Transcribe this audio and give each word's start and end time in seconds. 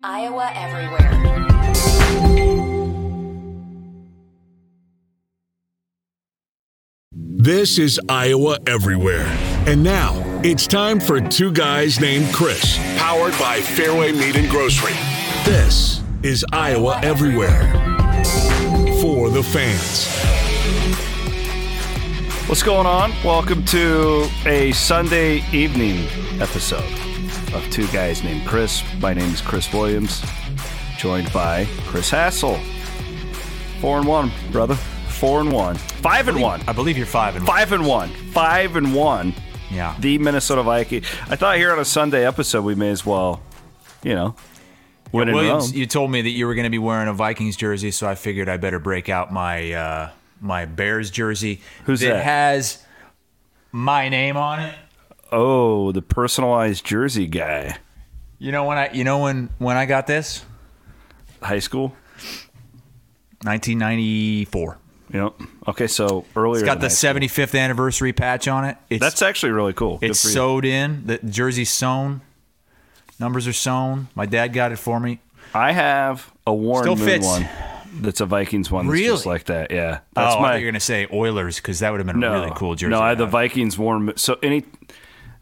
Iowa 0.00 0.52
Everywhere. 0.54 1.10
This 7.12 7.78
is 7.80 7.98
Iowa 8.08 8.58
Everywhere. 8.68 9.26
And 9.66 9.82
now 9.82 10.14
it's 10.44 10.68
time 10.68 11.00
for 11.00 11.20
two 11.20 11.50
guys 11.50 11.98
named 11.98 12.32
Chris, 12.32 12.78
powered 12.96 13.32
by 13.40 13.58
Fareway 13.58 14.16
Meat 14.16 14.36
and 14.36 14.48
Grocery. 14.48 14.92
This 15.44 16.00
is 16.22 16.46
Iowa 16.52 17.00
Everywhere 17.02 17.72
for 19.00 19.30
the 19.30 19.42
fans. 19.42 20.06
What's 22.48 22.62
going 22.62 22.86
on? 22.86 23.12
Welcome 23.24 23.64
to 23.64 24.28
a 24.46 24.70
Sunday 24.70 25.42
evening 25.52 26.06
episode 26.40 27.07
of 27.54 27.68
Two 27.70 27.86
Guys 27.88 28.22
Named 28.22 28.46
Chris. 28.46 28.82
My 29.00 29.14
name 29.14 29.32
is 29.32 29.40
Chris 29.40 29.72
Williams, 29.72 30.24
joined 30.96 31.32
by 31.32 31.66
Chris 31.86 32.10
Hassel. 32.10 32.58
Four 33.80 33.98
and 33.98 34.06
one, 34.06 34.30
brother. 34.50 34.74
Four 34.74 35.40
and 35.40 35.52
one. 35.52 35.76
Five 35.76 36.28
and 36.28 36.40
one. 36.40 36.62
I 36.66 36.72
believe 36.72 36.96
you're 36.96 37.06
five 37.06 37.36
and 37.36 37.46
Five 37.46 37.72
and 37.72 37.86
one. 37.86 38.08
Five 38.32 38.76
and 38.76 38.94
one. 38.94 39.34
Yeah. 39.70 39.96
The 40.00 40.18
Minnesota 40.18 40.62
Viking. 40.62 41.02
I 41.28 41.36
thought 41.36 41.56
here 41.56 41.72
on 41.72 41.78
a 41.78 41.84
Sunday 41.84 42.26
episode 42.26 42.64
we 42.64 42.74
may 42.74 42.90
as 42.90 43.04
well, 43.04 43.42
you 44.02 44.14
know, 44.14 44.34
win 45.12 45.28
in 45.28 45.34
Williams, 45.34 45.72
you 45.72 45.86
told 45.86 46.10
me 46.10 46.22
that 46.22 46.30
you 46.30 46.46
were 46.46 46.54
going 46.54 46.64
to 46.64 46.70
be 46.70 46.78
wearing 46.78 47.08
a 47.08 47.14
Vikings 47.14 47.56
jersey, 47.56 47.90
so 47.90 48.08
I 48.08 48.14
figured 48.14 48.48
I 48.48 48.56
better 48.56 48.78
break 48.78 49.08
out 49.08 49.32
my 49.32 49.72
uh, 49.72 50.10
my 50.40 50.64
Bears 50.66 51.10
jersey. 51.10 51.60
Who's 51.84 52.00
that? 52.00 52.16
It 52.16 52.22
has 52.22 52.84
my 53.72 54.08
name 54.08 54.36
on 54.36 54.60
it. 54.60 54.74
Oh, 55.30 55.92
the 55.92 56.02
personalized 56.02 56.84
jersey 56.84 57.26
guy. 57.26 57.78
You 58.38 58.52
know 58.52 58.64
when 58.64 58.78
I 58.78 58.92
you 58.92 59.04
know 59.04 59.18
when 59.18 59.50
when 59.58 59.76
I 59.76 59.86
got 59.86 60.06
this? 60.06 60.44
High 61.42 61.58
school. 61.58 61.94
1994. 63.42 64.78
Yep. 65.12 65.34
Okay, 65.68 65.86
so 65.86 66.24
earlier. 66.36 66.62
It's 66.62 66.66
got 66.66 66.80
the 66.80 66.86
high 66.86 66.88
school. 66.88 67.20
75th 67.20 67.58
anniversary 67.58 68.12
patch 68.12 68.48
on 68.48 68.64
it. 68.64 68.76
It's 68.90 69.00
That's 69.00 69.22
actually 69.22 69.52
really 69.52 69.72
cool. 69.72 69.98
Good 69.98 70.10
it's 70.10 70.20
sewed 70.20 70.64
in. 70.64 71.06
The 71.06 71.18
jersey's 71.18 71.70
sewn. 71.70 72.20
Numbers 73.18 73.46
are 73.46 73.52
sewn. 73.52 74.08
My 74.14 74.26
dad 74.26 74.48
got 74.52 74.72
it 74.72 74.76
for 74.76 75.00
me. 75.00 75.20
I 75.54 75.72
have 75.72 76.30
a 76.46 76.52
Warren 76.52 76.84
Still 76.84 76.96
Moon 76.96 77.06
fits. 77.06 77.26
one. 77.26 77.48
That's 78.00 78.20
a 78.20 78.26
Vikings 78.26 78.70
one. 78.70 78.86
That's 78.86 79.00
just 79.00 79.24
Really? 79.24 79.34
like 79.34 79.44
that. 79.46 79.70
Yeah. 79.70 80.00
That's 80.12 80.36
oh, 80.36 80.40
my. 80.40 80.54
you're 80.56 80.62
going 80.62 80.74
to 80.74 80.80
say 80.80 81.06
Oilers 81.12 81.56
because 81.56 81.80
that 81.80 81.90
would 81.90 82.00
have 82.00 82.06
been 82.06 82.20
no, 82.20 82.32
a 82.34 82.40
really 82.40 82.52
cool 82.54 82.74
jersey. 82.74 82.90
No, 82.90 83.00
I 83.00 83.08
have 83.10 83.18
the. 83.18 83.26
Vikings 83.26 83.78
Warren. 83.78 84.12
So 84.16 84.38
any. 84.42 84.64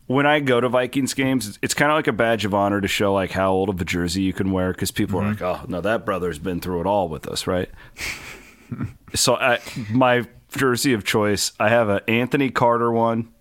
When 0.06 0.24
I 0.24 0.38
go 0.40 0.60
to 0.60 0.68
Vikings 0.68 1.14
games, 1.14 1.48
it's, 1.48 1.58
it's 1.62 1.74
kind 1.74 1.90
of 1.90 1.96
like 1.96 2.06
a 2.06 2.12
badge 2.12 2.44
of 2.44 2.54
honor 2.54 2.80
to 2.80 2.86
show 2.88 3.12
like 3.12 3.32
how 3.32 3.50
old 3.52 3.68
of 3.68 3.80
a 3.80 3.84
jersey 3.84 4.22
you 4.22 4.32
can 4.32 4.52
wear 4.52 4.72
because 4.72 4.90
people 4.92 5.20
Mm-hmm. 5.20 5.42
are 5.44 5.52
like, 5.54 5.62
"Oh, 5.62 5.66
no, 5.68 5.80
that 5.80 6.06
brother's 6.06 6.38
been 6.38 6.60
through 6.60 6.80
it 6.82 6.86
all 6.86 7.08
with 7.08 7.26
us, 7.26 7.46
right?" 7.46 7.68
so 9.14 9.34
I, 9.36 9.58
my 9.90 10.24
jersey 10.56 10.92
of 10.92 11.04
choice, 11.04 11.52
I 11.58 11.68
have 11.70 11.88
an 11.88 12.00
Anthony 12.08 12.50
Carter 12.50 12.92
one. 12.92 13.32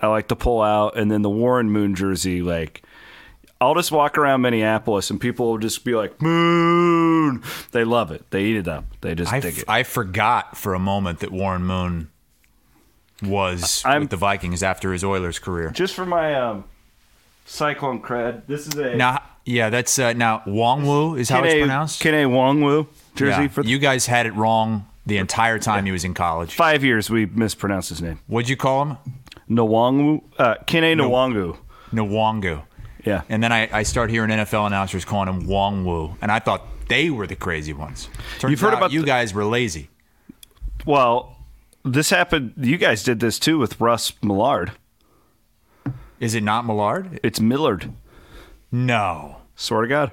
I 0.00 0.06
like 0.08 0.28
to 0.28 0.36
pull 0.36 0.62
out, 0.62 0.96
and 0.96 1.10
then 1.10 1.22
the 1.22 1.30
Warren 1.30 1.70
Moon 1.70 1.94
jersey, 1.94 2.42
like 2.42 2.82
I'll 3.60 3.74
just 3.74 3.92
walk 3.92 4.18
around 4.18 4.40
Minneapolis 4.40 5.10
and 5.10 5.20
people 5.20 5.46
will 5.50 5.58
just 5.58 5.84
be 5.84 5.94
like, 5.94 6.20
Moon. 6.20 7.42
They 7.70 7.84
love 7.84 8.10
it. 8.10 8.28
They 8.30 8.44
eat 8.46 8.56
it 8.56 8.66
up. 8.68 8.84
They 9.02 9.14
just 9.14 9.32
I, 9.32 9.38
dig 9.40 9.54
f- 9.54 9.58
it. 9.60 9.64
I 9.68 9.82
forgot 9.84 10.56
for 10.56 10.74
a 10.74 10.78
moment 10.80 11.20
that 11.20 11.30
Warren 11.30 11.62
Moon 11.64 12.10
was 13.22 13.82
I'm- 13.84 14.02
with 14.02 14.10
the 14.10 14.16
Vikings 14.16 14.62
after 14.62 14.92
his 14.92 15.04
Oilers 15.04 15.38
career. 15.38 15.70
just 15.70 15.94
for 15.94 16.04
my 16.06 16.34
um, 16.34 16.64
Cyclone 17.46 18.00
cred, 18.00 18.46
this 18.46 18.66
is 18.66 18.74
a 18.74 18.94
Now, 18.96 19.22
yeah, 19.44 19.70
that's 19.70 19.98
uh, 19.98 20.12
now 20.12 20.42
Wongwu 20.46 21.18
is 21.18 21.28
how 21.28 21.42
it's 21.42 21.54
pronounced. 21.54 22.02
Kene 22.02 22.28
Wongwu 22.30 22.86
jersey 23.14 23.42
Yeah. 23.42 23.48
for 23.48 23.62
you 23.64 23.78
guys 23.78 24.06
had 24.06 24.26
it 24.26 24.34
wrong 24.34 24.86
the 25.06 25.18
entire 25.18 25.58
time 25.58 25.84
he 25.84 25.92
was 25.92 26.04
in 26.04 26.14
college. 26.14 26.54
five 26.54 26.84
years. 26.84 27.10
We 27.10 27.26
mispronounced 27.26 27.88
his 27.88 28.00
name. 28.00 28.20
What'd 28.28 28.48
you 28.48 28.56
call 28.56 28.84
him? 28.84 28.96
Nwangwu, 29.50 30.22
uh, 30.38 30.54
Kene 30.66 30.94
Nwangu. 30.96 31.56
Nwongu. 31.92 32.62
Yeah. 33.04 33.22
And 33.28 33.42
then 33.42 33.52
I, 33.52 33.68
I 33.72 33.82
start 33.82 34.10
hearing 34.10 34.30
NFL 34.30 34.66
announcers 34.68 35.04
calling 35.04 35.28
him 35.28 35.46
Wongwu, 35.48 36.16
and 36.22 36.30
I 36.30 36.38
thought 36.38 36.62
they 36.88 37.10
were 37.10 37.26
the 37.26 37.34
crazy 37.34 37.72
ones. 37.72 38.08
Turns 38.38 38.52
You've 38.52 38.60
heard 38.60 38.74
out 38.74 38.78
about 38.78 38.92
you 38.92 39.00
the- 39.00 39.06
guys 39.06 39.34
were 39.34 39.44
lazy. 39.44 39.88
Well, 40.86 41.36
this 41.84 42.10
happened. 42.10 42.54
You 42.56 42.76
guys 42.78 43.02
did 43.02 43.20
this 43.20 43.38
too 43.38 43.58
with 43.58 43.80
Russ 43.80 44.12
Millard. 44.22 44.72
Is 46.20 46.34
it 46.34 46.42
not 46.42 46.64
Millard? 46.64 47.18
It's 47.22 47.40
Millard. 47.40 47.92
No. 48.70 49.38
Swear 49.56 49.82
to 49.82 49.88
God. 49.88 50.12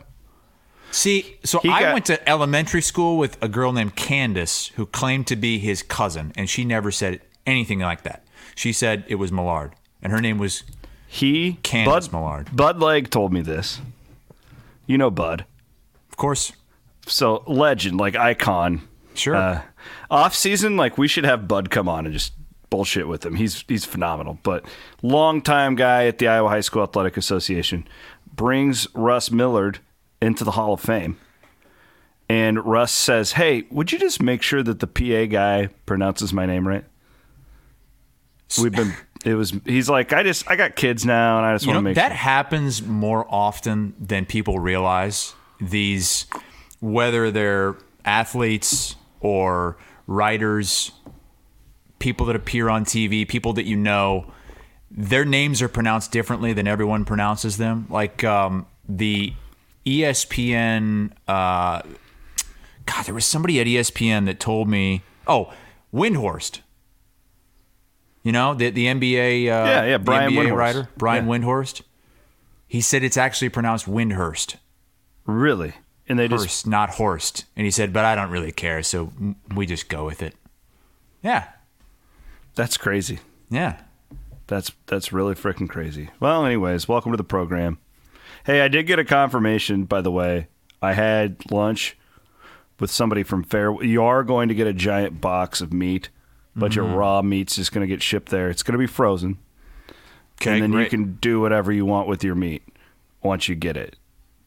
See, 0.91 1.37
so 1.43 1.59
He 1.59 1.69
I 1.69 1.81
got- 1.81 1.93
went 1.93 2.05
to 2.07 2.27
elementary 2.29 2.81
school 2.81 3.17
with 3.17 3.37
a 3.43 3.47
girl 3.47 3.71
named 3.71 3.95
Candace 3.95 4.71
who 4.75 4.87
claimed 4.87 5.27
to 5.27 5.35
be 5.35 5.59
his 5.59 5.83
cousin, 5.83 6.33
and 6.35 6.49
she 6.49 6.65
never 6.65 6.91
said 6.91 7.21
anything 7.45 7.79
like 7.79 8.01
that. 8.03 8.25
She 8.55 8.73
said 8.73 9.03
it 9.07 9.15
was 9.15 9.31
Millard, 9.31 9.73
and 10.01 10.11
her 10.11 10.19
name 10.19 10.39
was 10.39 10.63
He 11.07 11.53
Candace 11.63 12.07
Bud, 12.07 12.13
Millard. 12.17 12.55
Bud 12.55 12.79
Legg 12.79 13.11
told 13.11 13.31
me 13.31 13.41
this. 13.41 13.79
You 14.87 14.97
know 14.97 15.11
Bud. 15.11 15.45
Of 16.09 16.17
course. 16.17 16.53
So 17.05 17.43
legend, 17.45 17.99
like 17.99 18.15
icon. 18.15 18.81
Sure. 19.13 19.35
Uh, 19.35 19.61
off 20.09 20.35
season, 20.35 20.77
like 20.77 20.97
we 20.97 21.07
should 21.07 21.25
have 21.25 21.47
Bud 21.47 21.69
come 21.69 21.87
on 21.87 22.05
and 22.05 22.13
just 22.13 22.33
bullshit 22.69 23.07
with 23.07 23.25
him. 23.25 23.35
He's 23.35 23.63
he's 23.67 23.85
phenomenal. 23.85 24.39
But 24.43 24.65
long 25.01 25.41
time 25.41 25.75
guy 25.75 26.05
at 26.05 26.17
the 26.17 26.27
Iowa 26.27 26.49
High 26.49 26.61
School 26.61 26.83
Athletic 26.83 27.17
Association 27.17 27.87
brings 28.33 28.87
Russ 28.93 29.31
Millard 29.31 29.79
into 30.21 30.43
the 30.43 30.51
Hall 30.51 30.73
of 30.73 30.81
Fame. 30.81 31.17
And 32.27 32.63
Russ 32.63 32.91
says, 32.91 33.33
"Hey, 33.33 33.65
would 33.71 33.91
you 33.91 33.97
just 33.97 34.21
make 34.21 34.41
sure 34.41 34.61
that 34.61 34.79
the 34.79 34.87
PA 34.87 35.25
guy 35.25 35.69
pronounces 35.85 36.31
my 36.31 36.45
name 36.45 36.67
right?" 36.67 36.85
We've 38.61 38.71
been. 38.71 38.93
It 39.25 39.33
was. 39.33 39.53
He's 39.65 39.89
like, 39.89 40.13
I 40.13 40.23
just. 40.23 40.49
I 40.49 40.55
got 40.55 40.75
kids 40.75 41.05
now, 41.05 41.37
and 41.37 41.45
I 41.45 41.53
just 41.53 41.65
you 41.65 41.69
want 41.69 41.75
know 41.75 41.81
to 41.81 41.83
make 41.89 41.95
that 41.95 42.09
sure. 42.09 42.15
happens 42.15 42.81
more 42.81 43.25
often 43.29 43.93
than 43.99 44.25
people 44.25 44.59
realize. 44.59 45.33
These, 45.59 46.25
whether 46.79 47.29
they're 47.31 47.75
athletes 48.05 48.95
or 49.21 49.77
writers, 50.07 50.91
people 51.99 52.25
that 52.27 52.35
appear 52.35 52.69
on 52.69 52.85
TV, 52.85 53.27
people 53.27 53.53
that 53.53 53.65
you 53.65 53.75
know, 53.75 54.31
their 54.91 55.25
names 55.25 55.61
are 55.61 55.67
pronounced 55.69 56.11
differently 56.11 56.53
than 56.53 56.67
everyone 56.67 57.05
pronounces 57.05 57.57
them. 57.57 57.85
Like 57.89 58.23
um, 58.23 58.65
the 58.87 59.33
ESPN. 59.85 61.11
Uh, 61.27 61.81
God, 62.85 63.05
there 63.05 63.13
was 63.13 63.25
somebody 63.25 63.59
at 63.59 63.67
ESPN 63.67 64.25
that 64.25 64.39
told 64.39 64.67
me, 64.67 65.03
"Oh, 65.27 65.53
Windhorst." 65.93 66.61
You 68.23 68.31
know 68.31 68.53
the 68.53 68.69
the 68.71 68.85
NBA. 68.87 69.43
Uh, 69.43 69.65
Yeah, 69.65 69.85
yeah, 69.85 69.97
Brian 69.97 70.31
NBA 70.33 70.45
Windhorst. 70.47 70.55
writer 70.57 70.89
Brian 70.97 71.25
Yeah. 71.27 71.31
Windhorst. 71.37 71.81
He 72.67 72.81
said 72.81 73.03
it's 73.03 73.17
actually 73.17 73.49
pronounced 73.49 73.87
Windhurst, 73.87 74.55
really, 75.25 75.73
and 76.09 76.17
they 76.19 76.27
just 76.27 76.67
not 76.67 76.89
Horst. 76.91 77.45
And 77.55 77.65
he 77.65 77.71
said, 77.71 77.93
but 77.93 78.03
I 78.03 78.15
don't 78.15 78.29
really 78.31 78.51
care, 78.51 78.81
so 78.83 79.13
we 79.55 79.65
just 79.65 79.87
go 79.87 80.05
with 80.05 80.21
it. 80.21 80.35
Yeah, 81.23 81.45
that's 82.55 82.75
crazy. 82.77 83.19
yeah. 83.49 83.81
That's 84.47 84.71
that's 84.87 85.13
really 85.13 85.35
freaking 85.35 85.69
crazy. 85.69 86.09
Well, 86.19 86.43
anyways, 86.43 86.87
welcome 86.87 87.11
to 87.11 87.17
the 87.17 87.23
program. 87.23 87.77
Hey, 88.45 88.61
I 88.61 88.67
did 88.67 88.87
get 88.87 88.97
a 88.97 89.05
confirmation, 89.05 89.83
by 89.83 90.01
the 90.01 90.09
way. 90.09 90.47
I 90.81 90.93
had 90.93 91.51
lunch 91.51 91.95
with 92.79 92.89
somebody 92.89 93.21
from 93.21 93.43
Fair. 93.43 93.71
You 93.83 94.01
are 94.03 94.23
going 94.23 94.47
to 94.49 94.55
get 94.55 94.65
a 94.65 94.73
giant 94.73 95.21
box 95.21 95.61
of 95.61 95.71
meat, 95.71 96.09
but 96.55 96.71
Mm-hmm. 96.71 96.79
your 96.81 96.97
raw 96.97 97.21
meat's 97.21 97.57
just 97.57 97.71
going 97.71 97.87
to 97.87 97.87
get 97.87 98.01
shipped 98.01 98.29
there. 98.29 98.49
It's 98.49 98.63
going 98.63 98.71
to 98.73 98.79
be 98.79 98.87
frozen, 98.87 99.37
Okay, 100.41 100.53
and 100.53 100.63
then 100.63 100.71
great. 100.71 100.85
you 100.85 100.89
can 100.89 101.13
do 101.21 101.39
whatever 101.41 101.71
you 101.71 101.85
want 101.85 102.07
with 102.07 102.23
your 102.23 102.33
meat 102.33 102.63
once 103.21 103.49
you 103.49 103.53
get 103.53 103.77
it. 103.77 103.97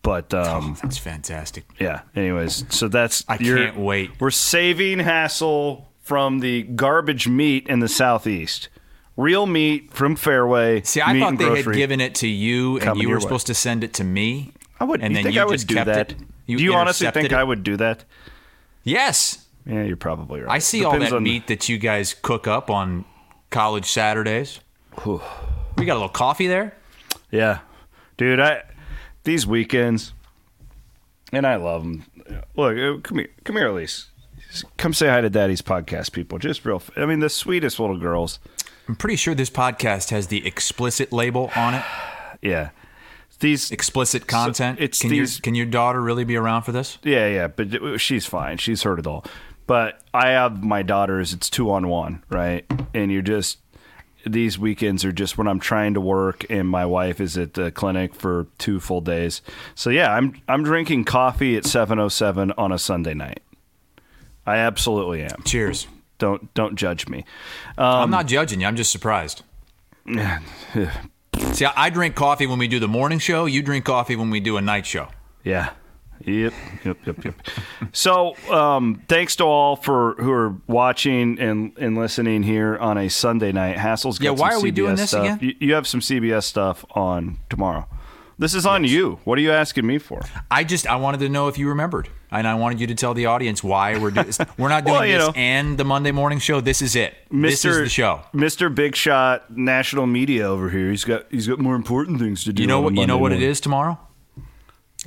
But 0.02 0.34
um, 0.34 0.72
Oh, 0.76 0.80
that's 0.82 0.98
fantastic. 0.98 1.64
yeah. 1.78 2.00
Anyways, 2.16 2.64
so 2.74 2.88
that's 2.88 3.24
I 3.28 3.36
can't 3.36 3.76
wait. 3.76 4.10
We're 4.20 4.30
saving 4.32 4.98
Hassel 4.98 5.88
from 6.00 6.40
the 6.40 6.62
garbage 6.64 7.28
meat 7.28 7.68
in 7.68 7.78
the 7.78 7.88
southeast. 7.88 8.68
Real 9.16 9.46
meat 9.46 9.92
from 9.92 10.16
Fareway. 10.16 10.84
See, 10.86 11.00
I 11.00 11.18
thought 11.20 11.38
they 11.38 11.62
had 11.62 11.72
given 11.74 12.00
it 12.00 12.14
to 12.16 12.26
you, 12.26 12.78
and 12.80 13.00
you 13.00 13.08
were 13.10 13.16
way. 13.16 13.20
supposed 13.20 13.46
to 13.48 13.54
send 13.54 13.84
it 13.84 13.92
to 13.94 14.04
me. 14.04 14.52
I 14.80 14.84
would. 14.84 15.00
And 15.02 15.12
you 15.12 15.16
then 15.16 15.22
think 15.24 15.34
you 15.36 15.42
I 15.42 15.44
would 15.44 15.52
just 15.52 15.66
do 15.68 15.74
kept 15.74 15.86
that? 15.86 16.10
it? 16.12 16.18
do 16.18 16.24
You 16.46 16.58
you 16.58 16.74
honestly 16.74 17.08
think 17.10 17.26
it? 17.26 17.32
I 17.34 17.44
would 17.44 17.62
do 17.62 17.76
that? 17.76 18.04
Yes, 18.84 19.46
Yeah, 19.64 19.84
you're 19.84 19.96
probably 19.96 20.40
right. 20.40 20.50
I 20.50 20.58
see 20.58 20.82
all 20.84 20.92
Depends 20.92 21.10
that 21.10 21.16
on- 21.18 21.22
meat 21.22 21.46
that 21.46 21.68
you 21.68 21.78
guys 21.78 22.14
cook 22.20 22.48
up 22.48 22.68
on 22.70 23.04
college 23.50 23.86
Saturdays. 23.86 24.58
Whew. 25.04 25.20
We 25.78 25.84
got 25.84 25.92
a 25.92 26.00
little 26.00 26.08
coffee 26.08 26.48
there. 26.48 26.74
Yeah, 27.30 27.60
dude. 28.16 28.40
I 28.40 28.64
these 29.24 29.46
weekends, 29.46 30.12
and 31.32 31.46
I 31.46 31.56
love 31.56 31.82
them. 31.82 32.04
Look, 32.56 32.76
uh, 32.76 33.00
come 33.02 33.18
here, 33.18 33.28
come 33.44 33.56
here, 33.56 33.68
Elise. 33.68 34.06
Come 34.76 34.92
say 34.92 35.08
hi 35.08 35.20
to 35.22 35.30
Daddy's 35.30 35.62
podcast, 35.62 36.12
people. 36.12 36.38
Just 36.38 36.64
real. 36.64 36.82
I 36.96 37.06
mean, 37.06 37.20
the 37.20 37.30
sweetest 37.30 37.80
little 37.80 37.96
girls. 37.98 38.38
I'm 38.88 38.96
pretty 38.96 39.16
sure 39.16 39.34
this 39.34 39.48
podcast 39.50 40.10
has 40.10 40.26
the 40.26 40.46
explicit 40.46 41.12
label 41.12 41.50
on 41.56 41.74
it. 41.74 41.84
Yeah. 42.42 42.70
these 43.38 43.70
explicit 43.70 44.26
content. 44.26 44.78
it's 44.80 44.98
can 44.98 45.10
these- 45.10 45.36
your 45.38 45.42
can 45.42 45.54
your 45.54 45.66
daughter 45.66 46.00
really 46.02 46.24
be 46.24 46.34
around 46.36 46.62
for 46.62 46.72
this? 46.72 46.98
Yeah, 47.04 47.28
yeah, 47.28 47.46
but 47.46 48.00
she's 48.00 48.26
fine. 48.26 48.58
She's 48.58 48.82
heard 48.82 48.98
it 48.98 49.06
all. 49.06 49.24
But 49.68 50.02
I 50.12 50.30
have 50.30 50.64
my 50.64 50.82
daughters. 50.82 51.32
It's 51.32 51.48
two 51.48 51.70
on 51.70 51.86
one, 51.86 52.24
right? 52.28 52.64
And 52.92 53.12
you're 53.12 53.22
just 53.22 53.58
these 54.26 54.58
weekends 54.58 55.04
are 55.04 55.12
just 55.12 55.38
when 55.38 55.48
I'm 55.48 55.60
trying 55.60 55.94
to 55.94 56.00
work, 56.00 56.44
and 56.50 56.68
my 56.68 56.86
wife 56.86 57.20
is 57.20 57.36
at 57.36 57.54
the 57.54 57.70
clinic 57.70 58.14
for 58.14 58.46
two 58.58 58.80
full 58.80 59.00
days. 59.00 59.42
So 59.74 59.90
yeah, 59.90 60.14
I'm 60.14 60.40
I'm 60.48 60.62
drinking 60.62 61.04
coffee 61.04 61.56
at 61.56 61.64
7:07 61.64 62.52
on 62.56 62.72
a 62.72 62.78
Sunday 62.78 63.14
night. 63.14 63.40
I 64.46 64.56
absolutely 64.56 65.22
am. 65.22 65.42
Cheers. 65.44 65.86
Don't 66.18 66.52
don't 66.54 66.76
judge 66.76 67.08
me. 67.08 67.24
I'm 67.78 68.04
um, 68.04 68.10
not 68.10 68.26
judging 68.26 68.60
you. 68.60 68.66
I'm 68.66 68.76
just 68.76 68.92
surprised. 68.92 69.42
See, 71.52 71.64
I 71.64 71.90
drink 71.90 72.14
coffee 72.14 72.46
when 72.46 72.58
we 72.58 72.68
do 72.68 72.78
the 72.78 72.88
morning 72.88 73.18
show. 73.18 73.46
You 73.46 73.62
drink 73.62 73.84
coffee 73.84 74.16
when 74.16 74.30
we 74.30 74.40
do 74.40 74.56
a 74.56 74.60
night 74.60 74.86
show. 74.86 75.08
Yeah. 75.44 75.70
Yep. 76.24 76.52
Yep. 76.84 76.96
Yep. 77.06 77.24
Yep. 77.24 77.34
so, 77.92 78.36
um, 78.50 79.02
thanks 79.08 79.36
to 79.36 79.44
all 79.44 79.76
for 79.76 80.14
who 80.18 80.30
are 80.32 80.54
watching 80.66 81.38
and, 81.40 81.72
and 81.78 81.96
listening 81.96 82.42
here 82.42 82.76
on 82.78 82.98
a 82.98 83.08
Sunday 83.08 83.52
night. 83.52 83.76
Hassel's 83.78 84.20
Yeah, 84.20 84.30
why 84.30 84.52
are 84.52 84.60
we 84.60 84.70
doing 84.70 84.96
this 84.96 85.10
stuff. 85.10 85.24
again? 85.24 85.38
You, 85.40 85.54
you 85.68 85.74
have 85.74 85.86
some 85.86 86.00
CBS 86.00 86.44
stuff 86.44 86.84
on 86.92 87.38
tomorrow. 87.50 87.86
This 88.38 88.54
is 88.54 88.66
on 88.66 88.82
you. 88.82 89.20
What 89.24 89.38
are 89.38 89.40
you 89.42 89.52
asking 89.52 89.86
me 89.86 89.98
for? 89.98 90.20
I 90.50 90.64
just 90.64 90.86
I 90.88 90.96
wanted 90.96 91.20
to 91.20 91.28
know 91.28 91.46
if 91.46 91.58
you 91.58 91.68
remembered, 91.68 92.08
and 92.30 92.44
I 92.48 92.54
wanted 92.54 92.80
you 92.80 92.88
to 92.88 92.94
tell 92.94 93.14
the 93.14 93.26
audience 93.26 93.62
why 93.62 93.98
we're 93.98 94.10
doing. 94.10 94.32
We're 94.58 94.68
not 94.70 94.84
doing 94.84 94.98
Well, 94.98 95.02
this 95.06 95.26
know. 95.28 95.32
and 95.36 95.78
the 95.78 95.84
Monday 95.84 96.10
morning 96.10 96.40
show. 96.40 96.60
This 96.60 96.82
is 96.82 96.96
it. 96.96 97.14
This 97.30 97.64
is 97.64 97.76
the 97.76 97.88
show. 97.88 98.22
Mr. 98.34 98.74
Big 98.74 98.96
Shot 98.96 99.56
National 99.56 100.06
Media 100.06 100.48
over 100.48 100.70
here. 100.70 100.90
He's 100.90 101.04
got 101.04 101.26
he's 101.30 101.46
got 101.46 101.60
more 101.60 101.76
important 101.76 102.18
things 102.18 102.42
to 102.44 102.52
do. 102.52 102.62
You 102.62 102.66
know 102.68 102.80
what? 102.80 102.94
You 102.96 103.06
know 103.06 103.18
what 103.18 103.30
it 103.32 103.36
morning. 103.36 103.50
is 103.50 103.60
tomorrow. 103.60 103.98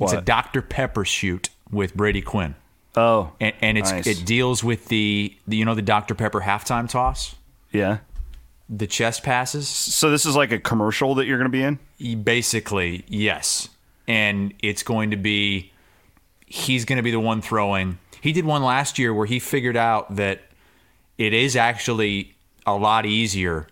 It's 0.00 0.12
a 0.12 0.20
Dr 0.20 0.62
Pepper 0.62 1.04
shoot 1.04 1.48
with 1.70 1.94
Brady 1.94 2.22
Quinn, 2.22 2.54
Oh, 2.96 3.32
and, 3.40 3.54
and 3.60 3.78
it's 3.78 3.90
Nice. 3.90 4.06
it 4.06 4.24
deals 4.26 4.62
with 4.64 4.86
the, 4.88 5.36
the 5.46 5.56
you 5.56 5.64
know 5.64 5.74
the 5.74 5.82
Dr 5.82 6.14
Pepper 6.14 6.40
halftime 6.42 6.88
toss, 6.88 7.34
yeah. 7.72 7.98
the 8.68 8.86
chest 8.86 9.22
passes. 9.22 9.68
So 9.68 10.10
this 10.10 10.24
is 10.26 10.36
like 10.36 10.52
a 10.52 10.58
commercial 10.58 11.14
that 11.16 11.26
you're 11.26 11.38
going 11.38 11.50
to 11.50 11.78
be 11.98 12.08
in. 12.08 12.22
Basically, 12.22 13.04
yes. 13.08 13.68
And 14.08 14.54
it's 14.62 14.82
going 14.82 15.10
to 15.10 15.16
be 15.16 15.72
he's 16.46 16.84
going 16.84 16.96
to 16.98 17.02
be 17.02 17.10
the 17.10 17.20
one 17.20 17.42
throwing. 17.42 17.98
He 18.20 18.32
did 18.32 18.44
one 18.44 18.62
last 18.62 18.98
year 18.98 19.12
where 19.12 19.26
he 19.26 19.38
figured 19.38 19.76
out 19.76 20.16
that 20.16 20.42
it 21.18 21.32
is 21.32 21.56
actually 21.56 22.34
a 22.66 22.74
lot 22.76 23.04
easier 23.06 23.66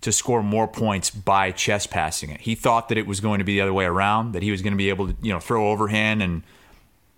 to 0.00 0.12
score 0.12 0.42
more 0.42 0.66
points 0.66 1.10
by 1.10 1.50
chest 1.50 1.90
passing 1.90 2.30
it. 2.30 2.40
He 2.40 2.54
thought 2.54 2.88
that 2.88 2.98
it 2.98 3.06
was 3.06 3.20
going 3.20 3.38
to 3.38 3.44
be 3.44 3.54
the 3.56 3.60
other 3.60 3.72
way 3.72 3.84
around, 3.84 4.32
that 4.32 4.42
he 4.42 4.50
was 4.50 4.62
going 4.62 4.72
to 4.72 4.78
be 4.78 4.88
able 4.88 5.08
to, 5.08 5.16
you 5.20 5.32
know, 5.32 5.40
throw 5.40 5.70
overhand 5.70 6.22
and 6.22 6.42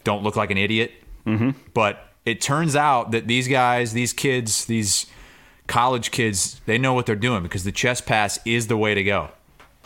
don't 0.05 0.23
look 0.23 0.35
like 0.37 0.51
an 0.51 0.59
idiot. 0.59 0.93
Mm-hmm. 1.27 1.51
But 1.75 2.09
it 2.25 2.41
turns 2.41 2.75
out 2.75 3.13
that 3.13 3.27
these 3.29 3.47
guys, 3.49 3.93
these 3.93 4.13
kids, 4.13 4.65
these 4.65 5.07
college 5.69 6.11
kids, 6.11 6.61
they 6.67 6.79
know 6.79 6.93
what 6.93 7.07
they're 7.07 7.15
doing 7.17 7.43
because 7.43 7.65
the 7.65 7.73
chest 7.73 8.05
pass 8.07 8.39
is 8.45 8.67
the 8.67 8.77
way 8.77 8.95
to 8.95 9.05
go. 9.05 9.31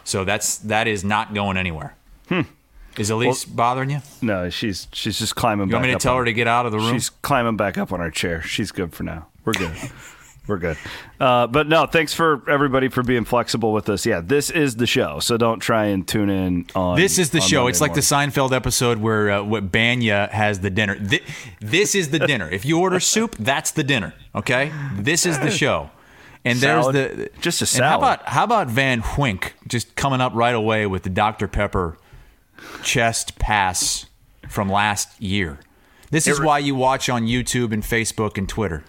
So 0.04 0.25
that's 0.25 0.58
that 0.58 0.87
is 0.87 1.04
not 1.04 1.34
going 1.34 1.56
anywhere. 1.56 1.96
Is 2.96 3.10
Elise 3.10 3.44
bothering 3.44 3.90
you? 3.90 4.00
No, 4.22 4.48
she's 4.48 4.88
she's 4.93 5.19
just 5.19 5.37
climbing. 5.37 5.69
You 5.69 5.75
want 5.75 5.82
back 5.82 5.88
me 5.88 5.93
to 5.93 5.96
up 5.96 6.00
tell 6.00 6.12
on- 6.14 6.20
her 6.20 6.25
to 6.25 6.32
get 6.32 6.46
out 6.48 6.64
of 6.64 6.72
the 6.72 6.78
room? 6.78 6.94
She's 6.94 7.10
climbing 7.10 7.56
back 7.56 7.76
up 7.76 7.93
on 7.93 8.00
our 8.00 8.10
chair. 8.10 8.40
She's 8.40 8.70
good 8.72 8.94
for 8.94 9.02
now. 9.02 9.26
We're 9.44 9.52
good. 9.52 9.72
We're 10.46 10.58
good. 10.58 10.76
Uh, 11.19 11.46
but 11.48 11.69
no, 11.69 11.87
thanks 11.87 12.14
for 12.14 12.48
everybody 12.48 12.88
for 12.88 13.02
being 13.02 13.25
flexible 13.25 13.72
with 13.72 13.88
us. 13.88 14.06
Yeah, 14.06 14.20
this 14.20 14.50
is 14.50 14.76
the 14.76 14.87
show, 14.87 15.19
so 15.19 15.37
don't 15.37 15.58
try 15.58 15.87
and 15.87 16.06
tune 16.06 16.31
in 16.31 16.66
on. 16.75 16.96
This 16.96 17.19
is 17.19 17.31
the 17.31 17.40
show. 17.40 17.62
Monday 17.62 17.70
It's 17.70 17.81
like 17.81 17.94
the. 17.94 18.00
Seinfeld 18.00 18.52
episode 18.52 18.98
where 18.98 19.31
uh, 19.31 19.43
what 19.43 19.72
Bania 19.72 20.31
has 20.31 20.60
the 20.60 20.70
dinner. 20.70 20.96
Thi- 20.96 21.22
This 21.60 21.94
is 21.96 22.10
the 22.10 22.20
dinner. 22.20 22.48
If 22.48 22.64
you 22.64 22.78
order 22.78 23.00
soup, 23.00 23.34
that's 23.38 23.72
the 23.72 23.82
dinner. 23.82 24.14
Okay, 24.34 24.70
this 24.94 25.26
is 25.26 25.38
the 25.38 25.50
show. 25.50 25.90
And 26.44 26.58
Salad. 26.60 26.94
there's 26.94 27.16
the 27.16 27.31
Just 27.40 27.60
a 27.62 27.76
and 27.76 27.84
How 27.84 27.98
about 27.98 28.28
how 28.28 28.44
about 28.44 28.69
Van 28.69 29.02
Wink 29.19 29.54
just 29.66 29.96
coming 29.96 30.20
up 30.20 30.32
right 30.34 30.54
away 30.54 30.87
with 30.87 31.02
the 31.02 31.10
Dr 31.10 31.48
Pepper 31.48 31.98
chest 32.84 33.40
pass 33.40 34.06
from 34.48 34.70
last 34.70 35.20
year? 35.20 35.58
This 36.12 36.28
is 36.28 36.40
why 36.40 36.60
you 36.60 36.76
watch 36.76 37.08
on 37.08 37.26
YouTube 37.26 37.72
and 37.72 37.82
Facebook 37.82 38.38
and 38.38 38.48
Twitter. 38.48 38.84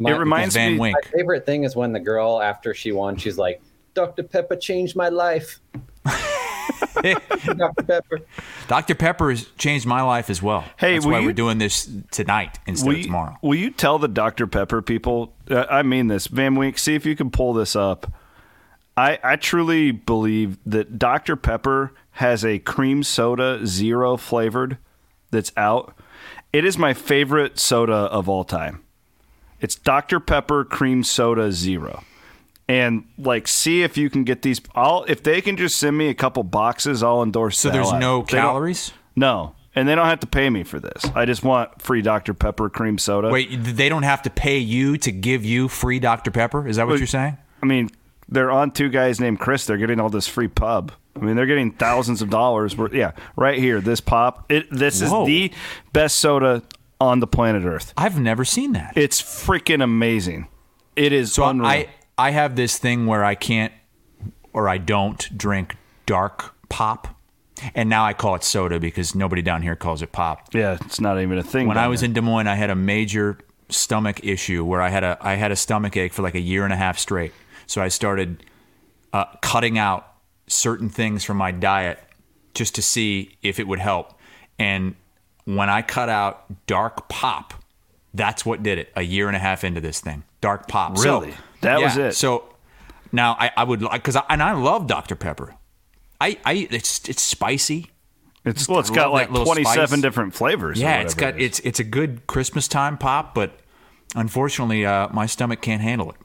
My, 0.00 0.12
It 0.12 0.18
reminds 0.18 0.54
Van 0.56 0.72
me. 0.72 0.78
Wink. 0.78 0.96
my 1.04 1.10
favorite 1.18 1.46
thing 1.46 1.62
is 1.64 1.76
when 1.76 1.92
the 1.92 2.00
girl 2.00 2.40
after 2.42 2.74
she 2.74 2.90
won, 2.90 3.16
she's 3.16 3.36
like, 3.38 3.60
"Dr. 3.94 4.22
Pepper 4.24 4.56
changed 4.56 4.96
my 4.96 5.08
life." 5.10 5.60
Dr. 7.02 7.82
Pepper. 7.86 8.18
Dr 8.68 8.94
Pepper 8.94 9.30
has 9.30 9.44
changed 9.58 9.86
my 9.86 10.02
life 10.02 10.30
as 10.30 10.42
well. 10.42 10.64
Hey, 10.78 10.94
that's 10.94 11.06
why 11.06 11.20
you- 11.20 11.26
we're 11.26 11.32
doing 11.32 11.58
this 11.58 11.88
tonight 12.10 12.58
instead 12.66 12.86
Will 12.86 12.92
of 12.94 12.98
you, 12.98 13.04
tomorrow. 13.04 13.36
will 13.42 13.54
you 13.58 13.70
tell 13.70 13.98
the 13.98 14.08
Dr 14.08 14.46
Pepper 14.46 14.82
people? 14.82 15.34
Uh, 15.50 15.66
I 15.70 15.82
mean 15.82 16.08
this, 16.08 16.26
Van 16.26 16.54
Wink. 16.54 16.78
See 16.78 16.94
if 16.94 17.04
you 17.06 17.16
can 17.16 17.30
pull 17.30 17.52
this 17.52 17.76
up. 17.76 18.12
I 18.96 19.18
I 19.22 19.36
truly 19.36 19.90
believe 19.92 20.58
that 20.66 20.98
Dr 20.98 21.36
Pepper 21.36 21.92
has 22.12 22.44
a 22.44 22.58
cream 22.58 23.02
soda 23.02 23.66
zero 23.66 24.16
flavored 24.16 24.78
that's 25.30 25.52
out. 25.56 25.94
It 26.52 26.64
is 26.64 26.76
my 26.76 26.92
favorite 26.94 27.58
soda 27.58 27.92
of 27.94 28.28
all 28.28 28.44
time. 28.44 28.82
It's 29.60 29.74
Dr 29.74 30.20
Pepper 30.20 30.64
cream 30.64 31.04
soda 31.04 31.52
zero. 31.52 32.04
And 32.68 33.04
like, 33.18 33.48
see 33.48 33.82
if 33.82 33.96
you 33.96 34.08
can 34.08 34.24
get 34.24 34.42
these. 34.42 34.60
I'll 34.74 35.04
if 35.08 35.22
they 35.22 35.40
can 35.40 35.56
just 35.56 35.76
send 35.76 35.98
me 35.98 36.08
a 36.08 36.14
couple 36.14 36.42
boxes, 36.44 37.02
I'll 37.02 37.22
endorse. 37.22 37.58
So 37.58 37.68
the 37.68 37.74
there's 37.74 37.92
out 37.92 37.98
no. 37.98 38.22
They 38.22 38.38
calories. 38.38 38.92
No, 39.16 39.54
and 39.74 39.88
they 39.88 39.94
don't 39.94 40.06
have 40.06 40.20
to 40.20 40.26
pay 40.26 40.48
me 40.50 40.62
for 40.62 40.78
this. 40.78 41.04
I 41.14 41.24
just 41.24 41.42
want 41.42 41.82
free 41.82 42.02
Dr 42.02 42.32
Pepper 42.32 42.70
cream 42.70 42.96
soda. 42.98 43.28
Wait, 43.28 43.48
they 43.50 43.88
don't 43.88 44.04
have 44.04 44.22
to 44.22 44.30
pay 44.30 44.58
you 44.58 44.96
to 44.98 45.10
give 45.10 45.44
you 45.44 45.68
free 45.68 45.98
Dr 45.98 46.30
Pepper? 46.30 46.66
Is 46.66 46.76
that 46.76 46.86
what 46.86 46.92
Wait. 46.92 46.98
you're 47.00 47.06
saying? 47.08 47.36
I 47.62 47.66
mean, 47.66 47.90
they're 48.28 48.50
on 48.50 48.70
two 48.70 48.88
guys 48.88 49.20
named 49.20 49.40
Chris. 49.40 49.66
They're 49.66 49.76
getting 49.76 50.00
all 50.00 50.08
this 50.08 50.28
free 50.28 50.48
pub. 50.48 50.92
I 51.16 51.20
mean, 51.20 51.36
they're 51.36 51.46
getting 51.46 51.72
thousands 51.72 52.22
of 52.22 52.30
dollars. 52.30 52.76
Worth, 52.76 52.94
yeah, 52.94 53.12
right 53.36 53.58
here, 53.58 53.80
this 53.80 54.00
pop. 54.00 54.50
It, 54.50 54.70
this 54.70 55.02
Whoa. 55.02 55.22
is 55.22 55.26
the 55.26 55.52
best 55.92 56.16
soda 56.16 56.62
on 57.00 57.20
the 57.20 57.26
planet 57.26 57.64
Earth. 57.64 57.92
I've 57.96 58.18
never 58.18 58.44
seen 58.44 58.72
that. 58.72 58.92
It's 58.96 59.22
freaking 59.22 59.82
amazing. 59.82 60.48
It 60.96 61.12
is 61.12 61.32
so 61.32 61.46
unreal. 61.46 61.68
I 61.68 61.88
I 62.18 62.30
have 62.30 62.56
this 62.56 62.78
thing 62.78 63.06
where 63.06 63.24
I 63.24 63.34
can't 63.34 63.72
or 64.52 64.68
I 64.68 64.78
don't 64.78 65.36
drink 65.36 65.76
dark 66.06 66.54
pop. 66.68 67.16
And 67.74 67.90
now 67.90 68.06
I 68.06 68.14
call 68.14 68.34
it 68.36 68.42
soda 68.42 68.80
because 68.80 69.14
nobody 69.14 69.42
down 69.42 69.60
here 69.60 69.76
calls 69.76 70.00
it 70.00 70.12
pop. 70.12 70.48
yeah, 70.54 70.78
it's 70.80 70.98
not 71.00 71.20
even 71.20 71.36
a 71.36 71.42
thing. 71.42 71.66
When 71.68 71.76
I 71.76 71.88
was 71.88 72.00
there. 72.00 72.06
in 72.06 72.14
Des 72.14 72.22
Moines, 72.22 72.46
I 72.46 72.54
had 72.54 72.70
a 72.70 72.74
major 72.74 73.38
stomach 73.68 74.24
issue 74.24 74.64
where 74.64 74.80
I 74.80 74.88
had 74.88 75.04
a 75.04 75.18
I 75.20 75.34
had 75.34 75.52
a 75.52 75.56
stomach 75.56 75.96
ache 75.96 76.12
for 76.12 76.22
like 76.22 76.34
a 76.34 76.40
year 76.40 76.64
and 76.64 76.72
a 76.72 76.76
half 76.76 76.98
straight. 76.98 77.32
So 77.66 77.82
I 77.82 77.88
started 77.88 78.44
uh, 79.12 79.26
cutting 79.42 79.78
out 79.78 80.06
certain 80.46 80.88
things 80.88 81.22
from 81.22 81.36
my 81.36 81.52
diet 81.52 81.98
just 82.54 82.74
to 82.76 82.82
see 82.82 83.36
if 83.42 83.60
it 83.60 83.68
would 83.68 83.78
help. 83.78 84.18
And 84.58 84.96
when 85.44 85.68
I 85.70 85.82
cut 85.82 86.08
out 86.08 86.44
dark 86.66 87.08
pop, 87.08 87.54
that's 88.14 88.44
what 88.44 88.62
did 88.62 88.78
it. 88.78 88.92
A 88.96 89.02
year 89.02 89.26
and 89.28 89.36
a 89.36 89.40
half 89.40 89.64
into 89.64 89.80
this 89.80 90.00
thing, 90.00 90.24
dark 90.40 90.68
pop. 90.68 90.96
So- 90.98 91.20
Really? 91.20 91.34
That 91.62 91.80
was 91.82 91.96
it? 91.98 92.14
So 92.14 92.44
now 93.12 93.36
I, 93.38 93.50
I 93.56 93.64
would 93.64 93.82
like 93.82 94.00
because 94.02 94.16
I, 94.16 94.22
and 94.30 94.42
I 94.42 94.52
love 94.52 94.86
Dr 94.86 95.14
Pepper. 95.14 95.54
I, 96.20 96.38
I 96.44 96.68
it's 96.70 97.06
it's 97.08 97.22
spicy. 97.22 97.90
it's 98.44 98.66
well, 98.68 98.80
it's 98.80 98.90
I 98.90 98.94
got 98.94 99.12
like 99.12 99.28
twenty 99.28 99.62
seven 99.74 100.00
different 100.00 100.34
flavors. 100.34 100.80
Yeah, 100.80 101.00
it's 101.00 101.14
got 101.14 101.34
it 101.36 101.42
it's 101.42 101.60
it's 101.60 101.80
a 101.80 101.84
good 101.84 102.26
Christmas 102.26 102.66
time 102.68 102.96
pop, 102.96 103.34
but 103.34 103.58
unfortunately, 104.14 104.86
uh, 104.86 105.08
my 105.12 105.26
stomach 105.26 105.60
can't 105.60 105.82
handle 105.82 106.10
it. 106.10 106.16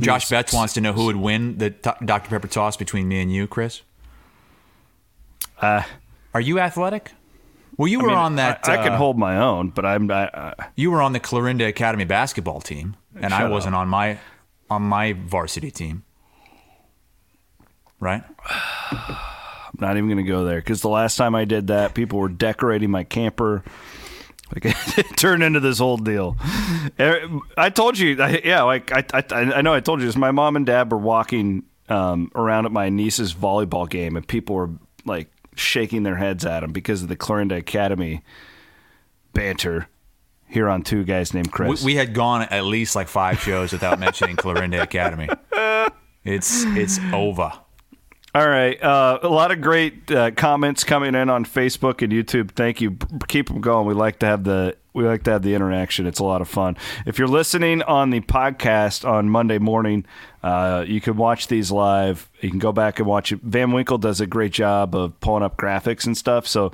Josh 0.00 0.28
Betts 0.28 0.52
wants 0.52 0.74
to 0.74 0.80
know 0.80 0.92
who 0.92 1.06
would 1.06 1.16
win 1.16 1.58
the 1.58 1.70
t- 1.70 1.90
Dr 2.04 2.28
Pepper 2.30 2.48
toss 2.48 2.76
between 2.76 3.08
me 3.08 3.20
and 3.22 3.32
you, 3.32 3.46
Chris. 3.46 3.82
Uh, 5.60 5.82
Are 6.34 6.40
you 6.40 6.58
athletic? 6.58 7.12
Well, 7.76 7.88
you 7.88 8.00
were 8.00 8.10
I 8.10 8.14
mean, 8.14 8.18
on 8.18 8.36
that. 8.36 8.68
I, 8.68 8.74
I 8.74 8.76
can 8.82 8.92
uh, 8.92 8.96
hold 8.96 9.18
my 9.18 9.38
own, 9.38 9.70
but 9.70 9.86
I'm. 9.86 10.10
I, 10.10 10.30
I, 10.32 10.54
You 10.76 10.90
were 10.90 11.02
on 11.02 11.12
the 11.12 11.20
Clarinda 11.20 11.66
Academy 11.66 12.04
basketball 12.04 12.60
team, 12.60 12.96
and 13.18 13.32
I 13.32 13.48
wasn't 13.48 13.74
on 13.74 13.88
my 13.88 14.18
on 14.68 14.82
my 14.82 15.12
varsity 15.12 15.70
team. 15.70 16.04
Right? 17.98 18.22
I'm 18.90 19.78
not 19.78 19.96
even 19.96 20.08
going 20.08 20.24
to 20.24 20.30
go 20.30 20.44
there 20.44 20.58
because 20.58 20.80
the 20.80 20.88
last 20.88 21.16
time 21.16 21.34
I 21.34 21.44
did 21.44 21.68
that, 21.68 21.94
people 21.94 22.18
were 22.18 22.28
decorating 22.28 22.90
my 22.90 23.04
camper. 23.04 23.62
Like 24.54 24.64
it 24.98 25.16
turned 25.16 25.42
into 25.42 25.60
this 25.60 25.78
whole 25.78 25.96
deal. 25.96 26.36
Er, 26.98 27.28
I 27.56 27.70
told 27.70 27.98
you, 27.98 28.20
I, 28.20 28.40
yeah, 28.44 28.62
like 28.62 28.92
I, 28.92 29.04
I, 29.12 29.22
I 29.34 29.62
know 29.62 29.72
I 29.72 29.80
told 29.80 30.00
you 30.00 30.06
this. 30.06 30.16
My 30.16 30.32
mom 30.32 30.56
and 30.56 30.66
dad 30.66 30.90
were 30.90 30.98
walking 30.98 31.64
um, 31.88 32.30
around 32.34 32.66
at 32.66 32.72
my 32.72 32.88
niece's 32.88 33.34
volleyball 33.34 33.88
game, 33.88 34.16
and 34.16 34.26
people 34.26 34.56
were 34.56 34.70
like 35.04 35.28
shaking 35.60 36.02
their 36.02 36.16
heads 36.16 36.44
at 36.44 36.62
him 36.64 36.72
because 36.72 37.02
of 37.02 37.08
the 37.08 37.16
Clarinda 37.16 37.56
Academy 37.56 38.22
banter 39.32 39.88
here 40.48 40.68
on 40.68 40.82
two 40.82 41.04
guys 41.04 41.32
named 41.32 41.46
We, 41.48 41.52
Chris. 41.52 41.84
we 41.84 41.94
had 41.94 42.12
gone 42.14 42.42
at 42.42 42.64
least 42.64 42.96
like 42.96 43.06
five 43.08 43.40
shows 43.40 43.72
without 43.72 43.98
mentioning 44.00 44.36
Clarinda 44.36 44.82
Academy. 44.82 45.28
It's 46.22 46.64
it's 46.76 46.98
over. 47.14 47.50
All 48.34 48.46
right. 48.46 48.80
Uh, 48.82 49.18
a 49.22 49.28
lot 49.28 49.50
of 49.52 49.62
great 49.62 50.10
uh, 50.12 50.30
comments 50.32 50.84
coming 50.84 51.14
in 51.14 51.30
on 51.30 51.46
Facebook 51.46 52.02
and 52.02 52.12
YouTube. 52.12 52.50
Thank 52.50 52.82
you. 52.82 52.98
Keep 53.28 53.48
them 53.48 53.62
going. 53.62 53.86
We 53.86 53.94
like 53.94 54.18
to 54.18 54.26
have 54.26 54.44
the 54.44 54.76
we 54.92 55.04
like 55.04 55.22
to 55.24 55.30
have 55.30 55.42
the 55.42 55.54
interaction. 55.54 56.06
It's 56.06 56.18
a 56.18 56.24
lot 56.24 56.40
of 56.40 56.48
fun. 56.48 56.76
If 57.06 57.18
you're 57.18 57.28
listening 57.28 57.82
on 57.82 58.10
the 58.10 58.20
podcast 58.20 59.08
on 59.08 59.30
Monday 59.30 59.58
morning, 59.58 60.04
uh, 60.42 60.84
you 60.86 61.00
can 61.00 61.16
watch 61.16 61.48
these 61.48 61.70
live. 61.70 62.28
You 62.40 62.50
can 62.50 62.58
go 62.58 62.72
back 62.72 62.98
and 62.98 63.06
watch 63.06 63.30
it. 63.30 63.40
Van 63.42 63.72
Winkle 63.72 63.98
does 63.98 64.20
a 64.20 64.26
great 64.26 64.52
job 64.52 64.94
of 64.94 65.18
pulling 65.20 65.42
up 65.42 65.56
graphics 65.56 66.06
and 66.06 66.16
stuff. 66.16 66.46
So 66.46 66.72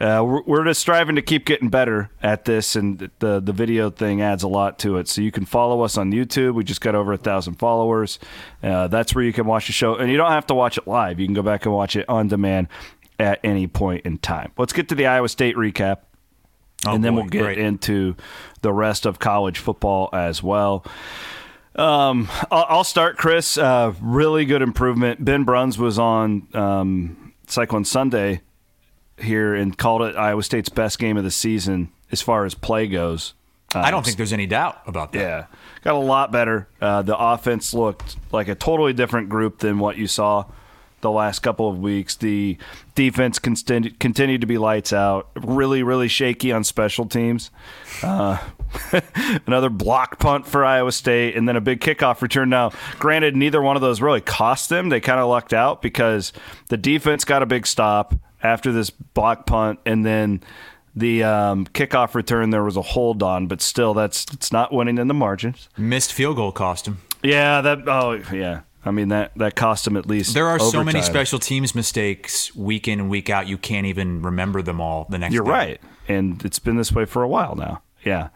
uh, 0.00 0.22
we're, 0.24 0.42
we're 0.42 0.64
just 0.64 0.80
striving 0.80 1.16
to 1.16 1.22
keep 1.22 1.46
getting 1.46 1.70
better 1.70 2.10
at 2.22 2.44
this, 2.44 2.76
and 2.76 3.10
the 3.18 3.40
the 3.40 3.52
video 3.52 3.90
thing 3.90 4.20
adds 4.20 4.42
a 4.42 4.48
lot 4.48 4.78
to 4.80 4.98
it. 4.98 5.08
So 5.08 5.22
you 5.22 5.32
can 5.32 5.46
follow 5.46 5.80
us 5.80 5.96
on 5.96 6.12
YouTube. 6.12 6.54
We 6.54 6.62
just 6.64 6.80
got 6.80 6.94
over 6.94 7.14
a 7.14 7.18
thousand 7.18 7.54
followers. 7.54 8.18
Uh, 8.62 8.88
that's 8.88 9.14
where 9.14 9.24
you 9.24 9.32
can 9.32 9.46
watch 9.46 9.66
the 9.66 9.72
show, 9.72 9.96
and 9.96 10.10
you 10.10 10.16
don't 10.18 10.32
have 10.32 10.46
to 10.48 10.54
watch 10.54 10.76
it 10.76 10.86
live. 10.86 11.18
You 11.18 11.26
can 11.26 11.34
go 11.34 11.42
back 11.42 11.64
and 11.64 11.74
watch 11.74 11.96
it 11.96 12.08
on 12.08 12.28
demand 12.28 12.68
at 13.18 13.40
any 13.42 13.66
point 13.66 14.04
in 14.04 14.18
time. 14.18 14.52
Let's 14.58 14.74
get 14.74 14.90
to 14.90 14.94
the 14.94 15.06
Iowa 15.06 15.30
State 15.30 15.56
recap 15.56 15.98
Oh, 16.86 16.94
and 16.94 17.04
then 17.04 17.14
boy, 17.14 17.20
we'll 17.22 17.30
get 17.30 17.42
great. 17.42 17.58
into 17.58 18.16
the 18.62 18.72
rest 18.72 19.06
of 19.06 19.18
college 19.18 19.58
football 19.58 20.08
as 20.12 20.42
well. 20.42 20.84
Um, 21.74 22.28
I'll, 22.50 22.66
I'll 22.68 22.84
start, 22.84 23.16
Chris. 23.16 23.58
Uh, 23.58 23.92
really 24.00 24.44
good 24.44 24.62
improvement. 24.62 25.24
Ben 25.24 25.44
Bruns 25.44 25.78
was 25.78 25.98
on 25.98 26.48
um, 26.54 27.32
Cyclone 27.46 27.84
Sunday 27.84 28.40
here 29.18 29.54
and 29.54 29.76
called 29.76 30.02
it 30.02 30.16
Iowa 30.16 30.42
State's 30.42 30.68
best 30.68 30.98
game 30.98 31.16
of 31.16 31.24
the 31.24 31.30
season 31.30 31.90
as 32.12 32.20
far 32.22 32.44
as 32.44 32.54
play 32.54 32.86
goes. 32.86 33.34
Uh, 33.74 33.80
I 33.80 33.90
don't 33.90 34.04
think 34.04 34.16
there's 34.16 34.32
any 34.32 34.46
doubt 34.46 34.80
about 34.86 35.12
that. 35.12 35.18
yeah, 35.18 35.46
got 35.82 35.94
a 35.94 35.98
lot 35.98 36.30
better. 36.30 36.68
Uh, 36.80 37.02
the 37.02 37.16
offense 37.18 37.74
looked 37.74 38.16
like 38.32 38.48
a 38.48 38.54
totally 38.54 38.92
different 38.92 39.28
group 39.28 39.58
than 39.58 39.78
what 39.78 39.96
you 39.96 40.06
saw 40.06 40.44
the 41.06 41.12
last 41.12 41.38
couple 41.38 41.68
of 41.68 41.78
weeks. 41.78 42.16
The 42.16 42.58
defense 42.94 43.38
continued, 43.38 43.98
continued 44.00 44.40
to 44.40 44.46
be 44.46 44.58
lights 44.58 44.92
out. 44.92 45.30
Really, 45.36 45.82
really 45.82 46.08
shaky 46.08 46.50
on 46.50 46.64
special 46.64 47.06
teams. 47.06 47.50
Uh, 48.02 48.38
another 49.46 49.70
block 49.70 50.18
punt 50.18 50.46
for 50.46 50.64
Iowa 50.64 50.90
State, 50.92 51.36
and 51.36 51.48
then 51.48 51.54
a 51.56 51.60
big 51.60 51.80
kickoff 51.80 52.22
return. 52.22 52.50
Now, 52.50 52.72
granted, 52.98 53.36
neither 53.36 53.62
one 53.62 53.76
of 53.76 53.82
those 53.82 54.00
really 54.00 54.20
cost 54.20 54.68
them. 54.68 54.88
They 54.88 55.00
kind 55.00 55.20
of 55.20 55.28
lucked 55.28 55.52
out 55.54 55.80
because 55.80 56.32
the 56.68 56.76
defense 56.76 57.24
got 57.24 57.42
a 57.42 57.46
big 57.46 57.66
stop 57.66 58.14
after 58.42 58.72
this 58.72 58.90
block 58.90 59.46
punt, 59.46 59.78
and 59.86 60.04
then 60.04 60.42
the 60.96 61.22
um, 61.22 61.66
kickoff 61.66 62.14
return 62.14 62.50
there 62.50 62.64
was 62.64 62.76
a 62.76 62.82
hold 62.82 63.22
on, 63.22 63.46
but 63.46 63.60
still, 63.60 63.94
that's 63.94 64.26
it's 64.32 64.50
not 64.50 64.72
winning 64.72 64.98
in 64.98 65.06
the 65.06 65.14
margins. 65.14 65.68
Missed 65.76 66.12
field 66.12 66.36
goal 66.36 66.52
cost 66.52 66.88
him. 66.88 66.98
Yeah, 67.22 67.60
that. 67.60 67.88
Oh, 67.88 68.20
yeah. 68.32 68.62
I 68.86 68.92
mean 68.92 69.08
that 69.08 69.32
that 69.36 69.56
cost 69.56 69.84
them 69.84 69.96
at 69.96 70.06
least. 70.06 70.32
There 70.32 70.46
are 70.46 70.58
so 70.58 70.84
many 70.84 71.02
special 71.02 71.38
teams 71.38 71.74
mistakes 71.74 72.54
week 72.54 72.86
in 72.86 73.00
and 73.00 73.10
week 73.10 73.28
out. 73.28 73.48
You 73.48 73.58
can't 73.58 73.86
even 73.86 74.22
remember 74.22 74.62
them 74.62 74.80
all 74.80 75.06
the 75.10 75.18
next. 75.18 75.34
You're 75.34 75.44
day. 75.44 75.50
right, 75.50 75.80
and 76.08 76.42
it's 76.44 76.58
been 76.58 76.76
this 76.76 76.92
way 76.92 77.04
for 77.04 77.22
a 77.22 77.28
while 77.28 77.56
now. 77.56 77.82
Yeah. 78.04 78.28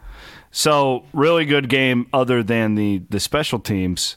So 0.51 1.05
really 1.13 1.45
good 1.45 1.69
game, 1.69 2.07
other 2.11 2.43
than 2.43 2.75
the 2.75 3.01
the 3.09 3.19
special 3.19 3.59
teams. 3.59 4.15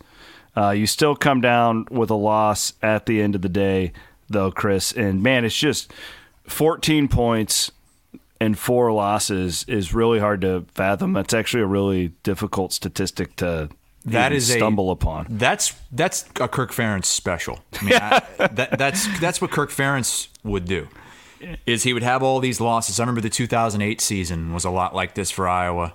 Uh, 0.57 0.71
you 0.71 0.87
still 0.87 1.17
come 1.17 1.41
down 1.41 1.85
with 1.91 2.11
a 2.11 2.15
loss 2.15 2.75
at 2.81 3.07
the 3.07 3.21
end 3.21 3.35
of 3.35 3.43
the 3.43 3.49
day, 3.49 3.93
though, 4.29 4.53
Chris. 4.53 4.93
And 4.93 5.21
man, 5.21 5.45
it's 5.45 5.59
just 5.59 5.93
14 6.47 7.09
points 7.09 7.73
and 8.41 8.59
four 8.59 8.93
losses 8.93 9.65
is 9.69 9.95
really 9.95 10.19
hard 10.19 10.41
to 10.43 10.67
fathom. 10.75 11.13
That's 11.13 11.35
actually 11.35 11.63
a 11.63 11.67
really 11.67 12.09
difficult 12.23 12.73
statistic 12.73 13.37
to 13.37 13.69
That 14.05 14.33
is 14.33 14.51
a- 14.51 14.55
stumble 14.55 14.91
upon. 14.91 15.27
That's 15.31 15.75
that's 15.91 16.29
a 16.41 16.49
Kirk 16.49 16.73
Ferentz 16.73 17.07
special. 17.07 17.61
I 17.81 17.85
mean, 17.85 17.95
I, 17.95 18.23
that, 18.53 18.79
that's 18.79 19.21
that's 19.21 19.41
what 19.41 19.51
Kirk 19.51 19.71
Ferentz 19.71 20.29
would 20.43 20.67
do. 20.67 20.89
Is 21.67 21.83
he 21.83 21.93
would 21.93 22.03
have 22.03 22.23
all 22.23 22.41
these 22.41 22.61
losses. 22.61 22.99
I 22.99 23.03
remember 23.03 23.21
the 23.21 23.31
2008 23.31 24.01
season 24.01 24.55
was 24.55 24.65
a 24.65 24.71
lot 24.71 24.95
like 24.95 25.15
this 25.15 25.31
for 25.31 25.47
Iowa, 25.47 25.95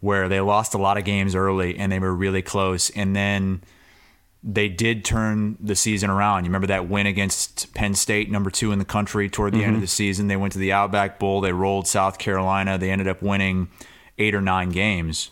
where 0.00 0.28
they 0.28 0.40
lost 0.40 0.74
a 0.74 0.78
lot 0.78 0.98
of 0.98 1.04
games 1.04 1.34
early 1.34 1.76
and 1.76 1.90
they 1.90 1.98
were 1.98 2.14
really 2.14 2.42
close, 2.42 2.90
and 2.90 3.14
then 3.14 3.62
they 4.44 4.68
did 4.68 5.04
turn 5.04 5.56
the 5.60 5.76
season 5.76 6.10
around. 6.10 6.44
You 6.44 6.48
remember 6.48 6.66
that 6.68 6.88
win 6.88 7.06
against 7.06 7.72
Penn 7.74 7.94
State, 7.94 8.30
number 8.30 8.50
two 8.50 8.72
in 8.72 8.80
the 8.80 8.84
country, 8.84 9.28
toward 9.28 9.54
the 9.54 9.58
end 9.58 9.70
of 9.70 9.72
mm-hmm. 9.74 9.80
the 9.82 9.86
season. 9.86 10.26
They 10.26 10.36
went 10.36 10.52
to 10.54 10.58
the 10.58 10.72
Outback 10.72 11.20
Bowl. 11.20 11.40
They 11.40 11.52
rolled 11.52 11.86
South 11.86 12.18
Carolina. 12.18 12.78
They 12.78 12.90
ended 12.90 13.06
up 13.06 13.22
winning 13.22 13.68
eight 14.18 14.34
or 14.34 14.40
nine 14.40 14.70
games 14.70 15.30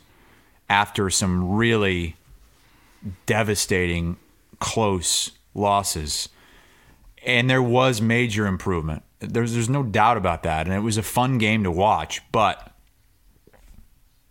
after 0.70 1.10
some 1.10 1.56
really 1.56 2.16
devastating, 3.26 4.16
close 4.60 5.32
losses. 5.52 6.28
And 7.26 7.50
there 7.50 7.62
was 7.62 8.00
major 8.00 8.46
improvement. 8.46 9.02
There's, 9.18 9.52
there's 9.52 9.68
no 9.68 9.82
doubt 9.82 10.16
about 10.16 10.44
that. 10.44 10.66
And 10.66 10.74
it 10.74 10.78
was 10.78 10.96
a 10.96 11.02
fun 11.02 11.38
game 11.38 11.64
to 11.64 11.70
watch. 11.70 12.22
But 12.30 12.72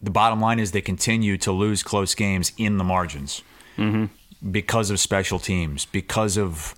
the 0.02 0.12
bottom 0.12 0.40
line 0.40 0.60
is 0.60 0.72
they 0.72 0.82
continue 0.82 1.38
to 1.40 1.52
lose 1.52 1.84
close 1.84 2.16
games 2.16 2.54
in 2.58 2.78
the 2.78 2.86
margins 2.86 3.44
mm-hmm. 3.78 4.06
because 4.50 4.90
of 4.90 5.00
special 5.00 5.40
teams, 5.40 5.86
because 5.86 6.38
of, 6.38 6.74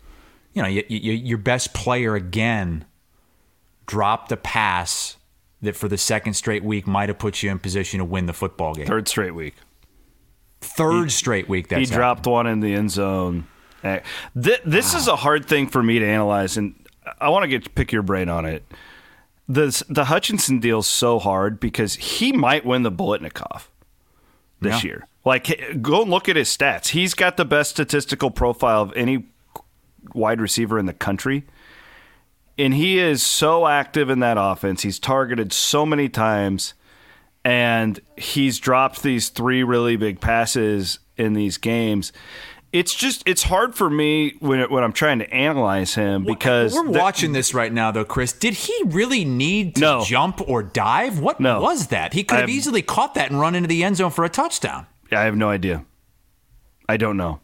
you 0.53 0.63
know, 0.63 0.69
y- 0.69 0.85
y- 0.89 0.97
your 0.97 1.37
best 1.37 1.73
player 1.75 2.15
again 2.15 2.83
dropped 3.85 4.31
a 4.31 4.37
pass 4.37 5.17
that 5.61 5.75
for 5.75 5.87
the 5.87 5.97
second 5.97 6.33
straight 6.33 6.63
week 6.63 6.87
might 6.87 7.09
have 7.09 7.19
put 7.19 7.43
you 7.43 7.51
in 7.51 7.59
position 7.59 7.99
to 7.99 8.05
win 8.05 8.25
the 8.25 8.33
football 8.33 8.73
game. 8.73 8.85
Third 8.87 9.07
straight 9.07 9.35
week. 9.35 9.55
Third 10.61 11.11
straight 11.11 11.49
week 11.49 11.67
that's 11.69 11.79
he 11.79 11.85
happened. 11.85 11.95
dropped 11.97 12.27
one 12.27 12.47
in 12.47 12.59
the 12.59 12.73
end 12.73 12.91
zone. 12.91 13.47
Eh, 13.83 13.99
Th- 14.39 14.61
This 14.63 14.93
is 14.93 15.07
a 15.07 15.15
hard 15.15 15.45
thing 15.45 15.67
for 15.67 15.81
me 15.81 15.97
to 15.99 16.05
analyze, 16.05 16.55
and 16.57 16.75
I 17.19 17.29
want 17.29 17.43
to 17.43 17.47
get 17.47 17.73
pick 17.73 17.91
your 17.91 18.03
brain 18.03 18.29
on 18.29 18.45
it. 18.45 18.63
The 19.47 19.83
the 19.89 20.05
Hutchinson 20.05 20.59
deal's 20.59 20.87
so 20.87 21.17
hard 21.19 21.59
because 21.59 21.95
he 21.95 22.31
might 22.31 22.63
win 22.65 22.83
the 22.83 22.91
Biletnikoff 22.91 23.63
this 24.61 24.83
Yeah. 24.83 24.87
year. 24.89 25.07
Like, 25.25 25.81
go 25.81 26.01
and 26.03 26.09
look 26.11 26.29
at 26.29 26.35
his 26.35 26.49
stats. 26.55 26.89
He's 26.89 27.13
got 27.13 27.37
the 27.37 27.45
best 27.45 27.71
statistical 27.71 28.31
profile 28.31 28.81
of 28.83 28.93
any 28.95 29.25
wide 30.13 30.41
receiver 30.41 30.79
in 30.79 30.85
the 30.87 30.93
country. 30.93 31.43
And 32.61 32.73
he 32.75 32.99
is 32.99 33.23
so 33.23 33.65
active 33.67 34.09
in 34.11 34.19
that 34.19 34.37
offense. 34.39 34.83
He's 34.83 34.99
targeted 34.99 35.51
so 35.51 35.83
many 35.85 36.09
times 36.09 36.73
and 37.43 37.99
he's 38.17 38.59
dropped 38.59 39.01
these 39.01 39.29
three 39.29 39.63
really 39.63 39.95
big 39.95 40.21
passes 40.21 40.99
in 41.17 41.33
these 41.33 41.57
games. 41.57 42.13
It's 42.71 42.93
just 42.93 43.23
it's 43.25 43.43
hard 43.43 43.73
for 43.75 43.89
me 43.89 44.35
when 44.39 44.61
when 44.69 44.83
I'm 44.83 44.93
trying 44.93 45.19
to 45.19 45.33
analyze 45.33 45.95
him 45.95 46.23
because 46.23 46.73
we're 46.73 46.91
the- 46.91 46.99
watching 46.99 47.31
this 47.33 47.53
right 47.53 47.73
now, 47.73 47.89
though, 47.91 48.05
Chris. 48.05 48.31
Did 48.31 48.53
he 48.53 48.73
really 48.85 49.25
need 49.25 49.75
to 49.75 49.81
No. 49.81 50.03
jump 50.05 50.39
or 50.47 50.61
dive? 50.63 51.19
What 51.19 51.39
No. 51.39 51.59
was 51.61 51.87
that? 51.87 52.13
He 52.13 52.23
could 52.23 52.35
have 52.39 52.47
I'm- 52.49 52.55
easily 52.57 52.81
caught 52.83 53.15
that 53.15 53.29
and 53.31 53.39
run 53.41 53.55
into 53.55 53.67
the 53.67 53.83
end 53.83 53.97
zone 53.97 54.11
for 54.11 54.23
a 54.23 54.29
touchdown. 54.29 54.85
I 55.11 55.21
have 55.23 55.35
no 55.35 55.49
idea. 55.49 55.83
I 56.87 56.95
don't 56.97 57.17
know. 57.17 57.39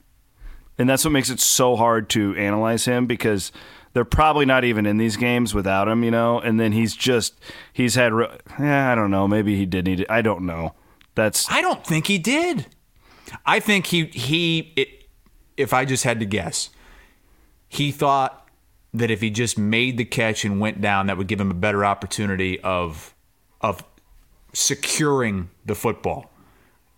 And 0.77 0.87
that's 0.87 1.03
what 1.03 1.11
makes 1.11 1.29
it 1.31 1.39
so 1.39 1.75
hard 1.75 2.07
to 2.11 2.35
analyze 2.35 2.85
him 2.85 3.07
because 3.07 3.51
they're 3.97 4.05
probably 4.05 4.45
not 4.45 4.63
even 4.63 4.85
in 4.85 4.97
these 4.97 5.17
games 5.17 5.55
without 5.55 5.87
him, 5.87 6.03
you 6.03 6.11
know. 6.11 6.39
And 6.39 6.59
then 6.59 6.71
he's 6.71 6.95
just 6.95 7.33
he's 7.73 7.95
had 7.95 8.13
re- 8.13 8.29
yeah, 8.59 8.91
I 8.91 8.93
don't 8.93 9.09
know. 9.09 9.27
Maybe 9.27 9.55
he 9.55 9.65
did 9.65 9.85
need 9.85 10.01
it. 10.01 10.07
I 10.07 10.21
don't 10.21 10.45
know. 10.45 10.75
That's 11.15 11.51
I 11.51 11.61
don't 11.61 11.83
think 11.83 12.05
he 12.05 12.19
did. 12.19 12.67
I 13.43 13.59
think 13.59 13.87
he 13.87 14.05
he. 14.05 14.71
It, 14.75 15.09
if 15.57 15.73
I 15.73 15.83
just 15.83 16.03
had 16.03 16.19
to 16.19 16.27
guess, 16.27 16.69
he 17.67 17.91
thought 17.91 18.47
that 18.93 19.09
if 19.09 19.19
he 19.19 19.31
just 19.31 19.57
made 19.57 19.97
the 19.97 20.05
catch 20.05 20.45
and 20.45 20.59
went 20.59 20.79
down, 20.79 21.07
that 21.07 21.17
would 21.17 21.25
give 21.25 21.41
him 21.41 21.49
a 21.49 21.55
better 21.55 21.83
opportunity 21.83 22.59
of 22.59 23.15
of 23.61 23.83
securing 24.53 25.49
the 25.65 25.73
football 25.73 26.29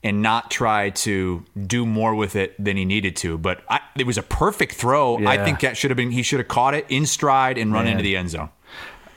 and 0.04 0.22
not 0.22 0.50
try 0.50 0.90
to 0.90 1.44
do 1.68 1.86
more 1.86 2.16
with 2.16 2.36
it 2.36 2.56
than 2.64 2.78
he 2.78 2.86
needed 2.86 3.16
to. 3.18 3.38
But 3.38 3.62
I, 3.70 3.82
it 3.98 4.06
was 4.06 4.18
a 4.18 4.24
perfect 4.24 4.76
throw. 4.76 5.26
I 5.26 5.44
think 5.44 5.60
that 5.62 5.76
should 5.76 5.92
have 5.92 5.98
been 5.98 6.12
he 6.12 6.24
should 6.24 6.40
have 6.40 6.48
caught 6.48 6.74
it 6.74 6.86
in 6.90 7.06
stride 7.06 7.58
and 7.58 7.74
run 7.74 7.86
Man. 7.86 7.94
into 7.94 8.04
the 8.04 8.16
end 8.16 8.30
zone. 8.30 8.50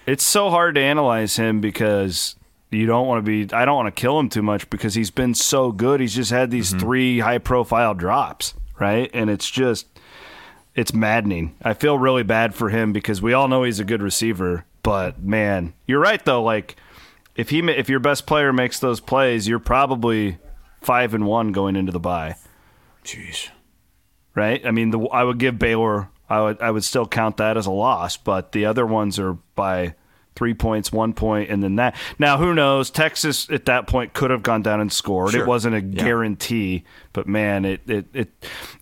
it's 0.07 0.25
so 0.25 0.51
hard 0.51 0.75
to 0.75 0.81
analyze 0.81 1.37
him 1.37 1.61
because 1.61 2.35
you 2.71 2.87
don't 2.87 3.07
want 3.07 3.25
to 3.25 3.47
be 3.47 3.55
I 3.55 3.65
don't 3.65 3.77
want 3.77 3.95
to 3.95 4.01
kill 4.01 4.19
him 4.19 4.29
too 4.29 4.43
much 4.43 4.69
because 4.71 4.95
he's 4.95 5.11
been 5.11 5.35
so 5.35 5.71
good. 5.71 6.01
He's 6.01 6.15
just 6.15 6.31
had 6.31 6.51
these 6.51 6.71
mm-hmm. 6.71 6.81
three 6.81 7.19
high 7.21 7.39
profile 7.39 7.95
drops, 7.95 8.55
right? 8.81 9.11
And 9.15 9.31
it's 9.31 9.49
just 9.49 9.87
it's 10.75 10.93
maddening. 10.93 11.55
I 11.63 11.75
feel 11.75 11.99
really 11.99 12.23
bad 12.23 12.55
for 12.55 12.71
him 12.71 12.93
because 12.93 13.23
we 13.23 13.35
all 13.35 13.47
know 13.47 13.63
he's 13.63 13.79
a 13.79 13.85
good 13.85 14.03
receiver, 14.03 14.65
but 14.83 15.23
man, 15.23 15.75
you're 15.87 16.01
right 16.01 16.25
though 16.25 16.43
like 16.43 16.77
if 17.37 17.51
he 17.51 17.61
if 17.61 17.89
your 17.89 18.01
best 18.01 18.27
player 18.27 18.53
makes 18.53 18.81
those 18.81 19.01
plays, 19.01 19.47
you're 19.47 19.59
probably 19.59 20.39
5 20.83 21.15
and 21.15 21.27
1 21.27 21.53
going 21.53 21.77
into 21.77 21.93
the 21.93 22.01
bye, 22.01 22.37
Jeez. 23.05 23.49
right? 24.35 24.65
I 24.67 24.71
mean, 24.71 24.91
the, 24.91 25.01
I 25.01 25.25
would 25.25 25.39
give 25.39 25.59
Baylor 25.59 26.09
I 26.31 26.41
would 26.41 26.63
I 26.63 26.71
would 26.71 26.85
still 26.85 27.07
count 27.07 27.37
that 27.39 27.57
as 27.59 27.67
a 27.67 27.71
loss, 27.71 28.17
but 28.17 28.53
the 28.53 28.65
other 28.65 28.87
ones 28.87 29.19
are 29.19 29.35
by 29.55 29.95
three 30.35 30.55
points, 30.55 30.91
one 30.91 31.13
point, 31.13 31.51
and 31.51 31.63
then 31.63 31.77
that. 31.77 31.95
Now, 32.19 32.39
who 32.39 32.55
knows? 32.55 32.89
Texas 32.91 33.51
at 33.51 33.67
that 33.67 33.87
point 33.87 34.15
could 34.15 34.31
have 34.31 34.43
gone 34.43 34.63
down 34.63 34.81
and 34.81 34.91
scored. 34.91 35.33
Sure. 35.33 35.43
It 35.43 35.47
wasn't 35.47 35.75
a 35.75 35.83
Yeah. 35.83 36.05
guarantee, 36.05 36.85
but 37.13 37.29
man, 37.29 37.67
it, 37.67 37.83
it 37.87 38.07
it 38.15 38.31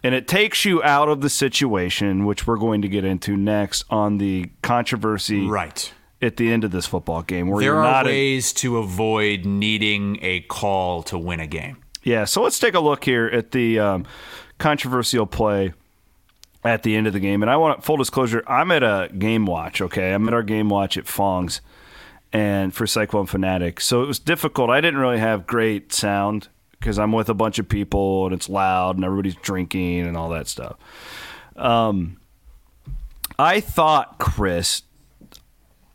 and 0.04 0.14
it 0.14 0.28
takes 0.28 0.64
you 0.64 0.80
out 0.84 1.08
of 1.08 1.22
the 1.22 1.28
situation, 1.30 2.24
which 2.24 2.46
we're 2.46 2.56
going 2.56 2.82
to 2.82 2.88
get 2.88 3.04
into 3.04 3.36
next 3.36 3.84
on 3.90 4.18
the 4.18 4.48
controversy 4.62 5.48
Right. 5.48 5.92
at 6.22 6.36
the 6.36 6.52
end 6.52 6.62
of 6.62 6.70
this 6.70 6.86
football 6.86 7.22
game, 7.22 7.48
where 7.48 7.58
There 7.60 7.72
you're 7.72 7.80
are 7.80 7.92
not. 7.92 8.06
a- 8.06 8.10
ways 8.10 8.52
to 8.52 8.78
avoid 8.78 9.44
needing 9.44 10.20
a 10.22 10.40
call 10.42 11.02
to 11.04 11.18
win 11.18 11.40
a 11.40 11.48
game. 11.48 11.78
Yeah, 12.02 12.24
so 12.24 12.42
let's 12.42 12.58
take 12.58 12.74
a 12.74 12.80
look 12.80 13.04
here 13.04 13.26
at 13.26 13.50
the 13.52 13.78
um, 13.78 14.06
controversial 14.58 15.26
play 15.26 15.72
at 16.64 16.82
the 16.82 16.96
end 16.96 17.06
of 17.06 17.12
the 17.12 17.20
game. 17.20 17.42
And 17.42 17.50
I 17.50 17.56
want 17.56 17.84
full 17.84 17.96
disclosure, 17.96 18.42
I'm 18.46 18.70
at 18.70 18.82
a 18.82 19.10
game 19.16 19.46
watch, 19.46 19.80
okay? 19.80 20.12
I'm 20.12 20.26
at 20.28 20.34
our 20.34 20.42
game 20.42 20.68
watch 20.68 20.96
at 20.96 21.06
Fong's 21.06 21.60
and 22.32 22.72
for 22.74 22.86
Cyclone 22.86 23.26
Fanatic. 23.26 23.80
So 23.80 24.02
it 24.02 24.06
was 24.06 24.18
difficult. 24.18 24.70
I 24.70 24.80
didn't 24.80 25.00
really 25.00 25.18
have 25.18 25.46
great 25.46 25.92
sound 25.92 26.48
because 26.72 26.98
I'm 26.98 27.12
with 27.12 27.28
a 27.28 27.34
bunch 27.34 27.58
of 27.58 27.68
people 27.68 28.26
and 28.26 28.34
it's 28.34 28.48
loud 28.48 28.96
and 28.96 29.04
everybody's 29.04 29.34
drinking 29.36 30.00
and 30.00 30.16
all 30.16 30.30
that 30.30 30.48
stuff. 30.48 30.76
Um, 31.56 32.18
I 33.38 33.60
thought, 33.60 34.18
Chris, 34.18 34.82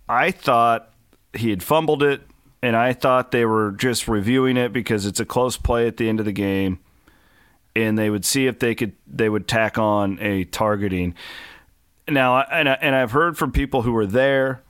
I 0.07 0.31
thought 0.31 0.91
he 1.33 1.49
had 1.49 1.63
fumbled 1.63 2.03
it, 2.03 2.21
and 2.65 2.75
I 2.75 2.93
thought 2.93 3.29
they 3.29 3.45
were 3.45 3.73
just 3.73 4.07
reviewing 4.07 4.57
it 4.57 4.73
because 4.73 5.05
it's 5.05 5.19
a 5.19 5.25
close 5.25 5.55
play 5.55 5.85
at 5.85 5.97
the 5.97 6.09
end 6.09 6.19
of 6.19 6.25
the 6.25 6.31
game, 6.31 6.79
and 7.75 7.95
they 7.95 8.09
would 8.09 8.25
see 8.25 8.47
if 8.47 8.57
they 8.57 8.73
could 8.73 8.93
they 9.05 9.29
would 9.29 9.47
tack 9.47 9.77
on 9.77 10.17
a 10.19 10.45
targeting. 10.45 11.13
Now, 12.07 12.41
and 12.41 12.67
I, 12.67 12.73
and 12.81 12.95
I've 12.95 13.11
heard 13.11 13.37
from 13.37 13.51
people 13.51 13.83
who 13.83 13.91
were 13.91 14.07
there 14.07 14.63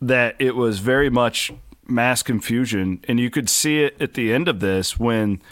that 0.00 0.36
it 0.38 0.56
was 0.56 0.78
very 0.78 1.10
much 1.10 1.52
mass 1.86 2.22
confusion, 2.22 3.04
and 3.06 3.20
you 3.20 3.28
could 3.28 3.50
see 3.50 3.82
it 3.82 4.00
at 4.00 4.14
the 4.14 4.32
end 4.32 4.48
of 4.48 4.60
this 4.60 4.98
when 4.98 5.42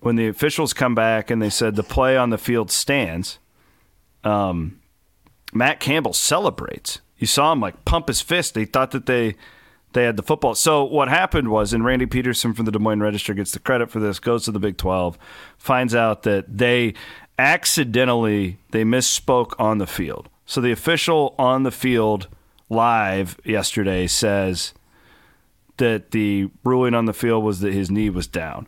when 0.00 0.16
the 0.16 0.28
officials 0.28 0.72
come 0.72 0.94
back 0.94 1.28
and 1.28 1.42
they 1.42 1.50
said 1.50 1.76
the 1.76 1.82
play 1.82 2.16
on 2.16 2.30
the 2.30 2.38
field 2.38 2.70
stands. 2.70 3.38
Um, 4.24 4.80
Matt 5.52 5.78
Campbell 5.78 6.14
celebrates. 6.14 7.02
You 7.18 7.26
saw 7.26 7.52
him 7.52 7.60
like 7.60 7.84
pump 7.84 8.08
his 8.08 8.22
fist. 8.22 8.54
They 8.54 8.64
thought 8.64 8.92
that 8.92 9.04
they 9.04 9.36
they 9.92 10.04
had 10.04 10.16
the 10.16 10.22
football. 10.22 10.54
So 10.54 10.84
what 10.84 11.08
happened 11.08 11.48
was, 11.48 11.72
and 11.72 11.84
Randy 11.84 12.06
Peterson 12.06 12.54
from 12.54 12.64
the 12.64 12.72
Des 12.72 12.78
Moines 12.78 13.00
Register 13.00 13.34
gets 13.34 13.52
the 13.52 13.58
credit 13.58 13.90
for 13.90 14.00
this. 14.00 14.18
Goes 14.18 14.44
to 14.44 14.52
the 14.52 14.58
Big 14.58 14.76
Twelve, 14.76 15.18
finds 15.56 15.94
out 15.94 16.22
that 16.24 16.58
they 16.58 16.94
accidentally 17.38 18.58
they 18.70 18.84
misspoke 18.84 19.54
on 19.58 19.78
the 19.78 19.86
field. 19.86 20.28
So 20.44 20.60
the 20.60 20.72
official 20.72 21.34
on 21.38 21.62
the 21.62 21.70
field 21.70 22.28
live 22.68 23.38
yesterday 23.44 24.06
says 24.06 24.74
that 25.76 26.10
the 26.10 26.50
ruling 26.64 26.94
on 26.94 27.04
the 27.04 27.12
field 27.12 27.44
was 27.44 27.60
that 27.60 27.72
his 27.72 27.90
knee 27.90 28.10
was 28.10 28.26
down. 28.26 28.66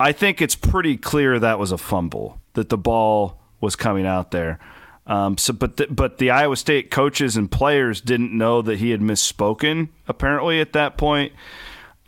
I 0.00 0.12
think 0.12 0.40
it's 0.40 0.54
pretty 0.54 0.96
clear 0.96 1.38
that 1.38 1.58
was 1.58 1.72
a 1.72 1.78
fumble, 1.78 2.40
that 2.54 2.68
the 2.70 2.78
ball 2.78 3.40
was 3.60 3.76
coming 3.76 4.06
out 4.06 4.30
there. 4.30 4.58
Um, 5.06 5.38
so, 5.38 5.52
but 5.52 5.76
the, 5.76 5.86
but 5.88 6.18
the 6.18 6.30
Iowa 6.30 6.56
State 6.56 6.90
coaches 6.90 7.36
and 7.36 7.50
players 7.50 8.00
didn't 8.00 8.36
know 8.36 8.60
that 8.62 8.78
he 8.78 8.90
had 8.90 9.00
misspoken 9.00 9.88
apparently 10.08 10.60
at 10.60 10.72
that 10.72 10.96
point. 10.96 11.32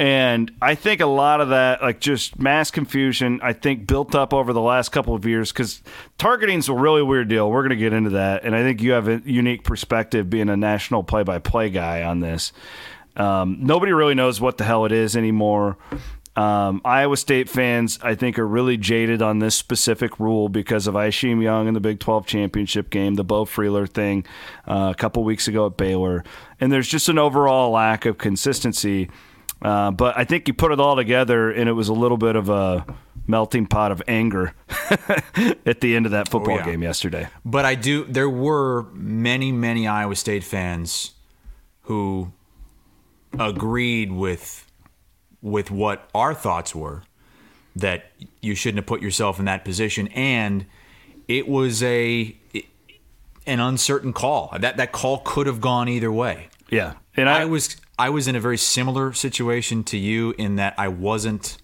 And 0.00 0.52
I 0.62 0.76
think 0.76 1.00
a 1.00 1.06
lot 1.06 1.40
of 1.40 1.48
that, 1.48 1.82
like 1.82 1.98
just 1.98 2.38
mass 2.38 2.70
confusion, 2.70 3.40
I 3.42 3.52
think 3.52 3.86
built 3.88 4.14
up 4.14 4.32
over 4.32 4.52
the 4.52 4.60
last 4.60 4.90
couple 4.90 5.14
of 5.14 5.26
years 5.26 5.50
because 5.52 5.82
targeting 6.18 6.58
is 6.58 6.68
a 6.68 6.74
really 6.74 7.02
weird 7.02 7.28
deal. 7.28 7.50
We're 7.50 7.62
going 7.62 7.70
to 7.70 7.76
get 7.76 7.92
into 7.92 8.10
that. 8.10 8.44
And 8.44 8.54
I 8.54 8.62
think 8.62 8.80
you 8.80 8.92
have 8.92 9.08
a 9.08 9.20
unique 9.24 9.64
perspective 9.64 10.30
being 10.30 10.50
a 10.50 10.56
national 10.56 11.02
play 11.02 11.24
by 11.24 11.40
play 11.40 11.68
guy 11.70 12.04
on 12.04 12.20
this. 12.20 12.52
Um, 13.16 13.58
nobody 13.60 13.92
really 13.92 14.14
knows 14.14 14.40
what 14.40 14.58
the 14.58 14.64
hell 14.64 14.84
it 14.84 14.92
is 14.92 15.16
anymore. 15.16 15.76
Um, 16.38 16.80
Iowa 16.84 17.16
State 17.16 17.48
fans, 17.48 17.98
I 18.00 18.14
think, 18.14 18.38
are 18.38 18.46
really 18.46 18.76
jaded 18.76 19.22
on 19.22 19.40
this 19.40 19.56
specific 19.56 20.20
rule 20.20 20.48
because 20.48 20.86
of 20.86 20.94
Isheem 20.94 21.42
Young 21.42 21.66
in 21.66 21.74
the 21.74 21.80
Big 21.80 21.98
12 21.98 22.26
championship 22.26 22.90
game, 22.90 23.16
the 23.16 23.24
Beau 23.24 23.44
Freyler 23.44 23.88
thing 23.88 24.24
uh, 24.64 24.92
a 24.92 24.94
couple 24.94 25.24
weeks 25.24 25.48
ago 25.48 25.66
at 25.66 25.76
Baylor. 25.76 26.22
And 26.60 26.70
there's 26.70 26.86
just 26.86 27.08
an 27.08 27.18
overall 27.18 27.72
lack 27.72 28.06
of 28.06 28.18
consistency. 28.18 29.10
Uh, 29.60 29.90
but 29.90 30.16
I 30.16 30.22
think 30.22 30.46
you 30.46 30.54
put 30.54 30.70
it 30.70 30.78
all 30.78 30.94
together, 30.94 31.50
and 31.50 31.68
it 31.68 31.72
was 31.72 31.88
a 31.88 31.92
little 31.92 32.18
bit 32.18 32.36
of 32.36 32.48
a 32.48 32.86
melting 33.26 33.66
pot 33.66 33.90
of 33.90 34.00
anger 34.06 34.54
at 35.66 35.80
the 35.80 35.96
end 35.96 36.06
of 36.06 36.12
that 36.12 36.28
football 36.28 36.58
yeah. 36.58 36.66
game 36.66 36.84
yesterday. 36.84 37.26
But 37.44 37.64
I 37.64 37.74
do. 37.74 38.04
There 38.04 38.30
were 38.30 38.84
many, 38.92 39.50
many 39.50 39.88
Iowa 39.88 40.14
State 40.14 40.44
fans 40.44 41.14
who 41.82 42.30
agreed 43.36 44.12
with 44.12 44.67
with 45.42 45.70
what 45.70 46.08
our 46.14 46.34
thoughts 46.34 46.74
were 46.74 47.02
that 47.76 48.10
you 48.42 48.54
shouldn't 48.54 48.78
have 48.78 48.86
put 48.86 49.00
yourself 49.00 49.38
in 49.38 49.44
that 49.44 49.64
position, 49.64 50.08
and 50.08 50.66
it 51.28 51.48
was 51.48 51.82
a 51.82 52.36
an 53.46 53.60
uncertain 53.60 54.12
call. 54.12 54.54
That 54.58 54.76
that 54.76 54.92
call 54.92 55.18
could 55.18 55.46
have 55.46 55.60
gone 55.60 55.88
either 55.88 56.12
way. 56.12 56.48
Yeah, 56.70 56.94
and 57.16 57.28
I 57.28 57.44
was 57.44 57.76
I 57.98 58.10
was 58.10 58.28
in 58.28 58.36
a 58.36 58.40
very 58.40 58.58
similar 58.58 59.12
situation 59.12 59.84
to 59.84 59.96
you 59.96 60.34
in 60.38 60.56
that 60.56 60.74
I 60.76 60.88
wasn't 60.88 61.58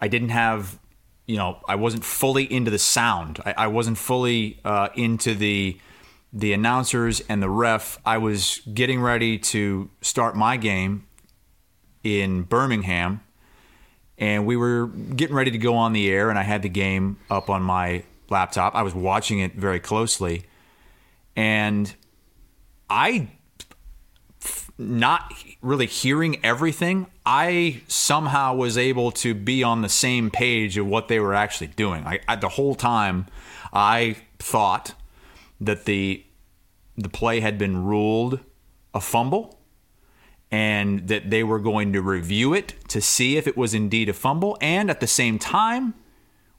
I 0.00 0.08
didn't 0.08 0.30
have 0.30 0.78
you 1.26 1.36
know 1.36 1.58
I 1.68 1.74
wasn't 1.74 2.04
fully 2.04 2.50
into 2.50 2.70
the 2.70 2.78
sound 2.78 3.40
I, 3.44 3.54
I 3.58 3.66
wasn't 3.66 3.98
fully 3.98 4.60
uh, 4.64 4.88
into 4.94 5.34
the 5.34 5.78
the 6.32 6.52
announcers 6.52 7.20
and 7.28 7.42
the 7.42 7.50
ref 7.50 7.98
I 8.04 8.18
was 8.18 8.60
getting 8.72 9.00
ready 9.00 9.38
to 9.38 9.90
start 10.00 10.36
my 10.36 10.56
game 10.56 11.07
in 12.04 12.42
Birmingham 12.42 13.20
and 14.18 14.46
we 14.46 14.56
were 14.56 14.86
getting 14.86 15.36
ready 15.36 15.50
to 15.50 15.58
go 15.58 15.74
on 15.74 15.92
the 15.92 16.10
air 16.10 16.30
and 16.30 16.38
I 16.38 16.42
had 16.42 16.62
the 16.62 16.68
game 16.68 17.18
up 17.30 17.50
on 17.50 17.62
my 17.62 18.04
laptop 18.30 18.74
I 18.74 18.82
was 18.82 18.94
watching 18.94 19.38
it 19.40 19.54
very 19.54 19.80
closely 19.80 20.44
and 21.36 21.94
I 22.90 23.28
not 24.78 25.34
really 25.60 25.86
hearing 25.86 26.38
everything, 26.44 27.08
I 27.26 27.82
somehow 27.88 28.54
was 28.54 28.78
able 28.78 29.10
to 29.12 29.34
be 29.34 29.64
on 29.64 29.82
the 29.82 29.88
same 29.88 30.30
page 30.30 30.78
of 30.78 30.86
what 30.86 31.08
they 31.08 31.18
were 31.18 31.34
actually 31.34 31.66
doing. 31.68 32.06
I, 32.06 32.20
I, 32.28 32.36
the 32.36 32.48
whole 32.48 32.76
time, 32.76 33.26
I 33.72 34.16
thought 34.38 34.94
that 35.60 35.84
the 35.84 36.24
the 36.96 37.08
play 37.08 37.40
had 37.40 37.58
been 37.58 37.84
ruled 37.84 38.40
a 38.94 39.00
fumble, 39.00 39.57
and 40.50 41.08
that 41.08 41.30
they 41.30 41.44
were 41.44 41.58
going 41.58 41.92
to 41.92 42.00
review 42.00 42.54
it 42.54 42.74
to 42.88 43.00
see 43.00 43.36
if 43.36 43.46
it 43.46 43.56
was 43.56 43.74
indeed 43.74 44.08
a 44.08 44.12
fumble. 44.12 44.56
And 44.60 44.90
at 44.90 45.00
the 45.00 45.06
same 45.06 45.38
time, 45.38 45.94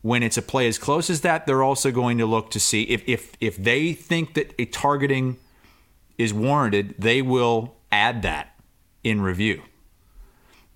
when 0.02 0.23
it's 0.23 0.38
a 0.38 0.41
play 0.41 0.67
as 0.67 0.78
close 0.78 1.10
as 1.10 1.21
that, 1.21 1.45
they're 1.45 1.63
also 1.63 1.91
going 1.91 2.17
to 2.19 2.25
look 2.25 2.52
to 2.52 2.60
see 2.60 2.84
if 2.84 3.04
if 3.08 3.34
if 3.41 3.58
they 3.58 3.93
think 3.93 4.34
that 4.36 4.54
a 4.60 4.65
targeting 4.65 5.38
is 6.17 6.34
warranted, 6.34 6.95
they 6.97 7.21
will 7.21 7.75
add 7.91 8.21
that 8.21 8.56
in 9.04 9.21
review. 9.21 9.62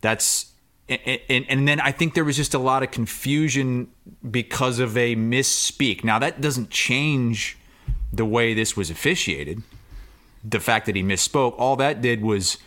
That's 0.02 0.52
and, 0.89 1.21
and, 1.30 1.45
and 1.47 1.67
then 1.67 1.80
I 1.80 1.91
think 1.91 2.13
there 2.13 2.26
was 2.26 2.36
just 2.36 2.54
a 2.54 2.60
lot 2.60 2.84
of 2.84 2.91
confusion 2.91 3.89
because 4.30 4.80
of 4.80 4.97
a 4.97 5.15
misspeak. 5.15 6.04
Now 6.04 6.19
that 6.19 6.41
doesn't 6.41 6.69
change 6.69 7.58
the 8.12 8.26
way 8.26 8.54
this 8.54 8.76
was 8.76 8.89
officiated. 8.89 9.63
The 10.43 10.60
fact 10.60 10.88
that 10.88 10.95
he 10.95 11.04
misspoke, 11.04 11.56
all 11.58 11.78
that 11.78 12.02
did 12.02 12.21
was 12.21 12.58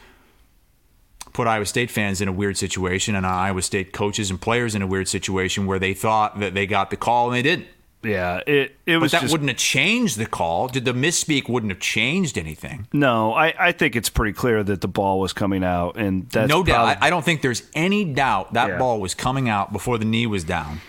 put 1.37 1.47
Iowa 1.47 1.67
State 1.67 1.91
fans 1.91 2.21
in 2.23 2.29
a 2.29 2.33
weird 2.33 2.57
situation 2.57 3.15
and 3.15 3.27
Iowa 3.27 3.61
State 3.63 3.93
coaches 3.93 4.31
and 4.31 4.41
players 4.41 4.75
in 4.75 4.81
a 4.83 4.87
weird 4.87 5.07
situation 5.09 5.67
where 5.67 5.79
they 5.79 5.93
thought 5.93 6.41
that 6.41 6.55
they 6.55 6.67
got 6.67 6.89
the 6.91 6.97
call 6.97 7.27
and 7.29 7.37
they 7.37 7.43
didn't. 7.43 7.67
yeah, 8.03 8.41
it 8.47 8.75
it 8.87 8.95
But 8.95 9.01
was 9.03 9.13
that 9.13 9.21
just 9.21 9.33
wouldn't 9.33 9.51
have 9.51 9.59
changed 9.59 10.17
the 10.17 10.27
call. 10.27 10.69
Did 10.69 10.85
the 10.87 10.93
misspeak 10.95 11.49
wouldn't 11.49 11.71
have 11.73 11.81
changed 11.81 12.39
anything? 12.39 12.87
no. 12.93 13.35
I, 13.35 13.53
I 13.69 13.73
think 13.73 13.97
it's 13.97 14.09
pretty 14.09 14.33
clear 14.33 14.63
that 14.65 14.81
the 14.81 14.89
ball 14.89 15.21
was 15.21 15.33
coming 15.35 15.63
out, 15.63 15.97
and 15.99 16.29
that's 16.31 16.49
no 16.49 16.63
doubt. 16.63 16.75
probably- 16.87 17.03
I, 17.03 17.07
I 17.09 17.11
don't 17.11 17.25
think 17.25 17.43
there's 17.43 17.63
any 17.75 18.05
doubt 18.05 18.55
that 18.55 18.69
Yeah. 18.71 18.79
ball 18.79 19.01
was 19.01 19.15
coming 19.15 19.49
out 19.49 19.73
before 19.73 19.99
the 19.99 20.05
knee 20.07 20.27
was 20.27 20.43
down. 20.45 20.81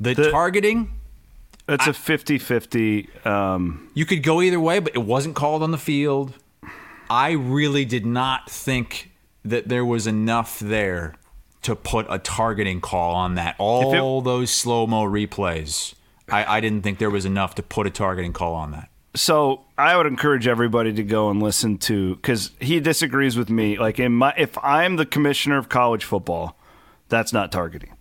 The, 0.00 0.14
The- 0.14 0.30
targeting, 0.30 0.90
It's 1.68 1.86
a 1.86 1.92
50-50. 1.94 3.26
Um, 3.26 3.88
you 3.94 4.04
could 4.06 4.22
go 4.22 4.40
either 4.42 4.60
way, 4.60 4.78
but 4.80 4.94
it 4.94 5.02
wasn't 5.02 5.34
called 5.34 5.62
on 5.62 5.70
the 5.72 5.78
field. 5.78 6.34
I 7.10 7.30
really 7.32 7.84
did 7.84 8.04
not 8.06 8.50
think 8.50 9.10
that 9.44 9.68
there 9.68 9.84
was 9.84 10.06
enough 10.06 10.58
there 10.58 11.14
to 11.62 11.74
put 11.76 12.06
a 12.08 12.18
targeting 12.18 12.80
call 12.80 13.14
on 13.14 13.34
that. 13.36 13.56
All 13.58 14.20
those 14.20 14.50
slow 14.50 14.86
mo 14.86 15.02
replays, 15.04 15.94
I, 16.30 16.56
I 16.56 16.60
didn't 16.60 16.82
think 16.82 16.98
there 16.98 17.10
was 17.10 17.24
enough 17.24 17.54
to 17.56 17.62
put 17.62 17.86
a 17.86 17.90
targeting 17.90 18.32
call 18.32 18.54
on 18.54 18.72
that. 18.72 18.88
so 19.14 19.62
I 19.78 19.96
would 19.96 20.06
encourage 20.06 20.46
everybody 20.46 20.92
to 20.92 21.02
go 21.02 21.30
and 21.30 21.42
listen 21.42 21.78
to 21.78 22.16
because 22.16 22.50
he 22.60 22.80
disagrees 22.80 23.36
with 23.36 23.48
me. 23.50 23.78
Like 23.78 23.98
in 23.98 24.12
my, 24.12 24.34
if 24.36 24.56
I'm 24.62 24.96
the 24.96 25.06
commissioner 25.06 25.56
of 25.58 25.68
college 25.68 26.04
football, 26.04 26.56
that's 27.08 27.32
not 27.32 27.52
targeting. 27.52 27.96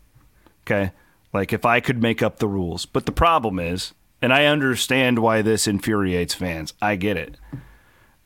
Okay, 0.65 0.91
like 1.33 1.51
if 1.53 1.65
I 1.65 1.79
could 1.81 2.01
make 2.01 2.21
up 2.23 2.39
the 2.39 2.47
rules, 2.47 2.85
but 2.85 3.05
the 3.05 3.11
problem 3.11 3.59
is, 3.59 3.93
and 4.21 4.33
I 4.33 4.45
understand 4.45 5.19
why 5.19 5.41
this 5.41 5.67
infuriates 5.67 6.33
fans. 6.33 6.73
I 6.81 6.95
get 6.95 7.17
it. 7.17 7.35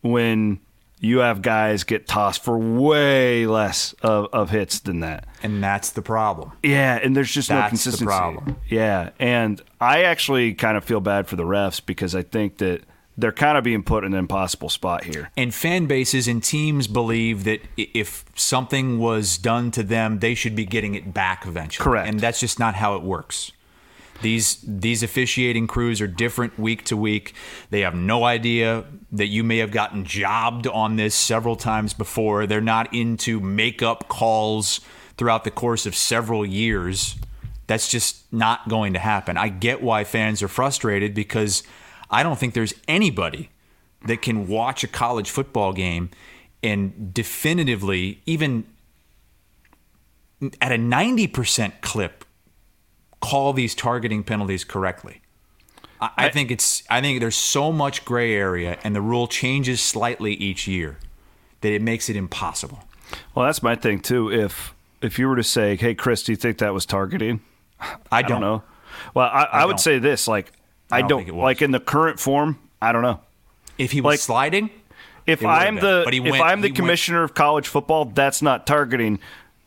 When 0.02 0.60
you 1.00 1.20
have 1.20 1.42
guys 1.42 1.84
get 1.84 2.08
tossed 2.08 2.44
for 2.44 2.58
way 2.58 3.46
less 3.46 3.94
of, 4.02 4.28
of 4.34 4.50
hits 4.50 4.80
than 4.80 5.02
that. 5.02 5.26
And 5.44 5.64
that's 5.64 5.92
the 5.92 6.02
problem. 6.02 6.54
Yeah, 6.64 7.00
and 7.02 7.16
there's 7.16 7.32
just 7.32 7.50
no 7.50 7.68
consistency. 7.68 8.06
That's 8.06 8.18
the 8.18 8.20
problem. 8.20 8.56
Yeah, 8.68 9.12
and 9.20 9.62
I 9.80 10.04
actually 10.04 10.54
kind 10.54 10.78
of 10.78 10.84
feel 10.84 11.00
bad 11.00 11.28
for 11.28 11.36
the 11.36 11.44
refs 11.44 11.86
because 11.86 12.16
I 12.16 12.24
think 12.24 12.58
that 12.58 12.82
they're 13.18 13.32
kind 13.32 13.58
of 13.58 13.64
being 13.64 13.84
put 13.84 14.04
in 14.04 14.14
an 14.14 14.20
impossible 14.20 14.70
spot 14.70 15.04
here. 15.04 15.32
And 15.36 15.54
fan 15.54 15.88
bases 15.88 16.28
and 16.28 16.44
teams 16.44 16.88
believe 16.88 17.46
that 17.46 17.62
if 17.76 18.26
something 18.36 19.00
was 19.00 19.38
done 19.38 19.72
to 19.72 19.84
them, 19.84 20.20
they 20.20 20.36
should 20.36 20.56
be 20.56 20.66
getting 20.66 20.94
it 20.94 21.14
back 21.14 21.46
eventually. 21.48 21.84
Correct. 21.84 22.08
And 22.08 22.20
that's 22.20 22.40
just 22.40 22.60
not 22.60 22.76
how 22.76 22.96
it 22.96 23.02
works. 23.02 23.52
These 24.22 24.58
these 24.66 25.04
officiating 25.04 25.68
crews 25.68 26.02
are 26.02 26.08
different 26.08 26.58
week 26.58 26.84
to 26.86 26.98
week. 26.98 27.34
They 27.70 27.82
have 27.82 27.96
no 27.96 28.24
idea 28.24 28.86
that 29.12 29.28
you 29.28 29.44
may 29.44 29.58
have 29.58 29.72
gotten 29.72 30.06
jobbed 30.06 30.68
on 30.68 30.96
this 30.96 31.16
several 31.16 31.56
times 31.56 31.94
before. 31.94 32.48
They're 32.48 32.62
not 32.62 32.94
into 32.94 33.40
makeup 33.40 34.08
calls 34.08 34.82
throughout 35.18 35.44
the 35.44 35.52
course 35.52 35.86
of 35.86 35.96
several 35.96 36.46
years. 36.46 37.16
That's 37.68 37.90
just 37.90 38.32
not 38.32 38.70
going 38.70 38.94
to 38.94 39.00
happen. 39.00 39.38
I 39.38 39.50
get 39.50 39.82
why 39.82 40.04
fans 40.04 40.42
are 40.42 40.48
frustrated 40.48 41.14
because 41.14 41.64
I 42.10 42.24
don't 42.24 42.40
think 42.40 42.54
there's 42.54 42.74
anybody 42.88 43.50
that 44.06 44.22
can 44.22 44.48
watch 44.48 44.84
a 44.84 44.88
college 44.88 45.30
football 45.30 45.74
game 45.74 46.10
and 46.64 47.14
definitively, 47.14 48.22
even 48.26 48.66
at 50.62 50.72
a 50.72 50.76
90% 50.76 51.82
clip, 51.82 52.26
call 53.22 53.54
these 53.54 53.74
targeting 53.76 54.24
penalties 54.24 54.64
correctly. 54.64 55.22
I, 56.00 56.10
I 56.18 56.30
think 56.30 56.52
it's 56.52 56.84
I 56.90 57.02
think 57.02 57.20
there's 57.20 57.36
so 57.36 57.72
much 57.72 58.06
gray 58.06 58.34
area 58.34 58.78
and 58.84 58.96
the 58.96 59.02
rule 59.02 59.28
changes 59.28 59.82
slightly 59.82 60.34
each 60.34 60.68
year 60.68 60.98
that 61.62 61.72
it 61.72 61.82
makes 61.82 62.10
it 62.10 62.16
impossible. 62.16 62.84
Well, 63.34 63.46
that's 63.46 63.64
my 63.64 63.76
thing 63.76 64.00
too. 64.00 64.32
If 64.32 64.74
if 65.02 65.18
you 65.18 65.28
were 65.28 65.36
to 65.36 65.44
say, 65.44 65.76
"Hey, 65.76 65.96
Chris, 65.96 66.24
do 66.24 66.32
you 66.32 66.36
think 66.36 66.58
that 66.60 66.74
was 66.74 66.86
targeting?" 66.86 67.42
I 67.80 67.96
I 68.12 68.22
don't, 68.22 68.32
don't 68.32 68.42
know. 68.42 68.64
Well, 69.14 69.28
I, 69.32 69.44
I, 69.52 69.66
would 69.66 69.80
say 69.80 70.00
this: 70.00 70.28
like, 70.28 70.52
I, 70.92 71.02
don't 71.02 71.10
don't, 71.10 71.20
think 71.20 71.30
it 71.30 71.36
was. 71.36 71.44
like 71.44 71.62
in 71.62 71.72
the 71.72 71.80
current 71.80 72.20
form. 72.20 72.60
I 72.82 72.92
don't 72.92 73.04
know. 73.04 73.20
If 73.78 73.92
he 73.92 74.02
was 74.02 74.14
Like- 74.14 74.20
sliding, 74.20 74.70
If 75.28 75.46
I'm 75.46 75.76
the 75.76 76.02
But 76.04 76.14
he 76.14 76.20
if 76.20 76.42
I'm 76.42 76.62
the 76.62 76.68
he 76.68 76.72
went- 76.72 76.76
commissioner 76.76 77.24
of 77.24 77.34
college 77.36 77.68
football, 77.68 78.06
that's 78.06 78.42
not 78.42 78.66
targeting. 78.66 79.20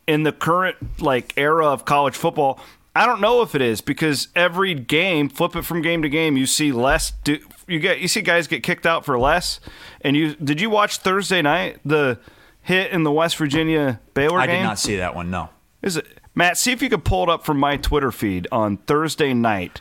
In 0.06 0.24
the 0.24 0.32
current 0.32 0.76
like 1.00 1.32
era 1.36 1.66
of 1.66 1.84
college 1.84 2.16
football, 2.16 2.58
I 2.94 3.07
don't 3.07 3.20
know 3.20 3.42
if 3.42 3.55
it 3.55 3.62
is 3.62 3.81
because 3.81 4.29
every 4.35 4.74
game, 4.74 5.29
flip 5.29 5.55
it 5.55 5.62
from 5.62 5.81
game 5.81 6.03
to 6.03 6.09
game, 6.09 6.37
you 6.37 6.46
see 6.46 6.72
less. 6.72 7.12
Do, 7.22 7.38
you 7.68 7.79
get 7.79 8.00
you 8.00 8.09
see 8.09 8.20
guys 8.20 8.48
get 8.48 8.62
kicked 8.62 8.85
out 8.85 9.05
for 9.05 9.18
less. 9.18 9.61
And 10.00 10.16
you 10.16 10.35
did 10.35 10.61
you 10.61 10.70
watch 10.70 10.98
Thursday 10.98 11.40
night 11.40 11.79
the 11.85 12.18
hit 12.62 12.90
in 12.90 13.05
the 13.05 13.12
West 13.12 13.37
Virginia 13.37 14.00
Baylor 14.14 14.40
I 14.40 14.46
game? 14.46 14.57
I 14.57 14.59
did 14.59 14.64
not 14.64 14.79
see 14.79 14.96
that 14.96 15.14
one. 15.14 15.31
No. 15.31 15.50
Is 15.83 15.96
it 15.96 16.07
Matt? 16.35 16.59
See 16.59 16.72
if 16.72 16.83
you 16.83 16.88
could 16.88 17.05
pull 17.05 17.22
it 17.22 17.29
up 17.29 17.44
from 17.44 17.59
my 17.59 17.76
Twitter 17.76 18.11
feed 18.11 18.48
on 18.50 18.79
Thursday 18.79 19.33
night. 19.33 19.81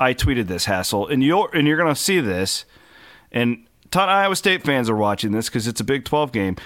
I 0.00 0.14
tweeted 0.14 0.46
this 0.48 0.64
Hassel, 0.64 1.06
and 1.06 1.22
you're 1.22 1.48
and 1.54 1.68
you're 1.68 1.76
gonna 1.76 1.94
see 1.94 2.20
this. 2.20 2.64
And 3.30 3.66
ton 3.90 4.08
of 4.08 4.14
Iowa 4.14 4.34
State 4.34 4.64
fans 4.64 4.90
are 4.90 4.96
watching 4.96 5.30
this 5.30 5.48
because 5.48 5.68
it's 5.68 5.80
a 5.80 5.84
Big 5.84 6.04
Twelve 6.04 6.32
game. 6.32 6.56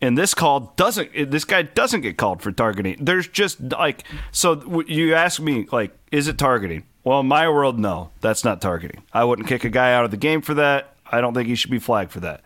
And 0.00 0.18
this 0.18 0.34
call 0.34 0.74
doesn't. 0.76 1.30
This 1.30 1.44
guy 1.44 1.62
doesn't 1.62 2.02
get 2.02 2.18
called 2.18 2.42
for 2.42 2.52
targeting. 2.52 2.96
There's 3.00 3.28
just 3.28 3.60
like 3.60 4.04
so. 4.32 4.82
You 4.86 5.14
ask 5.14 5.40
me 5.40 5.66
like, 5.72 5.96
is 6.10 6.28
it 6.28 6.36
targeting? 6.36 6.84
Well, 7.04 7.20
in 7.20 7.26
my 7.26 7.48
world, 7.48 7.78
no, 7.78 8.10
that's 8.20 8.44
not 8.44 8.60
targeting. 8.60 9.02
I 9.12 9.24
wouldn't 9.24 9.48
kick 9.48 9.64
a 9.64 9.70
guy 9.70 9.94
out 9.94 10.04
of 10.04 10.10
the 10.10 10.16
game 10.16 10.42
for 10.42 10.54
that. 10.54 10.94
I 11.10 11.20
don't 11.20 11.34
think 11.34 11.48
he 11.48 11.54
should 11.54 11.70
be 11.70 11.78
flagged 11.78 12.12
for 12.12 12.20
that 12.20 12.42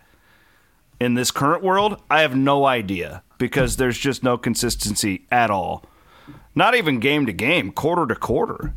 in 0.99 1.13
this 1.13 1.31
current 1.31 1.63
world, 1.63 2.01
I 2.09 2.21
have 2.21 2.35
no 2.35 2.65
idea 2.65 3.23
because 3.37 3.77
there's 3.77 3.97
just 3.97 4.23
no 4.23 4.37
consistency 4.37 5.25
at 5.31 5.49
all. 5.49 5.85
Not 6.55 6.75
even 6.75 6.99
game 6.99 7.25
to 7.25 7.33
game, 7.33 7.71
quarter 7.71 8.05
to 8.07 8.15
quarter. 8.15 8.73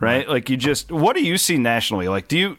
Right? 0.00 0.28
Like 0.28 0.50
you 0.50 0.56
just 0.56 0.90
what 0.90 1.16
do 1.16 1.24
you 1.24 1.38
see 1.38 1.56
nationally? 1.56 2.08
Like 2.08 2.28
do 2.28 2.38
you 2.38 2.56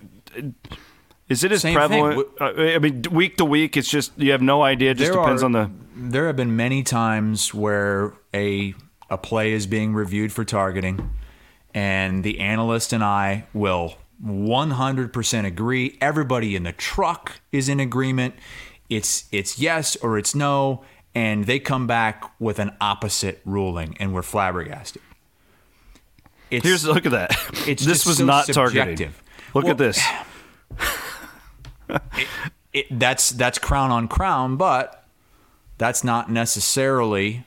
is 1.29 1.43
it 1.43 1.51
as 1.51 1.61
Same 1.61 1.75
prevalent? 1.75 2.27
Uh, 2.39 2.45
I 2.55 2.79
mean, 2.79 3.03
week 3.11 3.37
to 3.37 3.45
week, 3.45 3.75
it's 3.77 3.89
just 3.89 4.11
you 4.17 4.31
have 4.31 4.41
no 4.41 4.61
idea. 4.63 4.91
It 4.91 4.97
just 4.97 5.11
There 5.11 5.21
depends 5.21 5.41
are- 5.41 5.45
on 5.45 5.51
the. 5.53 5.71
There 5.97 6.27
have 6.27 6.35
been 6.35 6.55
many 6.55 6.83
times 6.83 7.53
where 7.53 8.13
a 8.33 8.73
a 9.09 9.17
play 9.17 9.53
is 9.53 9.65
being 9.67 9.93
reviewed 9.93 10.31
for 10.33 10.43
targeting, 10.43 11.09
and 11.73 12.23
the 12.23 12.39
analyst 12.39 12.91
and 12.93 13.03
I 13.03 13.45
will 13.53 13.95
100% 14.23 15.45
agree. 15.45 15.97
Everybody 16.01 16.55
in 16.55 16.63
the 16.63 16.71
truck 16.73 17.33
is 17.51 17.69
in 17.69 17.79
agreement. 17.79 18.35
It's 18.89 19.25
it's 19.31 19.57
yes 19.57 19.95
or 19.97 20.17
it's 20.17 20.35
no, 20.35 20.83
and 21.15 21.45
they 21.45 21.59
come 21.59 21.87
back 21.87 22.29
with 22.39 22.59
an 22.59 22.75
opposite 22.81 23.41
ruling, 23.45 23.95
and 23.99 24.13
we're 24.13 24.21
flabbergasted. 24.21 25.01
It's, 26.51 26.65
Here's 26.65 26.85
look 26.85 27.05
at 27.05 27.11
that. 27.13 27.31
It's 27.67 27.83
this 27.85 28.05
was 28.05 28.17
so 28.17 28.25
not 28.25 28.47
targeting. 28.47 29.13
Look 29.53 29.63
Well, 29.63 29.71
at 29.71 29.77
this. 29.77 29.99
it, 32.73 32.87
that's 32.99 33.29
that's 33.31 33.57
crown 33.57 33.91
on 33.91 34.07
crown, 34.07 34.57
but 34.57 35.05
that's 35.77 36.03
not 36.03 36.29
necessarily. 36.31 37.45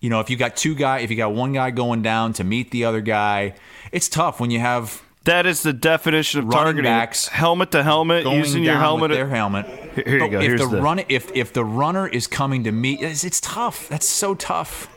You 0.00 0.10
know, 0.10 0.20
if 0.20 0.28
you 0.30 0.36
got 0.36 0.56
two 0.56 0.74
guy, 0.74 0.98
if 0.98 1.10
you 1.10 1.16
got 1.16 1.32
one 1.32 1.52
guy 1.54 1.70
going 1.70 2.02
down 2.02 2.32
to 2.34 2.44
meet 2.44 2.70
the 2.70 2.84
other 2.84 3.00
guy, 3.00 3.54
it's 3.92 4.08
tough 4.08 4.40
when 4.40 4.50
you 4.50 4.60
have 4.60 5.02
That 5.24 5.46
is 5.46 5.62
the 5.62 5.72
definition 5.72 6.40
of 6.44 6.50
targeting. 6.50 6.84
backs 6.84 7.28
helmet 7.28 7.70
to 7.72 7.82
helmet, 7.82 8.24
using 8.26 8.62
your 8.62 8.76
helmet. 8.76 9.10
with 9.10 9.18
their 9.18 9.28
helmet. 9.28 9.66
Here 9.94 10.18
you 10.24 10.30
go. 10.30 10.38
If 10.38 10.42
Here's 10.42 10.60
the, 10.60 10.68
the- 10.68 10.82
run, 10.82 11.00
if 11.08 11.34
if 11.34 11.52
the 11.54 11.64
runner 11.64 12.06
is 12.06 12.26
coming 12.26 12.64
to 12.64 12.72
meet, 12.72 13.00
it's, 13.00 13.24
it's 13.24 13.40
tough. 13.40 13.88
That's 13.88 14.06
so 14.06 14.34
tough. 14.34 14.88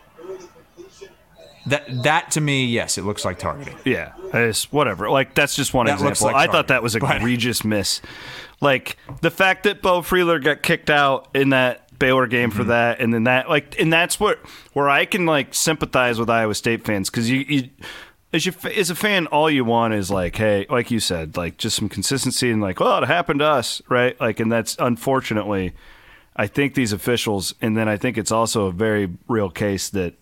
That 1.70 2.04
that 2.04 2.32
to 2.32 2.42
me, 2.42 2.66
yes, 2.66 2.98
it 2.98 3.04
looks 3.06 3.26
like 3.26 3.40
targeting. 3.40 3.76
Yeah, 3.86 4.14
it's 4.34 4.72
whatever. 4.72 5.10
Like 5.10 5.34
that's 5.36 5.56
just 5.56 5.74
one 5.74 5.86
That 5.88 6.00
looks 6.02 6.20
example. 6.20 6.38
like 6.40 6.50
I 6.50 6.52
thought 6.52 6.68
that 6.68 6.84
was 6.84 6.96
a 6.96 7.00
But- 7.00 7.18
egregious 7.18 7.64
miss. 7.64 8.02
Like 8.62 8.98
the 9.22 9.32
fact 9.32 9.64
that 9.64 9.82
Beau 9.82 10.02
Freyler 10.02 10.44
got 10.44 10.62
kicked 10.62 10.90
out 10.90 11.30
in 11.34 11.50
that 11.50 11.98
Baylor 11.98 12.28
game 12.28 12.50
Mm-hmm. 12.50 12.58
for 12.58 12.64
that, 12.66 13.00
and 13.02 13.14
then 13.14 13.24
that, 13.26 13.50
like, 13.50 13.80
and 13.80 13.92
that's 13.92 14.20
what 14.20 14.40
where 14.74 14.90
I 14.90 15.06
can 15.06 15.26
like 15.26 15.54
sympathize 15.54 16.20
with 16.20 16.30
Iowa 16.30 16.56
State 16.56 16.86
fans 16.86 17.10
because 17.10 17.30
you, 17.30 17.40
you 17.48 17.70
as 18.34 18.46
you 18.46 18.54
as 18.76 18.90
a 18.90 18.96
fan, 18.96 19.28
all 19.28 19.50
you 19.50 19.66
want 19.66 19.94
is 19.94 20.10
like, 20.12 20.36
hey, 20.36 20.66
like 20.70 20.92
you 20.92 21.00
said, 21.00 21.36
like 21.38 21.58
just 21.58 21.76
some 21.78 21.90
consistency 21.90 22.52
and 22.52 22.62
like, 22.62 22.80
well, 22.80 23.02
it 23.04 23.08
happened 23.08 23.40
to 23.40 23.46
us, 23.46 23.82
right? 23.90 24.20
Like, 24.22 24.40
and 24.40 24.52
that's 24.52 24.76
unfortunately, 24.80 25.74
I 26.36 26.48
think 26.48 26.74
these 26.76 26.94
officials, 26.94 27.56
and 27.62 27.76
then 27.78 27.90
I 27.90 27.98
think 27.98 28.18
it's 28.18 28.32
also 28.32 28.68
a 28.68 28.72
very 28.72 29.10
real 29.28 29.50
case 29.50 29.90
that 29.90 30.14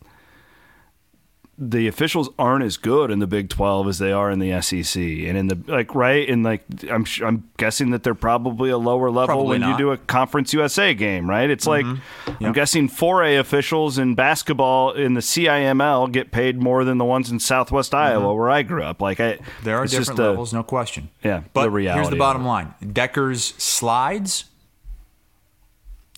the 1.59 1.87
officials 1.87 2.29
aren't 2.37 2.63
as 2.63 2.77
good 2.77 3.09
in 3.09 3.17
the 3.17 3.25
Big 3.25 3.49
12 3.49 3.87
as 3.87 3.97
they 3.97 4.11
are 4.11 4.29
in 4.29 4.37
the 4.37 4.61
SEC 4.61 5.01
and 5.01 5.35
in 5.35 5.47
the 5.47 5.57
like 5.67 5.95
right 5.95 6.29
and 6.29 6.43
like 6.43 6.63
I'm 6.91 7.03
I'm 7.23 7.49
guessing 7.57 7.89
that 7.89 8.03
they're 8.03 8.13
probably 8.13 8.69
a 8.69 8.77
lower 8.77 9.09
level 9.09 9.37
Probably 9.37 9.57
when 9.59 9.67
you 9.67 9.75
do 9.75 9.89
a 9.91 9.97
Conference 9.97 10.53
USA 10.53 10.93
game, 10.93 11.27
right? 11.27 11.49
It's 11.49 11.65
like 11.65 11.85
Mm-hmm. 11.85 12.45
I'm 12.45 12.53
guessing 12.53 12.87
4A 12.87 13.39
officials 13.39 13.97
in 13.97 14.13
basketball 14.13 14.91
in 14.91 15.15
the 15.15 15.21
CIML 15.21 16.11
get 16.11 16.31
paid 16.31 16.61
more 16.61 16.83
than 16.83 16.99
the 16.99 17.05
ones 17.05 17.31
in 17.31 17.39
Southwest 17.39 17.95
Iowa 17.95 18.35
where 18.35 18.51
I 18.51 18.61
grew 18.61 18.83
up. 18.83 19.01
Like 19.01 19.19
I 19.19 19.33
Mm-hmm. 19.37 19.63
There 19.63 19.77
are 19.77 19.87
different 19.87 20.19
a- 20.19 20.23
levels, 20.29 20.53
no 20.53 20.61
question. 20.61 21.09
Yeah, 21.23 21.41
but 21.53 21.63
the 21.63 21.71
reality 21.71 22.01
here's 22.01 22.09
the 22.11 22.17
bottom 22.17 22.45
line: 22.45 22.75
Dekkers 22.83 23.59
slides. 23.59 24.45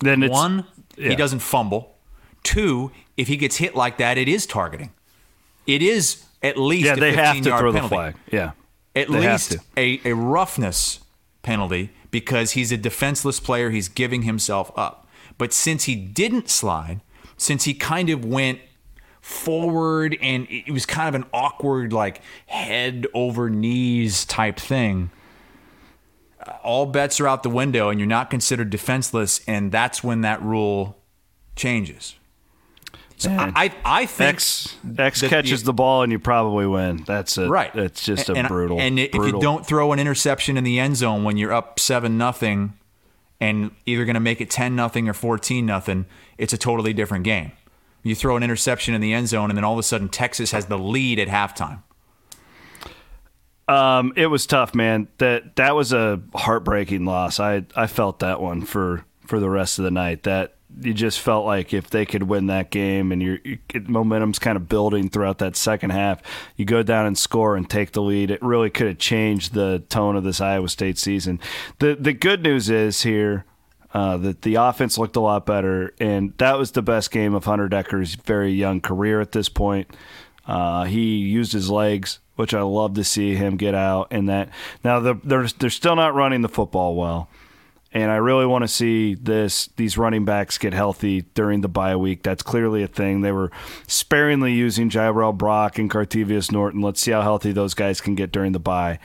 Then 0.01 0.23
it's 0.23 0.31
One, 0.31 0.65
yeah. 0.97 1.09
he 1.09 1.15
doesn't 1.15 1.39
fumble. 1.39 1.95
Two, 2.43 2.91
if 3.17 3.27
he 3.27 3.37
gets 3.37 3.57
hit 3.57 3.75
like 3.75 3.97
that, 3.97 4.17
it 4.17 4.27
is 4.27 4.45
targeting. 4.45 4.91
It 5.67 5.81
is 5.81 6.23
at 6.41 6.57
least 6.57 6.85
Yeah, 6.85 6.93
a 6.93 6.99
they 6.99 7.13
have 7.13 7.35
to 7.35 7.41
15-yard 7.41 7.59
throw 7.59 7.71
the 7.71 7.81
flag. 7.83 8.15
Yeah. 8.31 8.51
At 8.95 9.09
least 9.09 9.57
a, 9.77 10.01
a 10.03 10.13
roughness 10.13 10.99
penalty 11.41 11.91
because 12.11 12.51
he's 12.51 12.71
a 12.71 12.77
defenseless 12.77 13.39
player. 13.39 13.69
He's 13.69 13.87
giving 13.87 14.23
himself 14.23 14.71
up. 14.77 15.07
But 15.37 15.53
since 15.53 15.85
he 15.85 15.95
didn't 15.95 16.49
slide, 16.49 17.01
since 17.37 17.63
he 17.63 17.73
kind 17.73 18.09
of 18.09 18.25
went 18.25 18.59
forward 19.21 20.17
and 20.21 20.47
it 20.49 20.71
was 20.71 20.85
kind 20.85 21.07
of 21.07 21.15
an 21.15 21.27
awkward, 21.31 21.93
like 21.93 22.21
head 22.47 23.05
over 23.13 23.49
knees 23.49 24.25
type 24.25 24.59
thing, 24.59 25.11
uh, 26.45 26.53
all 26.63 26.85
bets 26.85 27.19
are 27.19 27.27
out 27.27 27.43
the 27.43 27.49
window 27.49 27.89
and 27.89 27.99
you're 27.99 28.07
not 28.07 28.29
considered 28.29 28.69
defenseless. 28.69 29.41
And 29.47 29.71
that's 29.71 30.03
when 30.03 30.21
that 30.21 30.41
rule 30.41 30.97
changes. 31.55 32.15
So 33.19 33.29
Man. 33.29 33.51
I, 33.53 33.65
I, 33.65 33.73
I 33.83 34.05
think 34.05 34.29
X 34.29 34.75
X 34.97 35.21
catches 35.21 35.61
the- 35.61 35.67
the 35.67 35.73
ball 35.73 36.03
and 36.03 36.11
you 36.11 36.19
probably 36.19 36.65
win. 36.65 37.03
That's 37.05 37.37
it. 37.37 37.49
Right. 37.49 37.73
It's 37.75 38.03
just 38.03 38.29
a 38.29 38.33
and, 38.33 38.47
brutal. 38.47 38.79
And 38.79 38.97
if 38.97 39.13
you 39.13 39.39
don't 39.39 39.65
throw 39.65 39.91
an 39.91 39.99
interception 39.99 40.57
in 40.57 40.63
the 40.63 40.79
end 40.79 40.95
zone 40.95 41.25
when 41.25 41.35
you're 41.35 41.53
up 41.53 41.79
seven 41.79 42.17
nothing, 42.17 42.73
and 43.41 43.71
either 43.85 44.05
going 44.05 44.15
to 44.15 44.21
make 44.21 44.41
it 44.41 44.49
ten 44.49 44.75
nothing 44.75 45.07
or 45.07 45.13
fourteen 45.13 45.65
nothing, 45.65 46.05
it's 46.37 46.53
a 46.53 46.57
totally 46.57 46.93
different 46.93 47.25
game. 47.25 47.51
You 48.03 48.15
throw 48.15 48.37
an 48.37 48.43
interception 48.43 48.93
in 48.93 49.01
the 49.01 49.13
end 49.13 49.27
zone, 49.27 49.49
and 49.49 49.57
then 49.57 49.65
all 49.65 49.73
of 49.73 49.79
a 49.79 49.83
sudden 49.83 50.07
Texas 50.07 50.51
has 50.51 50.67
the 50.67 50.77
lead 50.77 51.19
at 51.19 51.27
halftime. 51.27 51.83
Um, 53.67 54.13
it 54.15 54.27
was 54.27 54.45
tough, 54.45 54.73
man. 54.73 55.09
That 55.17 55.57
that 55.57 55.75
was 55.75 55.91
a 55.93 56.21
heartbreaking 56.33 57.05
loss. 57.05 57.39
I 57.39 57.65
I 57.75 57.87
felt 57.87 58.19
that 58.19 58.41
one 58.41 58.63
for 58.63 59.05
for 59.27 59.39
the 59.39 59.49
rest 59.49 59.77
of 59.77 59.83
the 59.83 59.91
night. 59.91 60.23
That 60.23 60.55
you 60.81 60.93
just 60.93 61.19
felt 61.19 61.45
like 61.45 61.73
if 61.73 61.89
they 61.89 62.05
could 62.05 62.23
win 62.23 62.47
that 62.47 62.69
game 62.69 63.11
and 63.11 63.21
your 63.21 63.39
you, 63.43 63.57
momentum's 63.87 64.39
kind 64.39 64.55
of 64.55 64.69
building 64.69 65.09
throughout 65.09 65.39
that 65.39 65.55
second 65.55 65.89
half, 65.89 66.21
you 66.55 66.65
go 66.65 66.83
down 66.83 67.05
and 67.05 67.17
score 67.17 67.55
and 67.55 67.69
take 67.69 67.91
the 67.91 68.01
lead. 68.01 68.31
It 68.31 68.41
really 68.41 68.69
could 68.69 68.87
have 68.87 68.97
changed 68.97 69.53
the 69.53 69.83
tone 69.89 70.15
of 70.15 70.23
this 70.23 70.39
Iowa 70.41 70.69
State 70.69 70.97
season. 70.97 71.39
The 71.79 71.95
the 71.99 72.13
good 72.13 72.43
news 72.43 72.69
is 72.69 73.01
here 73.01 73.45
uh, 73.93 74.17
that 74.17 74.43
the 74.43 74.55
offense 74.55 74.97
looked 74.97 75.15
a 75.15 75.21
lot 75.21 75.45
better, 75.45 75.93
and 75.99 76.33
that 76.37 76.57
was 76.57 76.71
the 76.71 76.81
best 76.81 77.11
game 77.11 77.33
of 77.33 77.45
Hunter 77.45 77.67
Dekkers' 77.67 78.15
very 78.23 78.51
young 78.51 78.81
career 78.81 79.19
at 79.19 79.31
this 79.31 79.49
point. 79.49 79.95
Uh, 80.45 80.85
he 80.85 81.17
used 81.17 81.53
his 81.53 81.69
legs, 81.69 82.19
which 82.35 82.53
I 82.53 82.61
love 82.61 82.95
to 82.95 83.03
see 83.03 83.35
him 83.35 83.57
get 83.57 83.75
out. 83.75 84.07
And 84.11 84.29
that 84.29 84.49
now 84.83 84.99
the, 84.99 85.15
they're 85.23 85.47
they're 85.47 85.69
still 85.69 85.95
not 85.95 86.15
running 86.15 86.41
the 86.41 86.49
football 86.49 86.95
well, 86.95 87.29
and 87.91 88.11
I 88.11 88.17
really 88.17 88.45
want 88.45 88.63
to 88.63 88.67
see 88.67 89.15
this 89.15 89.67
these 89.75 89.97
running 89.97 90.25
backs 90.25 90.57
get 90.57 90.73
healthy 90.73 91.21
during 91.33 91.61
the 91.61 91.67
bye 91.69 91.95
week. 91.95 92.23
That's 92.23 92.43
clearly 92.43 92.83
a 92.83 92.87
thing. 92.87 93.21
They 93.21 93.31
were 93.31 93.51
sparingly 93.87 94.53
using 94.53 94.89
Jirehl 94.89 95.35
Brock 95.37 95.77
and 95.79 95.89
Cartevious 95.89 96.51
Norton. 96.51 96.81
Let's 96.81 97.01
see 97.01 97.11
how 97.11 97.21
healthy 97.21 97.51
those 97.51 97.73
guys 97.73 98.01
can 98.01 98.15
get 98.15 98.31
during 98.31 98.51
the 98.51 98.59
bye, 98.59 98.99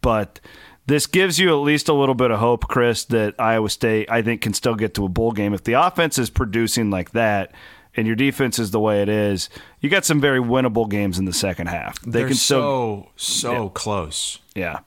but. 0.00 0.40
This 0.86 1.06
gives 1.06 1.38
you 1.38 1.50
at 1.50 1.62
least 1.62 1.88
a 1.88 1.92
little 1.92 2.16
bit 2.16 2.32
of 2.32 2.40
hope, 2.40 2.66
Chris, 2.66 3.04
that 3.04 3.36
Iowa 3.38 3.70
State, 3.70 4.10
I 4.10 4.22
think, 4.22 4.40
can 4.40 4.54
still 4.54 4.74
get 4.74 4.92
to 4.94 5.04
a 5.04 5.08
bowl 5.08 5.30
game. 5.30 5.54
If 5.54 5.62
the 5.62 5.74
offense 5.74 6.18
is 6.18 6.30
producing 6.30 6.90
like 6.90 7.12
that, 7.12 7.52
and 7.94 8.08
your 8.08 8.16
defense 8.16 8.58
is 8.58 8.72
the 8.72 8.80
way 8.80 9.00
it 9.00 9.08
is, 9.08 9.48
you 9.78 9.88
got 9.88 10.04
some 10.04 10.20
very 10.20 10.40
winnable 10.40 10.88
games 10.88 11.16
in 11.16 11.26
the 11.26 11.32
second 11.32 11.68
half. 11.68 12.00
They 12.02 12.10
They're 12.20 12.28
can 12.28 12.36
still, 12.36 13.10
so 13.14 13.52
so 13.52 13.62
Yeah. 13.64 13.70
close, 13.72 14.38
yeah, 14.56 14.78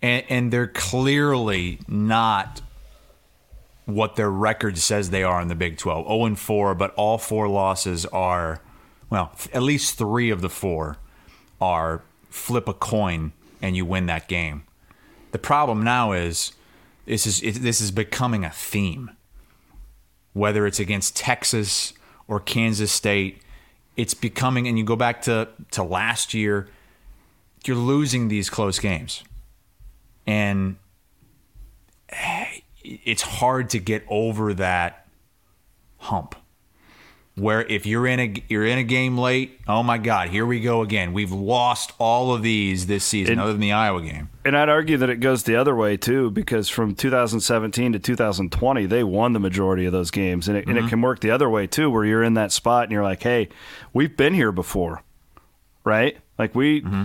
and 0.00 0.24
and 0.30 0.50
they're 0.50 0.66
clearly 0.68 1.80
not 1.86 2.62
what 3.94 4.16
their 4.16 4.30
record 4.30 4.78
says 4.78 5.10
they 5.10 5.22
are 5.22 5.40
in 5.40 5.48
the 5.48 5.54
Big 5.54 5.78
12. 5.78 6.06
0 6.06 6.24
and 6.24 6.38
4, 6.38 6.74
but 6.74 6.94
all 6.94 7.18
four 7.18 7.48
losses 7.48 8.06
are 8.06 8.60
well, 9.10 9.32
at 9.52 9.62
least 9.62 9.98
3 9.98 10.30
of 10.30 10.40
the 10.40 10.48
4 10.48 10.96
are 11.60 12.02
flip 12.30 12.68
a 12.68 12.74
coin 12.74 13.32
and 13.60 13.76
you 13.76 13.84
win 13.84 14.06
that 14.06 14.28
game. 14.28 14.62
The 15.32 15.38
problem 15.38 15.82
now 15.84 16.12
is 16.12 16.52
this 17.06 17.26
is 17.26 17.42
it, 17.42 17.56
this 17.56 17.80
is 17.80 17.90
becoming 17.90 18.44
a 18.44 18.50
theme. 18.50 19.10
Whether 20.32 20.66
it's 20.66 20.78
against 20.78 21.16
Texas 21.16 21.92
or 22.28 22.38
Kansas 22.38 22.92
State, 22.92 23.42
it's 23.96 24.14
becoming 24.14 24.68
and 24.68 24.78
you 24.78 24.84
go 24.84 24.96
back 24.96 25.22
to 25.22 25.48
to 25.72 25.82
last 25.82 26.34
year, 26.34 26.68
you're 27.66 27.76
losing 27.76 28.28
these 28.28 28.48
close 28.48 28.78
games. 28.78 29.24
And 30.26 30.76
it's 32.82 33.22
hard 33.22 33.70
to 33.70 33.78
get 33.78 34.04
over 34.08 34.54
that 34.54 35.06
hump. 35.98 36.34
Where 37.36 37.62
if 37.62 37.86
you're 37.86 38.06
in 38.06 38.20
a 38.20 38.42
you're 38.48 38.66
in 38.66 38.76
a 38.78 38.82
game 38.82 39.16
late, 39.16 39.60
oh 39.66 39.82
my 39.82 39.98
God, 39.98 40.28
here 40.28 40.44
we 40.44 40.60
go 40.60 40.82
again. 40.82 41.12
We've 41.12 41.32
lost 41.32 41.92
all 41.98 42.34
of 42.34 42.42
these 42.42 42.86
this 42.86 43.04
season, 43.04 43.34
And- 43.34 43.40
other 43.40 43.52
than 43.52 43.60
the 43.60 43.72
Iowa 43.72 44.02
game. 44.02 44.28
and 44.44 44.56
I'd 44.56 44.68
argue 44.68 44.96
that 44.98 45.08
it 45.08 45.20
goes 45.20 45.44
the 45.44 45.56
other 45.56 45.74
way 45.74 45.96
too, 45.96 46.30
because 46.30 46.68
from 46.68 46.94
2017 46.94 47.92
to 47.92 47.98
2020, 47.98 48.84
they 48.86 49.04
won 49.04 49.32
the 49.32 49.38
majority 49.38 49.86
of 49.86 49.92
those 49.92 50.10
games, 50.10 50.48
and 50.48 50.58
it, 50.58 50.66
and 50.66 50.76
it 50.76 50.80
mm-hmm. 50.80 50.88
can 50.88 51.00
work 51.02 51.20
the 51.20 51.30
other 51.30 51.48
way 51.48 51.66
too, 51.66 51.88
where 51.88 52.04
you're 52.04 52.22
in 52.22 52.34
that 52.34 52.52
spot 52.52 52.84
and 52.84 52.92
you're 52.92 53.04
like, 53.04 53.22
hey, 53.22 53.48
we've 53.94 54.16
been 54.16 54.34
here 54.34 54.52
before, 54.52 55.02
right? 55.84 56.18
Like 56.38 56.54
we. 56.54 56.82
Mm-hmm. 56.82 57.04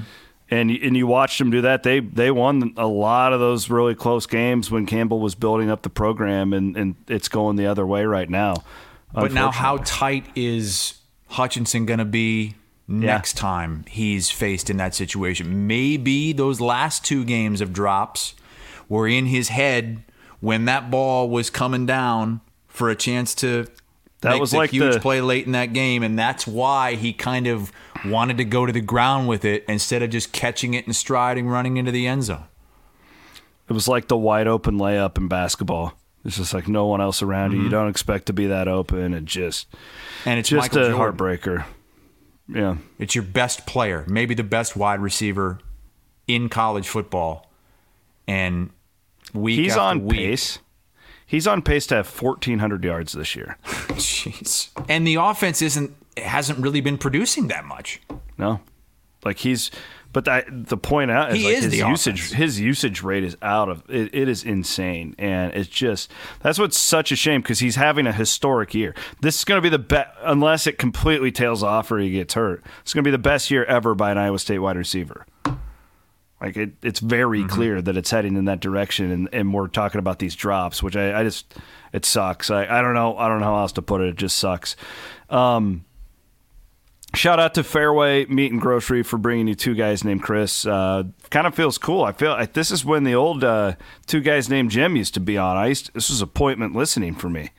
And 0.52 0.70
you- 0.70 0.80
and 0.84 0.96
you 0.96 1.08
watched 1.08 1.40
them 1.40 1.50
do 1.50 1.62
that. 1.62 1.82
They 1.84 2.00
they 2.02 2.30
won 2.30 2.74
a 2.78 2.86
lot 2.88 3.34
of 3.34 3.40
those 3.40 3.70
really 3.70 3.96
close 3.96 4.28
games 4.28 4.70
when 4.70 4.86
Campbell 4.86 5.20
was 5.20 5.34
building 5.34 5.70
up 5.72 5.82
the 5.82 5.90
program, 5.90 6.54
and, 6.54 6.78
and 6.78 6.96
it's 7.08 7.28
going 7.28 7.56
the 7.56 7.66
other 7.66 7.86
way 7.86 8.06
right 8.06 8.30
now. 8.30 8.64
But 9.14 9.32
now, 9.34 9.52
how 9.52 9.78
tight 9.86 10.26
is 10.36 11.00
Hutchinson 11.30 11.86
going 11.88 12.00
to 12.00 12.06
be 12.06 12.54
next 12.88 13.38
time 13.38 13.86
he's 13.90 14.30
faced 14.30 14.70
in 14.70 14.78
that 14.78 14.94
situation? 14.94 15.66
Maybe 15.68 16.32
those 16.34 16.62
last 16.62 17.04
two 17.04 17.24
games 17.26 17.60
of 17.62 17.74
drops 17.74 18.36
were 18.88 19.08
in 19.08 19.26
his 19.26 19.50
head 19.50 20.04
when 20.42 20.66
that 20.66 20.92
ball 20.92 21.28
was 21.28 21.50
coming 21.50 21.88
down 21.88 22.42
for 22.68 22.90
a 22.92 22.96
chance 22.96 23.34
to 23.36 23.66
That 24.26 24.32
make 24.32 24.42
was 24.42 24.52
the 24.52 24.58
like 24.58 24.72
huge 24.72 24.96
the- 24.96 25.00
play 25.00 25.22
late 25.22 25.46
in 25.46 25.54
that 25.54 25.74
game, 25.74 26.04
and 26.04 26.18
that's 26.18 26.46
why 26.46 26.96
he 26.96 27.14
kind 27.14 27.48
of 27.48 27.72
wanted 28.06 28.38
to 28.38 28.46
go 28.46 28.66
to 28.66 28.74
the 28.74 28.82
ground 28.82 29.28
with 29.28 29.46
it 29.46 29.66
instead 29.68 30.04
of 30.04 30.10
just 30.10 30.32
catching 30.32 30.74
it 30.74 30.86
in 30.86 30.94
stride 30.94 31.38
and 31.38 31.52
running 31.52 31.78
into 31.78 31.92
the 31.92 32.08
end 32.08 32.24
zone. 32.24 32.44
It 33.68 33.74
was 33.74 33.88
like 33.88 34.08
the 34.08 34.18
wide 34.18 34.48
open 34.48 34.78
layup 34.78 35.18
in 35.18 35.28
basketball. 35.28 35.94
It's 36.24 36.38
just 36.38 36.54
like 36.54 36.68
no 36.68 36.86
one 36.86 37.02
else 37.02 37.22
around 37.22 37.52
you. 37.52 37.58
You 37.58 37.64
mm-hmm. 37.64 37.72
don't 37.72 37.90
expect 37.90 38.26
to 38.28 38.34
be 38.34 38.48
that 38.48 38.68
open, 38.68 39.14
and 39.14 39.28
just 39.28 39.68
And 40.26 40.40
it's 40.40 40.50
just 40.50 40.74
Michael 40.74 40.86
a 40.86 40.90
Jordan. 40.92 41.18
heartbreaker. 41.18 41.66
Yeah, 42.48 42.78
It's 43.00 43.16
your 43.16 43.24
best 43.24 43.66
player, 43.66 44.06
maybe 44.08 44.36
the 44.36 44.44
best 44.44 44.76
wide 44.76 45.00
receiver 45.00 45.60
in 46.28 46.48
college 46.50 46.88
football. 46.88 47.50
And 48.28 48.70
week 49.34 49.60
he's 49.60 49.72
after 49.72 49.82
on 49.82 50.06
week, 50.06 50.18
pace. 50.20 50.60
He's 51.26 51.48
on 51.48 51.62
pace 51.62 51.88
to 51.88 51.96
have 51.96 52.08
fourteen 52.08 52.60
hundred 52.60 52.84
yards 52.84 53.14
this 53.14 53.36
year. 53.36 53.58
Jeez. 53.66 54.70
And 54.88 55.06
the 55.08 55.16
offense 55.16 55.62
isn't 55.62 55.96
hasn't 56.18 56.60
really 56.60 56.82
been 56.82 56.98
producing 56.98 57.48
that 57.48 57.66
much. 57.66 58.02
No, 58.38 58.60
like 59.24 59.40
he's. 59.40 59.72
But 60.14 60.24
that, 60.26 60.46
the 60.70 60.78
point 60.78 61.12
out 61.12 61.32
is, 61.32 61.40
He 61.40 61.44
like 61.44 61.58
is 61.58 61.64
his 61.66 61.78
usage. 61.78 62.20
offense. 62.22 62.32
His 62.32 62.60
usage 62.62 63.04
rate 63.04 63.26
is 63.26 63.36
out 63.42 63.68
of 63.68 63.84
it. 63.90 64.16
It 64.16 64.30
is 64.30 64.46
insane, 64.46 65.14
and 65.20 65.54
it's 65.54 65.68
just 65.68 66.10
that's 66.42 66.58
what's 66.58 66.80
such 66.80 67.12
a 67.12 67.18
shame 67.18 67.42
because 67.42 67.60
he's 67.60 67.76
having 67.76 68.08
a 68.08 68.14
historic 68.14 68.74
year. 68.74 68.96
This 69.20 69.40
is 69.40 69.44
going 69.44 69.58
to 69.58 69.62
be 69.62 69.68
the 69.68 69.78
best, 69.78 70.12
unless 70.22 70.68
it 70.68 70.78
completely 70.78 71.34
tails 71.34 71.64
off 71.64 71.92
or 71.92 71.98
he 72.00 72.12
gets 72.12 72.34
hurt. 72.34 72.64
It's 72.82 72.94
going 72.94 73.04
to 73.04 73.08
be 73.08 73.12
the 73.12 73.18
best 73.18 73.52
year 73.52 73.66
ever 73.66 73.94
by 73.94 74.10
an 74.12 74.18
Iowa 74.18 74.40
State 74.40 74.60
wide 74.60 74.78
receiver. 74.78 75.26
Like 76.42 76.58
it, 76.58 76.74
it's 76.84 77.00
very 77.00 77.40
Mm-hmm. 77.40 77.50
clear 77.50 77.82
that 77.82 77.96
it's 77.98 78.12
heading 78.12 78.36
in 78.36 78.46
that 78.46 78.60
direction, 78.60 79.10
and, 79.12 79.30
and 79.32 79.54
we're 79.54 79.68
talking 79.68 80.00
about 80.00 80.20
these 80.20 80.36
drops, 80.36 80.84
which 80.84 80.96
I, 80.96 81.22
I 81.22 81.24
just 81.24 81.56
it 81.94 82.06
sucks. 82.06 82.52
I, 82.52 82.66
I 82.66 82.82
don't 82.82 82.94
know 82.94 83.18
I 83.18 83.28
don't 83.30 83.40
know 83.40 83.46
how 83.46 83.60
else 83.60 83.72
to 83.74 83.82
put 83.82 84.02
it. 84.02 84.10
It 84.10 84.16
just 84.18 84.38
sucks. 84.38 84.76
Um, 85.30 85.86
Shout 87.14 87.40
out 87.40 87.54
to 87.54 87.62
Fareway 87.64 88.28
Meat 88.28 88.52
and 88.52 88.60
Grocery 88.60 89.02
for 89.02 89.18
bringing 89.18 89.48
you 89.48 89.56
two 89.56 89.74
guys 89.74 90.04
named 90.04 90.22
Chris. 90.22 90.66
Uh, 90.66 91.04
kind 91.30 91.48
of 91.48 91.56
feels 91.56 91.78
cool. 91.78 92.04
I 92.04 92.12
feel 92.12 92.32
like 92.32 92.52
this 92.52 92.72
is 92.72 92.84
when 92.84 93.06
the 93.06 93.16
old 93.16 93.42
uh, 93.42 93.76
two 94.06 94.20
guys 94.20 94.50
named 94.50 94.72
Jim 94.72 94.98
used 94.98 95.14
to 95.14 95.22
be 95.22 95.38
on. 95.38 95.56
I 95.56 95.68
used 95.68 95.94
this 95.94 96.10
was 96.10 96.22
appointment 96.22 96.76
listening 96.76 97.16
for 97.16 97.30
me 97.30 97.52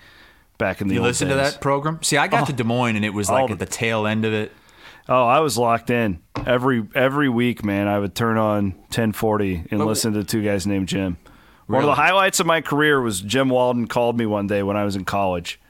back 0.58 0.82
in 0.82 0.88
the 0.88 0.94
You 0.94 1.00
old 1.00 1.06
listen 1.06 1.28
to 1.28 1.36
that 1.36 1.62
program? 1.62 2.02
See, 2.02 2.18
I 2.18 2.26
got 2.28 2.42
Oh. 2.42 2.46
to 2.46 2.52
Des 2.52 2.64
Moines 2.64 2.96
and 2.96 3.04
it 3.04 3.14
was 3.14 3.30
like 3.30 3.50
at 3.50 3.58
the 3.58 3.64
tail 3.64 4.06
end 4.06 4.26
of 4.26 4.34
it. 4.34 4.52
Oh, 5.08 5.24
I 5.24 5.40
was 5.40 5.56
locked 5.56 5.90
in 5.90 6.20
every 6.46 6.86
every 6.94 7.28
week, 7.28 7.64
man. 7.64 7.88
I 7.88 7.98
would 7.98 8.14
turn 8.14 8.38
on 8.38 8.72
1040 8.72 9.66
and 9.70 9.84
listen 9.84 10.14
to 10.14 10.24
two 10.24 10.42
guys 10.42 10.66
named 10.66 10.88
Jim. 10.88 11.16
One 11.66 11.82
of 11.82 11.86
the 11.86 11.94
highlights 11.94 12.38
of 12.40 12.46
my 12.46 12.60
career 12.60 13.00
was 13.00 13.20
Jim 13.20 13.48
Walden 13.48 13.88
called 13.88 14.16
me 14.16 14.26
one 14.26 14.46
day 14.46 14.62
when 14.62 14.76
I 14.76 14.84
was 14.84 14.94
in 14.96 15.04
college. 15.04 15.60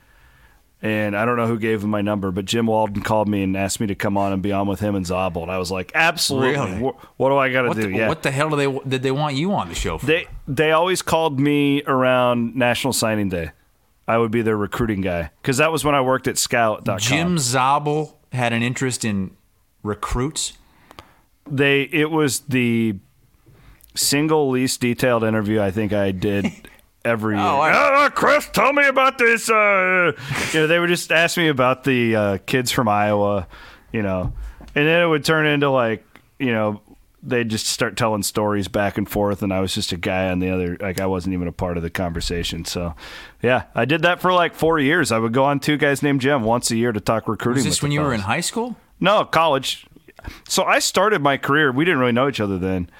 And 0.82 1.16
I 1.16 1.24
don't 1.24 1.38
know 1.38 1.46
who 1.46 1.58
gave 1.58 1.82
him 1.82 1.88
my 1.88 2.02
number, 2.02 2.30
but 2.30 2.44
Jim 2.44 2.66
Walden 2.66 3.02
called 3.02 3.28
me 3.28 3.42
and 3.42 3.56
asked 3.56 3.80
me 3.80 3.86
to 3.86 3.94
come 3.94 4.18
on 4.18 4.34
and 4.34 4.42
be 4.42 4.52
on 4.52 4.68
with 4.68 4.78
him 4.78 4.94
and 4.94 5.06
Zabel. 5.06 5.42
And 5.42 5.50
I 5.50 5.56
was 5.56 5.70
like, 5.70 5.90
absolutely. 5.94 6.52
Really? 6.52 6.82
What, 6.82 6.96
what 7.16 7.30
do 7.30 7.36
I 7.38 7.50
got 7.50 7.62
to 7.62 7.74
do? 7.74 7.90
the, 7.90 7.96
yeah. 7.96 8.08
what 8.08 8.22
the 8.22 8.30
hell 8.30 8.50
do 8.50 8.56
they 8.56 8.88
did 8.88 9.02
they 9.02 9.10
want 9.10 9.36
you 9.36 9.52
on 9.54 9.68
the 9.68 9.74
show 9.74 9.96
for? 9.96 10.04
They 10.06 10.28
they 10.46 10.72
always 10.72 11.00
called 11.00 11.40
me 11.40 11.82
around 11.84 12.56
National 12.56 12.92
Signing 12.92 13.30
Day. 13.30 13.52
I 14.06 14.18
would 14.18 14.30
be 14.30 14.42
their 14.42 14.56
recruiting 14.56 15.00
guy 15.00 15.30
because 15.40 15.56
that 15.56 15.72
was 15.72 15.84
when 15.84 15.94
I 15.94 16.02
worked 16.02 16.28
at 16.28 16.38
Scout.com. 16.38 16.98
Jim 16.98 17.38
Zabel 17.38 18.15
had 18.32 18.52
an 18.52 18.62
interest 18.62 19.04
in 19.04 19.36
recruits. 19.82 20.54
They 21.48 21.82
it 21.92 22.10
was 22.10 22.40
the 22.40 22.96
single 23.94 24.50
least 24.50 24.80
detailed 24.80 25.24
interview 25.24 25.60
I 25.60 25.70
think 25.70 25.92
I 25.92 26.10
did 26.10 26.46
every 27.04 27.36
year. 27.36 27.44
Oh, 27.44 27.60
I- 27.60 27.72
"Ah, 27.72 28.10
Chris, 28.14 28.48
tell 28.52 28.72
me 28.72 28.86
about 28.86 29.18
this. 29.18 29.48
Uh, 29.48 30.12
you 30.52 30.60
know, 30.60 30.66
they 30.66 30.78
would 30.78 30.88
just 30.88 31.10
ask 31.12 31.36
me 31.36 31.48
about 31.48 31.84
the 31.84 32.16
uh, 32.16 32.38
kids 32.46 32.70
from 32.72 32.88
Iowa, 32.88 33.46
you 33.92 34.02
know, 34.02 34.32
and 34.74 34.86
then 34.86 35.02
it 35.02 35.06
would 35.06 35.24
turn 35.24 35.46
into 35.46 35.70
like 35.70 36.04
you 36.38 36.52
know 36.52 36.82
they'd 37.26 37.48
just 37.48 37.66
start 37.66 37.96
telling 37.96 38.22
stories 38.22 38.68
back 38.68 38.96
and 38.96 39.08
forth, 39.08 39.42
and 39.42 39.52
I 39.52 39.60
was 39.60 39.74
just 39.74 39.92
a 39.92 39.96
guy 39.96 40.30
on 40.30 40.38
the 40.38 40.50
other. 40.50 40.76
Like 40.80 41.00
I 41.00 41.06
wasn't 41.06 41.34
even 41.34 41.48
a 41.48 41.52
part 41.52 41.76
of 41.76 41.82
the 41.82 41.90
conversation. 41.90 42.64
So, 42.64 42.94
yeah, 43.42 43.64
I 43.74 43.84
did 43.84 44.02
that 44.02 44.20
for 44.20 44.32
like 44.32 44.54
four 44.54 44.78
years. 44.78 45.12
I 45.12 45.18
would 45.18 45.32
go 45.32 45.44
on 45.44 45.60
two 45.60 45.76
guys 45.76 46.02
named 46.02 46.20
Jim 46.20 46.42
once 46.42 46.70
a 46.70 46.76
year 46.76 46.92
to 46.92 47.00
talk 47.00 47.28
recruiting. 47.28 47.64
Was 47.64 47.74
this 47.76 47.82
when 47.82 47.92
you 47.92 48.00
were 48.00 48.14
in 48.14 48.20
high 48.20 48.40
school? 48.40 48.76
No, 49.00 49.24
college. 49.24 49.86
So 50.48 50.64
I 50.64 50.78
started 50.78 51.20
my 51.20 51.36
career. 51.36 51.70
We 51.72 51.84
didn't 51.84 52.00
really 52.00 52.12
know 52.12 52.28
each 52.28 52.40
other 52.40 52.58
then. 52.58 52.90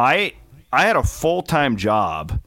I 0.00 0.34
I 0.72 0.82
had 0.82 0.96
a 0.96 1.02
full 1.02 1.42
time 1.42 1.76
job 1.76 2.40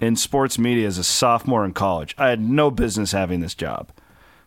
in 0.00 0.16
sports 0.16 0.58
media 0.58 0.86
as 0.86 0.98
a 0.98 1.04
sophomore 1.04 1.64
in 1.64 1.72
college. 1.72 2.14
I 2.18 2.28
had 2.28 2.40
no 2.40 2.70
business 2.70 3.12
having 3.12 3.40
this 3.40 3.54
job, 3.54 3.92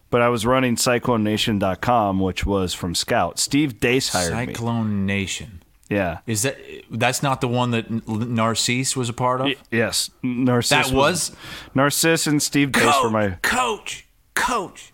but 0.10 0.22
I 0.22 0.30
was 0.30 0.46
running 0.46 0.76
CycloneNation.com, 0.76 2.20
which 2.20 2.46
was 2.46 2.74
from 2.74 2.94
Scout. 2.96 3.40
Steve 3.40 3.80
Deace 3.80 4.12
hired 4.12 4.48
me. 4.48 4.54
Cyclone 4.54 5.06
Nation. 5.06 5.62
Yeah. 5.90 6.20
Is 6.26 6.42
that 6.42 6.58
that's 6.90 7.22
not 7.22 7.42
the 7.42 7.48
one 7.48 7.72
that 7.72 8.08
Narcisse 8.08 8.96
was 8.96 9.08
a 9.10 9.14
part 9.14 9.42
of? 9.42 9.48
Y- 9.48 9.56
Yes. 9.72 10.10
Narcisse. 10.24 10.90
That 10.90 10.96
was- 10.96 11.32
Narcisse 11.76 12.26
and 12.28 12.42
Steve 12.42 12.72
Deace 12.72 13.04
were 13.04 13.10
my 13.12 13.32
coach, 13.42 14.06
coach. 14.34 14.92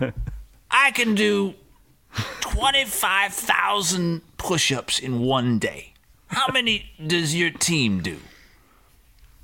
I 0.70 0.90
can 0.90 1.14
do 1.14 1.54
twenty-five 2.40 3.32
thousand 3.32 4.22
push-ups 4.36 4.98
in 4.98 5.20
one 5.20 5.58
day. 5.58 5.92
How 6.28 6.46
many 6.52 6.90
does 7.06 7.34
your 7.34 7.50
team 7.50 8.00
do? 8.02 8.18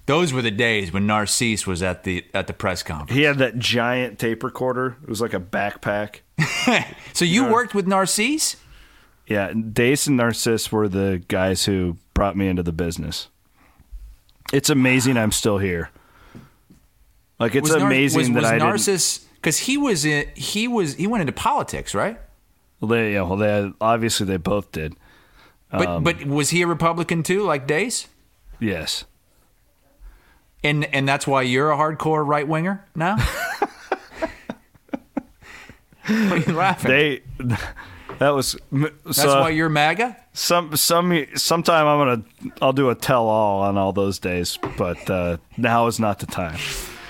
Those 0.06 0.34
were 0.34 0.42
the 0.42 0.50
days 0.50 0.92
when 0.92 1.06
Narcisse 1.06 1.66
was 1.66 1.82
at 1.82 2.04
the 2.04 2.24
at 2.34 2.46
the 2.46 2.52
press 2.52 2.82
conference. 2.82 3.12
He 3.16 3.22
had 3.22 3.38
that 3.38 3.58
giant 3.58 4.18
tape 4.18 4.42
recorder. 4.42 4.96
It 5.02 5.08
was 5.08 5.20
like 5.20 5.32
a 5.34 5.40
backpack. 5.40 6.20
So 7.14 7.24
you 7.24 7.44
worked 7.50 7.74
with 7.74 7.86
Narcisse? 7.86 8.56
Yeah, 9.26 9.52
Deace 9.52 10.06
and 10.06 10.18
Narciss 10.20 10.70
were 10.70 10.88
the 10.88 11.22
guys 11.28 11.64
who 11.64 11.96
brought 12.12 12.36
me 12.36 12.48
into 12.48 12.62
the 12.62 12.72
business. 12.72 13.28
It's 14.52 14.68
amazing 14.68 15.16
I'm 15.16 15.32
still 15.32 15.58
here. 15.58 15.90
Like 17.38 17.54
it's 17.54 17.68
Was 17.70 17.78
Nar- 17.78 17.86
amazing 17.86 18.18
was, 18.20 18.28
that 18.28 18.34
was 18.34 18.44
I 18.44 18.52
didn't. 18.54 18.68
Narcisse 18.68 19.18
because 19.36 19.58
he 19.58 19.76
was 19.76 20.04
in 20.04 20.28
he 20.34 20.68
was 20.68 20.94
he 20.94 21.06
went 21.06 21.22
into 21.22 21.32
politics, 21.32 21.94
right? 21.94 22.20
Well, 22.80 22.88
they, 22.88 23.14
yeah, 23.14 23.22
well, 23.22 23.36
they 23.36 23.72
obviously 23.80 24.26
they 24.26 24.36
both 24.36 24.70
did. 24.72 24.94
But 25.70 25.88
Um, 25.88 26.04
but 26.04 26.24
was 26.26 26.50
he 26.50 26.62
a 26.62 26.66
Republican 26.66 27.22
too, 27.22 27.42
like 27.42 27.66
Deace? 27.66 28.06
Yes. 28.60 29.04
And 30.62 30.84
and 30.86 31.08
that's 31.08 31.26
why 31.26 31.42
you're 31.42 31.72
a 31.72 31.76
hardcore 31.76 32.26
right 32.26 32.46
winger 32.46 32.84
now. 32.94 33.16
what 36.06 36.32
are 36.32 36.38
you 36.38 36.52
laughing? 36.52 36.90
They. 36.90 37.22
That 38.18 38.30
was. 38.30 38.56
that's 38.72 39.24
why 39.24 39.50
you're 39.50 39.68
MAGA. 39.68 40.16
some 40.32 40.76
some 40.76 41.26
sometime 41.34 41.86
I'm 41.86 41.98
gonna 41.98 42.52
I'll 42.62 42.72
do 42.72 42.90
a 42.90 42.94
tell 42.94 43.26
all 43.26 43.62
on 43.62 43.76
all 43.76 43.92
those 43.92 44.18
days, 44.18 44.58
but 44.76 45.08
uh, 45.10 45.36
now 45.56 45.86
is 45.86 45.98
not 46.00 46.18
the 46.20 46.26
time. 46.26 46.58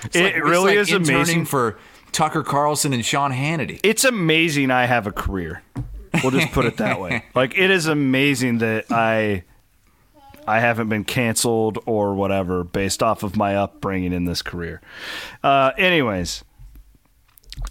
It's 0.05 0.15
it 0.15 0.35
like- 0.35 0.43
really 0.43 0.77
like 0.77 0.87
is 0.87 0.91
amazing. 0.91 1.45
for 1.45 1.77
Tucker 2.11 2.43
Carlson 2.43 2.93
and 2.93 3.03
Sean 3.05 3.31
Hannity. 3.31 3.79
it's 3.83 4.03
amazing 4.03 4.71
I 4.71 4.85
have 4.85 5.05
a 5.07 5.11
career. 5.11 5.61
We'll 6.23 6.31
just 6.31 6.51
put 6.53 6.65
it 6.65 6.77
that 6.77 6.99
way. 7.01 7.23
Like 7.35 7.57
it 7.57 7.69
is 7.71 7.87
amazing 7.87 8.59
that 8.59 8.85
I 8.91 9.43
I 10.47 10.59
haven't 10.59 10.89
been 10.89 11.03
canceled 11.03 11.79
or 11.85 12.13
whatever 12.13 12.63
based 12.63 13.01
off 13.03 13.23
of 13.23 13.35
my 13.35 13.55
upbringing 13.55 14.13
in 14.13 14.25
this 14.25 14.41
career. 14.41 14.79
Uh, 15.43 15.71
anyways, 15.77 16.43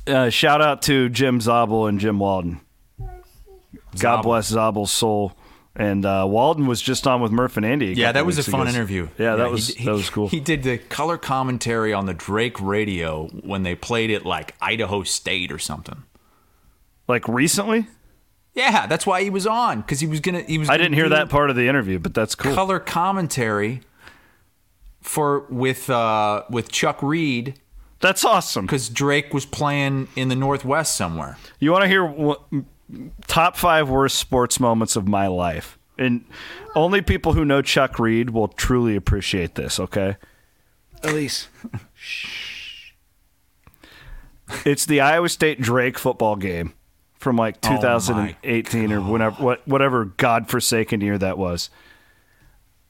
uh, 0.08 0.28
shout 0.28 0.60
out 0.60 0.82
to 0.82 1.08
Jim 1.08 1.40
Zabel 1.40 1.86
and 1.86 1.98
Jim 2.00 2.18
Walden. 2.18 2.60
God 4.00 4.22
bless 4.22 4.48
Zabel's 4.50 4.90
soul. 4.90 5.32
And 5.76 6.06
uh, 6.06 6.24
Walden 6.28 6.66
was 6.68 6.80
just 6.80 7.04
on 7.06 7.20
with 7.20 7.32
Murph 7.32 7.56
and 7.56 7.66
Andy. 7.66 7.86
Yeah, 7.94 8.12
that 8.12 8.24
was 8.24 8.38
a 8.38 8.44
fun 8.44 8.68
ago. 8.68 8.70
interview. 8.76 9.08
Yeah, 9.18 9.34
that 9.34 9.46
he 9.46 9.52
was 9.52 9.68
he- 9.68 9.84
that 9.84 9.92
was 9.92 10.08
cool. 10.08 10.28
He 10.28 10.38
did 10.38 10.62
the 10.62 10.78
color 10.78 11.18
commentary 11.18 11.92
on 11.92 12.06
the 12.06 12.14
Drake 12.14 12.60
radio 12.60 13.26
when 13.42 13.64
they 13.64 13.74
played 13.74 14.10
it 14.10 14.24
like 14.24 14.54
Idaho 14.60 15.02
State 15.02 15.50
or 15.50 15.58
something. 15.58 16.04
like 17.08 17.26
recently, 17.26 17.88
Yeah, 18.54 18.86
that's 18.86 19.04
why 19.04 19.24
he 19.24 19.30
was 19.30 19.48
on 19.48 19.80
because 19.80 19.98
he 19.98 20.06
was 20.06 20.20
gonna. 20.20 20.42
He 20.42 20.58
was. 20.58 20.68
I 20.68 20.74
gonna 20.74 20.84
didn't 20.84 20.94
hear 20.94 21.08
that 21.08 21.28
part 21.28 21.50
of 21.50 21.56
the 21.56 21.66
interview, 21.66 21.98
but 21.98 22.14
that's 22.14 22.36
cool. 22.36 22.54
Color 22.54 22.78
commentary 22.78 23.80
for 25.00 25.40
with 25.50 25.90
uh, 25.90 26.44
with 26.50 26.70
Chuck 26.70 27.02
Reed 27.02 27.60
That's 28.00 28.24
awesome. 28.24 28.64
because 28.66 28.88
Drake 28.88 29.34
was 29.34 29.44
playing 29.44 30.06
in 30.16 30.28
the 30.28 30.36
Northwest 30.36 30.96
somewhere. 30.96 31.36
You 31.58 31.72
want 31.72 31.82
to 31.82 31.88
hear 31.88 32.04
what, 32.04 32.42
top 33.26 33.56
five 33.56 33.88
worst 33.88 34.18
sports 34.18 34.60
moments 34.60 34.96
of 34.96 35.08
my 35.08 35.26
life? 35.26 35.78
And 35.96 36.24
only 36.74 37.02
people 37.02 37.34
who 37.34 37.44
know 37.44 37.62
Chuck 37.62 37.98
Reed 37.98 38.30
will 38.30 38.48
truly 38.48 38.96
appreciate 38.96 39.54
this, 39.54 39.78
okay? 39.78 40.16
Elise. 41.02 41.48
it's 44.64 44.86
the 44.86 45.00
Iowa 45.00 45.28
State 45.28 45.60
Drake 45.60 45.98
football 45.98 46.36
game 46.36 46.72
from 47.14 47.36
like 47.36 47.56
Oh 47.64 47.76
2018 47.76 48.92
or 48.92 49.00
whenever 49.00 49.42
what, 49.42 49.66
whatever 49.68 50.04
godforsaken 50.04 51.00
year 51.00 51.16
that 51.18 51.38
was. 51.38 51.70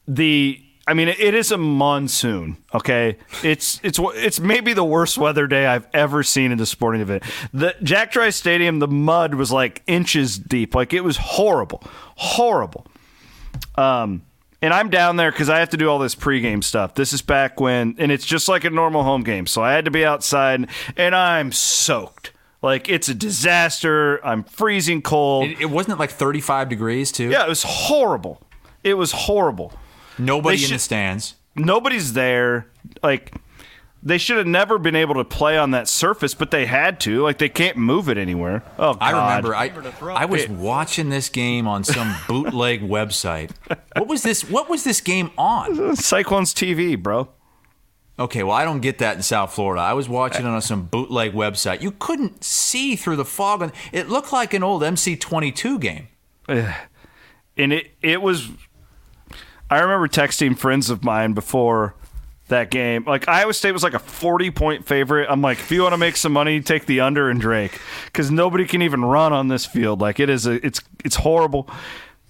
The 0.08 0.63
I 0.86 0.92
mean, 0.92 1.08
it 1.08 1.34
is 1.34 1.50
a 1.50 1.56
monsoon. 1.56 2.58
Okay, 2.74 3.16
it's 3.42 3.80
it's 3.82 3.98
it's 4.02 4.38
maybe 4.38 4.74
the 4.74 4.84
worst 4.84 5.16
weather 5.16 5.46
day 5.46 5.66
I've 5.66 5.88
ever 5.94 6.22
seen 6.22 6.52
in 6.52 6.60
a 6.60 6.66
sporting 6.66 7.00
event. 7.00 7.22
The 7.54 7.74
Jack 7.82 8.12
Trice 8.12 8.36
Stadium, 8.36 8.80
the 8.80 8.88
mud 8.88 9.34
was 9.34 9.50
like 9.50 9.82
inches 9.86 10.38
deep. 10.38 10.74
Like 10.74 10.92
it 10.92 11.02
was 11.02 11.16
horrible, 11.16 11.82
horrible. 12.16 12.86
Um, 13.76 14.22
and 14.60 14.74
I'm 14.74 14.90
down 14.90 15.16
there 15.16 15.30
because 15.30 15.48
I 15.48 15.58
have 15.60 15.70
to 15.70 15.78
do 15.78 15.88
all 15.88 15.98
this 15.98 16.14
pregame 16.14 16.62
stuff. 16.62 16.94
This 16.94 17.12
is 17.14 17.22
back 17.22 17.60
when, 17.60 17.94
and 17.98 18.12
it's 18.12 18.26
just 18.26 18.48
like 18.48 18.64
a 18.64 18.70
normal 18.70 19.04
home 19.04 19.22
game. 19.22 19.46
So 19.46 19.62
I 19.62 19.72
had 19.72 19.86
to 19.86 19.90
be 19.90 20.04
outside, 20.04 20.68
and 20.98 21.14
I'm 21.14 21.50
soaked. 21.50 22.32
Like 22.60 22.90
it's 22.90 23.08
a 23.08 23.14
disaster. 23.14 24.24
I'm 24.24 24.44
freezing 24.44 25.00
cold. 25.00 25.48
It, 25.48 25.62
it 25.62 25.70
wasn't 25.70 25.98
like 25.98 26.10
35 26.10 26.68
degrees 26.68 27.10
too. 27.10 27.30
yeah, 27.30 27.46
it 27.46 27.48
was 27.48 27.62
horrible. 27.62 28.42
It 28.82 28.94
was 28.94 29.12
horrible 29.12 29.72
Nobody 30.18 30.58
They 30.58 30.64
in 30.64 30.70
the 30.70 30.78
stands. 30.78 31.34
nobody's 31.54 32.12
there. 32.12 32.66
Like 33.02 33.34
they 34.02 34.18
should 34.18 34.36
have 34.36 34.46
never 34.46 34.78
been 34.78 34.94
able 34.94 35.14
to 35.14 35.24
play 35.24 35.56
on 35.56 35.70
that 35.70 35.88
surface, 35.88 36.34
but 36.34 36.50
they 36.50 36.66
had 36.66 37.00
to. 37.00 37.22
Like 37.22 37.38
they 37.38 37.48
can't 37.48 37.76
move 37.78 38.08
it 38.08 38.18
anywhere. 38.18 38.62
Oh, 38.78 38.94
God. 38.94 38.98
I 39.02 39.10
remember 39.10 39.54
I, 39.54 39.72
I 40.14 40.24
was 40.26 40.46
watching 40.48 41.08
this 41.08 41.28
game 41.30 41.66
on 41.66 41.84
some 41.84 42.14
bootleg 42.28 42.82
website. 42.82 43.50
What 43.96 44.06
was 44.08 44.22
this? 44.22 44.42
What 44.48 44.68
was 44.68 44.84
this 44.84 45.00
game 45.00 45.30
on? 45.38 45.96
Cyclones 45.96 46.52
TV, 46.54 47.02
bro. 47.02 47.28
Okay, 48.16 48.44
well 48.44 48.54
I 48.54 48.64
don't 48.64 48.80
get 48.80 48.98
that 48.98 49.16
in 49.16 49.22
South 49.22 49.52
Florida. 49.54 49.80
I 49.82 49.94
was 49.94 50.08
watching 50.08 50.44
it 50.46 50.48
on 50.48 50.62
some 50.62 50.84
bootleg 50.84 51.32
website. 51.32 51.80
You 51.82 51.90
couldn't 51.90 52.44
see 52.44 52.94
through 52.94 53.16
the 53.16 53.24
fog, 53.24 53.60
and 53.62 53.72
it 53.90 54.08
looked 54.08 54.32
like 54.32 54.54
an 54.54 54.62
old 54.62 54.82
MC22 54.82 55.80
game. 55.80 56.06
and 56.46 57.72
it 57.72 57.90
it 58.02 58.22
was 58.22 58.50
I 59.70 59.80
remember 59.80 60.08
texting 60.08 60.56
friends 60.56 60.90
of 60.90 61.04
mine 61.04 61.32
before 61.32 61.94
that 62.48 62.70
game. 62.70 63.04
Like 63.06 63.28
Iowa 63.28 63.54
State 63.54 63.72
was 63.72 63.82
like 63.82 63.94
a 63.94 63.98
40 63.98 64.50
point 64.50 64.86
favorite. 64.86 65.28
I'm 65.30 65.40
like, 65.42 65.58
if 65.58 65.70
you 65.70 65.82
want 65.82 65.94
to 65.94 65.98
make 65.98 66.16
some 66.16 66.32
money, 66.32 66.60
take 66.60 66.86
the 66.86 67.00
under 67.00 67.30
and 67.30 67.40
Drake 67.40 67.80
cuz 68.12 68.30
nobody 68.30 68.66
can 68.66 68.82
even 68.82 69.04
run 69.04 69.32
on 69.32 69.48
this 69.48 69.64
field. 69.64 70.00
Like 70.00 70.20
it 70.20 70.28
is 70.28 70.46
a 70.46 70.64
it's 70.64 70.80
it's 71.04 71.16
horrible. 71.16 71.68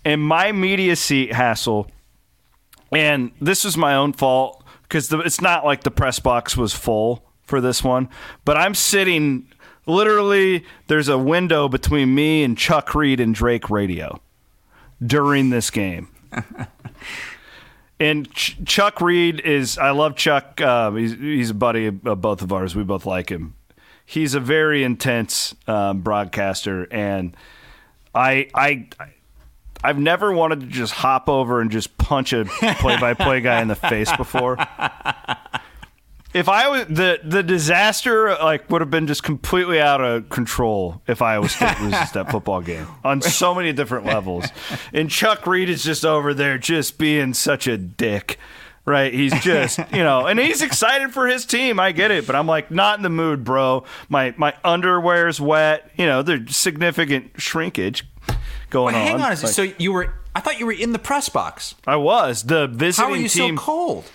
And 0.05 0.23
my 0.23 0.53
media 0.53 0.97
seat 0.97 1.33
hassle 1.33 1.91
and 2.93 3.33
this 3.41 3.65
was 3.65 3.77
my 3.77 3.95
own 3.95 4.13
fault 4.13 4.65
cuz 4.89 5.13
it's 5.13 5.41
not 5.41 5.65
like 5.65 5.83
the 5.83 5.91
press 5.91 6.19
box 6.21 6.57
was 6.57 6.73
full 6.73 7.25
for 7.43 7.61
this 7.61 7.83
one, 7.83 8.09
but 8.45 8.57
I'm 8.57 8.75
sitting 8.75 9.49
literally 9.87 10.65
there's 10.87 11.09
a 11.09 11.19
window 11.19 11.69
between 11.69 12.15
me 12.15 12.45
and 12.45 12.57
Chuck 12.57 12.95
Reed 12.95 13.21
and 13.21 13.35
Drake 13.35 13.69
radio 13.69 14.21
during 15.05 15.51
this 15.51 15.71
game. 15.71 16.09
And 18.01 18.31
Ch- 18.33 18.57
Chuck 18.65 19.01
Reed 19.01 19.41
is, 19.41 19.79
I 19.79 19.91
love 19.91 20.17
Chuck. 20.17 20.61
Uh, 20.61 20.93
he's, 20.93 21.13
he's 21.13 21.51
a 21.51 21.55
buddy 21.55 21.87
of 21.87 22.21
both 22.21 22.43
of 22.43 22.53
ours. 22.53 22.75
We 22.75 22.85
both 22.85 23.07
like 23.07 23.31
him. 23.31 23.55
He's 24.07 24.35
a 24.35 24.41
very 24.41 24.85
intense 24.85 25.55
um, 25.67 26.03
broadcaster, 26.03 26.87
and 26.91 27.35
I, 28.15 28.49
I, 28.55 28.89
I've 29.83 29.99
never 29.99 30.33
wanted 30.33 30.61
to 30.61 30.67
just 30.67 30.93
hop 30.93 31.29
over 31.29 31.61
and 31.61 31.71
just 31.71 31.97
punch 31.97 32.33
a 32.35 32.45
play-by-play 32.45 33.41
guy 33.41 33.63
in 33.63 33.69
the 33.69 33.75
face 33.75 34.15
before. 34.17 34.57
If 36.35 36.49
I 36.49 36.69
was 36.69 36.87
the 36.87 37.21
the 37.23 37.43
disaster, 37.45 38.31
like 38.43 38.69
would 38.69 38.81
have 38.81 38.91
been 38.91 39.07
just 39.07 39.23
completely 39.23 39.81
out 39.81 40.01
of 40.01 40.29
control 40.31 41.01
if 41.07 41.23
Iowa 41.23 41.49
State 41.49 41.81
loses 41.81 42.11
that 42.13 42.31
football 42.31 42.61
game 42.61 42.87
on 43.05 43.23
so 43.23 43.55
many 43.55 43.73
different 43.73 44.05
levels. 44.05 44.47
And 44.93 45.09
Chuck 45.09 45.47
Reed 45.47 45.69
is 45.71 45.85
just 45.85 46.05
over 46.05 46.35
there, 46.35 46.59
just 46.59 46.99
being 46.99 47.35
such 47.35 47.69
a 47.69 47.77
dick, 47.79 48.39
right? 48.85 49.15
He's 49.15 49.33
just 49.43 49.79
you 49.93 50.03
know, 50.03 50.27
and 50.27 50.41
he's 50.41 50.61
excited 50.61 51.13
for 51.15 51.29
his 51.29 51.47
team. 51.47 51.79
I 51.79 51.93
get 51.93 52.11
it, 52.11 52.27
but 52.27 52.35
I'm 52.35 52.49
like 52.49 52.69
not 52.71 52.99
in 52.99 53.05
the 53.05 53.11
mood, 53.11 53.45
bro. 53.45 53.85
My 54.09 54.35
my 54.37 54.55
underwear's 54.65 55.41
wet. 55.41 55.89
You 55.97 56.07
know, 56.07 56.23
there's 56.23 56.57
significant 56.57 57.31
shrinkage 57.41 58.05
going 58.71 58.95
Wait, 58.97 59.01
on. 59.01 59.07
hang 59.07 59.15
on. 59.15 59.21
Like, 59.21 59.39
So 59.39 59.63
you 59.79 59.93
were? 59.93 60.13
I 60.35 60.41
thought 60.41 60.59
you 60.59 60.67
were 60.67 60.73
in 60.73 60.91
the 60.91 60.99
press 60.99 61.29
box. 61.29 61.77
I 61.87 61.95
was 61.95 62.43
the 62.43 62.67
visiting 62.67 63.07
How 63.09 63.13
are 63.15 63.17
you 63.17 63.29
team. 63.29 63.57
so 63.57 63.63
cold? 63.63 64.11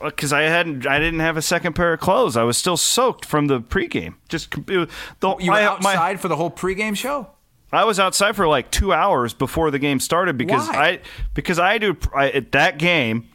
Uh, 0.00 0.06
because 0.06 0.32
I 0.32 0.42
hadn't, 0.42 0.86
I 0.86 0.98
didn't 0.98 1.20
have 1.20 1.36
a 1.36 1.42
second 1.42 1.74
pair 1.74 1.92
of 1.92 2.00
clothes. 2.00 2.36
I 2.36 2.42
was 2.42 2.56
still 2.56 2.76
soaked 2.76 3.24
from 3.24 3.48
the 3.48 3.60
pregame. 3.60 4.14
Just 4.28 4.54
it 4.68 4.76
was- 4.76 4.88
the, 5.20 5.36
You 5.40 5.50
were 5.50 5.56
my- 5.58 5.62
my- 5.62 5.94
outside 5.94 6.20
for 6.20 6.28
the 6.28 6.36
whole 6.36 6.50
pregame 6.50 6.96
show. 6.96 7.28
I 7.72 7.84
was 7.84 7.98
outside 7.98 8.36
for 8.36 8.46
like 8.46 8.70
two 8.70 8.92
hours 8.92 9.34
before 9.34 9.70
the 9.72 9.80
game 9.80 9.98
started 10.00 10.38
because 10.38 10.68
Why? 10.68 10.74
I 10.76 11.00
because 11.34 11.58
I 11.58 11.78
do 11.78 11.96
I, 12.14 12.30
at 12.30 12.52
that 12.52 12.78
game. 12.78 13.28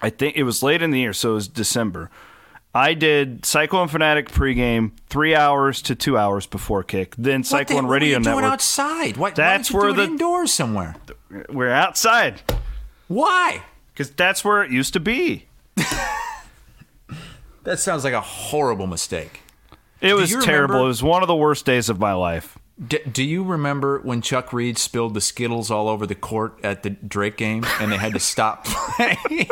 I 0.00 0.10
think 0.10 0.36
it 0.36 0.42
was 0.42 0.64
late 0.64 0.82
in 0.82 0.90
the 0.90 0.98
year, 0.98 1.12
so 1.12 1.30
it 1.30 1.34
was 1.34 1.48
December. 1.48 2.10
I 2.74 2.94
did 2.94 3.44
Cyclone 3.44 3.86
Fanatic 3.86 4.30
pregame 4.30 4.90
three 5.08 5.34
hours 5.36 5.80
to 5.82 5.94
two 5.94 6.18
hours 6.18 6.44
before 6.46 6.82
kick. 6.82 7.14
Then 7.16 7.40
What 7.40 7.42
the- 7.42 7.48
Cyclone 7.48 7.84
what 7.84 7.90
are 7.90 7.92
Radio 7.92 8.18
you 8.18 8.24
doing 8.24 8.44
outside? 8.44 9.16
Why, 9.16 9.30
That's 9.30 9.70
why 9.70 9.80
where 9.80 9.92
the- 9.92 10.04
indoors 10.04 10.52
somewhere. 10.52 10.96
We're 11.48 11.70
outside 11.70 12.42
Why? 13.08 13.62
because 13.92 14.10
that's 14.10 14.44
where 14.44 14.62
it 14.64 14.70
used 14.72 14.92
to 14.94 15.00
be. 15.00 15.46
That 17.64 17.78
sounds 17.78 18.02
like 18.02 18.12
a 18.12 18.20
horrible 18.20 18.88
mistake. 18.88 19.40
It 20.00 20.14
was 20.14 20.30
terrible. 20.30 20.74
remember- 20.74 20.78
It 20.78 20.88
was 20.88 21.02
one 21.02 21.22
of 21.22 21.28
the 21.28 21.36
worst 21.36 21.64
days 21.64 21.88
of 21.88 22.00
my 22.00 22.12
life. 22.12 22.58
D- 22.88 22.98
do 23.10 23.22
you 23.22 23.44
remember 23.44 24.00
when 24.00 24.20
Chuck 24.20 24.52
Reed 24.52 24.78
spilled 24.78 25.14
the 25.14 25.20
Skittles 25.20 25.70
all 25.70 25.88
over 25.88 26.04
the 26.04 26.16
court 26.16 26.58
at 26.64 26.82
the 26.82 26.90
Drake 26.90 27.36
game 27.36 27.64
and 27.78 27.92
they 27.92 27.98
had 27.98 28.14
to 28.14 28.18
stop 28.18 28.64
playing? 28.96 29.48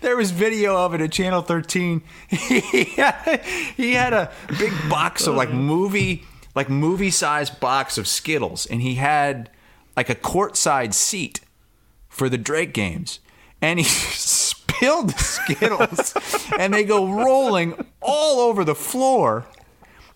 there 0.00 0.16
was 0.16 0.30
video 0.30 0.76
of 0.76 0.94
it 0.94 1.02
at 1.02 1.12
Channel 1.12 1.42
13. 1.42 2.00
he, 2.30 2.84
had, 2.96 3.42
he 3.76 3.92
had 3.92 4.14
a 4.14 4.32
big 4.58 4.72
box 4.88 5.26
of 5.26 5.34
like 5.34 5.50
movie, 5.52 6.24
like 6.54 6.70
movie 6.70 7.10
sized 7.10 7.60
box 7.60 7.98
of 7.98 8.08
Skittles, 8.08 8.64
and 8.64 8.80
he 8.80 8.94
had 8.94 9.50
like 9.94 10.08
a 10.08 10.14
courtside 10.14 10.94
seat 10.94 11.40
for 12.08 12.30
the 12.30 12.38
Drake 12.38 12.72
games, 12.72 13.20
and 13.60 13.78
he 13.78 13.84
spilled 13.84 15.10
the 15.10 15.18
Skittles, 15.18 16.14
and 16.58 16.72
they 16.72 16.84
go 16.84 17.06
rolling 17.24 17.86
all 18.00 18.40
over 18.40 18.64
the 18.64 18.74
floor 18.74 19.46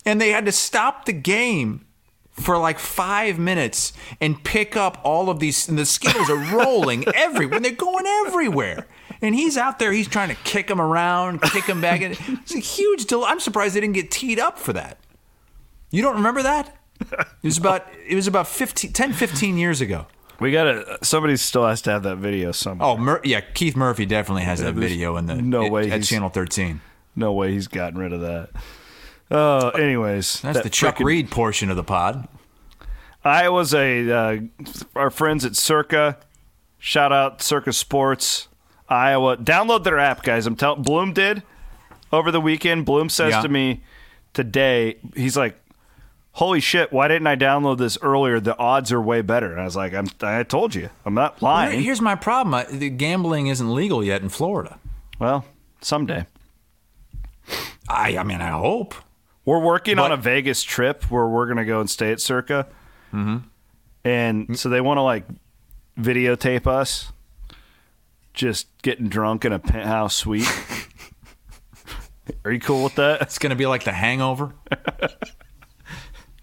and 0.04 0.20
they 0.20 0.30
had 0.30 0.46
to 0.46 0.52
stop 0.52 1.04
the 1.04 1.12
game 1.12 1.86
for 2.30 2.56
like 2.58 2.78
five 2.78 3.38
minutes 3.38 3.92
and 4.20 4.42
pick 4.42 4.76
up 4.76 4.98
all 5.04 5.28
of 5.28 5.38
these 5.38 5.68
and 5.68 5.78
the 5.78 5.84
skittles 5.84 6.30
are 6.30 6.56
rolling 6.56 7.04
everywhere 7.14 7.60
they're 7.60 7.72
going 7.72 8.06
everywhere. 8.26 8.86
And 9.20 9.34
he's 9.34 9.56
out 9.56 9.78
there 9.78 9.92
he's 9.92 10.08
trying 10.08 10.30
to 10.30 10.34
kick 10.42 10.66
them 10.66 10.80
around 10.80 11.42
kick 11.42 11.66
them 11.66 11.80
back 11.80 12.00
it's 12.00 12.54
a 12.54 12.58
huge 12.58 13.06
del- 13.06 13.24
i'm 13.24 13.38
surprised 13.38 13.74
they 13.76 13.80
didn't 13.80 13.94
get 13.94 14.10
teed 14.10 14.38
up 14.38 14.58
for 14.58 14.72
that. 14.72 14.98
You 15.90 16.00
don't 16.02 16.16
remember 16.16 16.42
that? 16.42 16.74
It 17.00 17.26
was 17.42 17.58
about 17.58 17.86
it 18.08 18.14
was 18.14 18.26
about 18.26 18.48
15 18.48 18.92
10 18.92 19.12
15 19.12 19.58
years 19.58 19.80
ago 19.80 20.06
We 20.42 20.52
gotta. 20.52 20.98
Somebody 21.02 21.36
still 21.36 21.66
has 21.66 21.80
to 21.82 21.90
have 21.92 22.02
that 22.02 22.16
video 22.16 22.52
somewhere. 22.52 22.86
oh 22.88 22.96
Mur- 22.98 23.20
yeah 23.24 23.40
keith 23.40 23.76
murphy 23.76 24.04
definitely 24.06 24.42
has 24.42 24.58
that 24.60 24.74
there's 24.74 24.90
video 24.90 25.16
in 25.16 25.26
the 25.26 25.36
no 25.36 25.64
at, 25.66 25.72
way 25.72 25.82
at 25.90 25.92
he's- 25.92 26.08
channel 26.08 26.28
13 26.28 26.80
No 27.16 27.32
way 27.32 27.52
he's 27.52 27.68
gotten 27.68 27.98
rid 27.98 28.12
of 28.12 28.20
that. 28.22 28.50
Oh, 29.30 29.70
anyways, 29.70 30.40
that's 30.42 30.56
that 30.58 30.64
the 30.64 30.68
chuck 30.70 30.96
frickin- 30.96 31.04
reed 31.06 31.30
portion 31.30 31.70
of 31.70 31.76
the 31.76 31.84
pod 31.84 32.28
I 33.24 33.48
was 33.48 33.72
a 33.72 34.10
uh, 34.10 34.40
our 34.96 35.10
friends 35.10 35.44
at 35.44 35.54
Circa. 35.56 36.18
Shout 36.78 37.12
out 37.12 37.40
Circa 37.40 37.72
Sports 37.72 38.48
Iowa. 38.88 39.36
Download 39.36 39.84
their 39.84 39.98
app, 40.00 40.24
guys. 40.24 40.46
I'm 40.46 40.56
telling. 40.56 40.82
Bloom 40.82 41.12
did 41.12 41.42
over 42.12 42.30
the 42.32 42.40
weekend. 42.40 42.84
Bloom 42.84 43.08
says 43.08 43.30
Yeah. 43.30 43.42
to 43.42 43.48
me 43.48 43.82
today, 44.34 44.96
he's 45.14 45.36
like, 45.36 45.56
"Holy 46.32 46.60
shit! 46.60 46.92
Why 46.92 47.08
didn't 47.08 47.26
I 47.26 47.36
download 47.36 47.78
this 47.78 47.98
earlier? 48.02 48.40
The 48.40 48.56
odds 48.58 48.92
are 48.92 49.00
way 49.00 49.22
better." 49.22 49.50
And 49.52 49.60
I 49.60 49.64
was 49.64 49.76
like, 49.76 49.94
"I'm. 49.94 50.08
I 50.20 50.42
told 50.42 50.74
you. 50.74 50.90
I'm 51.04 51.14
not 51.14 51.42
lying." 51.42 51.82
here's 51.82 52.00
my 52.00 52.14
problem 52.14 52.54
I, 52.54 52.64
the 52.64 52.90
gambling 52.90 53.48
isn't 53.48 53.72
legal 53.74 54.02
yet 54.04 54.22
in 54.22 54.28
florida 54.28 54.78
well, 55.18 55.44
someday 55.80 56.26
I, 57.88 58.16
I 58.18 58.22
mean, 58.22 58.40
I 58.40 58.50
hope. 58.50 58.94
we're 59.44 59.60
working 59.60 59.98
on 59.98 60.12
a 60.12 60.16
Vegas 60.16 60.62
trip 60.62 61.10
where 61.10 61.26
we're 61.26 61.46
gonna 61.46 61.64
go 61.64 61.80
and 61.80 61.90
stay 61.90 62.12
at 62.12 62.20
Circa, 62.20 62.68
mm-hmm. 63.12 63.38
and 64.04 64.58
so 64.58 64.68
they 64.68 64.80
want 64.80 64.98
to 64.98 65.02
like 65.02 65.24
videotape 65.98 66.66
us 66.66 67.12
just 68.34 68.66
getting 68.82 69.08
drunk 69.08 69.44
in 69.44 69.52
a 69.52 69.58
penthouse 69.58 70.14
suite. 70.14 70.48
Are 72.44 72.52
you 72.52 72.60
cool 72.60 72.84
with 72.84 72.94
that? 72.96 73.22
It's 73.22 73.38
going 73.38 73.50
to 73.50 73.56
be 73.56 73.66
like 73.66 73.84
the 73.84 73.92
hangover. 73.92 74.54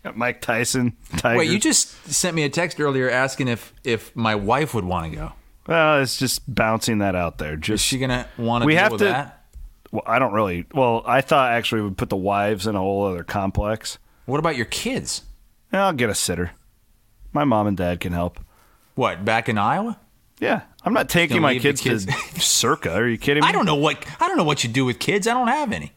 Got 0.04 0.16
Mike 0.18 0.42
Tyson, 0.42 0.96
Tiger. 1.18 1.40
Wait, 1.40 1.50
you 1.52 1.60
just 1.60 1.90
sent 2.12 2.36
me 2.36 2.44
a 2.44 2.50
text 2.50 2.80
earlier 2.80 3.10
asking 3.10 3.48
if 3.50 3.74
if 3.84 4.16
my 4.16 4.34
wife 4.36 4.74
would 4.74 4.86
want 4.86 5.12
to 5.12 5.18
go. 5.18 5.34
well, 5.68 6.02
it's 6.02 6.18
just 6.18 6.42
bouncing 6.54 7.00
that 7.00 7.16
out 7.16 7.38
there. 7.38 7.56
Is 7.56 7.60
Just 7.62 7.86
she 7.86 7.98
going 8.00 8.10
to 8.10 8.26
want 8.38 8.62
to 8.62 8.66
We 8.66 8.74
deal 8.74 8.84
have 8.84 8.92
with 8.94 9.00
to- 9.02 9.06
that? 9.06 9.46
well, 9.92 10.04
I 10.06 10.18
don't 10.20 10.32
really. 10.34 10.66
Well, 10.74 11.04
I 11.06 11.20
thought 11.22 11.52
actually 11.52 11.82
we'd 11.82 11.98
put 11.98 12.10
the 12.10 12.16
wives 12.16 12.66
in 12.66 12.76
a 12.76 12.80
whole 12.80 13.06
other 13.08 13.24
complex. 13.26 13.98
What 14.26 14.40
about 14.40 14.56
your 14.56 14.68
kids? 14.68 15.24
Yeah, 15.74 15.86
I'll 15.88 15.94
get 15.94 16.10
a 16.10 16.16
sitter. 16.16 16.52
My 17.34 17.44
mom 17.44 17.68
and 17.68 17.76
dad 17.78 18.00
can 18.00 18.14
help. 18.14 18.40
What, 18.96 19.26
back 19.26 19.50
in 19.50 19.58
Iowa? 19.58 20.00
Yeah, 20.40 20.62
I'm 20.86 20.94
not 20.94 21.10
taking 21.10 21.42
my 21.42 21.60
kids, 21.60 21.82
kids- 21.82 22.06
to 22.06 22.40
Circa. 22.40 22.94
Are 22.94 23.08
you 23.08 23.18
kidding 23.18 23.42
me? 23.44 23.50
I 23.50 23.52
don't 23.52 23.66
know 23.66 23.76
what 23.76 24.06
I 24.22 24.28
don't 24.30 24.38
know 24.38 24.44
what 24.46 24.64
you 24.64 24.70
do 24.70 24.86
with 24.86 24.98
kids. 25.00 25.28
I 25.28 25.34
don't 25.34 25.50
have 25.50 25.74
any. 25.74 25.92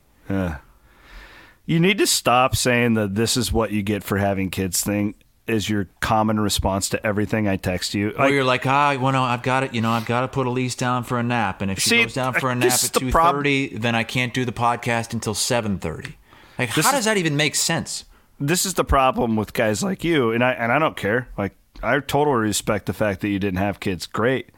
You 1.65 1.79
need 1.79 1.99
to 1.99 2.07
stop 2.07 2.57
saying 2.57 2.95
that 2.95 3.15
this 3.15 3.37
is 3.37 3.53
what 3.53 3.71
you 3.71 3.83
get 3.83 4.03
for 4.03 4.19
having 4.19 4.51
kids 4.51 4.83
thing 4.83 5.15
is 5.47 5.69
your 5.69 5.89
common 6.01 6.39
response 6.41 6.89
to 6.91 7.05
everything 7.07 7.49
I 7.49 7.57
text 7.57 7.95
you. 7.95 8.13
Or 8.19 8.29
you're 8.29 8.45
like, 8.45 8.67
ah, 8.67 8.97
well, 9.01 9.13
no, 9.13 9.23
I've 9.23 9.43
got 9.43 9.65
it. 9.65 9.75
You 9.75 9.81
know, 9.81 9.91
I've 9.91 10.07
got 10.07 10.23
to 10.23 10.29
put 10.29 10.47
Elise 10.47 10.75
down 10.75 11.05
for 11.05 11.19
a 11.19 11.23
nap, 11.23 11.63
and 11.63 11.71
if 11.71 11.81
she 11.81 11.91
See, 11.91 12.03
goes 12.03 12.15
down 12.15 12.35
for 12.35 12.51
a 12.51 12.55
nap 12.55 12.73
at 12.73 12.93
the 12.93 13.11
prob- 13.11 13.45
then 13.45 13.95
I 13.95 14.05
can't 14.05 14.33
do 14.33 14.45
the 14.45 14.53
podcast 14.53 15.13
until 15.13 15.35
seven 15.35 15.79
thirty. 15.79 16.17
Like, 16.59 16.71
how 16.71 16.81
is- 16.81 16.87
does 16.91 17.05
that 17.07 17.17
even 17.17 17.37
make 17.37 17.55
sense? 17.55 18.05
this 18.41 18.67
is 18.67 18.75
the 18.75 18.85
problem 18.85 19.37
with 19.37 19.53
guys 19.53 19.83
like 19.83 20.03
you, 20.05 20.33
and 20.33 20.43
I 20.43 20.53
and 20.53 20.73
I 20.73 20.79
don't 20.79 20.97
care. 20.97 21.29
Like 21.39 21.55
I 21.83 21.99
totally 22.01 22.37
respect 22.39 22.87
the 22.87 22.93
fact 22.93 23.21
that 23.21 23.29
you 23.29 23.39
didn't 23.39 23.59
have 23.59 23.81
kids. 23.81 24.07
Great. 24.07 24.51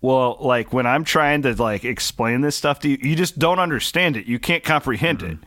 Well, 0.00 0.36
like 0.40 0.72
when 0.72 0.86
I'm 0.86 1.04
trying 1.04 1.42
to 1.42 1.54
like 1.54 1.84
explain 1.84 2.40
this 2.40 2.56
stuff 2.56 2.80
to 2.80 2.88
you, 2.88 2.98
you 3.00 3.16
just 3.16 3.38
don't 3.38 3.58
understand 3.58 4.16
it. 4.16 4.26
You 4.26 4.38
can't 4.38 4.64
comprehend 4.64 5.22
it. 5.22 5.38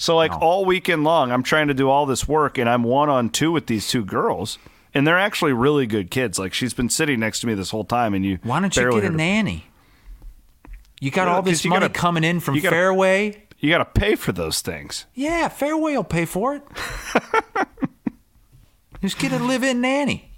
So 0.00 0.16
like 0.16 0.32
all 0.40 0.64
weekend 0.64 1.04
long, 1.04 1.30
I'm 1.30 1.42
trying 1.42 1.68
to 1.68 1.74
do 1.74 1.90
all 1.90 2.06
this 2.06 2.26
work, 2.26 2.56
and 2.56 2.70
I'm 2.70 2.82
one 2.84 3.10
on 3.10 3.28
two 3.28 3.52
with 3.52 3.66
these 3.66 3.86
two 3.86 4.02
girls, 4.02 4.56
and 4.94 5.06
they're 5.06 5.18
actually 5.18 5.52
really 5.52 5.86
good 5.86 6.10
kids. 6.10 6.38
Like 6.38 6.54
she's 6.54 6.72
been 6.72 6.88
sitting 6.88 7.20
next 7.20 7.40
to 7.40 7.46
me 7.46 7.52
this 7.52 7.68
whole 7.68 7.84
time, 7.84 8.14
and 8.14 8.24
you 8.24 8.38
Why 8.42 8.60
don't 8.60 8.74
you 8.74 8.90
get 8.92 9.04
a 9.04 9.10
nanny? 9.10 9.66
You 11.02 11.10
got 11.10 11.26
Yeah, 11.28 11.34
all 11.34 11.42
this 11.42 11.66
money 11.66 11.80
gotta- 11.80 11.92
coming 11.92 12.24
in 12.24 12.40
from 12.40 12.54
you 12.54 12.62
gotta- 12.62 12.74
Fareway. 12.76 13.36
You 13.58 13.68
got 13.68 13.78
to 13.78 14.00
pay 14.00 14.14
for 14.14 14.32
those 14.32 14.62
things. 14.62 15.04
Yeah, 15.14 15.50
Fareway 15.50 15.94
will 15.94 16.02
pay 16.02 16.24
for 16.24 16.54
it. 16.54 16.62
Just 19.02 19.18
get 19.18 19.32
a 19.32 19.38
live-in 19.38 19.82
nanny. 19.82 20.30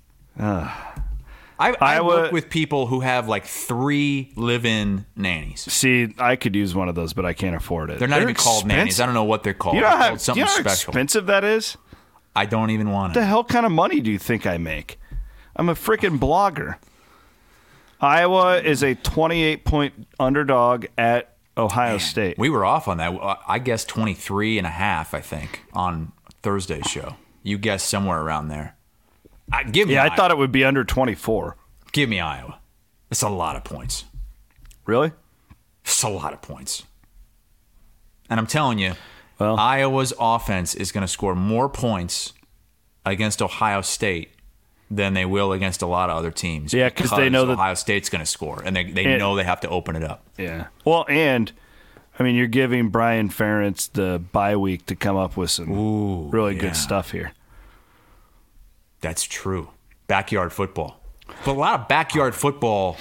I, 1.63 1.71
I 1.81 1.95
Iowa- 1.95 2.07
work 2.07 2.33
with 2.33 2.51
people 2.51 2.87
who 2.87 3.01
have 3.01 3.29
like 3.29 3.47
three 3.47 4.33
live-in 4.37 5.07
nannies. 5.17 5.61
See, 5.73 6.15
I 6.19 6.37
could 6.37 6.57
use 6.57 6.75
one 6.75 6.89
of 6.89 6.95
those, 6.95 7.13
but 7.13 7.25
I 7.25 7.33
can't 7.33 7.55
afford 7.55 7.91
it. 7.91 7.99
They're 7.99 8.09
not 8.09 8.23
even 8.23 8.35
called 8.35 8.67
nannies. 8.67 9.01
I 9.01 9.07
don't 9.07 9.15
know 9.15 9.25
what 9.25 9.43
they're 9.43 9.55
called. 9.55 9.77
You 9.77 9.83
know 9.83 9.89
how, 9.89 10.17
called 10.17 10.37
you 10.37 10.45
know 10.45 10.51
how 10.51 10.61
expensive 10.61 11.27
that 11.27 11.45
is? 11.45 11.77
I 12.35 12.47
don't 12.47 12.71
even 12.71 12.91
want 12.91 13.15
it. 13.15 13.19
What 13.19 13.23
the 13.23 13.27
hell 13.27 13.45
kind 13.45 13.67
of 13.67 13.73
money 13.73 14.01
do 14.01 14.11
you 14.11 14.19
think 14.19 14.47
I 14.47 14.59
make? 14.59 14.99
I'm 15.55 15.69
a 15.69 15.75
freaking 15.75 16.19
blogger. 16.19 16.77
Iowa 18.01 18.59
is 18.59 18.83
a 18.83 18.95
28 18.97 19.65
point 19.65 20.09
underdog 20.19 20.87
at 20.99 21.37
Ohio 21.57 21.99
State. 21.99 22.39
We 22.39 22.51
were 22.51 22.65
off 22.65 22.89
on 22.89 22.97
that. 22.99 23.13
I 23.47 23.59
guessed 23.59 23.89
23 23.89 24.59
and 24.59 24.67
a 24.67 24.71
half, 24.71 25.15
I 25.15 25.21
think, 25.21 25.63
on 25.73 26.13
Thursday's 26.43 26.87
show. 26.87 27.17
You 27.43 27.59
guessed 27.59 27.89
somewhere 27.89 28.21
around 28.21 28.49
there. 28.49 28.77
I, 29.53 29.65
give 29.65 29.89
me 29.89 29.95
yeah, 29.95 30.05
I 30.05 30.15
thought 30.15 30.31
it 30.31 30.39
would 30.39 30.53
be 30.53 30.65
under 30.65 30.85
24. 30.85 31.57
Give 31.93 32.09
me 32.09 32.21
Iowa. 32.21 32.59
It's 33.11 33.23
a 33.23 33.29
lot 33.29 33.57
of 33.57 33.65
points. 33.65 34.05
Really? 34.87 35.13
It's 35.85 36.03
a 36.03 36.09
lot 36.09 36.33
of 36.33 36.41
points. 36.41 36.85
And 38.31 38.41
I'm 38.41 38.47
telling 38.47 38.79
you, 38.79 38.95
Well- 39.39 39.59
Iowa's 39.59 40.13
offense 40.19 40.75
is 40.75 40.91
going 40.93 41.03
to 41.03 41.09
score 41.09 41.35
more 41.35 41.69
points 41.69 42.33
against 43.05 43.43
Ohio 43.43 43.83
State 43.83 44.31
than 44.91 45.15
they 45.15 45.25
will 45.25 45.53
against 45.53 45.83
a 45.83 45.87
lot 45.87 46.09
of 46.11 46.17
other 46.17 46.31
teams. 46.31 46.73
Yeah, 46.73 46.89
because 46.89 47.11
they 47.11 47.29
know 47.29 47.47
that- 47.47 47.55
Ohio 47.55 47.75
State's 47.75 48.09
going 48.09 48.21
to 48.21 48.27
score, 48.27 48.63
and 48.65 48.75
they, 48.75 48.85
they 48.85 49.05
And- 49.05 49.19
know 49.19 49.37
they 49.37 49.45
have 49.45 49.61
to 49.61 49.69
open 49.69 49.97
it 49.97 50.03
up. 50.05 50.25
Yeah. 50.39 50.67
Well, 50.85 51.05
and 51.09 51.53
I 52.19 52.23
mean, 52.23 52.35
you're 52.37 52.47
giving 52.47 52.89
Brian 52.89 53.29
Ferentz 53.29 53.91
the 53.93 54.23
bye 54.33 54.57
week 54.57 54.87
to 54.87 54.95
come 54.95 55.17
up 55.17 55.37
with 55.37 55.51
some 55.51 56.31
really 56.31 56.55
yeah. 56.55 56.61
good 56.61 56.77
stuff 56.77 57.11
here. 57.11 57.33
That's 59.03 59.25
true. 59.25 59.69
Backyard 60.07 60.53
football. 60.53 61.01
But 61.45 61.53
a 61.53 61.59
lot 61.59 61.81
of 61.81 61.89
backyard 61.89 62.35
football 62.35 62.97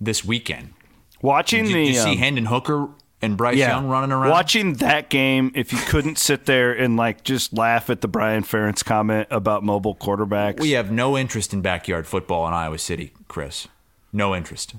this 0.00 0.24
weekend. 0.24 0.74
Watching 1.22 1.64
Did 1.64 1.74
the 1.74 1.84
you 1.86 1.94
see 1.94 2.12
um, 2.12 2.18
Hendon 2.18 2.46
Hooker 2.46 2.88
and 3.20 3.36
Bryce 3.36 3.56
Young 3.56 3.88
running 3.88 4.12
around? 4.12 4.30
Watching 4.30 4.74
that 4.74 5.08
game, 5.10 5.50
if 5.56 5.72
you 5.72 5.78
couldn't 5.80 6.18
sit 6.18 6.46
there 6.46 6.72
and 6.72 6.96
like 6.96 7.24
just 7.24 7.52
laugh 7.52 7.90
at 7.90 8.00
the 8.00 8.08
Brian 8.08 8.44
Ferentz 8.44 8.84
comment 8.84 9.26
about 9.30 9.64
mobile 9.64 9.96
quarterbacks, 9.96 10.60
We 10.60 10.70
have 10.72 10.92
no 10.92 11.18
interest 11.18 11.52
in 11.52 11.60
backyard 11.60 12.06
football 12.06 12.46
in 12.46 12.54
Iowa 12.54 12.78
City, 12.78 13.12
Chris. 13.26 13.66
No 14.12 14.34
interest. 14.36 14.74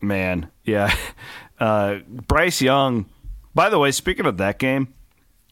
man, 0.00 0.50
yeah. 0.64 0.94
Uh, 1.60 1.98
Bryce 2.26 2.62
Young. 2.62 3.04
By 3.54 3.68
the 3.68 3.78
way, 3.78 3.90
speaking 3.90 4.24
of 4.24 4.38
that 4.38 4.58
game, 4.58 4.94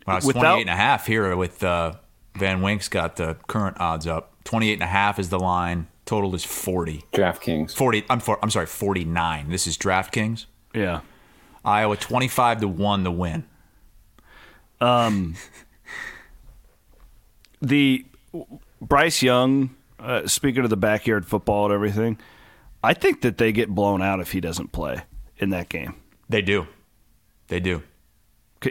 Well, 0.06 0.16
it's 0.16 0.24
Without- 0.24 0.40
28 0.54 0.60
and 0.62 0.70
a 0.70 0.74
half 0.76 1.06
here 1.06 1.36
with 1.36 1.62
uh, 1.62 1.96
Van 2.34 2.62
Wink's 2.62 2.88
got 2.88 3.16
the 3.16 3.36
current 3.46 3.76
odds 3.78 4.06
up. 4.06 4.32
28 4.48 4.72
and 4.72 4.82
a 4.82 4.86
half 4.86 5.18
is 5.18 5.28
the 5.28 5.38
line. 5.38 5.86
Total 6.06 6.34
is 6.34 6.42
40. 6.42 7.04
DraftKings. 7.12 7.76
40 7.76 8.06
I'm 8.08 8.18
for, 8.18 8.38
I'm 8.42 8.48
sorry, 8.48 8.64
49. 8.64 9.50
This 9.50 9.66
is 9.66 9.76
DraftKings. 9.76 10.46
yeah, 10.72 11.02
Iowa 11.66 11.98
25 11.98 12.62
to 12.62 12.68
1 12.68 13.04
to 13.04 13.10
win. 13.10 13.44
Um 14.80 15.34
the 17.60 18.06
Bryce 18.80 19.22
Young, 19.22 19.74
uh, 19.98 20.26
speaking 20.26 20.64
of 20.64 20.70
the 20.70 20.78
backyard 20.78 21.26
football 21.26 21.66
and 21.66 21.74
everything, 21.74 22.18
I 22.82 22.94
think 22.94 23.20
that 23.20 23.36
they 23.36 23.52
get 23.52 23.68
blown 23.68 24.00
out 24.00 24.18
if 24.18 24.32
he 24.32 24.40
doesn't 24.40 24.72
play 24.72 25.02
in 25.36 25.50
that 25.50 25.68
game. 25.68 25.94
They 26.30 26.40
do. 26.40 26.68
They 27.48 27.60
do. 27.60 27.82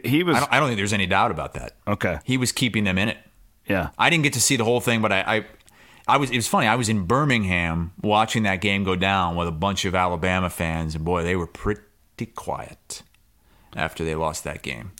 He 0.03 0.23
was 0.23 0.37
I 0.37 0.39
don't, 0.39 0.53
I 0.53 0.59
don't 0.59 0.69
think 0.69 0.77
there's 0.77 0.93
any 0.93 1.05
doubt 1.05 1.29
about 1.29 1.53
that. 1.53 1.73
okay. 1.87 2.17
He 2.23 2.35
was 2.35 2.51
keeping 2.51 2.83
them 2.83 2.97
in 2.97 3.09
it. 3.09 3.17
Yeah, 3.67 3.89
I 3.95 4.09
didn't 4.09 4.23
get 4.23 4.33
to 4.33 4.41
see 4.41 4.55
the 4.55 4.63
whole 4.63 4.79
thing, 4.79 5.01
but 5.01 5.11
I, 5.11 5.19
I, 5.21 5.45
I 6.07 6.17
was. 6.17 6.29
It 6.31 6.35
was 6.37 6.47
funny. 6.47 6.67
I 6.67 6.75
was 6.75 6.87
in 6.89 7.05
Birmingham 7.05 7.91
watching 8.01 8.43
that 8.43 8.61
game 8.61 8.83
go 8.83 8.95
down 8.95 9.35
with 9.35 9.47
a 9.47 9.51
bunch 9.51 9.83
of 9.85 9.93
Alabama 9.93 10.49
fans, 10.49 10.95
and 10.95 11.03
boy, 11.03 11.23
they 11.23 11.35
were 11.35 11.47
pretty 11.47 11.81
quiet 12.35 13.01
after 13.75 14.05
they 14.05 14.15
lost 14.15 14.43
that 14.45 14.61
game. 14.61 14.91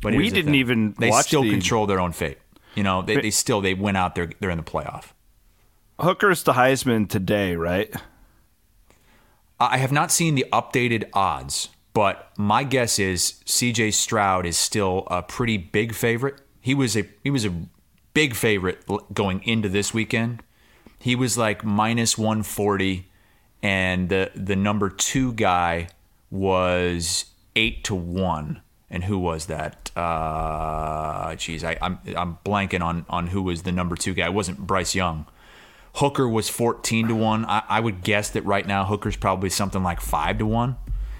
But 0.00 0.14
We 0.14 0.30
didn't 0.30 0.54
even 0.54 0.94
They 0.98 1.10
watch 1.10 1.26
still 1.26 1.42
the- 1.42 1.50
control 1.50 1.86
their 1.86 2.00
own 2.00 2.12
fate. 2.12 2.38
You 2.74 2.84
know, 2.84 3.02
they, 3.02 3.16
they 3.20 3.30
still 3.30 3.60
they 3.60 3.74
went 3.74 3.96
out 3.96 4.14
there. 4.14 4.30
They're 4.40 4.50
in 4.50 4.58
the 4.58 4.62
playoff. 4.64 5.06
Hooker's 6.00 6.44
the 6.44 6.52
Heisman 6.52 7.08
today, 7.08 7.56
right? 7.56 7.92
I 9.60 9.78
have 9.78 9.90
not 9.90 10.12
seen 10.12 10.36
the 10.36 10.46
updated 10.52 11.08
odds, 11.12 11.68
but 11.92 12.30
my 12.38 12.62
guess 12.62 13.00
is 13.00 13.40
C.J. 13.44 13.90
Stroud 13.90 14.46
is 14.46 14.56
still 14.56 15.08
a 15.10 15.22
pretty 15.22 15.56
big 15.56 15.92
favorite. 15.94 16.40
He 16.60 16.74
was 16.74 16.96
a 16.96 17.04
he 17.24 17.30
was 17.30 17.44
a 17.44 17.52
big 18.18 18.34
favorite 18.34 18.84
going 19.14 19.40
into 19.44 19.68
this 19.68 19.94
weekend. 19.94 20.42
He 20.98 21.14
was 21.14 21.38
like 21.38 21.64
minus 21.64 22.18
one 22.18 22.42
forty, 22.42 23.06
and 23.62 24.08
the 24.08 24.32
the 24.34 24.56
number 24.56 24.90
two 24.90 25.32
guy 25.32 25.86
was 26.28 27.26
eight 27.54 27.84
to 27.84 27.94
one. 27.94 28.60
And 28.90 29.04
who 29.04 29.20
was 29.20 29.46
that? 29.46 29.92
Uh, 29.96 31.36
geez, 31.36 31.62
I, 31.62 31.76
I'm 31.80 32.00
I'm 32.16 32.38
blanking 32.44 32.82
on 32.82 33.06
on 33.08 33.28
who 33.28 33.40
was 33.40 33.62
the 33.62 33.70
number 33.70 33.94
two 33.94 34.14
guy. 34.14 34.26
It 34.26 34.34
wasn't 34.34 34.66
Bryce 34.66 34.96
Young. 34.96 35.26
Hooker 35.94 36.28
was 36.28 36.48
14 36.48 37.08
to 37.08 37.14
1. 37.14 37.44
I, 37.46 37.62
I 37.68 37.80
would 37.80 38.02
guess 38.02 38.30
that 38.30 38.44
right 38.44 38.64
now 38.64 38.84
Hooker's 38.84 39.16
probably 39.16 39.50
something 39.50 39.82
like 39.82 40.00
5 40.00 40.38
to 40.38 40.46
1. 40.46 40.76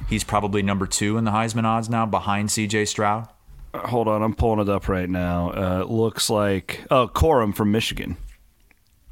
He's 0.08 0.22
probably 0.22 0.62
number 0.62 0.86
two 0.86 1.16
in 1.16 1.24
the 1.24 1.32
Heisman 1.32 1.64
odds 1.64 1.88
now 1.88 2.06
behind 2.06 2.50
CJ 2.50 2.86
Stroud. 2.86 3.28
Hold 3.74 4.08
on, 4.08 4.22
I'm 4.22 4.34
pulling 4.34 4.60
it 4.60 4.68
up 4.68 4.88
right 4.88 5.08
now. 5.08 5.50
Uh, 5.50 5.80
it 5.82 5.88
looks 5.90 6.30
like 6.30 6.84
oh, 6.90 7.08
Corum 7.08 7.54
from 7.54 7.70
Michigan 7.72 8.16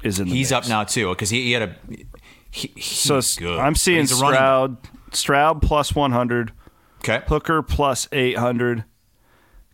is 0.03 0.19
in. 0.19 0.27
The 0.29 0.35
He's 0.35 0.51
mix. 0.51 0.65
up 0.65 0.69
now 0.69 0.83
too 0.83 1.09
because 1.09 1.29
he, 1.29 1.43
he 1.43 1.51
had 1.53 1.61
a. 1.63 1.75
He, 2.49 2.71
he's 2.75 2.99
So 3.01 3.21
good. 3.39 3.59
I'm 3.59 3.75
seeing 3.75 3.99
He's 3.99 4.19
a 4.19 4.21
running 4.21 4.39
back. 4.39 4.39
Stroud, 4.39 4.77
Stroud 5.13 5.61
plus 5.61 5.93
100, 5.95 6.51
Okay. 6.99 7.21
Hooker 7.27 7.61
plus 7.61 8.07
800, 8.11 8.83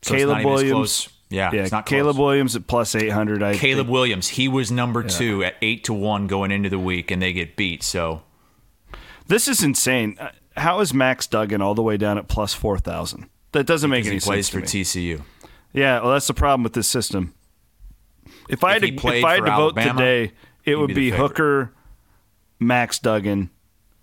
So 0.02 0.16
Caleb 0.16 0.44
Williams. 0.46 1.10
Yeah, 1.30 1.50
yeah, 1.54 1.62
it's 1.64 1.72
not 1.72 1.86
Caleb 1.88 2.16
close. 2.16 2.26
Williams 2.26 2.56
at 2.56 2.68
plus 2.68 2.94
800. 2.94 3.42
I 3.42 3.56
Caleb 3.56 3.86
think. 3.88 3.94
Williams, 3.94 4.28
he 4.28 4.48
was 4.48 4.70
number 4.72 5.02
two 5.02 5.44
at 5.44 5.56
8 5.64 5.84
to 5.86 5.94
1 5.94 6.28
going 6.28 6.52
into 6.52 6.70
the 6.70 6.78
week, 6.78 7.10
and 7.10 7.22
they 7.22 7.34
get 7.34 7.56
beat. 7.56 7.82
So 7.82 8.22
This 9.28 9.48
is 9.48 9.64
insane. 9.64 10.16
Uh, 10.20 10.30
How 10.58 10.80
is 10.82 10.94
Max 10.94 11.26
Duggan 11.26 11.60
all 11.62 11.74
the 11.74 11.82
way 11.82 11.98
down 11.98 12.18
at 12.20 12.28
plus 12.28 12.54
4,000? 12.54 13.30
That 13.54 13.66
doesn't 13.66 13.90
make 13.90 14.06
any 14.06 14.16
he 14.16 14.20
plays 14.20 14.48
sense 14.48 14.50
for 14.50 14.76
me. 14.78 14.84
TCU. 14.84 15.22
Yeah, 15.72 16.02
well, 16.02 16.12
that's 16.12 16.28
the 16.28 16.34
problem 16.34 16.64
with 16.64 16.74
this 16.74 16.88
system. 16.88 17.34
If 18.50 18.64
I 18.64 18.74
had 18.74 18.82
to, 18.82 18.94
if 18.94 19.26
I 19.26 19.36
had 19.36 19.46
to 19.46 19.52
vote 19.52 19.78
Alabama, 19.78 20.00
today, 20.00 20.34
it 20.66 20.78
he'd 20.78 20.88
be 20.88 20.94
be. 20.94 21.10
Hooker, 21.12 21.74
Max 22.60 23.00
Duggan 23.00 23.50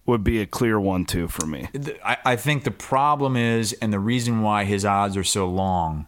would 0.07 0.25
be 0.25 0.41
a 0.41 0.47
clear 0.47 0.81
one-two 0.81 1.29
for 1.29 1.47
me. 1.47 1.69
I, 2.05 2.17
I 2.25 2.37
think 2.37 2.65
the 2.65 2.71
problem 2.71 3.37
is, 3.37 3.73
and 3.75 3.93
the 3.93 4.01
reason 4.01 4.43
why 4.43 4.65
his 4.65 4.85
odds 4.85 5.17
are 5.17 5.25
so 5.25 5.47
long, 5.47 6.07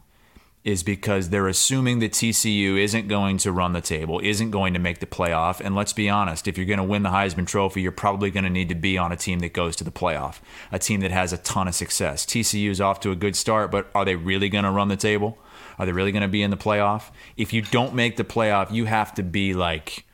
is 0.65 0.85
because 0.85 1.31
they're 1.31 1.49
assuming 1.49 1.99
that 1.99 2.13
TCU 2.13 2.79
isn't 2.79 3.09
going 3.09 3.37
to 3.39 3.51
run 3.51 3.73
the 3.73 3.81
table, 3.81 4.21
isn't 4.23 4.53
going 4.53 4.73
to 4.75 4.79
make 4.79 5.01
the 5.01 5.07
playoff. 5.07 5.61
And 5.61 5.75
let's 5.75 5.93
be 5.93 6.09
honest, 6.09 6.47
if 6.47 6.57
you're 6.57 6.67
going 6.67 6.79
to 6.79 6.85
win 6.85 7.03
the 7.03 7.09
Heisman 7.09 7.47
Trophy, 7.47 7.83
you're 7.83 7.91
probably 7.91 8.31
going 8.31 8.45
to 8.45 8.51
need 8.51 8.69
to 8.69 8.77
be 8.77 8.97
on 8.97 9.11
a 9.11 9.17
team 9.17 9.41
that 9.41 9.53
goes 9.53 9.75
to 9.77 9.85
the 9.85 9.91
playoff, 9.91 10.39
a 10.71 10.79
team 10.79 11.01
that 11.01 11.11
has 11.11 11.33
a 11.33 11.39
ton 11.39 11.67
of 11.67 11.75
success. 11.75 12.25
TCU 12.25 12.71
is 12.71 12.81
off 12.81 13.01
to 13.01 13.11
a 13.11 13.17
good 13.17 13.35
start, 13.35 13.73
but 13.73 13.91
are 13.95 14.05
they 14.05 14.15
really 14.15 14.49
going 14.49 14.65
to 14.65 14.71
run 14.71 14.89
the 14.89 14.97
table? 14.97 15.37
Are 15.79 15.87
they 15.87 15.93
really 15.93 16.13
going 16.13 16.23
to 16.23 16.29
be 16.29 16.43
in 16.43 16.51
the 16.51 16.57
playoff? 16.57 17.11
If 17.37 17.53
you 17.53 17.63
don't 17.63 17.95
make 17.95 18.17
the 18.17 18.25
playoff, 18.25 18.71
you 18.71 18.85
have 18.85 19.13
to 19.15 19.23
be 19.25 19.55
like 19.55 20.05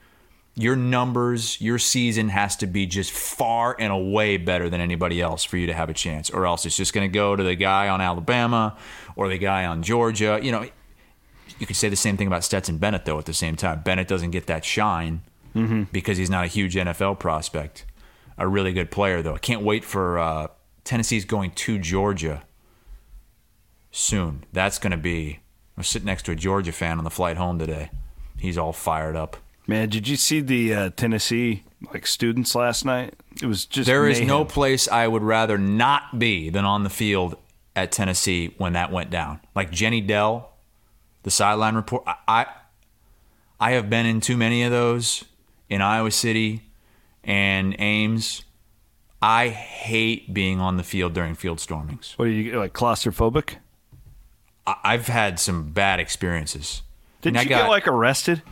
your 0.59 0.75
numbers, 0.75 1.61
your 1.61 1.79
season 1.79 2.31
has 2.31 2.57
to 2.57 2.67
be 2.67 2.85
just 2.85 3.13
far 3.13 3.77
and 3.79 3.93
away 3.93 4.37
better 4.37 4.69
than 4.69 4.81
anybody 4.81 5.21
else 5.21 5.45
for 5.45 5.57
you 5.57 5.69
to 5.69 5.73
have 5.73 5.89
a 5.89 5.95
chance, 5.95 6.31
or 6.31 6.47
else 6.47 6.67
it's 6.67 6.77
just 6.77 6.93
going 6.93 7.09
to 7.09 7.13
go 7.13 7.37
to 7.37 7.45
the 7.45 7.55
guy 7.55 7.89
on 7.89 8.01
Alabama 8.01 8.77
or 9.15 9.29
the 9.29 9.39
guy 9.39 9.65
on 9.67 9.85
Georgia. 9.85 10.41
You 10.43 10.51
know, 10.51 10.67
you 11.61 11.67
could 11.67 11.77
say 11.77 11.89
the 11.89 11.95
same 11.97 12.17
thing 12.17 12.27
about 12.27 12.43
Stetson 12.43 12.79
Bennett, 12.79 13.05
though, 13.05 13.19
at 13.19 13.27
the 13.27 13.33
same 13.33 13.55
time. 13.55 13.83
Bennett 13.85 14.09
doesn't 14.09 14.33
get 14.33 14.47
that 14.49 14.65
shine 14.65 15.23
because 15.93 16.19
he's 16.19 16.31
not 16.31 16.45
a 16.45 16.49
huge 16.49 16.75
NFL 16.75 17.21
prospect. 17.21 17.85
A 18.37 18.47
really 18.49 18.73
good 18.73 18.91
player, 18.91 19.23
though. 19.23 19.35
I 19.35 19.39
can't 19.39 19.63
wait 19.63 19.85
for 19.85 20.19
uh, 20.19 20.49
Tennessee's 20.83 21.25
going 21.25 21.53
to 21.53 21.79
Georgia 21.79 22.43
soon. 23.93 24.45
That's 24.53 24.79
going 24.79 24.91
to 24.91 24.97
be. 24.97 25.39
I 25.77 25.81
was 25.81 25.89
sitting 25.89 26.07
next 26.07 26.25
to 26.25 26.33
a 26.33 26.37
Georgia 26.37 26.73
fan 26.73 26.99
on 26.99 27.05
the 27.05 27.11
flight 27.11 27.37
home 27.37 27.59
today. 27.61 27.91
He's 28.39 28.59
all 28.59 28.73
fired 28.73 29.15
up. 29.17 29.37
Man, 29.69 29.91
did 29.91 30.09
you 30.09 30.17
see 30.17 30.41
the 30.41 30.75
uh, 30.75 30.91
Tennessee 30.97 31.63
like 31.93 32.07
students 32.07 32.55
last 32.55 32.85
night? 32.87 33.15
It 33.41 33.47
was 33.47 33.67
just 33.67 33.87
There 33.87 34.09
is 34.09 34.21
no 34.23 34.45
place 34.47 34.89
I 34.89 35.07
would 35.07 35.23
rather 35.23 35.59
not 35.59 36.19
be 36.19 36.49
than 36.49 36.65
on 36.65 36.85
the 36.85 36.91
field 36.91 37.37
at 37.77 37.93
Tennessee 37.93 38.55
when 38.57 38.73
that 38.73 38.91
went 38.91 39.11
down. 39.11 39.41
Like 39.55 39.71
Jenny 39.71 40.01
Dell, 40.01 40.53
the 41.23 41.31
sideline 41.31 41.75
report. 41.77 42.03
I, 42.07 42.15
I, 42.27 42.47
I 43.61 43.71
have 43.73 43.91
been 43.91 44.07
in 44.07 44.21
too 44.23 44.39
many 44.39 44.63
of 44.63 44.73
those 44.73 45.25
in 45.69 45.83
Iowa 45.83 46.11
City 46.11 46.63
and 47.23 47.77
Ames. 47.79 48.45
I 49.21 49.49
hate 49.49 50.33
being 50.33 50.61
on 50.61 50.79
the 50.79 50.83
field 50.83 51.13
during 51.13 51.35
field 51.35 51.61
stormings. 51.61 52.15
What 52.17 52.29
are 52.29 52.31
you 52.31 52.59
like 52.59 52.73
claustrophobic? 52.73 53.57
I, 54.67 54.77
I've 54.83 55.09
had 55.09 55.39
some 55.39 55.73
bad 55.73 56.01
experiences. 56.01 56.83
Did 57.21 57.35
you 57.35 57.41
got- 57.43 57.49
get 57.65 57.69
like 57.69 57.87
arrested? 57.87 58.43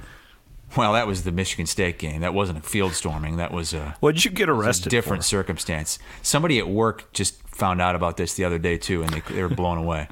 Well, 0.77 0.95
that 0.95 1.07
was 1.07 1.25
the 1.25 1.33
Michigan 1.33 1.67
State 1.67 1.99
game. 1.99 2.21
That 2.23 2.35
wasn't 2.35 2.59
a 2.59 2.63
field 2.63 2.93
storming. 2.93 3.37
That 3.37 3.53
was 3.53 3.73
a. 3.73 3.97
What 4.01 4.15
did 4.15 4.25
you 4.25 4.31
get 4.31 4.49
arrested? 4.49 4.91
different 4.91 5.23
for? 5.23 5.29
circumstance. 5.29 5.99
Somebody 6.23 6.59
at 6.59 6.69
work 6.69 7.13
just 7.13 7.41
found 7.49 7.81
out 7.81 7.95
about 7.95 8.17
this 8.17 8.35
the 8.35 8.45
other 8.45 8.59
day 8.59 8.77
too, 8.77 9.03
and 9.03 9.11
they, 9.11 9.21
they 9.33 9.43
were 9.43 9.49
blown 9.49 9.79
away. 9.79 10.09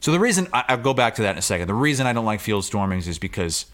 So 0.00 0.12
the 0.12 0.20
reason 0.20 0.46
I, 0.52 0.64
I'll 0.68 0.76
go 0.78 0.94
back 0.94 1.16
to 1.16 1.22
that 1.22 1.32
in 1.32 1.38
a 1.38 1.42
second. 1.42 1.66
The 1.66 1.74
reason 1.74 2.06
I 2.06 2.12
don't 2.12 2.24
like 2.24 2.40
field 2.40 2.64
stormings 2.64 3.08
is 3.08 3.18
because 3.18 3.66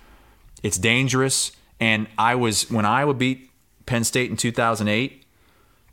it's 0.63 0.79
dangerous. 0.79 1.53
And 1.79 2.07
I 2.17 2.37
was 2.37 2.71
when 2.71 2.85
Iowa 2.85 3.15
beat 3.15 3.51
Penn 3.87 4.05
State 4.05 4.31
in 4.31 4.37
2008 4.37 5.25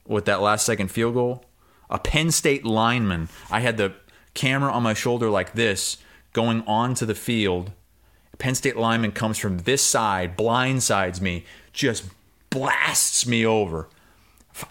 with 0.05 0.25
that 0.25 0.41
last 0.41 0.65
second 0.65 0.89
field 0.89 1.15
goal. 1.15 1.45
A 1.89 1.97
Penn 1.99 2.31
State 2.31 2.65
lineman. 2.65 3.29
I 3.49 3.61
had 3.61 3.77
the 3.77 3.93
camera 4.33 4.71
on 4.71 4.83
my 4.83 4.93
shoulder 4.93 5.29
like 5.29 5.53
this, 5.53 5.97
going 6.33 6.61
onto 6.67 7.05
the 7.05 7.15
field. 7.15 7.71
Penn 8.39 8.55
State 8.55 8.77
lineman 8.77 9.11
comes 9.11 9.37
from 9.37 9.59
this 9.59 9.83
side, 9.83 10.35
blindsides 10.35 11.21
me, 11.21 11.45
just 11.73 12.05
blasts 12.49 13.27
me 13.27 13.45
over. 13.45 13.87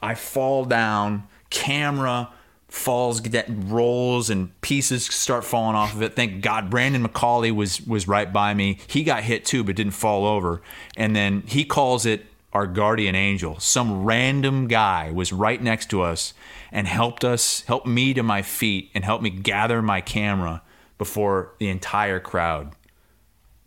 I 0.03 0.15
fall 0.15 0.65
down, 0.65 1.29
camera 1.51 2.31
falls, 2.69 3.23
that 3.23 3.47
rolls, 3.49 4.31
and 4.31 4.59
pieces 4.63 5.07
start 5.07 5.45
falling 5.45 5.77
off 5.77 5.95
of 5.95 6.03
it. 6.03 6.17
Thank 6.17 6.43
God 6.43 6.71
Brandon 6.71 7.07
McCauley 7.07 7.55
was 7.55 7.81
was 7.87 8.09
right 8.09 8.33
by 8.33 8.55
me. 8.55 8.79
He 8.87 9.05
got 9.05 9.23
hit 9.23 9.45
too, 9.45 9.63
but 9.63 9.77
didn't 9.77 9.93
fall 9.93 10.27
over. 10.27 10.61
And 10.97 11.15
then 11.15 11.43
he 11.47 11.65
calls 11.65 12.05
it 12.07 12.27
our 12.53 12.67
guardian 12.67 13.15
angel. 13.15 13.61
Some 13.61 14.05
random 14.05 14.67
guy 14.67 15.13
was 15.13 15.33
right 15.33 15.63
next 15.63 15.91
to 15.91 16.03
us 16.03 16.33
and 16.73 16.87
helped 16.87 17.25
us, 17.25 17.63
helped 17.63 17.87
me 17.87 18.15
to 18.15 18.23
my 18.23 18.43
feet, 18.43 18.91
and 18.95 19.05
helped 19.05 19.23
me 19.23 19.31
gather 19.31 19.83
my 19.83 20.01
camera 20.01 20.63
before 20.97 21.53
the 21.59 21.69
entire 21.69 22.19
crowd 22.21 22.75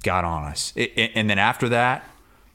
got 0.04 0.24
on 0.26 0.44
us. 0.44 0.74
It, 0.76 0.92
it- 0.96 1.12
and 1.16 1.30
then 1.30 1.40
after 1.40 1.70
that, 1.70 2.04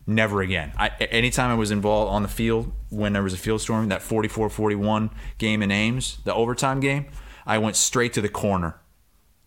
never 0.07 0.41
again. 0.41 0.73
I, 0.77 0.89
anytime 1.11 1.51
I 1.51 1.55
was 1.55 1.71
involved 1.71 2.11
on 2.13 2.23
the 2.23 2.29
field 2.29 2.73
when 2.91 3.13
there 3.13 3.23
was 3.23 3.33
a 3.35 3.39
field 3.39 3.61
storm, 3.61 3.89
that 3.89 4.01
44-41 4.03 5.11
game 5.39 5.63
in 5.63 5.71
Ames, 5.71 6.19
the 6.25 6.35
overtime 6.35 6.81
game, 6.81 7.07
I 7.47 7.59
went 7.59 7.77
straight 7.77 8.13
to 8.15 8.21
the 8.21 8.29
corner. 8.29 8.77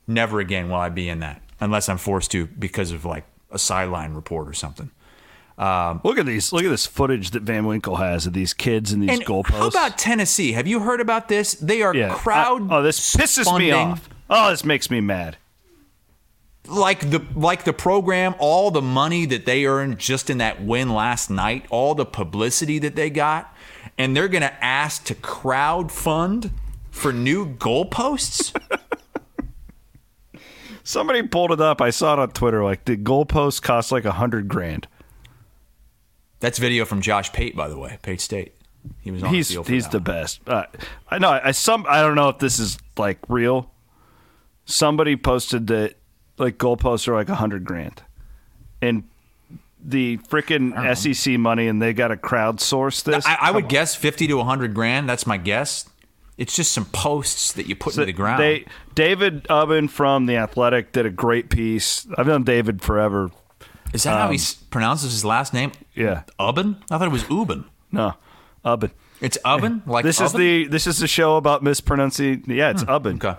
Never 0.07 0.39
again 0.39 0.69
will 0.69 0.77
I 0.77 0.89
be 0.89 1.07
in 1.09 1.19
that 1.19 1.41
unless 1.59 1.87
I'm 1.89 1.97
forced 1.97 2.31
to 2.31 2.47
because 2.47 2.91
of 2.91 3.05
like 3.05 3.25
a 3.51 3.59
sideline 3.59 4.13
report 4.13 4.47
or 4.47 4.53
something. 4.53 4.91
Um, 5.57 5.99
look 6.05 6.17
at 6.17 6.25
these. 6.25 6.53
Look 6.53 6.63
at 6.63 6.69
this 6.69 6.85
footage 6.87 7.31
that 7.31 7.43
Van 7.43 7.65
Winkle 7.65 7.97
has 7.97 8.25
of 8.25 8.31
these 8.33 8.53
kids 8.53 8.93
and 8.93 9.03
these 9.03 9.09
And 9.11 9.25
goalposts. 9.25 9.49
how 9.51 9.67
about 9.67 9.97
Tennessee? 9.97 10.53
Have 10.53 10.67
you 10.67 10.79
heard 10.79 11.01
about 11.01 11.27
this? 11.27 11.53
They 11.55 11.81
are 11.81 11.93
yeah. 11.93 12.13
crowd. 12.13 12.71
I- 12.71 12.77
oh, 12.77 12.81
this 12.81 13.13
pisses 13.15 13.57
me 13.59 13.71
off. 13.71 14.07
Oh, 14.29 14.51
this 14.51 14.63
makes 14.63 14.89
me 14.89 15.01
mad. 15.01 15.35
Like 16.69 17.09
the 17.09 17.25
like 17.35 17.63
the 17.63 17.73
program, 17.73 18.35
all 18.39 18.71
the 18.71 18.81
money 18.81 19.25
that 19.25 19.45
they 19.45 19.65
earned 19.65 19.99
just 19.99 20.29
in 20.29 20.37
that 20.39 20.61
win 20.61 20.93
last 20.93 21.29
night, 21.29 21.65
all 21.69 21.95
the 21.95 22.05
publicity 22.05 22.79
that 22.79 22.95
they 22.95 23.09
got, 23.09 23.53
and 23.97 24.15
they're 24.15 24.27
going 24.27 24.41
to 24.43 24.63
ask 24.63 25.03
to 25.05 25.15
crowd 25.15 25.91
fund 25.91 26.51
for 26.91 27.11
new 27.11 27.45
goalposts? 27.55 28.55
Somebody 30.83 31.23
pulled 31.23 31.51
it 31.51 31.61
up. 31.61 31.81
I 31.81 31.91
saw 31.91 32.13
it 32.13 32.19
on 32.19 32.31
Twitter. 32.31 32.63
Like 32.63 32.85
the 32.85 32.97
goalpost 32.97 33.61
cost 33.61 33.91
like 33.91 34.05
a 34.05 34.11
hundred 34.13 34.47
grand. 34.47 34.87
That's 36.39 36.57
video 36.57 36.85
from 36.85 37.01
Josh 37.01 37.31
Pate, 37.33 37.55
by 37.55 37.67
the 37.67 37.77
way, 37.77 37.99
Pate 38.01 38.21
State. 38.21 38.55
He 39.01 39.11
was 39.11 39.21
on 39.23 39.33
He's 39.33 39.49
the 39.49 39.61
he's 39.63 39.87
the 39.89 39.97
one. 39.97 40.03
best. 40.03 40.39
Uh, 40.47 40.63
I 41.09 41.19
know. 41.19 41.29
I 41.43 41.51
some. 41.51 41.85
I 41.87 42.01
don't 42.01 42.15
know 42.15 42.29
if 42.29 42.39
this 42.39 42.59
is 42.59 42.77
like 42.97 43.19
real. 43.27 43.71
Somebody 44.65 45.15
posted 45.15 45.67
that 45.67 45.95
like 46.39 46.57
goalposts 46.57 47.07
are 47.07 47.13
like 47.13 47.29
a 47.29 47.35
hundred 47.35 47.63
grand, 47.65 48.01
and 48.81 49.03
the 49.83 50.17
freaking 50.29 50.73
SEC 50.95 51.37
money, 51.39 51.67
and 51.67 51.81
they 51.81 51.93
got 51.93 52.09
to 52.09 52.17
crowdsource 52.17 53.03
this. 53.03 53.25
I, 53.25 53.37
I 53.41 53.51
would 53.51 53.69
guess 53.69 53.95
fifty 53.95 54.27
to 54.27 54.41
hundred 54.43 54.73
grand. 54.73 55.07
That's 55.09 55.27
my 55.27 55.37
guess. 55.37 55.87
It's 56.37 56.55
just 56.55 56.71
some 56.71 56.85
posts 56.85 57.51
that 57.53 57.67
you 57.67 57.75
put 57.75 57.93
So 57.93 58.01
into 58.01 58.13
the 58.13 58.13
ground. 58.15 58.41
They 58.41 58.65
David 58.95 59.43
Ubben 59.45 59.89
from 59.89 60.25
the 60.25 60.37
Athletic 60.37 60.93
did 60.93 61.05
a 61.05 61.09
great 61.09 61.49
piece. 61.49 62.07
I've 62.17 62.27
known 62.27 62.43
David 62.43 62.81
forever. 62.81 63.29
Is 63.93 64.03
that 64.03 64.17
how 64.17 64.31
he 64.31 64.39
pronounces 64.69 65.11
his 65.11 65.25
last 65.25 65.53
name? 65.53 65.71
um, 65.71 65.85
Yeah. 65.95 66.23
Ubben? 66.39 66.77
I 66.89 66.97
thought 66.97 67.07
it 67.07 67.11
was 67.11 67.23
Ubben. 67.25 67.65
No, 67.91 68.13
Ubben. 68.63 68.91
It's 69.19 69.37
Ubben? 69.39 69.81
Like 69.87 70.05
this 70.05 70.21
is 70.21 70.31
the 70.31 70.67
this 70.67 70.87
is 70.87 70.99
the 70.99 71.07
show 71.07 71.35
about 71.37 71.61
mispronouncing. 71.63 72.43
Yeah, 72.47 72.69
it's 72.71 72.83
Ubben. 72.83 73.15
Okay. 73.15 73.37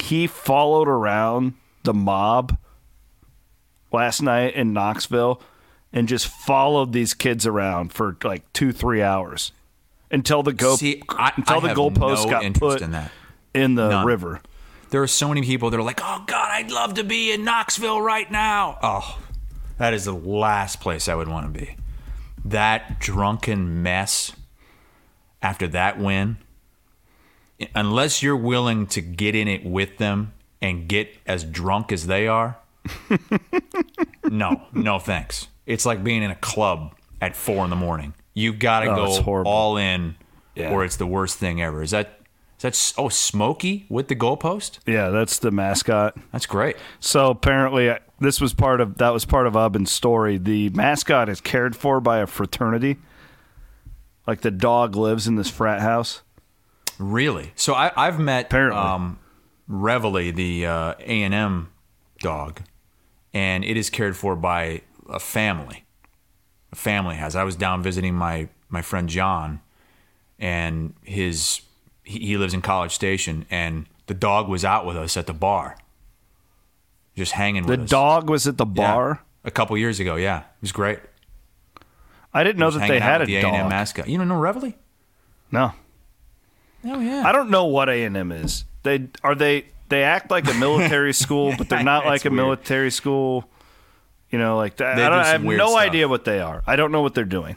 He 0.00 0.26
followed 0.26 0.88
around 0.88 1.54
the 1.82 1.94
mob 1.94 2.56
last 3.92 4.22
night 4.22 4.54
in 4.54 4.72
Knoxville 4.72 5.40
and 5.92 6.08
just 6.08 6.26
followed 6.26 6.92
these 6.92 7.14
kids 7.14 7.46
around 7.46 7.92
for 7.92 8.16
like 8.24 8.50
two 8.52 8.72
three 8.72 9.02
hours 9.02 9.52
until 10.10 10.42
the 10.42 10.52
go 10.52 10.76
See, 10.76 11.02
I, 11.08 11.32
until 11.36 11.56
I 11.58 11.60
the 11.60 11.74
goalpost 11.74 12.24
no 12.24 12.30
got 12.30 12.44
interest 12.44 12.76
put 12.78 12.82
in 12.82 12.90
that. 12.92 13.10
in 13.54 13.74
the 13.74 13.88
None. 13.88 14.06
river. 14.06 14.40
There 14.90 15.02
are 15.02 15.06
so 15.08 15.28
many 15.28 15.42
people 15.42 15.70
that 15.70 15.78
are 15.78 15.82
like, 15.82 16.00
"Oh 16.02 16.24
God, 16.26 16.48
I'd 16.50 16.70
love 16.70 16.94
to 16.94 17.04
be 17.04 17.32
in 17.32 17.44
Knoxville 17.44 18.00
right 18.00 18.30
now." 18.30 18.78
Oh, 18.82 19.18
that 19.78 19.92
is 19.94 20.04
the 20.04 20.14
last 20.14 20.80
place 20.80 21.08
I 21.08 21.14
would 21.14 21.28
want 21.28 21.52
to 21.52 21.58
be. 21.60 21.76
That 22.44 23.00
drunken 23.00 23.82
mess 23.82 24.32
after 25.42 25.66
that 25.68 25.98
win. 25.98 26.36
Unless 27.74 28.22
you're 28.22 28.36
willing 28.36 28.86
to 28.88 29.00
get 29.00 29.34
in 29.34 29.46
it 29.48 29.64
with 29.64 29.98
them 29.98 30.32
and 30.60 30.88
get 30.88 31.16
as 31.26 31.44
drunk 31.44 31.92
as 31.92 32.06
they 32.06 32.26
are, 32.26 32.56
no, 34.24 34.62
no 34.72 34.98
thanks. 34.98 35.48
It's 35.66 35.86
like 35.86 36.02
being 36.04 36.22
in 36.22 36.30
a 36.30 36.36
club 36.36 36.94
at 37.20 37.36
four 37.36 37.64
in 37.64 37.70
the 37.70 37.76
morning. 37.76 38.14
You've 38.34 38.58
got 38.58 38.80
to 38.80 38.90
Oh, 38.90 39.22
go 39.22 39.42
all 39.44 39.76
in, 39.76 40.16
Yeah. 40.54 40.72
or 40.72 40.84
it's 40.84 40.96
the 40.96 41.06
worst 41.06 41.38
thing 41.38 41.62
ever. 41.62 41.82
Is 41.82 41.92
that? 41.92 42.20
Is 42.58 42.62
that? 42.62 42.68
s- 42.72 42.94
Oh, 42.98 43.08
Smokey 43.08 43.86
with 43.88 44.08
the 44.08 44.16
goalpost. 44.16 44.78
Yeah, 44.86 45.10
that's 45.10 45.38
the 45.38 45.50
mascot. 45.50 46.16
That's 46.32 46.46
great. 46.46 46.76
So 47.00 47.30
apparently, 47.30 47.88
uh, 47.88 47.98
this 48.20 48.40
was 48.40 48.52
part 48.52 48.80
of 48.80 48.98
that 48.98 49.10
was 49.10 49.24
part 49.24 49.46
of 49.46 49.54
Ubben's 49.54 49.92
story. 49.92 50.38
The 50.38 50.70
mascot 50.70 51.28
is 51.28 51.40
cared 51.40 51.76
for 51.76 52.00
by 52.00 52.18
a 52.18 52.26
fraternity. 52.26 52.96
Like 54.26 54.40
the 54.40 54.50
dog 54.50 54.96
lives 54.96 55.26
in 55.28 55.36
this 55.36 55.50
frat 55.50 55.80
house. 55.80 56.22
Really? 56.98 57.52
So 57.56 57.74
I, 57.74 57.90
I've 57.96 58.18
met 58.20 58.46
Apparently. 58.46 58.80
um, 58.80 59.18
Reveille, 59.68 60.32
the 60.32 60.66
uh, 60.66 60.94
A 61.00 61.22
and 61.22 61.34
M 61.34 61.72
dog, 62.20 62.60
and 63.32 63.64
it 63.64 63.76
is 63.76 63.90
cared 63.90 64.16
for 64.16 64.36
by 64.36 64.82
a 65.08 65.18
family. 65.18 65.84
A 66.72 66.76
family 66.76 67.16
has. 67.16 67.34
I 67.36 67.44
was 67.44 67.56
down 67.56 67.82
visiting 67.82 68.14
my 68.14 68.48
my 68.68 68.82
friend 68.82 69.08
John, 69.08 69.60
and 70.38 70.94
his 71.02 71.60
he, 72.02 72.18
he 72.20 72.36
lives 72.36 72.54
in 72.54 72.62
College 72.62 72.92
Station, 72.92 73.46
and 73.50 73.86
the 74.06 74.14
dog 74.14 74.48
was 74.48 74.64
out 74.64 74.84
with 74.86 74.96
us 74.96 75.16
at 75.16 75.26
the 75.26 75.32
bar, 75.34 75.76
just 77.16 77.32
hanging 77.32 77.62
The 77.64 77.70
with 77.70 77.80
us. 77.80 77.88
The 77.90 77.96
dog 77.96 78.28
was 78.30 78.46
at 78.46 78.56
the 78.58 78.66
bar. 78.66 79.22
a 79.44 79.50
couple 79.50 79.76
years 79.78 79.98
ago. 80.00 80.16
Yeah, 80.16 80.40
it 80.40 80.44
was 80.60 80.72
great. 80.72 80.98
I 82.32 82.42
didn't 82.42 82.58
know 82.58 82.66
Just 82.70 82.80
that 82.80 82.88
they 82.88 82.98
hanging 82.98 83.02
out 83.02 83.06
had 83.12 83.20
a 83.20 83.22
with 83.22 83.28
the 83.28 83.36
A&M 83.36 83.60
dog. 83.62 83.70
mascot. 83.70 84.08
You 84.08 84.18
don't 84.18 84.26
know 84.28 84.38
Reveille? 84.38 84.72
No, 85.52 85.72
Oh 86.84 87.00
yeah. 87.00 87.22
I 87.26 87.32
don't 87.32 87.50
know 87.50 87.64
what 87.66 87.88
A 87.88 88.04
and 88.04 88.16
M 88.16 88.30
is. 88.32 88.64
They 88.82 89.08
are 89.22 89.34
they 89.34 89.66
they 89.88 90.02
act 90.02 90.30
like 90.30 90.48
a 90.50 90.54
military 90.58 91.12
school, 91.12 91.54
but 91.56 91.68
they're 91.68 91.82
not 91.82 92.04
like 92.12 92.24
a 92.24 92.30
weird. 92.30 92.36
military 92.42 92.90
school. 92.90 93.48
You 94.30 94.38
know, 94.38 94.56
like 94.56 94.76
that. 94.76 94.96
They 94.96 95.04
I, 95.04 95.08
don't, 95.08 95.18
I 95.20 95.26
have 95.28 95.44
no 95.44 95.68
stuff. 95.68 95.78
idea 95.78 96.08
what 96.08 96.24
they 96.24 96.40
are. 96.40 96.62
I 96.66 96.74
don't 96.76 96.90
know 96.90 97.02
what 97.02 97.14
they're 97.14 97.24
doing. 97.24 97.56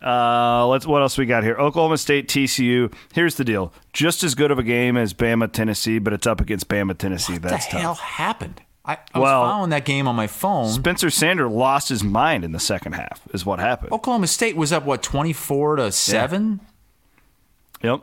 Uh, 0.00 0.66
let's. 0.68 0.86
What 0.86 1.02
else 1.02 1.18
we 1.18 1.26
got 1.26 1.42
here? 1.42 1.56
Oklahoma 1.56 1.98
State, 1.98 2.28
TCU. 2.28 2.92
Here's 3.12 3.34
the 3.34 3.44
deal: 3.44 3.72
just 3.92 4.22
as 4.22 4.36
good 4.36 4.52
of 4.52 4.58
a 4.58 4.62
game 4.62 4.96
as 4.96 5.12
Bama, 5.12 5.50
Tennessee, 5.50 5.98
but 5.98 6.12
it's 6.12 6.26
up 6.26 6.40
against 6.40 6.68
Bama, 6.68 6.96
Tennessee. 6.96 7.32
what 7.34 7.42
That's 7.42 7.66
the 7.66 7.72
tough. 7.72 7.80
hell 7.80 7.94
happened? 7.94 8.62
I, 8.84 8.98
I 9.12 9.18
Well- 9.18 9.40
was 9.42 9.50
following 9.50 9.70
that 9.70 9.84
game 9.84 10.06
on 10.06 10.14
my 10.14 10.28
phone. 10.28 10.68
Spencer 10.68 11.10
Sanders 11.10 11.50
lost 11.50 11.88
his 11.88 12.04
mind 12.04 12.44
in 12.44 12.52
the 12.52 12.60
second 12.60 12.92
half. 12.92 13.20
Is 13.34 13.44
what 13.44 13.58
happened. 13.58 13.90
Oklahoma 13.92 14.28
State 14.28 14.56
was 14.56 14.72
up 14.72 14.84
what 14.84 15.02
twenty 15.02 15.32
four 15.32 15.74
to 15.76 15.90
seven. 15.90 16.60
Yep. 17.82 18.02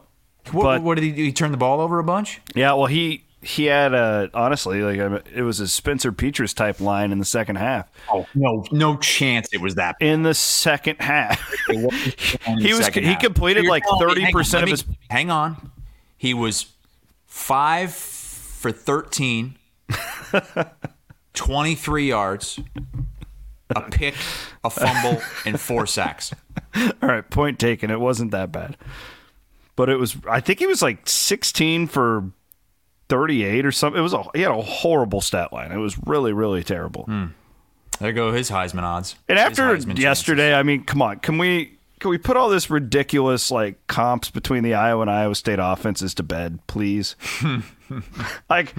What, 0.52 0.64
But- 0.64 0.82
what 0.84 0.96
did 0.96 1.04
he 1.04 1.12
do? 1.12 1.24
He 1.24 1.32
turned 1.34 1.54
the 1.54 1.58
ball 1.58 1.80
over 1.82 2.00
a 2.00 2.04
bunch. 2.04 2.42
Yeah, 2.54 2.74
well, 2.74 2.86
he 2.88 3.24
he 3.42 3.66
had 3.66 3.94
a 3.94 4.30
honestly 4.34 4.82
like 4.82 5.24
it 5.36 5.44
was 5.44 5.60
a 5.60 5.68
Spencer 5.68 6.12
Petras 6.12 6.56
type 6.56 6.80
line 6.80 7.12
in 7.12 7.20
the 7.20 7.26
second 7.26 7.58
half. 7.58 7.90
Oh 8.12 8.26
no, 8.34 8.66
no 8.72 8.98
chance 8.98 9.48
it 9.54 9.62
was 9.62 9.76
that. 9.76 9.96
In 10.00 10.24
the 10.24 10.34
second 10.34 10.98
half, 11.00 11.40
he 11.68 12.74
was 12.74 12.88
he 12.88 13.02
half. 13.04 13.20
completed 13.20 13.66
So 13.66 13.70
like 13.72 13.84
thirty 14.00 14.32
percent 14.32 14.64
of 14.64 14.68
me- 14.68 14.72
his. 14.72 14.86
Hang 15.10 15.30
on, 15.30 15.72
he 16.18 16.34
was 16.34 16.68
five 17.26 17.94
for 17.94 18.72
13, 18.72 19.56
23 21.34 22.08
yards, 22.08 22.60
a 23.76 23.82
pick, 23.82 24.16
a 24.64 24.70
fumble, 24.70 25.22
and 25.46 25.60
four 25.60 25.86
sacks. 25.86 26.34
All 26.76 26.92
right, 27.02 27.30
point 27.30 27.60
taken. 27.60 27.92
It 27.92 28.00
wasn't 28.00 28.32
that 28.32 28.52
bad, 28.52 28.78
but 29.76 29.90
it 29.90 29.98
was. 29.98 30.18
I 30.30 30.40
think 30.40 30.60
he 30.60 30.68
was 30.68 30.82
like 30.82 31.08
sixteen 31.08 31.88
for 31.88 32.32
thirty-eight 33.10 33.66
or 33.66 33.72
something. 33.72 34.00
It 34.00 34.04
was 34.04 34.14
a 34.14 34.24
he 34.34 34.42
had 34.42 34.52
a 34.52 34.62
horrible 34.62 35.22
stat 35.22 35.52
line. 35.54 35.72
It 35.72 35.78
was 35.78 35.98
really 36.06 36.34
really 36.34 36.64
terrible. 36.64 37.04
Hmm. 37.04 37.26
There 38.00 38.12
go 38.12 38.34
his 38.34 38.50
Heisman 38.50 38.84
odds. 38.84 39.16
And 39.30 39.40
after 39.40 39.64
Heisman 39.64 39.98
yesterday, 39.98 40.54
I 40.54 40.64
mean, 40.64 40.84
come 40.84 41.02
on, 41.02 41.20
can 41.20 41.38
we 41.38 41.78
can 42.00 42.10
we 42.10 42.18
put 42.18 42.36
all 42.38 42.50
this 42.50 42.70
ridiculous 42.70 43.52
like 43.52 43.88
comps 43.88 44.30
between 44.30 44.64
the 44.64 44.74
Iowa 44.74 45.02
and 45.02 45.10
Iowa 45.10 45.36
State 45.36 45.60
offenses 45.62 46.14
to 46.16 46.24
bed, 46.24 46.60
please? 46.68 47.16
like, 48.50 48.76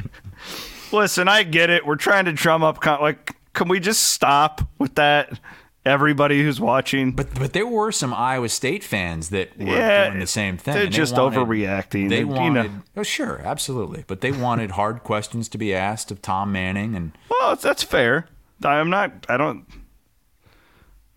listen, 0.93 1.29
I 1.29 1.43
get 1.43 1.71
it. 1.71 1.87
We're 1.87 1.97
trying 1.97 2.27
to 2.27 2.33
drum 2.33 2.63
up 2.63 2.81
con- 2.81 3.01
like, 3.01 3.35
can 3.55 3.69
we 3.69 3.81
just 3.81 4.03
stop 4.03 4.61
with 4.79 4.97
that? 4.97 5.41
Everybody 5.87 6.43
who's 6.43 6.61
watching, 6.61 7.13
But 7.13 7.33
but 7.35 7.53
there 7.53 7.67
were 7.67 7.93
some 7.93 8.13
Iowa 8.13 8.49
State 8.49 8.83
fans 8.83 9.29
that 9.31 9.57
were 9.57 9.67
Yeah, 9.67 10.09
doing 10.09 10.19
the 10.21 10.27
same 10.27 10.57
thing. 10.59 10.75
they're 10.75 10.85
they 10.85 10.91
just 10.91 11.17
wanted- 11.17 11.39
overreacting. 11.39 12.09
They 12.09 12.17
They- 12.17 12.19
you 12.19 12.25
know. 12.27 12.35
wanted, 12.35 12.71
oh 12.97 13.03
sure, 13.05 13.41
absolutely, 13.45 14.05
but 14.09 14.21
they 14.21 14.33
wanted 14.33 14.73
hard 14.73 15.05
questions 15.05 15.49
to 15.51 15.59
be 15.59 15.73
asked 15.73 16.11
of 16.11 16.21
Tom 16.21 16.51
Manning, 16.51 16.97
and 16.97 17.13
well, 17.31 17.51
that's- 17.51 17.63
that's 17.63 17.83
fair. 17.85 18.27
I'm 18.65 18.91
not. 18.91 19.27
I 19.29 19.37
don't. 19.37 19.65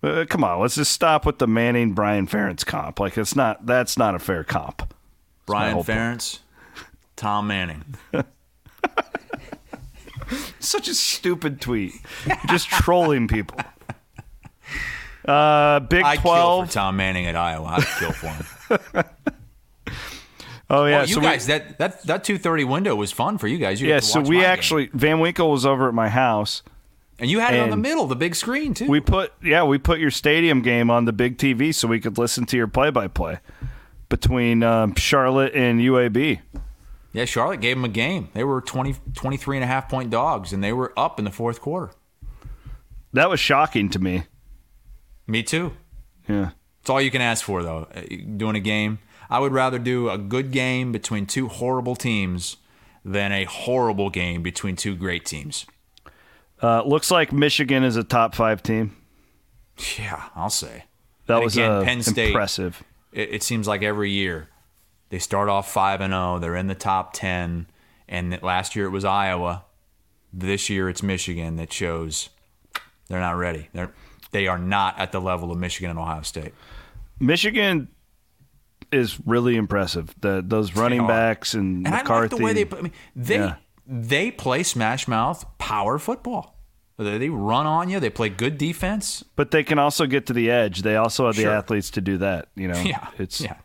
Uh, 0.04 0.26
come 0.30 0.44
on, 0.44 0.60
let's 0.62 0.76
just 0.76 0.94
stop 0.94 1.26
with 1.26 1.40
the 1.40 1.48
Manning 1.48 1.94
Brian 1.94 2.28
Ferentz 2.28 2.66
comp. 2.66 3.00
Like, 3.00 3.18
it's 3.18 3.36
not. 3.36 3.66
That's 3.66 3.98
not 3.98 4.14
a 4.16 4.20
fair 4.20 4.44
comp. 4.44 4.94
Brian 5.46 5.74
whole 5.74 5.84
point. 5.84 5.98
Ferentz, 5.98 6.40
Tom 7.16 7.48
Manning. 7.48 7.84
Such 10.60 10.88
a 10.88 10.94
stupid 10.94 11.60
tweet. 11.60 11.94
Just 12.50 12.70
trolling 12.70 13.28
people. 13.28 13.58
Uh, 15.26 15.80
Big 15.82 16.04
I'd 16.04 16.16
kill 16.16 16.22
Twelve. 16.32 16.68
for 16.68 16.74
Tom 16.74 16.98
Manning 16.98 17.26
at 17.28 17.36
Iowa. 17.36 17.78
I'd 17.78 18.00
kill 18.00 18.12
for 18.12 18.28
him. 18.28 19.04
Oh 20.72 20.86
yeah, 20.86 20.98
well, 21.00 21.08
you 21.08 21.16
so 21.16 21.22
guys, 21.22 21.48
we, 21.48 21.54
that 21.54 21.78
that 21.80 22.04
that 22.04 22.24
two 22.24 22.38
thirty 22.38 22.64
window 22.64 22.96
was 22.96 23.12
fun 23.12 23.40
for 23.40 23.48
you 23.48 23.58
guys. 23.58 23.82
You 23.82 23.90
yeah, 23.90 24.00
so 24.02 24.22
we 24.22 24.36
my 24.38 24.42
game. 24.44 24.52
actually 24.52 24.90
Van 24.94 25.20
Winkle 25.20 25.50
was 25.50 25.66
over 25.66 25.88
at 25.88 25.96
my 25.96 26.10
house. 26.10 26.62
and 27.18 27.28
you 27.28 27.40
had 27.40 27.56
it 27.56 27.60
on 27.60 27.72
the 27.72 27.76
middle, 27.76 28.06
the 28.06 28.16
big 28.16 28.36
screen 28.36 28.76
too. 28.76 28.88
We 28.88 29.00
put 29.00 29.34
yeah, 29.44 29.64
we 29.64 29.80
put 29.80 30.00
your 30.00 30.12
stadium 30.12 30.62
game 30.62 30.92
on 30.92 31.06
the 31.06 31.12
big 31.12 31.40
TV 31.40 31.74
so 31.74 31.88
we 31.88 32.00
could 32.00 32.20
listen 32.20 32.46
to 32.46 32.56
your 32.58 32.68
play-by-play 32.68 33.40
between 34.10 34.62
um, 34.62 34.94
Charlotte 34.94 35.56
and 35.56 35.80
UAB. 35.80 36.40
yeah, 37.14 37.26
Charlotte 37.26 37.62
gave 37.62 37.76
them 37.76 37.86
a 37.86 37.90
game. 37.90 38.30
They 38.36 38.44
were 38.44 38.62
20, 38.62 38.96
23 39.16 39.58
and 39.58 39.64
a 39.64 39.68
half 39.68 39.90
point 39.90 40.12
dogs, 40.12 40.54
and 40.54 40.64
they 40.64 40.72
were 40.72 40.94
up 40.96 41.18
in 41.18 41.26
the 41.26 41.32
fourth 41.32 41.62
quarter. 41.62 41.94
That 43.14 43.28
was 43.28 43.40
shocking 43.40 43.90
to 43.90 43.98
me. 43.98 44.26
Me 45.30 45.44
too. 45.44 45.74
Yeah. 46.28 46.52
It's 46.82 46.90
all 46.90 47.02
you 47.02 47.12
can 47.12 47.22
ask 47.22 47.44
for, 47.46 47.62
though. 47.64 47.88
uh, 47.94 48.02
Doing 48.38 48.56
a 48.56 48.60
game, 48.60 49.00
I 49.30 49.40
would 49.40 49.52
rather 49.54 49.78
do 49.80 50.10
a 50.10 50.18
good 50.18 50.52
game 50.52 50.92
between 50.92 51.26
two 51.26 51.48
horrible 51.48 51.96
teams 51.96 52.58
than 53.06 53.32
a 53.32 53.44
horrible 53.46 54.10
game 54.10 54.42
between 54.42 54.76
two 54.76 54.96
great 54.96 55.26
teams. 55.26 55.66
Uh, 56.62 56.82
looks 56.84 57.10
like 57.12 57.32
Michigan 57.32 57.84
is 57.84 57.96
a 57.96 58.04
top 58.04 58.36
five 58.36 58.62
team. 58.64 58.96
Yeah, 59.98 60.24
I'll 60.36 60.50
say 60.50 60.84
That 61.28 61.36
And 61.36 61.44
was 61.46 61.56
again, 61.56 61.72
uh, 61.72 61.84
Penn 61.84 62.02
State. 62.04 62.28
impressive. 62.30 62.84
It, 63.14 63.30
it 63.36 63.44
seems 63.44 63.66
like 63.68 63.82
every 63.82 64.12
year 64.12 64.50
They 65.10 65.20
start 65.20 65.48
off 65.48 65.72
5 65.72 66.02
and 66.02 66.12
0. 66.12 66.40
They're 66.40 66.56
in 66.58 66.68
the 66.68 66.76
top 66.76 67.14
10. 67.14 67.68
And 68.10 68.42
last 68.44 68.76
year 68.76 68.86
it 68.86 68.90
was 68.90 69.06
Iowa. 69.06 69.64
This 70.34 70.70
year 70.70 70.90
it's 70.90 71.02
Michigan 71.02 71.56
that 71.56 71.72
shows 71.72 72.30
they're 73.08 73.20
not 73.22 73.38
ready. 73.38 73.70
They're 73.74 73.94
they 74.32 74.48
are 74.48 74.58
not 74.60 74.98
at 75.00 75.12
the 75.12 75.20
level 75.22 75.52
of 75.52 75.58
Michigan 75.58 75.90
and 75.90 76.00
Ohio 76.00 76.22
State. 76.22 76.54
Michigan 77.20 77.88
is 78.92 79.20
really 79.26 79.56
impressive. 79.56 80.14
The 80.22 80.44
those 80.46 80.76
running 80.76 81.06
backs 81.06 81.54
and, 81.54 81.86
And 81.86 81.96
McCarthy. 81.96 82.12
I 82.12 82.20
like 82.22 82.30
the 82.32 82.38
way 82.38 82.54
they 82.64 82.78
I 82.78 82.82
mean, 82.82 82.94
they 83.16 83.36
Yeah. 83.38 83.56
they 83.86 84.32
play 84.32 84.64
smash 84.64 85.08
mouth 85.08 85.46
power 85.58 86.00
football. 86.00 86.56
They 86.98 87.30
run 87.30 87.66
on 87.66 87.90
you. 87.90 88.00
They 88.02 88.10
play 88.10 88.28
good 88.30 88.58
defense. 88.58 89.24
but 89.38 89.52
they 89.52 89.64
can 89.64 89.80
also 89.80 90.06
get 90.06 90.26
to 90.26 90.34
the 90.34 90.52
edge. 90.52 90.82
They 90.82 90.96
also 90.98 91.28
have 91.28 91.36
the 91.38 91.44
Sure. 91.44 91.54
athletes 91.54 91.90
to 91.92 92.02
do 92.02 92.18
that. 92.18 92.48
You 92.56 92.68
know, 92.68 92.80
Yeah, 92.82 93.08
it's 93.18 93.40
yeah. 93.40 93.56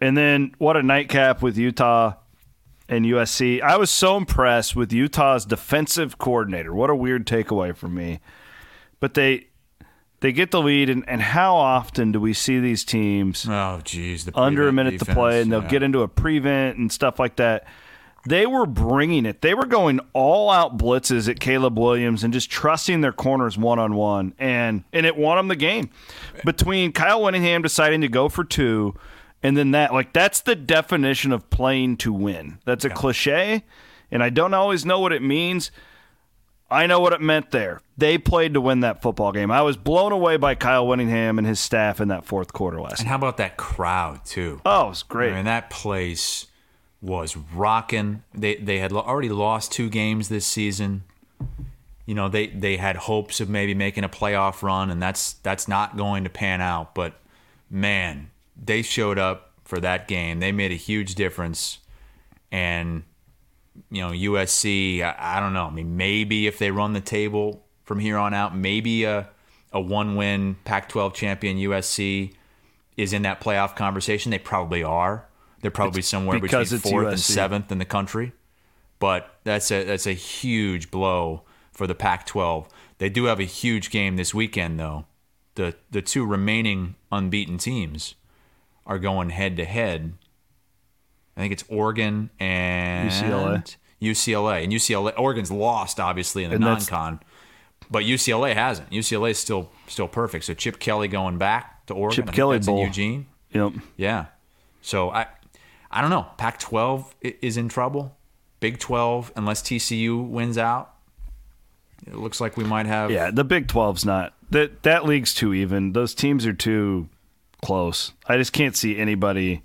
And 0.00 0.16
then 0.16 0.54
what 0.58 0.76
a 0.76 0.82
nightcap 0.82 1.42
with 1.42 1.56
Utah 1.56 2.14
and 2.88 3.04
USC. 3.04 3.60
I 3.62 3.76
was 3.76 3.90
so 3.90 4.16
impressed 4.16 4.76
with 4.76 4.92
Utah's 4.92 5.44
defensive 5.44 6.18
coordinator. 6.18 6.74
What 6.74 6.90
a 6.90 6.94
weird 6.94 7.26
takeaway 7.26 7.74
for 7.76 7.88
me. 7.88 8.20
But 9.00 9.14
they 9.14 9.48
they 10.20 10.32
get 10.32 10.50
the 10.50 10.60
lead, 10.60 10.88
and, 10.88 11.08
and 11.08 11.20
how 11.20 11.56
often 11.56 12.12
do 12.12 12.20
we 12.20 12.32
see 12.32 12.58
these 12.58 12.84
teams 12.84 13.46
Oh, 13.48 13.80
geez, 13.84 14.24
the 14.24 14.38
under 14.38 14.66
a 14.66 14.72
minute 14.72 14.98
to 15.00 15.04
play, 15.04 15.40
and 15.42 15.52
they'll 15.52 15.62
yeah. 15.62 15.68
get 15.68 15.82
into 15.82 16.02
a 16.02 16.08
prevent 16.08 16.78
and 16.78 16.90
stuff 16.90 17.18
like 17.18 17.36
that. 17.36 17.66
They 18.26 18.44
were 18.44 18.66
bringing 18.66 19.24
it. 19.24 19.40
They 19.40 19.54
were 19.54 19.66
going 19.66 20.00
all 20.12 20.50
out 20.50 20.78
blitzes 20.78 21.28
at 21.28 21.38
Caleb 21.38 21.78
Williams 21.78 22.24
and 22.24 22.32
just 22.32 22.50
trusting 22.50 23.00
their 23.00 23.12
corners 23.12 23.56
one 23.56 23.78
on 23.78 23.94
one, 23.94 24.34
and 24.38 24.84
and 24.92 25.06
it 25.06 25.16
won 25.16 25.36
them 25.36 25.48
the 25.48 25.56
game. 25.56 25.90
Between 26.44 26.92
Kyle 26.92 27.22
Whittingham 27.22 27.62
deciding 27.62 28.00
to 28.00 28.08
go 28.08 28.28
for 28.28 28.42
two, 28.42 28.94
and 29.42 29.56
then 29.56 29.70
that 29.72 29.92
like 29.92 30.12
that's 30.12 30.40
the 30.40 30.56
definition 30.56 31.30
of 31.30 31.48
playing 31.50 31.98
to 31.98 32.12
win. 32.12 32.58
That's 32.64 32.84
a 32.84 32.90
cliche, 32.90 33.64
and 34.10 34.24
I 34.24 34.30
don't 34.30 34.54
always 34.54 34.84
know 34.84 34.98
what 34.98 35.12
it 35.12 35.22
means. 35.22 35.70
I 36.70 36.86
know 36.86 37.00
what 37.00 37.12
it 37.12 37.20
meant 37.20 37.52
there. 37.52 37.80
They 37.96 38.18
played 38.18 38.54
to 38.54 38.60
win 38.60 38.80
that 38.80 39.00
football 39.00 39.32
game. 39.32 39.50
I 39.50 39.62
was 39.62 39.76
blown 39.76 40.12
away 40.12 40.36
by 40.36 40.54
Kyle 40.54 40.86
Whittingham 40.86 41.38
and 41.38 41.46
his 41.46 41.60
staff 41.60 42.00
in 42.00 42.08
that 42.08 42.24
fourth 42.24 42.52
quarter 42.52 42.80
last 42.80 43.00
And 43.00 43.08
how 43.08 43.16
about 43.16 43.36
that 43.36 43.56
crowd 43.56 44.24
too? 44.24 44.60
Oh, 44.66 44.86
it 44.86 44.88
was 44.90 45.02
great. 45.02 45.32
I 45.32 45.36
mean, 45.36 45.44
that 45.44 45.70
place 45.70 46.46
was 47.00 47.36
rocking. 47.36 48.22
They 48.34 48.56
they 48.56 48.78
had 48.78 48.92
already 48.92 49.28
lost 49.28 49.72
two 49.72 49.88
games 49.88 50.28
this 50.28 50.46
season. 50.46 51.04
You 52.04 52.14
know, 52.14 52.28
they 52.28 52.48
they 52.48 52.76
had 52.76 52.96
hopes 52.96 53.40
of 53.40 53.48
maybe 53.48 53.74
making 53.74 54.04
a 54.04 54.08
playoff 54.08 54.62
run, 54.62 54.90
and 54.90 55.00
that's 55.00 55.34
that's 55.34 55.68
not 55.68 55.96
going 55.96 56.24
to 56.24 56.30
pan 56.30 56.60
out. 56.60 56.94
But 56.94 57.14
man, 57.70 58.30
they 58.60 58.82
showed 58.82 59.18
up 59.18 59.52
for 59.64 59.78
that 59.80 60.08
game. 60.08 60.40
They 60.40 60.52
made 60.52 60.72
a 60.72 60.76
huge 60.76 61.14
difference, 61.14 61.78
and 62.50 63.04
you 63.90 64.02
know, 64.02 64.10
USC. 64.10 65.02
I, 65.02 65.36
I 65.36 65.40
don't 65.40 65.52
know. 65.52 65.66
I 65.66 65.70
mean, 65.70 65.96
maybe 65.96 66.46
if 66.46 66.58
they 66.58 66.70
run 66.70 66.92
the 66.92 67.00
table 67.00 67.64
from 67.84 67.98
here 67.98 68.16
on 68.16 68.34
out, 68.34 68.56
maybe 68.56 69.04
a 69.04 69.28
a 69.72 69.80
one 69.80 70.16
win 70.16 70.56
Pac-12 70.64 71.12
champion 71.14 71.58
USC 71.58 72.32
is 72.96 73.12
in 73.12 73.22
that 73.22 73.40
playoff 73.40 73.76
conversation. 73.76 74.30
They 74.30 74.38
probably 74.38 74.82
are. 74.82 75.26
They're 75.60 75.70
probably 75.70 76.02
somewhere 76.02 76.40
between 76.40 76.62
it's 76.62 76.80
fourth 76.80 77.08
and 77.08 77.20
seventh 77.20 77.70
in 77.72 77.78
the 77.78 77.84
country. 77.84 78.32
But 78.98 79.38
that's 79.44 79.70
a 79.70 79.84
that's 79.84 80.06
a 80.06 80.12
huge 80.12 80.90
blow 80.90 81.42
for 81.72 81.86
the 81.86 81.94
Pac-12. 81.94 82.68
They 82.98 83.10
do 83.10 83.24
have 83.24 83.40
a 83.40 83.44
huge 83.44 83.90
game 83.90 84.16
this 84.16 84.32
weekend, 84.32 84.80
though. 84.80 85.04
The 85.54 85.74
the 85.90 86.02
two 86.02 86.24
remaining 86.24 86.96
unbeaten 87.12 87.58
teams 87.58 88.14
are 88.86 88.98
going 88.98 89.30
head 89.30 89.56
to 89.56 89.64
head. 89.64 90.14
I 91.36 91.40
think 91.40 91.52
it's 91.52 91.64
Oregon 91.68 92.30
and 92.40 93.10
UCLA. 93.10 93.76
UCLA 94.00 94.64
and 94.64 94.72
UCLA. 94.72 95.12
Oregon's 95.18 95.50
lost 95.50 96.00
obviously 96.00 96.44
in 96.44 96.50
the 96.50 96.56
And 96.56 96.64
non-con, 96.64 97.20
but 97.90 98.04
UCLA 98.04 98.54
hasn't. 98.54 98.90
UCLA 98.90 99.30
is 99.30 99.38
still 99.38 99.70
still 99.86 100.08
perfect. 100.08 100.44
So 100.44 100.54
Chip 100.54 100.78
Kelly 100.78 101.08
going 101.08 101.38
back 101.38 101.86
to 101.86 101.94
Oregon. 101.94 102.24
Chip 102.26 102.34
Kelly 102.34 102.58
Bowl. 102.58 102.80
in 102.80 102.86
Eugene. 102.86 103.26
Yep. 103.52 103.72
Yeah. 103.96 104.26
So 104.82 105.10
I 105.10 105.26
I 105.90 106.00
don't 106.00 106.10
know. 106.10 106.26
Pac-12 106.36 107.06
is 107.22 107.56
in 107.56 107.68
trouble. 107.68 108.16
Big 108.60 108.78
12 108.78 109.32
unless 109.36 109.62
TCU 109.62 110.26
wins 110.26 110.58
out. 110.58 110.94
It 112.06 112.16
looks 112.16 112.40
like 112.40 112.56
we 112.56 112.64
might 112.64 112.86
have 112.86 113.10
Yeah, 113.10 113.30
the 113.30 113.44
Big 113.44 113.68
12's 113.68 114.04
not. 114.04 114.34
That 114.50 114.82
that 114.84 115.04
league's 115.04 115.34
too 115.34 115.52
even. 115.52 115.92
Those 115.92 116.14
teams 116.14 116.46
are 116.46 116.52
too 116.52 117.08
close. 117.62 118.12
I 118.26 118.36
just 118.36 118.52
can't 118.52 118.76
see 118.76 118.96
anybody 118.96 119.62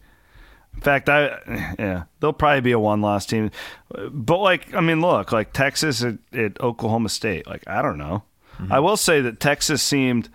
In 0.76 0.82
fact, 0.82 1.10
I 1.10 1.76
yeah, 1.78 2.04
they'll 2.20 2.34
probably 2.34 2.62
be 2.62 2.72
a 2.72 2.80
one-loss 2.80 3.26
team. 3.26 3.52
But 3.90 4.38
like, 4.40 4.74
I 4.74 4.82
mean, 4.82 5.02
look, 5.02 5.32
like 5.32 5.54
Texas 5.54 6.04
at, 6.04 6.18
at 6.34 6.60
Oklahoma 6.62 7.10
State. 7.10 7.46
Like, 7.46 7.68
I 7.68 7.82
don't 7.82 7.98
know. 7.98 8.24
Mm-hmm. 8.58 8.74
I 8.74 8.80
will 8.80 8.98
say 8.98 9.22
that 9.22 9.40
Texas 9.40 9.84
seemed 9.84 10.30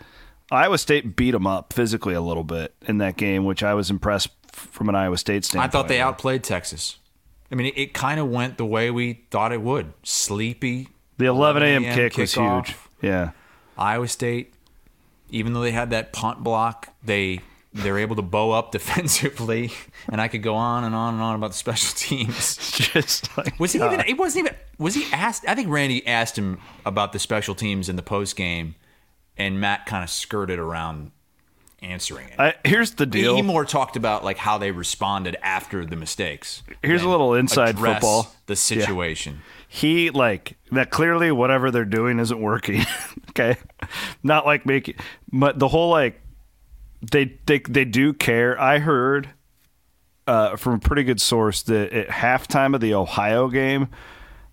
Iowa 0.50 0.78
State 0.78 1.16
beat 1.16 1.32
them 1.32 1.46
up 1.46 1.72
physically 1.72 2.14
a 2.14 2.20
little 2.20 2.44
bit 2.44 2.74
in 2.86 2.98
that 2.98 3.16
game, 3.16 3.44
which 3.44 3.62
I 3.62 3.74
was 3.74 3.90
impressed 3.90 4.28
from 4.52 4.88
an 4.88 4.94
Iowa 4.94 5.18
State 5.18 5.44
standpoint. 5.44 5.68
I 5.68 5.72
thought 5.72 5.88
they 5.88 6.00
outplayed 6.00 6.44
Texas. 6.44 6.98
I 7.50 7.54
mean, 7.54 7.68
it, 7.68 7.78
it 7.78 7.94
kind 7.94 8.20
of 8.20 8.28
went 8.28 8.58
the 8.58 8.66
way 8.66 8.90
we 8.90 9.24
thought 9.30 9.52
it 9.52 9.60
would. 9.60 9.92
Sleepy. 10.02 10.88
the 11.18 11.26
11 11.26 11.62
a.m. 11.62 11.84
11 11.84 12.10
kick 12.10 12.18
was 12.18 12.34
huge. 12.34 12.76
Yeah. 13.02 13.30
Iowa 13.76 14.08
State, 14.08 14.54
even 15.30 15.52
though 15.52 15.60
they 15.60 15.72
had 15.72 15.90
that 15.90 16.12
punt 16.12 16.42
block, 16.42 16.94
they 17.04 17.40
they're 17.76 17.98
able 17.98 18.16
to 18.16 18.22
bow 18.22 18.50
up 18.52 18.72
defensively, 18.72 19.72
and 20.08 20.20
I 20.20 20.28
could 20.28 20.42
go 20.42 20.54
on 20.54 20.84
and 20.84 20.94
on 20.94 21.14
and 21.14 21.22
on 21.22 21.34
about 21.34 21.52
the 21.52 21.56
special 21.56 21.92
teams. 21.96 22.56
Just 22.76 23.36
like 23.36 23.58
Was 23.58 23.72
he 23.72 23.78
God. 23.78 23.88
even? 23.92 24.00
Uh, 24.00 24.04
it 24.06 24.18
wasn't 24.18 24.46
even. 24.46 24.58
Was 24.78 24.94
he 24.94 25.06
asked? 25.12 25.44
I 25.46 25.54
think 25.54 25.68
Randy 25.68 26.06
asked 26.06 26.36
him 26.36 26.58
about 26.84 27.12
the 27.12 27.18
special 27.18 27.54
teams 27.54 27.88
in 27.88 27.96
the 27.96 28.02
post 28.02 28.36
game, 28.36 28.74
and 29.36 29.60
Matt 29.60 29.86
kind 29.86 30.02
of 30.02 30.10
skirted 30.10 30.58
around 30.58 31.12
answering 31.82 32.28
it. 32.28 32.40
I, 32.40 32.54
here's 32.64 32.92
the 32.92 33.06
deal. 33.06 33.36
He 33.36 33.42
more 33.42 33.64
talked 33.64 33.96
about 33.96 34.24
like 34.24 34.38
how 34.38 34.58
they 34.58 34.70
responded 34.70 35.36
after 35.42 35.84
the 35.84 35.94
mistakes. 35.96 36.62
Here's 36.82 37.02
a 37.02 37.08
little 37.08 37.34
inside 37.34 37.78
football. 37.78 38.34
The 38.46 38.56
situation. 38.56 39.42
he 39.68 40.10
like 40.10 40.56
that 40.72 40.90
clearly 40.90 41.30
whatever 41.32 41.70
they're 41.70 41.84
doing 41.84 42.18
isn't 42.20 42.40
working 42.40 42.82
okay 43.30 43.56
not 44.22 44.46
like 44.46 44.64
making 44.64 44.94
but 45.32 45.58
the 45.58 45.66
whole 45.66 45.90
like 45.90 46.20
they 47.02 47.38
they 47.46 47.58
they 47.60 47.84
do 47.84 48.12
care 48.12 48.60
i 48.60 48.78
heard 48.78 49.30
uh, 50.26 50.56
from 50.56 50.74
a 50.74 50.78
pretty 50.78 51.04
good 51.04 51.20
source 51.20 51.62
that 51.62 51.92
at 51.92 52.08
halftime 52.08 52.74
of 52.74 52.80
the 52.80 52.94
ohio 52.94 53.48
game 53.48 53.88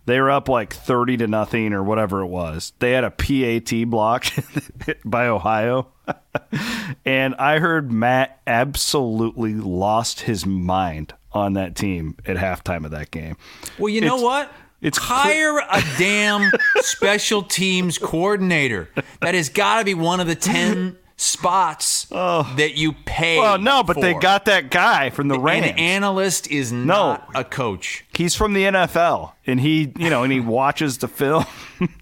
they 0.05 0.19
were 0.19 0.29
up 0.29 0.47
like 0.49 0.73
30 0.73 1.17
to 1.17 1.27
nothing 1.27 1.73
or 1.73 1.83
whatever 1.83 2.19
it 2.21 2.27
was 2.27 2.73
they 2.79 2.91
had 2.91 3.03
a 3.03 3.09
pat 3.11 3.89
block 3.89 4.25
by 5.05 5.27
ohio 5.27 5.87
and 7.05 7.33
i 7.35 7.59
heard 7.59 7.91
matt 7.91 8.39
absolutely 8.45 9.53
lost 9.53 10.21
his 10.21 10.45
mind 10.45 11.13
on 11.31 11.53
that 11.53 11.75
team 11.75 12.15
at 12.27 12.37
halftime 12.37 12.85
of 12.85 12.91
that 12.91 13.09
game 13.09 13.35
Well, 13.79 13.89
you 13.89 14.01
know 14.01 14.17
what? 14.21 14.51
it's 14.81 14.97
hire 14.99 15.57
a 15.57 15.81
damn 15.97 16.51
special 16.81 17.41
teams 17.41 17.97
coordinator. 17.97 18.89
That 19.21 19.33
has 19.33 19.47
got 19.49 19.79
to 19.79 19.85
be 19.85 19.93
one 19.93 20.19
of 20.19 20.27
the 20.27 20.35
ten 20.35 20.97
spots 21.15 22.07
oh. 22.11 22.53
that 22.57 22.75
you 22.75 22.93
pay. 23.05 23.37
Oh. 23.37 23.41
Well, 23.41 23.57
no, 23.59 23.83
but 23.83 23.99
they 24.01 24.13
got 24.13 24.45
that 24.45 24.69
guy 24.69 25.09
from 25.09 25.27
the 25.27 25.35
An 25.35 25.41
Rams. 25.41 25.73
analyst 25.77 26.49
is 26.49 26.71
not 26.71 27.29
a 27.35 27.43
coach. 27.43 28.05
He's 28.13 28.35
from 28.35 28.53
the 28.53 28.63
NFL, 28.63 29.33
and 29.45 29.59
he, 29.59 29.93
you 29.97 30.09
know, 30.09 30.23
and 30.23 30.31
he 30.31 30.39
watches 30.41 30.99
the 30.99 31.07
film. 31.07 31.45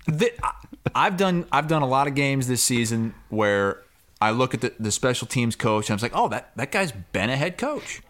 The- 0.07 0.33
I've 0.95 1.15
done 1.15 1.45
I've 1.51 1.67
done 1.67 1.83
a 1.83 1.87
lot 1.87 2.07
of 2.07 2.15
games 2.15 2.47
this 2.47 2.63
season 2.63 3.13
where 3.29 3.83
I 4.19 4.31
look 4.31 4.53
at 4.53 4.61
the, 4.61 4.73
the 4.79 4.91
special 4.91 5.27
teams 5.27 5.55
coach 5.55 5.89
and 5.89 5.99
I'm 5.99 6.03
like, 6.03 6.15
oh, 6.15 6.27
that, 6.29 6.51
that 6.55 6.71
guy's 6.71 6.91
been 6.91 7.29
a 7.29 7.37
head 7.37 7.57
coach. 7.57 8.01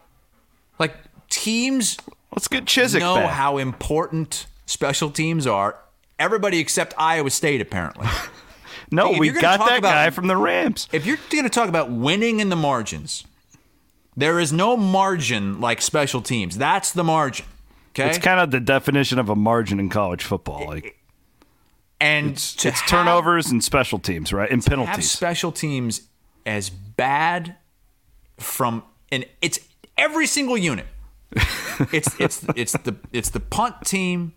Like 0.79 0.95
teams 1.29 1.97
Let's 2.33 2.47
get 2.47 2.65
Chiswick 2.65 3.01
know 3.01 3.15
back. 3.15 3.31
how 3.31 3.57
important 3.57 4.45
special 4.65 5.09
teams 5.09 5.45
are. 5.45 5.77
Everybody 6.17 6.59
except 6.59 6.93
Iowa 6.97 7.29
State, 7.29 7.61
apparently. 7.61 8.07
no, 8.91 9.11
we 9.17 9.29
got 9.29 9.59
that 9.59 9.79
about- 9.79 9.93
guy 9.93 10.09
from 10.09 10.27
the 10.27 10.37
Rams. 10.37 10.87
if 10.91 11.05
you're 11.05 11.17
going 11.29 11.43
to 11.43 11.49
talk 11.49 11.69
about 11.69 11.89
winning 11.91 12.39
in 12.39 12.49
the 12.49 12.55
margins, 12.55 13.25
there 14.15 14.39
is 14.39 14.51
no 14.51 14.75
margin 14.77 15.59
like 15.61 15.81
special 15.81 16.21
teams. 16.21 16.57
That's 16.57 16.91
the 16.91 17.03
margin. 17.03 17.45
Okay, 17.91 18.09
It's 18.09 18.17
kind 18.17 18.39
of 18.39 18.51
the 18.51 18.59
definition 18.59 19.19
of 19.19 19.29
a 19.29 19.35
margin 19.35 19.79
in 19.79 19.89
college 19.89 20.23
football. 20.23 20.65
Like 20.65 20.97
and 21.99 22.31
it's, 22.31 22.65
it's 22.65 22.79
have- 22.81 22.89
turnovers 22.89 23.51
and 23.51 23.63
special 23.63 23.99
teams, 23.99 24.31
right? 24.33 24.49
And 24.49 24.63
penalties. 24.65 25.09
special 25.11 25.51
teams 25.51 26.01
as 26.45 26.69
bad 26.69 27.55
from 28.37 28.83
and 29.11 29.25
it's 29.41 29.59
every 29.97 30.25
single 30.27 30.57
unit. 30.57 30.87
it's 31.93 32.19
it's 32.19 32.45
it's 32.55 32.73
the 32.73 32.95
it's 33.13 33.29
the 33.29 33.39
punt 33.39 33.75
team, 33.85 34.33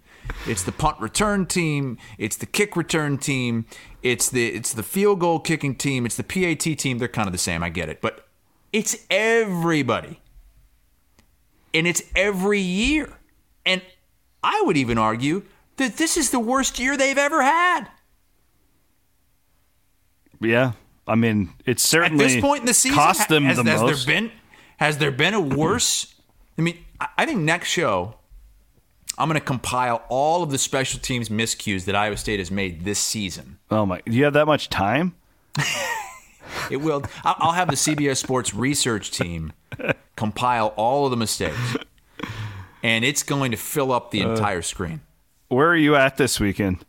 it's 0.47 0.63
the 0.63 0.73
punt 0.73 1.01
return 1.01 1.47
team, 1.47 1.99
it's 2.19 2.37
the 2.37 2.47
kick 2.47 2.77
return 2.77 3.19
team, 3.19 3.67
it's 4.03 4.29
the 4.31 4.49
it's 4.49 4.73
the 4.73 4.83
field 4.83 5.21
goal 5.21 5.39
kicking 5.41 5.75
team, 5.75 6.05
it's 6.07 6.17
the 6.17 6.25
PAT 6.25 6.79
team. 6.79 6.99
They're 6.99 7.09
kind 7.09 7.27
of 7.29 7.33
the 7.33 7.39
same. 7.39 7.63
I 7.63 7.69
get 7.71 7.89
it, 7.89 8.01
but 8.01 8.27
it's 8.73 8.97
everybody. 9.11 10.21
and 11.73 11.87
it's 11.87 12.03
every 12.15 12.61
year. 12.61 13.13
And 13.67 13.83
I 14.43 14.63
would 14.67 14.77
even 14.77 14.99
argue 14.99 15.43
that 15.77 15.97
this 15.97 16.17
is 16.17 16.31
the 16.31 16.39
worst 16.41 16.79
year 16.79 16.97
they've 16.97 17.19
ever 17.19 17.43
had. 17.43 17.89
Yeah, 20.41 20.73
I 21.07 21.15
mean, 21.15 21.51
it's 21.65 21.83
certainly 21.83 22.25
At 22.25 22.29
this 22.29 22.41
point 22.41 22.61
in 22.61 22.67
the 22.67 22.75
season, 22.75 22.97
cost 22.97 23.29
them 23.29 23.45
has, 23.45 23.57
the 23.57 23.65
has 23.65 23.81
most. 23.81 24.07
there 24.07 24.15
been 24.21 24.31
has 24.77 24.99
there 24.99 25.11
been 25.13 25.35
a 25.35 25.41
worse? 25.41 26.15
I 26.59 26.63
mean, 26.63 26.85
I- 27.01 27.09
I 27.19 27.27
think 27.27 27.41
next 27.41 27.69
show 27.69 28.17
I'm 29.17 29.29
going 29.29 29.39
to 29.41 29.45
compile 29.45 30.03
all 30.09 30.43
of 30.43 30.51
the 30.51 30.59
special 30.59 30.99
teams 31.01 31.29
miscues 31.29 31.85
that 31.85 31.95
Iowa 31.95 32.17
State 32.17 32.39
has 32.41 32.51
made 32.51 32.85
this 32.85 32.99
season. 32.99 33.59
oh 33.71 33.87
my! 33.87 34.01
Do 34.05 34.13
you 34.13 34.25
have 34.25 34.33
that 34.35 34.47
much 34.47 34.69
time? 34.69 35.15
It 36.71 36.79
will. 36.79 37.05
I'll 37.25 37.53
have 37.53 37.69
the 37.69 37.77
CBS 37.77 38.17
Sports 38.19 38.55
research 38.55 39.11
team 39.11 39.53
compile 40.17 40.69
all 40.77 41.05
of 41.05 41.11
the 41.11 41.17
mistakes, 41.17 41.77
and 42.83 43.05
it's 43.05 43.23
going 43.23 43.51
to 43.51 43.57
fill 43.57 43.93
up 43.93 44.11
the 44.11 44.21
entire 44.21 44.63
screen. 44.63 45.01
Where 45.49 45.69
are 45.69 45.77
you 45.77 45.95
at 45.97 46.17
this 46.17 46.41
weekend? 46.41 46.85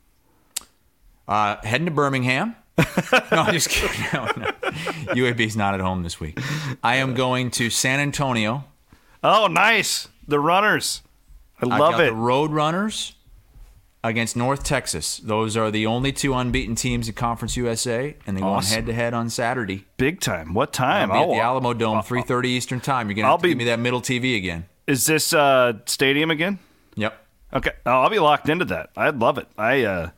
Uh, 1.27 1.57
heading 1.63 1.85
to 1.85 1.91
Birmingham. 1.91 2.55
no, 2.77 2.85
I'm 3.31 3.53
just 3.53 3.69
kidding. 3.69 4.05
No, 4.13 4.25
no. 4.37 4.51
UAB's 5.13 5.55
not 5.57 5.73
at 5.73 5.79
home 5.81 6.03
this 6.03 6.19
week. 6.19 6.39
I 6.83 6.97
am 6.97 7.13
going 7.13 7.49
to 7.51 7.69
San 7.69 7.99
Antonio. 7.99 8.65
Oh, 9.23 9.47
nice! 9.47 10.07
The 10.27 10.39
runners. 10.39 11.01
I 11.71 11.77
love 11.77 11.93
got 11.93 12.01
it. 12.01 12.05
The 12.07 12.13
Road 12.15 12.51
Runners 12.51 13.15
against 14.03 14.35
North 14.35 14.63
Texas. 14.63 15.17
Those 15.17 15.57
are 15.57 15.71
the 15.71 15.85
only 15.87 16.11
two 16.11 16.33
unbeaten 16.33 16.75
teams 16.75 17.07
in 17.07 17.15
Conference 17.15 17.57
USA, 17.57 18.15
and 18.27 18.37
they 18.37 18.41
go 18.41 18.47
Awesome. 18.47 18.75
head 18.75 18.85
to 18.85 18.93
head 18.93 19.13
on 19.13 19.29
Saturday. 19.29 19.85
Big 19.97 20.19
time. 20.19 20.53
What 20.53 20.71
time? 20.73 21.11
I'll 21.11 21.25
be 21.27 21.31
at 21.33 21.35
the 21.37 21.41
Alamo 21.43 21.73
Dome, 21.73 21.99
3:30 22.01 22.45
Eastern 22.49 22.79
Time. 22.81 23.09
You're 23.09 23.15
gonna 23.15 23.27
I'll 23.29 23.37
be- 23.37 23.49
give 23.49 23.57
me 23.57 23.63
that 23.65 23.79
middle 23.79 24.01
TV 24.01 24.35
again. 24.37 24.65
Is 24.87 25.05
this 25.07 25.33
uh, 25.33 25.73
stadium 25.85 26.29
again? 26.29 26.59
Yep. 26.95 27.19
Okay, 27.53 27.71
I'll 27.85 28.09
be 28.09 28.19
locked 28.19 28.49
into 28.49 28.65
that. 28.65 28.89
I 28.95 29.09
love 29.09 29.37
it. 29.39 29.47
I 29.57 29.83
uh, 29.83 30.09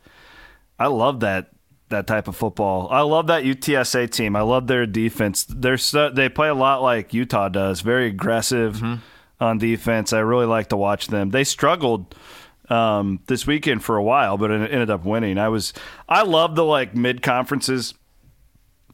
I 0.77 0.87
love 0.87 1.21
that 1.21 1.49
that 1.89 2.05
type 2.07 2.27
of 2.27 2.35
football. 2.35 2.89
I 2.91 2.99
love 3.01 3.27
that 3.27 3.43
UTSA 3.45 4.09
team. 4.11 4.35
I 4.35 4.41
love 4.41 4.67
their 4.67 4.85
defense. 4.85 5.45
They're 5.47 5.77
so, 5.77 6.09
they 6.09 6.27
play 6.27 6.49
a 6.49 6.53
lot 6.53 6.81
like 6.81 7.13
Utah 7.13 7.47
does, 7.47 7.79
very 7.79 8.07
aggressive 8.07 8.83
on 9.39 9.57
defense. 9.57 10.13
I 10.13 10.19
really 10.19 10.45
like 10.45 10.69
to 10.69 10.77
watch 10.77 11.07
them. 11.07 11.29
They 11.31 11.43
struggled 11.43 12.15
um, 12.69 13.19
this 13.27 13.45
weekend 13.47 13.83
for 13.83 13.97
a 13.97 14.03
while, 14.03 14.37
but 14.37 14.51
it 14.51 14.71
ended 14.71 14.89
up 14.89 15.05
winning. 15.05 15.37
I 15.37 15.49
was 15.49 15.73
I 16.09 16.23
love 16.23 16.55
the 16.55 16.65
like 16.65 16.95
mid 16.95 17.21
conferences. 17.21 17.93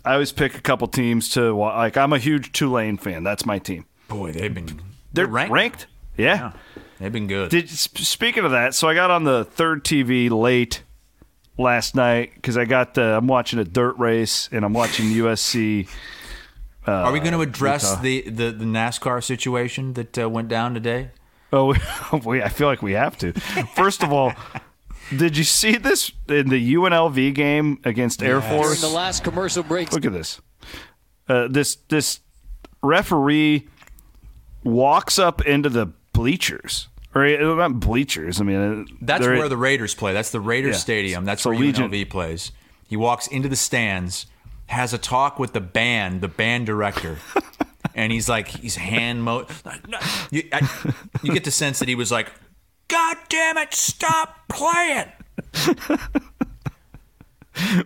I 0.05 0.13
always 0.13 0.31
pick 0.33 0.55
a 0.57 0.61
couple 0.61 0.87
teams 0.87 1.29
to 1.29 1.55
like. 1.57 1.95
I'm 1.97 2.13
a 2.13 2.19
huge 2.19 2.51
Tulane 2.51 2.97
fan. 2.97 3.23
That's 3.23 3.45
my 3.45 3.57
team. 3.59 3.85
Boy, 4.09 4.31
they've 4.33 4.53
been 4.53 4.81
They're 5.13 5.27
ranked. 5.27 5.53
ranked. 5.53 5.87
Yeah. 6.17 6.51
They've 6.99 7.11
been 7.11 7.27
good. 7.27 7.49
Did 7.49 7.69
speaking 7.69 8.45
of 8.45 8.51
that, 8.51 8.75
so 8.75 8.87
I 8.87 8.93
got 8.93 9.11
on 9.11 9.23
the 9.23 9.45
third 9.45 9.83
TV 9.83 10.29
late 10.29 10.83
last 11.57 11.95
night 11.95 12.31
because 12.35 12.57
I 12.57 12.65
got 12.65 12.93
the 12.93 13.17
I'm 13.17 13.27
watching 13.27 13.59
a 13.59 13.63
dirt 13.63 13.97
race 13.97 14.49
and 14.51 14.63
I'm 14.63 14.73
watching 14.73 15.05
USC. 15.07 15.87
Are 16.85 17.11
we 17.11 17.19
going 17.19 17.33
to 17.33 17.41
address 17.41 17.97
the, 17.99 18.21
the, 18.21 18.51
the 18.51 18.65
NASCAR 18.65 19.23
situation 19.23 19.93
that 19.93 20.17
uh, 20.17 20.29
went 20.29 20.49
down 20.49 20.73
today? 20.73 21.11
Oh, 21.51 21.75
we, 22.25 22.41
I 22.41 22.49
feel 22.49 22.67
like 22.67 22.81
we 22.81 22.93
have 22.93 23.17
to. 23.19 23.33
First 23.75 24.03
of 24.03 24.11
all, 24.11 24.33
did 25.15 25.37
you 25.37 25.43
see 25.43 25.77
this 25.77 26.11
in 26.27 26.49
the 26.49 26.73
UNLV 26.73 27.33
game 27.35 27.79
against 27.83 28.21
Air 28.23 28.41
Force? 28.41 28.79
During 28.81 28.91
the 28.91 28.97
last 28.97 29.23
commercial 29.23 29.63
break, 29.63 29.91
Look 29.93 30.05
at 30.05 30.13
this. 30.13 30.41
Uh, 31.27 31.47
this 31.47 31.75
this 31.87 32.19
referee 32.81 33.67
walks 34.63 35.19
up 35.19 35.45
into 35.45 35.69
the 35.69 35.87
bleachers, 36.11 36.87
or 37.15 37.25
uh, 37.25 37.55
not 37.55 37.79
bleachers. 37.79 38.41
I 38.41 38.43
mean, 38.43 38.81
uh, 38.81 38.93
That's 39.01 39.25
where 39.25 39.47
the 39.49 39.57
Raiders 39.57 39.95
play. 39.95 40.13
That's 40.13 40.31
the 40.31 40.39
Raiders 40.41 40.75
Yeah. 40.75 40.79
Stadium. 40.79 41.25
That's 41.25 41.43
So 41.43 41.51
where 41.51 41.59
Legion- 41.59 41.89
UNLV 41.91 42.09
plays. 42.09 42.51
He 42.87 42.97
walks 42.97 43.27
into 43.27 43.47
the 43.49 43.55
stands, 43.55 44.25
has 44.73 44.93
a 44.93 44.97
talk 44.97 45.39
with 45.39 45.53
the 45.53 45.61
band, 45.61 46.21
the 46.21 46.27
band 46.27 46.65
director, 46.65 47.17
and 47.95 48.11
he's 48.11 48.27
like, 48.27 48.47
he's 48.49 48.75
hand 48.75 49.23
mo. 49.23 49.47
You, 50.31 50.47
I, 50.51 50.93
you 51.21 51.31
get 51.33 51.43
the 51.43 51.51
sense 51.51 51.79
that 51.79 51.87
he 51.87 51.95
was 51.95 52.11
like, 52.11 52.31
"God 52.87 53.17
damn 53.29 53.57
it, 53.57 53.73
stop 53.73 54.47
playing!" 54.49 55.11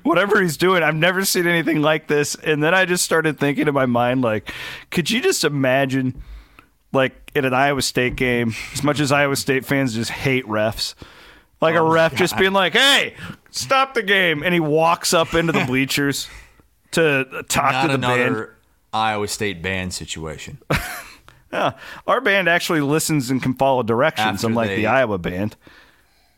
whatever 0.04 0.42
he's 0.42 0.58
doing. 0.58 0.84
I've 0.84 0.96
never 0.96 1.26
seen 1.26 1.48
anything 1.48 1.82
like 1.82 2.08
this. 2.08 2.36
And 2.36 2.64
then 2.64 2.74
I 2.74 2.86
just 2.86 3.04
started 3.04 3.40
thinking 3.40 3.68
in 3.68 3.74
my 3.74 3.86
mind, 3.86 4.22
like, 4.22 4.52
could 4.92 5.10
you 5.10 5.22
just 5.22 5.44
imagine, 5.44 6.22
like, 6.94 7.32
in 7.36 7.46
an 7.46 7.54
Iowa 7.54 7.82
State 7.82 8.16
game, 8.16 8.54
as 8.74 8.84
much 8.84 9.00
as 9.00 9.12
Iowa 9.12 9.36
State 9.36 9.66
fans 9.66 9.94
just 9.94 10.12
hate 10.12 10.46
refs, 10.46 10.96
like 11.62 11.76
Oh 11.76 11.86
a 11.86 11.92
ref 11.92 12.16
just 12.16 12.38
being 12.38 12.54
like, 12.54 12.74
hey, 12.74 13.16
stop 13.52 13.94
the 13.94 14.04
game. 14.04 14.44
And 14.44 14.54
he 14.54 14.60
walks 14.60 15.14
up 15.14 15.34
into 15.34 15.52
the 15.52 15.66
bleachers 15.66 16.28
to 16.92 17.44
talk 17.50 17.72
Not 17.72 17.82
to 17.84 17.88
the 17.90 17.94
another 17.96 18.34
band. 18.34 18.48
Iowa 18.94 19.28
State 19.28 19.62
band 19.62 19.94
situation. 19.94 20.58
yeah. 21.54 21.74
Our 22.08 22.22
band 22.22 22.48
actually 22.48 22.82
listens 22.82 23.30
and 23.30 23.42
can 23.42 23.54
follow 23.54 23.84
directions, 23.84 24.28
After 24.38 24.48
unlike 24.48 24.70
they- 24.70 24.76
the 24.78 24.88
Iowa 24.88 25.18
band. 25.18 25.56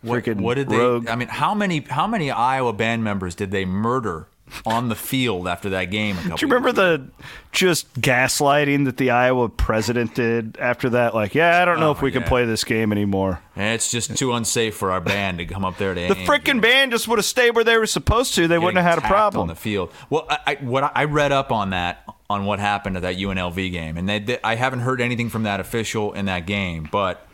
What, 0.02 0.24
Freaking 0.24 0.39
what 0.39 0.54
did 0.56 0.70
they? 0.70 0.78
rogue. 0.78 1.10
I 1.10 1.16
mean, 1.16 1.28
how 1.28 1.54
many 1.54 1.82
how 1.82 2.08
many 2.08 2.32
Iowa 2.32 2.72
band 2.72 3.04
members 3.04 3.36
did 3.36 3.52
they 3.52 3.66
murder 3.66 4.28
on 4.66 4.89
the 4.89 4.95
field 4.95 5.47
after 5.47 5.70
that 5.72 5.86
game? 5.86 6.18
A 6.18 6.22
couple 6.22 6.38
Do 6.38 6.45
you 6.45 6.52
remember 6.54 6.72
the 6.72 7.08
just 7.52 7.93
gaslighting 8.00 8.86
that 8.86 8.97
the 8.97 9.12
Iowa 9.12 9.50
president 9.50 10.16
did 10.16 10.58
after 10.60 10.89
that? 10.91 11.14
Like, 11.16 11.36
yeah, 11.36 11.62
I 11.62 11.66
don't 11.66 11.80
know 11.80 11.89
Oh, 11.89 11.91
if 11.91 12.02
we 12.02 12.12
can 12.12 12.24
play 12.24 12.45
this 12.45 12.64
game 12.64 12.91
anymore. 12.91 13.41
ago? 13.56 13.64
It's 13.64 13.89
just 13.91 14.16
too 14.18 14.34
unsafe 14.34 14.76
for 14.76 14.91
our 14.91 15.02
band 15.02 15.39
to 15.39 15.45
come 15.45 15.66
up 15.66 15.78
there 15.78 15.93
to 15.93 16.08
The 16.08 16.16
freaking 16.16 16.62
band 16.62 16.91
just 16.91 17.08
would 17.08 17.20
have 17.20 17.26
stayed 17.26 17.52
where 17.56 17.64
they 17.64 17.78
were 17.78 17.86
supposed 17.88 18.36
to. 18.36 18.47
They 18.47 18.60
wouldn't 18.60 18.84
have 18.84 18.97
had 18.97 19.04
a 19.04 19.08
problem 19.08 19.41
on 19.41 19.47
the 19.47 19.56
field. 19.56 19.91
Well, 20.10 20.26
I, 20.30 20.39
I, 20.47 20.56
what 20.62 20.84
I- 20.84 20.91
I 20.95 21.04
read 21.06 21.32
up 21.32 21.52
on 21.52 21.70
that 21.72 22.04
on 22.30 22.45
what 22.45 22.60
happened 22.60 22.95
at 22.97 23.02
that 23.02 23.16
UNLV 23.18 23.72
game, 23.72 23.97
and 23.97 24.08
they, 24.08 24.20
they, 24.20 24.38
I 24.43 24.56
haven't 24.56 24.82
heard 24.82 25.02
anything 25.02 25.30
from 25.30 25.43
that 25.43 25.60
official 25.60 26.14
in 26.14 26.26
that 26.26 26.45
game. 26.45 26.88
But 26.91 27.26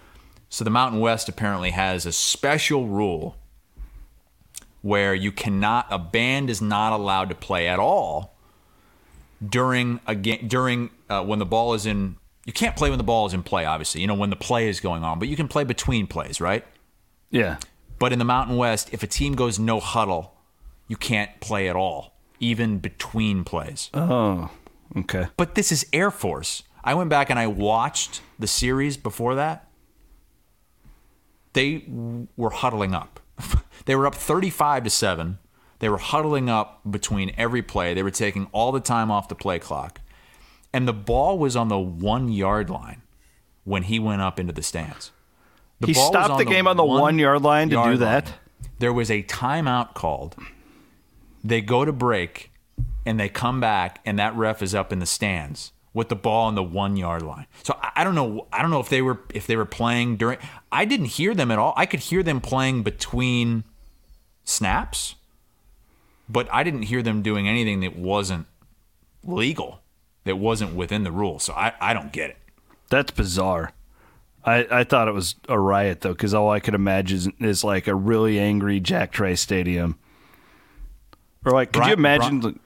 so 0.49 0.63
the 0.63 0.69
Mountain 0.69 0.99
West 1.01 1.27
apparently 1.27 1.71
has 1.71 2.05
a 2.05 2.11
special 2.13 2.87
rule 2.87 3.35
where 4.85 5.15
you 5.15 5.31
cannot 5.31 5.87
a 5.89 5.97
band 5.97 6.47
is 6.47 6.61
not 6.61 6.93
allowed 6.93 7.27
to 7.27 7.33
play 7.33 7.67
at 7.67 7.79
all 7.79 8.35
during 9.43 9.99
a 10.05 10.13
game 10.13 10.47
during 10.47 10.91
uh, 11.09 11.23
when 11.23 11.39
the 11.39 11.45
ball 11.45 11.73
is 11.73 11.87
in. 11.87 12.17
You 12.45 12.53
can't 12.53 12.75
play 12.75 12.91
when 12.91 12.99
the 12.99 13.03
ball 13.03 13.25
is 13.25 13.33
in 13.33 13.41
play. 13.41 13.65
Obviously, 13.65 14.01
you 14.01 14.05
know 14.05 14.13
when 14.13 14.29
the 14.29 14.35
play 14.35 14.69
is 14.69 14.79
going 14.79 15.03
on, 15.03 15.17
but 15.17 15.27
you 15.27 15.35
can 15.35 15.47
play 15.47 15.63
between 15.63 16.05
plays, 16.05 16.39
right? 16.39 16.63
Yeah. 17.31 17.57
But 17.97 18.13
in 18.13 18.19
the 18.19 18.25
Mountain 18.25 18.57
West, 18.57 18.89
if 18.91 19.01
a 19.01 19.07
team 19.07 19.33
goes 19.33 19.57
no 19.57 19.79
huddle, 19.79 20.35
you 20.87 20.97
can't 20.97 21.31
play 21.39 21.67
at 21.67 21.75
all, 21.75 22.13
even 22.39 22.77
between 22.77 23.43
plays. 23.43 23.89
Oh, 23.91 24.51
okay. 24.95 25.29
But 25.35 25.55
this 25.55 25.71
is 25.71 25.87
Air 25.93 26.11
Force. 26.11 26.61
I 26.83 26.93
went 26.93 27.09
back 27.09 27.31
and 27.31 27.39
I 27.39 27.47
watched 27.47 28.21
the 28.37 28.45
series 28.45 28.97
before 28.97 29.33
that. 29.33 29.67
They 31.53 31.85
were 32.37 32.51
huddling 32.51 32.93
up. 32.93 33.14
They 33.85 33.95
were 33.95 34.07
up 34.07 34.15
35 34.15 34.83
to 34.83 34.89
7. 34.89 35.39
They 35.79 35.89
were 35.89 35.97
huddling 35.97 36.49
up 36.49 36.81
between 36.89 37.33
every 37.37 37.61
play. 37.61 37.93
They 37.93 38.03
were 38.03 38.11
taking 38.11 38.47
all 38.51 38.71
the 38.71 38.79
time 38.79 39.11
off 39.11 39.27
the 39.27 39.35
play 39.35 39.59
clock. 39.59 39.99
And 40.73 40.87
the 40.87 40.93
ball 40.93 41.37
was 41.37 41.55
on 41.55 41.67
the 41.67 41.75
1-yard 41.75 42.69
line 42.69 43.01
when 43.63 43.83
he 43.83 43.99
went 43.99 44.21
up 44.21 44.39
into 44.39 44.53
the 44.53 44.63
stands. 44.63 45.11
The 45.79 45.87
He 45.87 45.93
stopped 45.93 46.37
the 46.37 46.45
game 46.45 46.67
on 46.67 46.77
the 46.77 46.85
one-yard 46.85 47.41
line 47.41 47.69
to 47.69 47.83
do 47.83 47.97
that? 47.97 48.25
line. 48.25 48.33
There 48.79 48.93
was 48.93 49.11
a 49.11 49.23
timeout 49.23 49.93
called. 49.93 50.35
They 51.43 51.61
go 51.61 51.85
to 51.85 51.91
break, 51.93 52.51
and 53.05 53.19
they 53.19 53.29
come 53.29 53.59
back, 53.59 53.99
and 54.05 54.17
that 54.17 54.35
ref 54.35 54.61
is 54.61 54.73
up 54.73 54.91
in 54.91 54.99
the 54.99 55.05
stands 55.05 55.71
with 55.95 56.09
the 56.09 56.15
ball 56.15 56.47
on 56.47 56.55
the 56.55 56.61
one 56.61 56.97
yard 56.97 57.23
line. 57.23 57.47
So 57.63 57.79
I, 57.95 58.03
don't 58.03 58.13
know. 58.13 58.47
I 58.53 58.61
don't 58.61 58.69
know 58.69 58.81
if 58.81 58.89
they 58.89 59.01
were 59.01 59.21
if 59.33 59.47
they 59.47 59.55
were 59.55 59.65
playing 59.65 60.17
during. 60.17 60.37
I 60.71 60.83
didn't 60.85 61.07
hear 61.07 61.33
them 61.33 61.49
at 61.49 61.57
all. 61.57 61.73
I 61.75 61.87
could 61.87 62.01
hear 62.01 62.21
them 62.21 62.41
playing 62.41 62.83
between 62.83 63.63
snaps, 64.43 65.15
but 66.29 66.47
I 66.53 66.63
didn't 66.63 66.83
hear 66.83 67.01
them 67.01 67.21
doing 67.21 67.47
anything 67.47 67.79
that 67.79 67.95
wasn't 67.95 68.45
legal, 69.23 69.79
that 70.25 70.35
wasn't 70.35 70.75
within 70.75 71.03
the 71.03 71.11
rules. 71.11 71.45
So 71.45 71.53
I, 71.53 71.73
I 71.79 71.93
don't 71.93 72.11
get 72.11 72.29
it. 72.29 72.37
That's 72.89 73.11
bizarre. 73.11 73.71
I, 74.43 74.67
I 74.69 74.83
thought 74.83 75.07
it 75.07 75.13
was 75.13 75.35
a 75.47 75.57
riot 75.57 76.01
though, 76.01 76.11
because 76.11 76.33
all 76.33 76.51
I 76.51 76.59
could 76.59 76.75
imagine 76.75 77.17
is, 77.17 77.29
is 77.39 77.63
like 77.63 77.87
a 77.87 77.95
really 77.95 78.37
angry 78.37 78.81
Jack 78.81 79.13
Trice 79.13 79.39
Stadium, 79.39 79.97
or 81.45 81.53
like, 81.53 81.71
could 81.71 81.87
you 81.87 81.93
imagine? 81.93 82.41
Brian- 82.41 82.59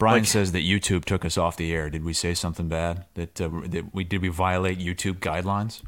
Brian 0.00 0.24
says 0.24 0.52
that 0.52 0.64
YouTube 0.64 1.04
took 1.04 1.24
us 1.24 1.38
off 1.38 1.56
the 1.56 1.72
air. 1.72 1.90
Did 1.90 2.04
we 2.04 2.12
say 2.12 2.34
something 2.34 2.68
bad? 2.68 3.04
That, 3.14 3.40
uh, 3.40 3.50
that 3.66 3.94
we 3.94 4.02
did 4.02 4.22
we 4.22 4.28
violate 4.28 4.78
YouTube 4.78 5.18
guidelines? 5.20 5.82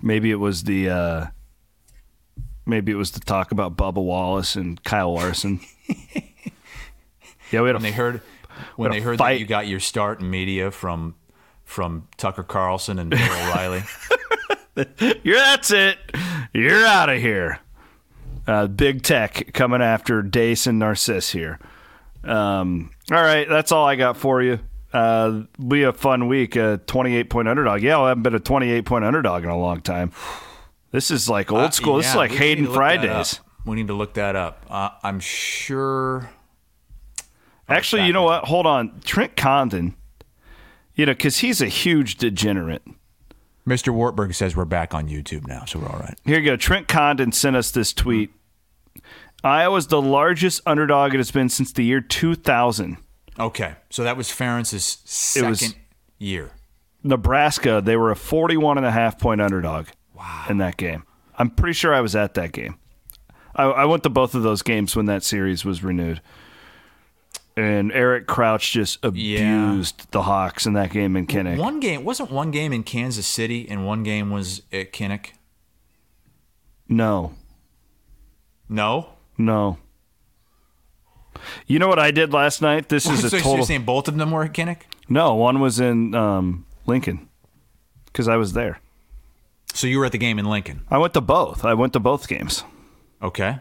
maybe 0.00 0.30
it 0.30 0.36
was 0.36 0.64
the 0.64 0.88
uh, 0.88 1.26
maybe 2.66 2.92
it 2.92 2.96
was 2.96 3.10
the 3.10 3.20
talk 3.20 3.52
about 3.52 3.76
Bubba 3.76 4.02
Wallace 4.02 4.56
and 4.56 4.82
Kyle 4.84 5.12
Larson. 5.14 5.60
yeah, 7.50 7.60
we 7.60 7.68
had 7.68 7.70
a 7.70 7.72
When 7.74 7.82
they 7.82 7.92
heard 7.92 8.20
when 8.76 8.90
they 8.90 9.00
heard 9.00 9.18
fight. 9.18 9.34
that 9.34 9.40
you 9.40 9.46
got 9.46 9.66
your 9.66 9.80
start 9.80 10.20
in 10.20 10.30
media 10.30 10.70
from 10.70 11.14
from 11.64 12.08
Tucker 12.16 12.42
Carlson 12.42 12.98
and 12.98 13.10
Bill 13.10 13.20
O'Reilly. 13.20 13.82
You're 15.22 15.36
that's 15.36 15.70
it. 15.70 15.98
You're 16.54 16.86
out 16.86 17.08
of 17.08 17.20
here. 17.20 17.60
Uh, 18.46 18.66
big 18.66 19.02
tech 19.02 19.52
coming 19.52 19.80
after 19.82 20.22
Deace 20.22 20.66
and 20.66 20.80
Narciss 20.82 21.30
here. 21.30 21.58
Um, 22.24 22.90
all 23.10 23.22
right, 23.22 23.48
that's 23.48 23.70
all 23.72 23.86
I 23.86 23.96
got 23.96 24.16
for 24.16 24.42
you. 24.42 24.58
Uh, 24.92 25.42
be 25.66 25.84
a 25.84 25.92
fun 25.92 26.28
week. 26.28 26.56
A 26.56 26.80
28 26.86 27.30
point 27.30 27.48
underdog. 27.48 27.82
Yeah, 27.82 27.98
I 28.00 28.08
haven't 28.08 28.22
been 28.24 28.34
a 28.34 28.40
28 28.40 28.84
point 28.84 29.04
underdog 29.04 29.44
in 29.44 29.50
a 29.50 29.58
long 29.58 29.80
time. 29.80 30.12
This 30.90 31.10
is 31.10 31.28
like 31.28 31.50
old 31.50 31.72
school. 31.72 31.96
this 31.96 32.06
is 32.08 32.12
Uh, 32.12 32.14
Yeah, 32.14 32.18
like 32.18 32.30
we 32.32 32.36
need 32.36 32.42
Hayden 32.44 32.64
to 32.64 32.70
look 32.70 32.76
Fry 32.76 32.96
that 32.96 33.02
days. 33.06 33.38
up. 33.38 33.46
We 33.64 33.76
need 33.76 33.86
to 33.86 33.94
look 33.94 34.14
that 34.14 34.36
up. 34.36 34.66
Uh, 34.68 34.90
I'm 35.02 35.20
sure. 35.20 36.30
Actually, 37.68 38.06
you 38.06 38.12
know 38.12 38.24
what? 38.24 38.44
Hold 38.44 38.66
on. 38.66 39.00
Trent 39.04 39.36
Condon, 39.36 39.94
you 40.94 41.06
know, 41.06 41.12
because 41.12 41.38
he's 41.38 41.60
a 41.62 41.66
huge 41.68 42.16
degenerate. 42.16 42.82
Mr. 43.66 43.92
Wartburg 43.92 44.34
says 44.34 44.56
we're 44.56 44.64
back 44.64 44.94
on 44.94 45.08
YouTube 45.08 45.46
now, 45.46 45.64
so 45.64 45.78
we're 45.78 45.88
all 45.88 45.98
right. 46.00 46.18
Here 46.24 46.38
you 46.38 46.44
go. 46.44 46.56
Trent 46.56 46.88
Condon 46.88 47.32
sent 47.32 47.54
us 47.56 47.70
this 47.70 47.92
tweet. 47.92 48.30
Iowa's 49.44 49.88
the 49.88 50.02
largest 50.02 50.60
underdog 50.66 51.14
it 51.14 51.18
has 51.18 51.30
been 51.30 51.48
since 51.48 51.72
the 51.72 51.84
year 51.84 52.00
2000. 52.00 52.96
Okay, 53.38 53.74
so 53.90 54.04
that 54.04 54.16
was 54.16 54.28
Ferentz's 54.28 55.36
It 55.36 55.48
was- 55.48 55.60
second 55.60 55.76
year. 56.18 56.52
Nebraska, 57.04 57.82
they 57.84 57.96
were 57.96 58.10
a 58.12 58.16
41 58.16 58.78
and 58.78 58.86
a 58.86 58.92
half 58.92 59.18
point 59.18 59.40
underdog 59.40 59.88
wow. 60.14 60.44
in 60.48 60.58
that 60.58 60.76
game. 60.76 61.02
I'm 61.36 61.50
pretty 61.50 61.72
sure 61.72 61.92
I 61.92 62.00
was 62.00 62.14
at 62.14 62.34
that 62.34 62.52
game. 62.52 62.76
I, 63.56 63.64
I 63.64 63.84
went 63.86 64.04
to 64.04 64.08
both 64.08 64.34
of 64.36 64.42
those 64.44 64.62
games 64.62 64.94
when 64.94 65.06
that 65.06 65.24
series 65.24 65.64
was 65.64 65.82
renewed. 65.82 66.20
And 67.54 67.92
Eric 67.92 68.26
Crouch 68.26 68.72
just 68.72 69.04
abused 69.04 70.10
the 70.10 70.22
Hawks 70.22 70.64
in 70.64 70.72
that 70.72 70.90
game 70.90 71.16
in 71.16 71.26
Kinnick. 71.26 71.58
One 71.58 71.80
game 71.80 72.02
wasn't 72.04 72.30
one 72.30 72.50
game 72.50 72.72
in 72.72 72.82
Kansas 72.82 73.26
City, 73.26 73.68
and 73.68 73.86
one 73.86 74.02
game 74.02 74.30
was 74.30 74.62
at 74.72 74.92
Kinnick. 74.92 75.32
No, 76.88 77.34
No, 78.68 79.10
no. 79.36 79.78
You 81.66 81.78
know 81.78 81.88
what 81.88 81.98
I 81.98 82.10
did 82.10 82.32
last 82.32 82.62
night? 82.62 82.88
This 82.88 83.06
is 83.06 83.20
so 83.30 83.36
a 83.36 83.56
you're 83.56 83.64
saying 83.64 83.84
both 83.84 84.08
of 84.08 84.16
them 84.16 84.30
were 84.30 84.44
at 84.44 84.52
Kinnick? 84.52 84.82
No, 85.08 85.34
one 85.34 85.60
was 85.60 85.80
in 85.80 86.14
um, 86.14 86.66
Lincoln 86.86 87.28
because 88.06 88.28
I 88.28 88.36
was 88.36 88.52
there. 88.52 88.80
So 89.74 89.86
you 89.86 89.98
were 89.98 90.04
at 90.06 90.12
the 90.12 90.18
game 90.18 90.38
in 90.38 90.44
Lincoln. 90.44 90.82
I 90.90 90.98
went 90.98 91.14
to 91.14 91.20
both. 91.20 91.64
I 91.64 91.74
went 91.74 91.92
to 91.94 92.00
both 92.00 92.28
games. 92.28 92.64
Okay, 93.22 93.58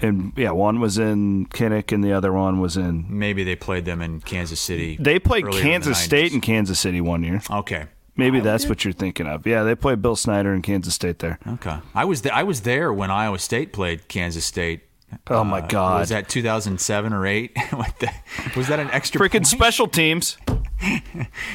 And 0.00 0.32
yeah, 0.36 0.50
one 0.50 0.80
was 0.80 0.98
in 0.98 1.46
Kinnick 1.46 1.92
and 1.92 2.02
the 2.02 2.12
other 2.12 2.32
one 2.32 2.60
was 2.60 2.76
in. 2.76 3.06
maybe 3.08 3.44
they 3.44 3.56
played 3.56 3.84
them 3.84 4.02
in 4.02 4.20
Kansas 4.20 4.60
City. 4.60 4.96
They 5.00 5.18
played 5.18 5.44
earlier 5.46 5.62
the 5.62 5.68
Kansas 5.68 5.98
State 5.98 6.32
and 6.32 6.42
Kansas 6.42 6.78
City 6.80 7.00
one 7.00 7.22
year. 7.22 7.40
Okay, 7.50 7.86
Maybe 8.16 8.40
that's 8.40 8.68
what 8.68 8.84
you're 8.84 8.92
thinking 8.92 9.26
of. 9.26 9.46
Yeah, 9.46 9.62
they 9.64 9.74
played 9.74 10.00
Bill 10.02 10.14
Snyder 10.16 10.52
in 10.54 10.62
Kansas 10.62 10.94
State 10.94 11.18
there. 11.20 11.38
okay. 11.46 11.78
I 11.94 12.04
was 12.04 12.22
there. 12.22 12.32
I 12.34 12.42
was 12.44 12.60
there 12.62 12.92
when 12.92 13.10
Iowa 13.10 13.38
State 13.38 13.72
played 13.72 14.06
Kansas 14.08 14.44
State. 14.44 14.82
Oh 15.28 15.44
my 15.44 15.60
Uh, 15.60 15.66
God! 15.68 16.00
Was 16.00 16.08
that 16.08 16.28
2007 16.28 17.12
or 17.12 17.24
eight? 17.26 17.56
What 17.70 17.96
the- 18.00 18.10
was 18.56 18.66
that 18.68 18.80
an 18.80 18.90
extra? 18.90 19.20
Freaking 19.20 19.32
point? 19.32 19.46
special 19.46 19.86
teams. 19.88 20.36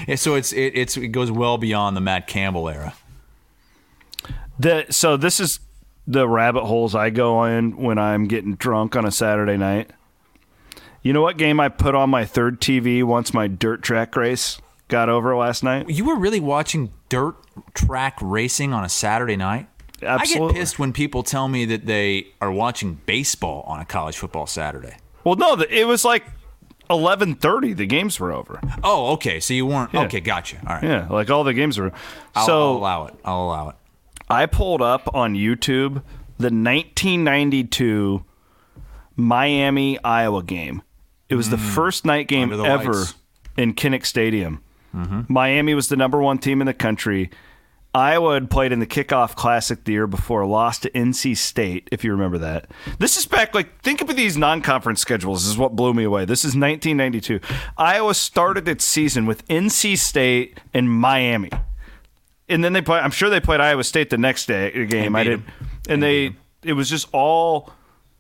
Yeah, 0.08 0.16
so 0.16 0.34
it's 0.36 0.52
it, 0.54 0.72
it's 0.76 0.98
it 0.98 1.10
goes 1.10 1.30
well 1.30 1.58
beyond 1.60 1.96
the 1.96 2.02
Matt 2.02 2.26
Campbell 2.26 2.68
era. 2.68 2.94
The 4.58 4.86
so 4.90 5.18
this 5.18 5.40
is 5.40 5.60
the 6.10 6.28
rabbit 6.28 6.66
holes 6.66 6.96
I 6.96 7.12
go 7.12 7.46
in 7.46 7.78
when 7.78 8.00
I'm 8.00 8.26
getting 8.26 8.56
drunk 8.56 8.96
on 8.96 9.06
a 9.06 9.12
Saturday 9.12 9.58
night. 9.58 9.92
You 11.04 11.14
know 11.14 11.22
what 11.22 11.38
game 11.38 11.60
I 11.60 11.70
put 11.70 11.94
on 11.94 12.10
my 12.10 12.26
third 12.26 12.60
TV 12.60 13.04
once 13.04 13.32
my 13.32 13.48
dirt 13.48 13.84
track 13.84 14.16
race 14.16 14.60
got 14.88 15.08
over 15.08 15.36
last 15.38 15.64
night? 15.64 15.88
You 15.88 16.04
were 16.06 16.16
really 16.16 16.40
watching 16.40 16.92
dirt 17.10 17.36
track 17.76 18.18
racing 18.22 18.74
on 18.74 18.84
a 18.84 18.90
Saturday 18.90 19.36
night? 19.36 19.68
I 20.02 20.06
Absolutely. 20.06 20.54
get 20.54 20.60
pissed 20.60 20.80
when 20.80 20.94
people 20.94 21.22
tell 21.22 21.48
me 21.48 21.64
that 21.66 21.86
they 21.86 22.28
are 22.42 22.52
watching 22.52 23.00
baseball 23.06 23.62
on 23.68 23.80
a 23.80 23.86
college 23.86 24.18
football 24.18 24.48
Saturday. 24.48 24.98
Well, 25.24 25.36
no, 25.36 25.62
it 25.70 25.86
was 25.86 26.04
like 26.04 26.24
11:30. 26.90 27.78
The 27.78 27.86
games 27.86 28.20
were 28.20 28.32
over. 28.32 28.60
Oh, 28.84 29.12
okay. 29.14 29.40
So 29.40 29.54
you 29.54 29.68
weren't. 29.68 29.94
Yeah. 29.94 30.06
Okay, 30.06 30.22
gotcha. 30.22 30.58
All 30.66 30.74
right. 30.76 30.84
Yeah, 30.84 31.08
like 31.10 31.30
all 31.30 31.44
the 31.44 31.54
games 31.54 31.78
were. 31.78 31.92
I'll, 32.34 32.46
so 32.48 32.62
I'll 32.72 32.78
allow 32.78 33.06
it. 33.06 33.16
I'll 33.24 33.44
allow 33.44 33.70
it. 33.70 33.76
I 34.30 34.46
pulled 34.46 34.82
up 34.82 35.10
on 35.14 35.34
YouTube 35.36 36.04
the 36.38 36.52
1992 36.52 38.24
Miami 39.16 40.02
Iowa 40.04 40.44
game. 40.44 40.82
It 41.28 41.36
was 41.36 41.50
the 41.50 41.58
first 41.58 42.06
night 42.06 42.28
game 42.28 42.50
Mm. 42.50 42.66
Ever 42.66 42.94
lights. 42.94 43.14
in 43.58 43.74
Kinnick 43.74 44.06
Stadium. 44.06 44.62
Miami 45.28 45.76
was 45.76 45.90
the 45.90 45.96
number 45.96 46.20
one 46.20 46.40
team 46.40 46.62
in 46.62 46.66
the 46.68 46.74
country. 46.74 47.30
Iowa 47.94 48.36
had 48.36 48.50
played 48.52 48.72
in 48.72 48.80
the 48.80 48.86
kickoff 48.88 49.36
classic 49.36 49.84
the 49.84 49.92
year 49.94 50.08
before, 50.08 50.46
lost 50.46 50.84
to 50.84 50.90
NC 50.92 51.36
State, 51.36 51.88
if 51.92 52.04
you 52.04 52.12
remember 52.12 52.38
that. 52.40 52.70
This 53.00 53.18
is 53.18 53.26
back, 53.26 53.54
like, 53.56 53.82
think 53.82 54.02
of 54.02 54.16
these 54.16 54.38
non 54.38 54.62
conference 54.62 55.02
schedules, 55.02 55.44
this 55.44 55.52
is 55.52 55.58
what 55.58 55.76
blew 55.76 55.94
me 55.94 56.04
away. 56.04 56.26
This 56.26 56.40
is 56.46 56.56
1992. 56.56 57.40
Iowa 57.78 58.14
started 58.14 58.68
its 58.68 58.86
season 58.86 59.26
with 59.26 59.48
NC 59.48 59.98
State 59.98 60.60
and 60.74 60.90
Miami 60.90 61.50
and 62.50 62.64
then 62.64 62.74
they 62.74 62.82
play. 62.82 63.00
I'm 63.00 63.12
sure 63.12 63.30
they 63.30 63.40
played 63.40 63.60
Iowa 63.62 63.84
State 63.84 64.10
the 64.10 64.18
next 64.18 64.46
day 64.48 64.86
game. 64.86 65.16
I 65.16 65.24
did, 65.24 65.44
and 65.88 66.02
they 66.02 66.36
it 66.64 66.74
was 66.74 66.90
just 66.90 67.08
all 67.14 67.72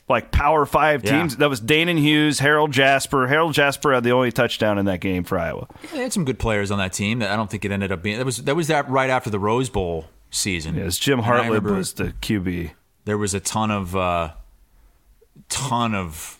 like 0.08 0.32
Power 0.32 0.66
Five 0.66 1.04
Yeah. 1.04 1.20
teams. 1.20 1.38
That 1.38 1.50
was 1.50 1.62
Danan 1.62 2.00
Hughes, 2.00 2.40
Harold 2.40 2.72
Jasper. 2.72 3.28
Harold 3.28 3.54
Jasper 3.54 3.94
had 3.94 4.04
the 4.04 4.12
only 4.12 4.32
touchdown 4.32 4.78
in 4.78 4.86
that 4.86 5.02
game 5.02 5.24
for 5.24 5.38
Iowa. 5.38 5.68
They 5.92 6.00
had 6.00 6.14
some 6.14 6.26
good 6.26 6.40
players 6.40 6.72
on 6.72 6.78
that 6.80 6.94
team. 6.94 7.20
That 7.20 7.32
I 7.32 7.36
don't 7.36 7.50
think 7.50 7.66
it 7.66 7.72
ended 7.72 7.92
up 7.92 8.02
being. 8.02 8.18
That 8.18 8.26
was 8.26 8.38
that 8.44 8.56
was 8.56 8.68
that 8.68 8.90
right 8.90 9.10
after 9.10 9.30
the 9.30 9.40
Rose 9.40 9.70
Bowl 9.70 10.06
season. 10.32 10.76
Yes, 10.76 10.98
Jim 10.98 11.22
Hartlieb 11.22 11.64
was 11.64 11.94
the 11.94 12.14
QB. 12.22 12.72
There 13.06 13.18
was 13.18 13.34
a 13.34 13.40
ton 13.40 13.72
of 13.72 13.96
uh, 13.96 14.32
ton 15.50 15.96
of 15.96 16.36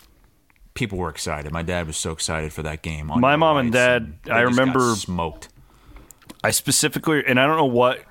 people 0.74 0.98
were 0.98 1.10
excited. 1.10 1.52
My 1.52 1.64
dad 1.64 1.88
was 1.88 1.98
so 1.98 2.12
excited 2.12 2.54
for 2.54 2.64
that 2.64 2.82
game. 2.82 3.08
My 3.08 3.36
mom 3.36 3.58
and 3.58 3.72
dad, 3.72 4.14
I 4.30 4.42
remember- 4.42 4.96
smoked. 4.96 5.50
I 6.44 6.52
specifically, 6.52 7.24
and 7.26 7.40
I 7.40 7.48
don't 7.48 7.58
know 7.58 7.66
what. 7.66 8.04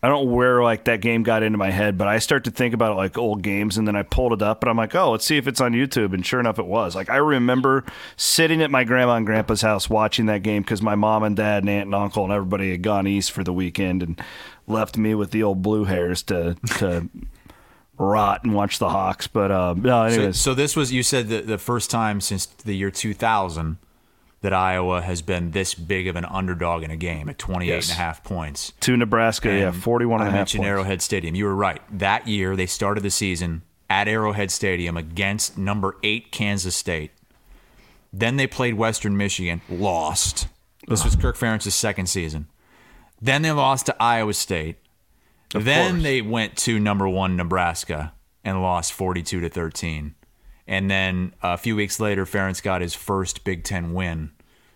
I 0.00 0.06
don't 0.06 0.26
know 0.26 0.32
where 0.32 0.62
like 0.62 0.84
that 0.84 1.00
game 1.00 1.24
got 1.24 1.42
into 1.42 1.58
my 1.58 1.72
head, 1.72 1.98
but 1.98 2.06
I 2.06 2.20
start 2.20 2.44
to 2.44 2.52
think 2.52 2.72
about 2.72 2.96
like 2.96 3.18
old 3.18 3.42
games, 3.42 3.76
and 3.76 3.88
then 3.88 3.96
I 3.96 4.04
pulled 4.04 4.32
it 4.32 4.42
up, 4.42 4.62
and 4.62 4.70
I'm 4.70 4.76
like, 4.76 4.94
oh, 4.94 5.10
let's 5.10 5.26
see 5.26 5.38
if 5.38 5.48
it's 5.48 5.60
on 5.60 5.72
YouTube, 5.72 6.14
and 6.14 6.24
sure 6.24 6.38
enough, 6.38 6.60
it 6.60 6.66
was. 6.66 6.94
Like 6.94 7.10
I 7.10 7.16
remember 7.16 7.84
sitting 8.16 8.62
at 8.62 8.70
my 8.70 8.84
grandma 8.84 9.16
and 9.16 9.26
grandpa's 9.26 9.62
house 9.62 9.90
watching 9.90 10.26
that 10.26 10.44
game 10.44 10.62
because 10.62 10.82
my 10.82 10.94
mom 10.94 11.24
and 11.24 11.36
dad 11.36 11.64
and 11.64 11.70
aunt 11.70 11.86
and 11.86 11.94
uncle 11.96 12.22
and 12.22 12.32
everybody 12.32 12.70
had 12.70 12.82
gone 12.82 13.08
east 13.08 13.32
for 13.32 13.42
the 13.42 13.52
weekend 13.52 14.02
and 14.04 14.22
left 14.68 14.96
me 14.96 15.16
with 15.16 15.32
the 15.32 15.42
old 15.42 15.62
blue 15.62 15.84
hairs 15.84 16.22
to 16.24 16.56
to 16.78 17.08
rot 17.98 18.44
and 18.44 18.54
watch 18.54 18.78
the 18.78 18.88
Hawks. 18.88 19.26
But 19.26 19.50
um, 19.50 19.82
no, 19.82 20.08
So, 20.08 20.14
anyways, 20.14 20.40
so 20.40 20.54
this 20.54 20.76
was 20.76 20.92
you 20.92 21.02
said 21.02 21.28
the, 21.28 21.40
the 21.40 21.58
first 21.58 21.90
time 21.90 22.20
since 22.20 22.46
the 22.46 22.74
year 22.74 22.92
2000 22.92 23.78
that 24.40 24.52
Iowa 24.52 25.02
has 25.02 25.20
been 25.22 25.50
this 25.50 25.74
big 25.74 26.06
of 26.06 26.14
an 26.16 26.24
underdog 26.24 26.82
in 26.84 26.90
a 26.90 26.96
game 26.96 27.28
at 27.28 27.38
28 27.38 27.68
Yes. 27.74 27.88
and 27.90 27.98
a 27.98 28.02
half 28.02 28.22
points. 28.22 28.72
to 28.80 28.96
Nebraska, 28.96 29.48
yeah, 29.48 29.68
And 29.68 29.82
41 29.82 30.20
and 30.20 30.24
I 30.24 30.28
a 30.28 30.30
half 30.30 30.38
mentioned 30.38 30.60
points. 30.62 30.68
Arrowhead 30.68 31.02
Stadium. 31.02 31.34
You 31.34 31.44
were 31.46 31.56
right. 31.56 31.80
That 31.98 32.28
year 32.28 32.54
they 32.54 32.66
started 32.66 33.02
the 33.02 33.10
season 33.10 33.62
at 33.90 34.06
Arrowhead 34.06 34.50
Stadium 34.50 34.96
against 34.96 35.58
number 35.58 35.96
8 36.04 36.30
Kansas 36.30 36.76
State. 36.76 37.10
Then 38.12 38.36
they 38.36 38.46
played 38.46 38.74
Western 38.74 39.16
Michigan, 39.16 39.60
lost. 39.68 40.46
This 40.86 41.04
was 41.04 41.16
Kirk 41.16 41.36
Ferentz's 41.36 41.74
second 41.74 42.06
season. 42.06 42.46
Then 43.20 43.42
they 43.42 43.50
lost 43.52 43.86
to 43.86 43.96
Iowa 44.00 44.32
State. 44.34 44.76
then 45.52 45.92
course. 45.94 46.02
they 46.02 46.22
went 46.22 46.56
to 46.58 46.78
number 46.78 47.08
1 47.08 47.36
Nebraska 47.36 48.12
and 48.44 48.62
lost 48.62 48.92
42 48.92 49.40
to 49.40 49.48
13. 49.48 50.14
And 50.68 50.88
then 50.90 51.32
a 51.42 51.56
few 51.56 51.74
weeks 51.74 51.98
later 51.98 52.24
Ferentz 52.24 52.62
got 52.62 52.82
his 52.82 52.94
first 52.94 53.42
Big 53.42 53.64
10 53.64 53.94
win 53.94 54.30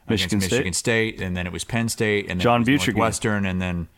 Michigan 0.08 0.38
against 0.38 0.46
State? 0.46 0.56
Michigan 0.56 0.72
State 0.72 1.20
and 1.20 1.36
then 1.36 1.46
it 1.46 1.52
was 1.52 1.62
Penn 1.62 1.88
State 1.88 2.24
and 2.30 2.40
then 2.40 2.40
John 2.40 2.62
it 2.62 2.68
was 2.68 2.80
Butcher 2.86 2.92
game. 3.20 3.44
And 3.44 3.60
then 3.62 3.88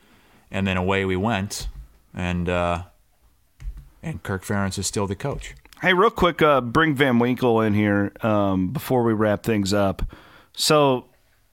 and 0.50 0.66
then 0.66 0.76
away 0.76 1.04
we 1.04 1.16
went, 1.16 1.68
and 2.14 2.48
uh, 2.48 2.84
and 4.02 4.22
Kirk 4.22 4.44
Ferentz 4.44 4.78
is 4.78 4.86
still 4.86 5.06
the 5.06 5.16
coach. 5.16 5.54
Hey, 5.82 5.92
real 5.92 6.10
quick, 6.10 6.40
uh, 6.40 6.60
bring 6.60 6.94
Van 6.94 7.18
Winkle 7.18 7.60
in 7.60 7.74
here 7.74 8.12
um, 8.22 8.68
before 8.68 9.02
we 9.02 9.12
wrap 9.12 9.42
things 9.42 9.72
up. 9.72 10.02
So, 10.56 11.06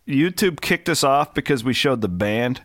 YouTube 0.08 0.62
kicked 0.62 0.88
us 0.88 1.04
off 1.04 1.34
because 1.34 1.64
we 1.64 1.74
showed 1.74 2.02
the 2.02 2.08
band. 2.08 2.62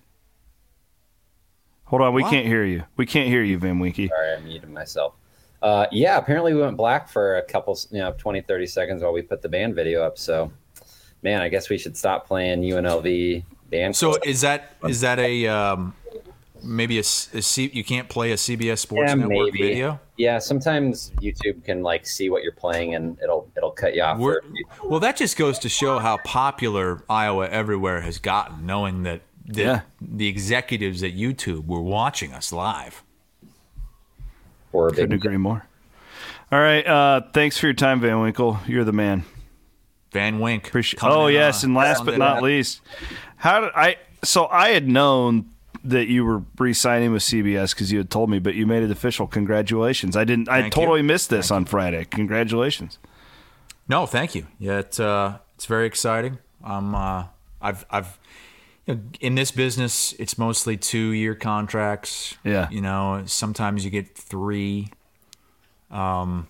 Hold 1.85 2.03
on, 2.03 2.13
we 2.13 2.23
What? 2.23 2.31
can't 2.31 2.47
hear 2.47 2.65
you. 2.65 2.85
We 2.97 3.07
can't 3.07 3.29
hear 3.29 3.43
you, 3.43 3.59
Van 3.59 3.79
Winky. 3.79 4.09
Sorry, 4.09 4.35
I 4.35 4.41
muted 4.41 4.69
myself. 4.71 5.15
Uh, 5.63 5.87
yeah, 5.91 6.19
apparently 6.19 6.55
we 6.55 6.61
went 6.61 6.77
black 6.77 7.09
for 7.09 7.37
a 7.39 7.43
couple, 7.43 7.79
you 7.91 7.99
know, 7.99 8.15
20, 8.19 8.43
30 8.43 8.67
seconds 8.67 9.03
while 9.03 9.13
we 9.13 9.23
put 9.23 9.43
the 9.43 9.49
band 9.49 9.75
video 9.75 10.03
up. 10.03 10.19
So, 10.19 10.53
man, 11.23 11.41
I 11.41 11.49
guess 11.49 11.69
we 11.71 11.79
should 11.79 11.97
stop 11.97 12.27
playing 12.27 12.61
UNLV 12.63 13.43
band. 13.71 13.97
So 13.97 14.17
is 14.25 14.43
that 14.43 14.77
is 14.87 15.01
that 15.01 15.19
a 15.19 15.47
um, 15.49 15.95
maybe 16.63 16.97
a, 16.99 17.01
s- 17.01 17.29
a 17.35 17.43
C, 17.43 17.71
you 17.73 17.83
can't 17.85 18.09
play 18.09 18.33
a 18.33 18.37
CBS 18.37 18.79
Sports 18.79 19.09
Yeah, 19.09 19.15
Network 19.15 19.53
maybe. 19.55 19.59
video. 19.69 20.01
Yeah, 20.19 20.39
sometimes 20.39 21.11
YouTube 21.21 21.65
can 21.65 21.83
like 21.83 22.07
see 22.07 22.31
what 22.31 22.43
you're 22.43 22.53
playing 22.53 22.95
and 22.95 23.19
it'll 23.23 23.51
it'll 23.57 23.71
cut 23.73 23.95
you 23.95 24.03
off. 24.03 24.19
We're, 24.19 24.41
for 24.43 24.49
a 24.49 24.51
few- 24.53 24.67
well, 24.91 25.01
that 25.01 25.17
just 25.17 25.37
goes 25.37 25.59
to 25.61 25.69
show 25.69 25.99
how 25.99 26.19
popular 26.19 27.03
Iowa 27.09 27.49
Everywhere 27.49 28.01
has 28.03 28.19
gotten, 28.19 28.67
knowing 28.67 29.03
that 29.05 29.21
the, 29.45 29.63
Yeah. 29.63 29.81
the 30.01 30.27
executives 30.29 31.03
at 31.03 31.13
YouTube 31.13 31.67
were 31.67 31.83
watching 31.83 32.33
us 32.33 32.53
live. 32.53 33.03
For 34.77 34.89
a 34.89 34.91
Couldn't 34.91 35.11
big 35.11 35.25
agree 35.25 35.37
more. 35.39 35.65
All 36.53 36.61
right. 36.61 36.87
Uh, 36.87 37.23
thanks 37.33 37.57
for 37.59 37.67
your 37.67 37.75
time, 37.75 38.01
Van 38.01 38.21
Winkle. 38.21 38.59
You're 38.67 38.85
the 38.85 38.93
man. 38.93 39.25
Van 40.13 40.39
Wink. 40.39 40.69
Appreciate. 40.69 41.03
Oh 41.03 41.27
yes, 41.27 41.63
and 41.65 41.75
last 41.75 42.05
but 42.05 42.19
not 42.19 42.35
night. 42.37 42.43
least, 42.43 42.81
how 43.37 43.61
did 43.61 43.71
I? 43.75 43.97
So 44.23 44.47
I 44.47 44.69
had 44.71 44.87
known 44.89 45.51
that 45.85 46.07
you 46.09 46.25
were 46.25 46.43
re-signing 46.59 47.13
with 47.13 47.23
CBS 47.23 47.75
because 47.75 47.93
you 47.93 47.99
had 47.99 48.11
told 48.11 48.31
me, 48.31 48.39
but 48.39 48.55
you 48.55 48.67
made 48.67 48.83
it 48.83 48.91
official. 48.91 49.27
Congratulations! 49.27 50.17
I 50.17 50.25
didn't. 50.25 50.49
I 50.49 50.63
Thank 50.63 50.77
you. 50.77 50.83
totally 50.83 51.03
missed 51.03 51.31
this 51.31 51.51
on 51.51 51.65
Friday. 51.65 52.05
Congratulations. 52.05 52.99
No, 53.89 54.07
thank 54.07 54.35
you. 54.35 54.47
Yeah, 54.59 54.79
it's 54.79 55.01
uh, 55.01 55.39
it's 55.57 55.67
very 55.67 55.87
exciting. 55.87 56.39
Um, 56.63 56.95
uh, 56.95 57.25
I've 57.61 57.85
I've 57.91 58.19
you 58.87 58.95
know, 58.95 59.01
in 59.21 59.35
this 59.35 59.51
business, 59.51 60.13
it's 60.15 60.39
mostly 60.39 60.77
two 60.77 61.11
year 61.11 61.35
contracts. 61.35 62.37
Yeah. 62.45 62.69
you 62.71 62.81
know, 62.81 63.25
sometimes 63.27 63.85
you 63.85 63.91
get 63.91 64.17
three. 64.17 64.91
Um, 65.91 66.47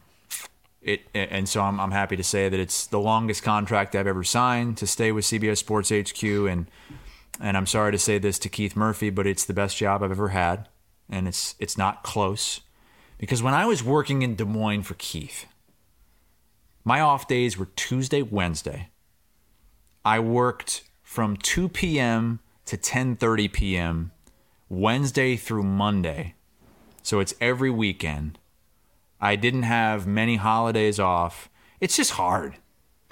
it 0.87 1.03
and 1.15 1.49
so 1.49 1.63
I'm 1.63 1.81
I'm 1.81 1.91
happy 1.91 2.17
to 2.17 2.23
say 2.23 2.49
that 2.49 2.61
it's 2.61 2.87
the 2.87 3.01
longest 3.01 3.43
contract 3.43 3.97
I've 3.97 4.07
ever 4.07 4.23
signed 4.23 4.77
to 4.79 4.87
stay 4.87 5.11
with 5.11 5.25
CBS 5.25 5.59
Sports 5.59 5.91
HQ, 5.91 6.23
and 6.23 6.71
and 7.41 7.57
I'm 7.57 7.67
sorry 7.67 7.93
to 7.93 7.99
say 7.99 8.19
this 8.19 8.39
to 8.41 8.49
Keith 8.49 8.77
Murphy, 8.77 9.11
but 9.11 9.27
it's 9.27 9.45
the 9.45 9.53
best 9.53 9.77
job 9.77 10.03
I've 10.03 10.13
ever 10.13 10.29
had, 10.29 10.69
and 11.11 11.27
it's 11.27 11.57
it's 11.59 11.77
not 11.77 12.05
close, 12.05 12.61
because 13.19 13.43
when 13.43 13.53
I 13.53 13.67
was 13.67 13.83
working 13.83 14.23
in 14.23 14.37
Des 14.37 14.45
Moines 14.45 14.85
for 14.85 14.95
Keith. 14.95 15.47
My 16.85 17.01
off 17.01 17.27
days 17.27 17.59
were 17.59 17.67
Tuesday, 17.75 18.23
Wednesday. 18.23 18.91
I 20.05 20.21
worked 20.21 20.85
from 21.07 21.37
2 21.37 21.69
p.m. 21.69 22.41
to 22.67 22.77
10:30 22.77 23.53
p.m. 23.53 24.11
Wednesday 24.69 25.37
through 25.37 25.63
Monday. 25.63 26.35
So 27.05 27.21
it's 27.21 27.33
every 27.41 27.71
weekend. 27.71 28.41
I 29.21 29.37
didn't 29.37 29.63
have 29.63 30.05
many 30.07 30.35
holidays 30.37 30.99
off. 30.99 31.49
It's 31.81 31.97
just 31.97 32.11
hard. 32.13 32.57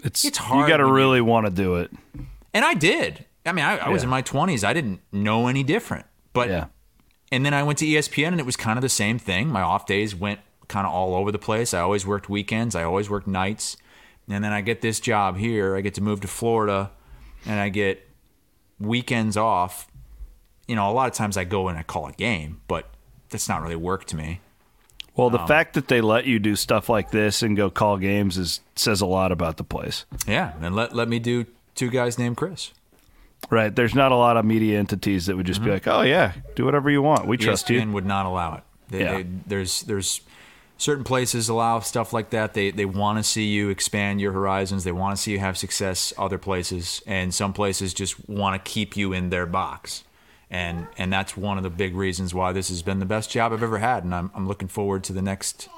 It's, 0.03 0.25
It's 0.25 0.39
hard 0.39 0.63
You 0.63 0.69
got 0.69 0.79
to 0.79 0.93
really 0.93 1.21
want 1.21 1.47
to 1.47 1.53
do 1.53 1.77
it. 1.77 1.93
And 2.53 2.65
I 2.65 2.75
did. 2.75 3.25
I 3.47 3.53
mean, 3.53 3.65
I, 3.65 3.77
I 3.77 3.89
was 3.91 4.03
in 4.03 4.09
my 4.09 4.23
20s. 4.23 4.65
I 4.65 4.73
didn't 4.73 5.01
know 5.13 5.47
any 5.47 5.63
different. 5.63 6.05
But 6.33 6.49
Yeah. 6.49 6.67
and 7.31 7.47
then 7.47 7.55
I 7.55 7.63
went 7.63 7.79
to 7.79 7.87
ESPN 7.87 8.29
and 8.29 8.41
it 8.41 8.47
was 8.47 8.57
kind 8.57 8.77
of 8.77 8.83
the 8.83 8.89
same 8.89 9.19
thing. 9.21 9.49
My 9.49 9.63
off 9.63 9.87
days 9.87 10.15
went 10.17 10.41
kind 10.67 10.85
of 10.87 10.93
all 10.93 11.15
over 11.15 11.31
the 11.31 11.39
place. 11.39 11.73
I 11.73 11.79
always 11.81 12.05
worked 12.05 12.29
weekends, 12.29 12.75
I 12.75 12.83
always 12.83 13.09
worked 13.09 13.29
nights. 13.29 13.77
And 14.29 14.43
then 14.43 14.53
I 14.53 14.61
get 14.63 14.81
this 14.81 14.99
job 14.99 15.37
here. 15.37 15.77
I 15.77 15.81
get 15.81 15.95
to 15.95 16.01
move 16.03 16.21
to 16.23 16.29
Florida 16.29 16.91
and 17.47 17.59
I 17.61 17.69
get 17.69 18.09
weekends 18.81 19.37
off. 19.37 19.87
You 20.67 20.77
know, 20.77 20.91
a 20.91 20.93
lot 20.93 21.09
of 21.09 21.15
times 21.15 21.37
I 21.37 21.45
go 21.45 21.69
and 21.69 21.79
I 21.79 21.83
call 21.83 22.07
a 22.07 22.13
game, 22.13 22.61
but 22.69 22.89
that's 23.31 23.49
not 23.49 23.63
really 23.63 23.77
work 23.77 24.05
to 24.07 24.17
me. 24.17 24.41
Well, 25.17 25.27
Um, 25.29 25.33
the 25.35 25.47
fact 25.47 25.75
that 25.75 25.89
they 25.89 26.01
let 26.01 26.25
you 26.25 26.39
do 26.39 26.57
stuff 26.57 26.89
like 26.89 27.11
this 27.11 27.43
and 27.43 27.57
go 27.57 27.71
call 27.71 27.99
games 27.99 28.37
is 28.39 28.61
says 28.75 29.01
a 29.01 29.07
lot 29.07 29.31
about 29.31 29.59
the 29.59 29.65
place. 29.65 30.07
Yeah, 30.27 30.53
and 30.61 30.75
let 30.75 30.95
let 30.95 31.09
me 31.09 31.19
do 31.19 31.47
two 31.75 31.91
guys 31.91 32.19
named 32.19 32.37
Chris. 32.37 32.73
Right. 33.51 33.75
There's 33.75 33.95
not 33.95 34.11
a 34.11 34.17
lot 34.17 34.37
of 34.39 34.45
media 34.47 34.79
entities 34.79 35.27
that 35.27 35.37
would 35.37 35.45
just 35.47 35.63
be 35.63 35.71
like, 35.71 35.87
"Oh 35.87 36.01
yeah, 36.01 36.33
do 36.57 36.65
whatever 36.65 36.89
you 36.91 37.03
want. 37.03 37.27
We 37.27 37.37
trust 37.37 37.67
ESPN 37.69 37.89
you." 37.89 37.93
would 37.93 38.07
not 38.07 38.25
allow 38.27 38.55
it. 38.55 38.63
They, 38.89 39.01
Yeah. 39.01 39.13
they- 39.19 39.27
there's 39.47 39.83
there's 39.83 40.23
certain 40.77 41.05
places 41.05 41.49
allow 41.49 41.81
stuff 41.81 42.13
like 42.13 42.31
that. 42.31 42.55
They 42.55 42.71
they 42.71 42.85
want 42.85 43.19
to 43.19 43.25
see 43.25 43.45
you 43.45 43.69
expand 43.69 44.21
your 44.21 44.33
horizons. 44.33 44.85
They 44.85 44.93
want 44.93 45.17
to 45.17 45.23
see 45.23 45.33
you 45.33 45.39
have 45.39 45.57
success 45.57 46.13
other 46.19 46.39
places, 46.39 47.03
and 47.07 47.35
some 47.35 47.53
places 47.53 47.95
just 47.95 48.29
want 48.29 48.63
to 48.63 48.71
keep 48.71 48.97
you 48.97 49.13
in 49.13 49.31
their 49.31 49.47
box. 49.47 50.05
And 50.51 50.87
and 50.99 51.13
that's 51.13 51.37
one 51.37 51.57
of 51.57 51.63
the 51.63 51.71
big 51.71 51.95
reasons 51.95 52.35
why 52.35 52.53
this 52.53 52.69
has 52.69 52.83
been 52.83 52.99
the 52.99 53.07
best 53.07 53.31
job 53.31 53.53
I've 53.53 53.63
ever 53.63 53.79
had, 53.79 54.05
and 54.05 54.15
I'm 54.15 54.31
I'm 54.35 54.47
looking 54.47 54.69
forward 54.69 55.05
to 55.05 55.13
the 55.13 55.23
next 55.23 55.69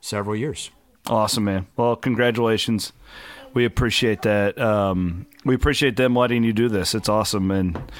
several 0.00 0.36
years. 0.36 0.70
Awesome, 1.06 1.44
man. 1.44 1.66
Well, 1.76 1.96
congratulations. 1.96 2.92
We 3.52 3.64
appreciate 3.64 4.22
that. 4.22 4.60
Um, 4.60 5.26
we 5.44 5.54
appreciate 5.54 5.96
them 5.96 6.14
letting 6.14 6.44
you 6.44 6.52
do 6.52 6.68
this. 6.68 6.94
It's 6.94 7.08
awesome, 7.08 7.50
and 7.50 7.90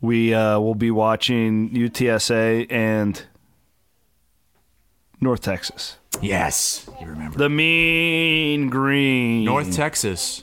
we 0.00 0.34
uh, 0.34 0.58
will 0.58 0.74
be 0.74 0.90
watching 0.90 1.70
UTSA 1.70 2.66
and 2.72 3.22
North 5.20 5.40
Texas. 5.40 5.96
Yes, 6.22 6.88
you 7.00 7.06
remember. 7.06 7.38
The 7.38 7.48
Mean 7.48 8.68
Green. 8.68 9.44
North 9.44 9.74
Texas 9.74 10.42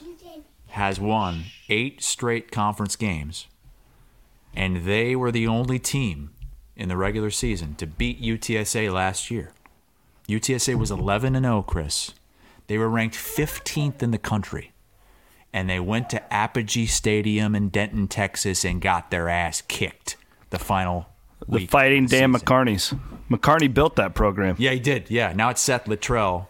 has 0.68 1.00
won 1.00 1.44
eight 1.68 2.02
straight 2.02 2.50
conference 2.50 2.94
games, 2.96 3.46
and 4.54 4.84
they 4.84 5.16
were 5.16 5.32
the 5.32 5.46
only 5.46 5.78
team 5.78 6.30
in 6.76 6.88
the 6.88 6.96
regular 6.96 7.30
season 7.30 7.74
to 7.74 7.86
beat 7.86 8.22
UTSA 8.22 8.92
last 8.92 9.30
year. 9.30 9.52
UTSA 10.28 10.76
was 10.76 10.90
11 10.90 11.34
and 11.34 11.44
0, 11.44 11.62
Chris. 11.62 12.12
They 12.68 12.78
were 12.78 12.88
ranked 12.88 13.16
15th 13.16 14.02
in 14.02 14.10
the 14.10 14.18
country, 14.18 14.72
and 15.52 15.68
they 15.68 15.80
went 15.80 16.10
to 16.10 16.32
Apogee 16.32 16.86
Stadium 16.86 17.54
in 17.54 17.70
Denton, 17.70 18.08
Texas, 18.08 18.64
and 18.64 18.80
got 18.80 19.10
their 19.10 19.28
ass 19.28 19.62
kicked 19.62 20.16
the 20.50 20.58
final 20.58 21.06
the. 21.48 21.66
Fighting 21.66 22.06
Dan 22.06 22.32
season. 22.32 22.46
McCarney's. 22.46 22.94
McCarney 23.30 23.72
built 23.72 23.96
that 23.96 24.14
program. 24.14 24.56
Yeah, 24.58 24.72
he 24.72 24.80
did. 24.80 25.10
Yeah, 25.10 25.32
now 25.34 25.50
it's 25.50 25.60
Seth 25.60 25.84
Littrell. 25.84 26.46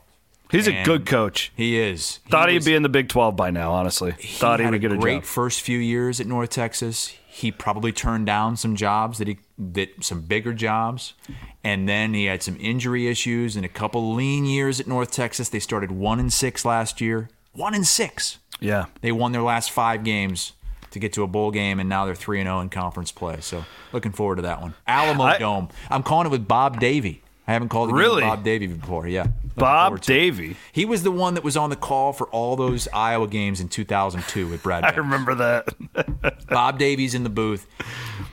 He's 0.51 0.67
a 0.67 0.83
good 0.83 1.05
coach. 1.05 1.53
He 1.57 1.79
is. 1.79 2.21
He 2.25 2.31
Thought 2.31 2.49
he'd 2.51 2.65
be 2.65 2.75
in 2.75 2.83
the 2.83 2.89
Big 2.89 3.09
12 3.09 3.37
by 3.37 3.51
now, 3.51 3.73
honestly. 3.73 4.15
He 4.19 4.29
Thought 4.39 4.61
he 4.61 4.67
would 4.67 4.81
get 4.81 4.93
a 4.93 4.97
great 4.97 5.17
job. 5.17 5.25
first 5.25 5.61
few 5.61 5.79
years 5.79 6.21
at 6.21 6.27
North 6.27 6.49
Texas. 6.51 7.09
He 7.29 7.53
probably 7.53 7.93
turned 7.93 8.27
down 8.27 8.57
some 8.57 8.75
jobs 8.75 9.19
that 9.19 9.29
he 9.29 9.39
that 9.59 10.03
some 10.03 10.23
bigger 10.23 10.53
jobs, 10.55 11.15
and 11.63 11.89
then 11.89 12.15
he 12.15 12.25
had 12.25 12.43
some 12.43 12.57
injury 12.59 13.09
issues 13.09 13.57
and 13.57 13.65
a 13.65 13.69
couple 13.69 14.15
lean 14.15 14.45
years 14.45 14.81
at 14.81 14.87
North 14.87 15.11
Texas. 15.11 15.49
They 15.49 15.61
started 15.61 15.93
one 15.93 16.19
and 16.19 16.33
six 16.33 16.65
last 16.65 17.01
year. 17.01 17.29
One 17.53 17.75
and 17.75 17.87
six. 17.87 18.39
Yeah. 18.61 18.87
They 19.03 19.13
won 19.13 19.33
their 19.33 19.43
last 19.43 19.71
five 19.71 20.03
games 20.03 20.53
to 20.91 20.99
get 20.99 21.13
to 21.15 21.23
a 21.23 21.27
bowl 21.27 21.51
game, 21.51 21.81
and 21.81 21.89
now 21.89 22.05
they're 22.07 22.15
three 22.15 22.41
and 22.41 22.47
zero 22.47 22.61
in 22.61 22.69
conference 22.69 23.13
play. 23.13 23.41
So 23.41 23.65
looking 23.93 24.13
forward 24.13 24.37
to 24.37 24.43
that 24.43 24.61
one. 24.61 24.75
Alamo 24.87 25.25
I- 25.25 25.39
Dome. 25.39 25.69
I'm 25.91 26.03
calling 26.03 26.27
it 26.27 26.31
with 26.31 26.47
Bob 26.49 26.81
Davie. 26.81 27.23
I 27.47 27.53
haven't 27.53 27.71
called 27.71 27.89
it 27.89 27.93
with 27.95 28.03
Really? 28.03 28.21
Bob 28.21 28.45
Davie 28.45 28.67
before. 28.67 29.09
Yeah, 29.09 29.23
Looking 29.23 29.51
Bob 29.57 29.89
forward 29.89 30.03
to 30.03 30.13
it. 30.13 30.17
Davie. 30.17 30.57
He 30.71 30.85
was 30.85 31.03
the 31.03 31.11
one 31.11 31.33
that 31.33 31.43
was 31.43 31.57
on 31.57 31.71
the 31.71 31.77
call 31.77 32.13
for 32.13 32.27
all 32.29 32.57
those 32.57 32.87
Iowa 32.93 33.27
games 33.27 33.59
in 33.63 33.69
2002 33.71 34.47
with 34.49 34.63
Brad. 34.63 34.85
I 34.85 34.89
Banks. 34.89 34.99
remember 34.99 35.35
that. 35.37 36.47
Bob 36.49 36.79
Davie's 36.79 37.15
in 37.15 37.23
the 37.25 37.31
booth. 37.31 37.67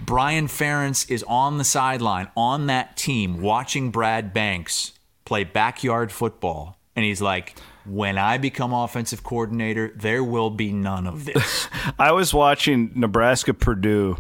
Brian 0.02 0.48
Ferentz 0.48 1.10
is 1.10 1.24
on 1.30 1.58
the 1.58 1.64
sideline 1.64 2.28
on 2.36 2.68
that 2.68 2.98
team 2.98 3.42
watching 3.42 3.90
Brad 3.90 4.34
Banks 4.34 4.92
play 5.24 5.46
backyard 5.46 6.12
football. 6.12 6.78
And 6.96 7.06
he's 7.06 7.22
like, 7.22 7.56
when 7.86 8.18
I 8.18 8.38
become 8.38 8.74
offensive 8.74 9.24
coordinator, 9.24 9.92
there 9.96 10.24
will 10.24 10.50
be 10.50 10.72
none 10.72 11.08
of 11.08 11.26
this. 11.26 11.68
I 12.00 12.12
was 12.12 12.34
watching 12.34 12.92
Nebraska 12.96 13.54
Purdue, 13.54 14.18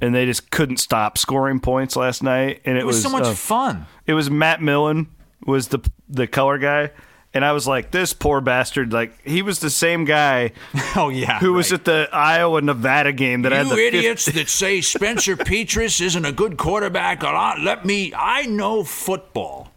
and 0.00 0.14
they 0.14 0.26
just 0.26 0.50
couldn't 0.50 0.78
stop 0.78 1.16
scoring 1.18 1.60
points 1.60 1.96
last 1.96 2.22
night. 2.22 2.60
And 2.64 2.76
it, 2.76 2.80
It 2.80 2.86
was 2.86 3.02
so 3.02 3.10
much 3.10 3.24
uh, 3.24 3.34
fun. 3.34 3.86
It 4.06 4.14
was 4.14 4.30
Matt 4.30 4.60
Millen 4.62 5.08
was 5.46 5.68
the 5.68 5.78
the 6.08 6.26
color 6.26 6.58
guy, 6.58 6.90
and 7.34 7.44
I 7.44 7.52
was 7.52 7.66
like, 7.66 7.90
this 7.90 8.12
poor 8.12 8.40
bastard. 8.40 8.92
Like 8.92 9.22
he 9.26 9.42
was 9.42 9.58
the 9.60 9.70
same 9.70 10.04
guy 10.04 10.52
Oh, 10.96 11.08
yeah. 11.10 11.38
who 11.38 11.52
was 11.52 11.72
at 11.72 11.84
the 11.84 12.08
Iowa 12.12 12.60
Nevada 12.62 13.12
game 13.12 13.42
that 13.42 13.52
had 13.52 13.64
you 13.66 13.70
the 13.70 13.76
fif- 13.76 13.94
idiots 13.94 14.24
that 14.26 14.48
say 14.60 14.80
Spencer 14.80 15.36
Petras 15.36 16.00
isn't 16.00 16.24
a 16.24 16.32
good 16.32 16.56
quarterback, 16.56 17.22
let 17.22 17.84
me. 17.84 18.12
I 18.16 18.46
know 18.46 18.84
football, 18.84 19.70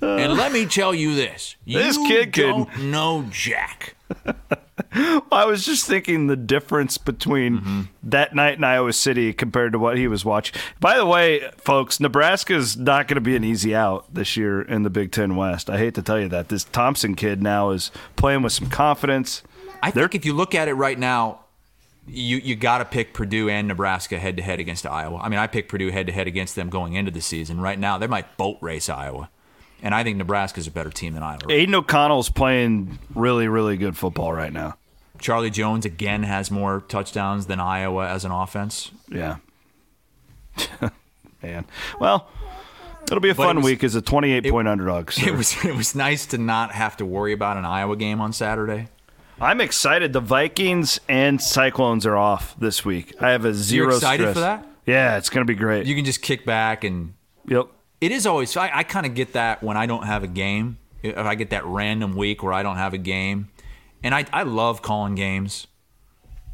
and 0.00 0.32
let 0.34 0.52
me 0.52 0.66
tell 0.66 0.94
you 0.94 1.14
this: 1.14 1.56
This 1.66 1.96
you 1.96 2.06
kid 2.06 2.32
don't 2.32 2.78
know 2.84 3.26
jack. 3.30 3.94
I 4.92 5.44
was 5.44 5.64
just 5.64 5.86
thinking 5.86 6.26
the 6.26 6.36
difference 6.36 6.98
between 6.98 7.58
Mm-hmm. 7.60 7.80
that 8.04 8.34
night 8.34 8.58
in 8.58 8.64
Iowa 8.64 8.92
City 8.92 9.32
compared 9.32 9.72
to 9.72 9.78
what 9.78 9.96
he 9.96 10.08
was 10.08 10.24
watching. 10.24 10.60
By 10.80 10.96
the 10.96 11.06
way, 11.06 11.48
folks, 11.58 12.00
Nebraska's 12.00 12.76
not 12.76 13.06
going 13.06 13.16
to 13.16 13.20
be 13.20 13.36
an 13.36 13.44
easy 13.44 13.74
out 13.74 14.12
this 14.12 14.36
year 14.36 14.62
in 14.62 14.82
the 14.82 14.90
Big 14.90 15.12
Ten 15.12 15.36
West. 15.36 15.70
I 15.70 15.78
hate 15.78 15.94
to 15.94 16.02
tell 16.02 16.18
you 16.18 16.28
that. 16.28 16.48
This 16.48 16.64
Thompson 16.64 17.14
kid 17.14 17.42
now 17.42 17.70
is 17.70 17.90
playing 18.16 18.42
with 18.42 18.52
some 18.52 18.68
confidence. 18.68 19.42
I 19.82 19.90
think 19.90 20.14
if 20.14 20.24
you 20.24 20.32
look 20.32 20.54
at 20.54 20.66
it 20.68 20.74
right 20.74 20.98
now, 20.98 21.40
you 22.08 22.38
you 22.38 22.56
got 22.56 22.78
to 22.78 22.84
pick 22.84 23.12
Purdue 23.14 23.48
and 23.48 23.68
Nebraska 23.68 24.18
head 24.18 24.36
to 24.38 24.42
head 24.42 24.58
against 24.58 24.86
Iowa. 24.86 25.18
I 25.18 25.28
mean, 25.28 25.38
I 25.38 25.46
picked 25.46 25.68
Purdue 25.68 25.90
head 25.90 26.06
to 26.08 26.12
head 26.12 26.26
against 26.26 26.56
them 26.56 26.68
going 26.68 26.94
into 26.94 27.10
the 27.12 27.20
season. 27.20 27.60
Right 27.60 27.78
now, 27.78 27.98
they 27.98 28.06
might 28.08 28.36
boat 28.36 28.58
race 28.60 28.88
Iowa, 28.88 29.30
and 29.82 29.94
I 29.94 30.02
think 30.04 30.16
Nebraska's 30.18 30.66
a 30.66 30.70
better 30.70 30.90
team 30.90 31.14
than 31.14 31.22
Iowa. 31.22 31.40
Aidan 31.48 31.74
O'Connell's 31.74 32.30
playing 32.30 32.98
really, 33.14 33.48
really 33.48 33.76
good 33.76 33.96
football 33.96 34.32
right 34.32 34.52
now. 34.52 34.76
Charlie 35.20 35.50
Jones 35.50 35.84
again 35.84 36.22
has 36.22 36.50
more 36.50 36.80
touchdowns 36.88 37.46
than 37.46 37.60
Iowa 37.60 38.08
as 38.08 38.24
an 38.24 38.30
offense. 38.30 38.90
Yeah. 39.08 39.36
man. 41.42 41.64
Well, 41.98 42.28
it'll 43.04 43.20
be 43.20 43.30
a 43.30 43.34
But 43.34 43.44
fun 43.44 43.56
was- 43.56 43.64
week 43.64 43.84
as 43.84 43.94
a 43.94 44.02
28 44.02 44.50
point 44.50 44.68
underdog. 44.68 45.10
so 45.12 45.26
It 45.26 45.34
was 45.36 45.62
it 45.64 45.74
was 45.76 45.94
nice 45.94 46.26
to 46.26 46.38
not 46.38 46.72
have 46.72 46.96
to 46.98 47.06
worry 47.06 47.32
about 47.32 47.56
an 47.56 47.64
Iowa 47.64 47.96
game 47.96 48.20
on 48.20 48.32
Saturday. 48.32 48.88
I'm 49.40 49.60
excited. 49.60 50.12
The 50.12 50.20
Vikings 50.20 51.00
and 51.08 51.40
Cyclones 51.40 52.04
are 52.04 52.16
off 52.16 52.54
this 52.58 52.84
week. 52.84 53.14
I 53.22 53.30
have 53.30 53.46
a 53.46 53.54
0 53.54 53.88
You 53.90 53.96
excited 53.96 54.22
stress. 54.24 54.34
for 54.34 54.40
that? 54.40 54.66
Yeah, 54.84 55.16
it's 55.16 55.30
going 55.30 55.46
to 55.46 55.50
be 55.50 55.56
great. 55.58 55.86
You 55.86 55.94
can 55.94 56.04
just 56.04 56.20
kick 56.20 56.44
back 56.44 56.84
and 56.84 57.14
yep. 57.46 57.68
It 58.00 58.12
is 58.12 58.26
always 58.26 58.56
I, 58.56 58.70
I 58.78 58.82
kind 58.82 59.06
of 59.06 59.14
get 59.14 59.32
that 59.34 59.62
when 59.62 59.76
I 59.76 59.86
don't 59.86 60.06
have 60.06 60.22
a 60.24 60.28
game. 60.28 60.78
If 61.02 61.16
I 61.16 61.34
get 61.34 61.50
that 61.50 61.64
random 61.64 62.14
week 62.14 62.42
where 62.42 62.52
I 62.52 62.62
don't 62.62 62.76
have 62.76 62.92
a 62.92 62.98
game, 62.98 63.48
and 64.02 64.14
I 64.14 64.26
I 64.32 64.42
love 64.42 64.82
calling 64.82 65.14
games, 65.14 65.66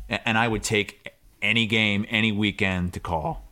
and 0.09 0.39
I 0.39 0.49
would 0.49 0.63
take 0.63 1.13
any 1.43 1.67
game 1.67 2.07
any 2.09 2.33
weekend 2.33 2.93
to 2.95 3.01
call. 3.01 3.45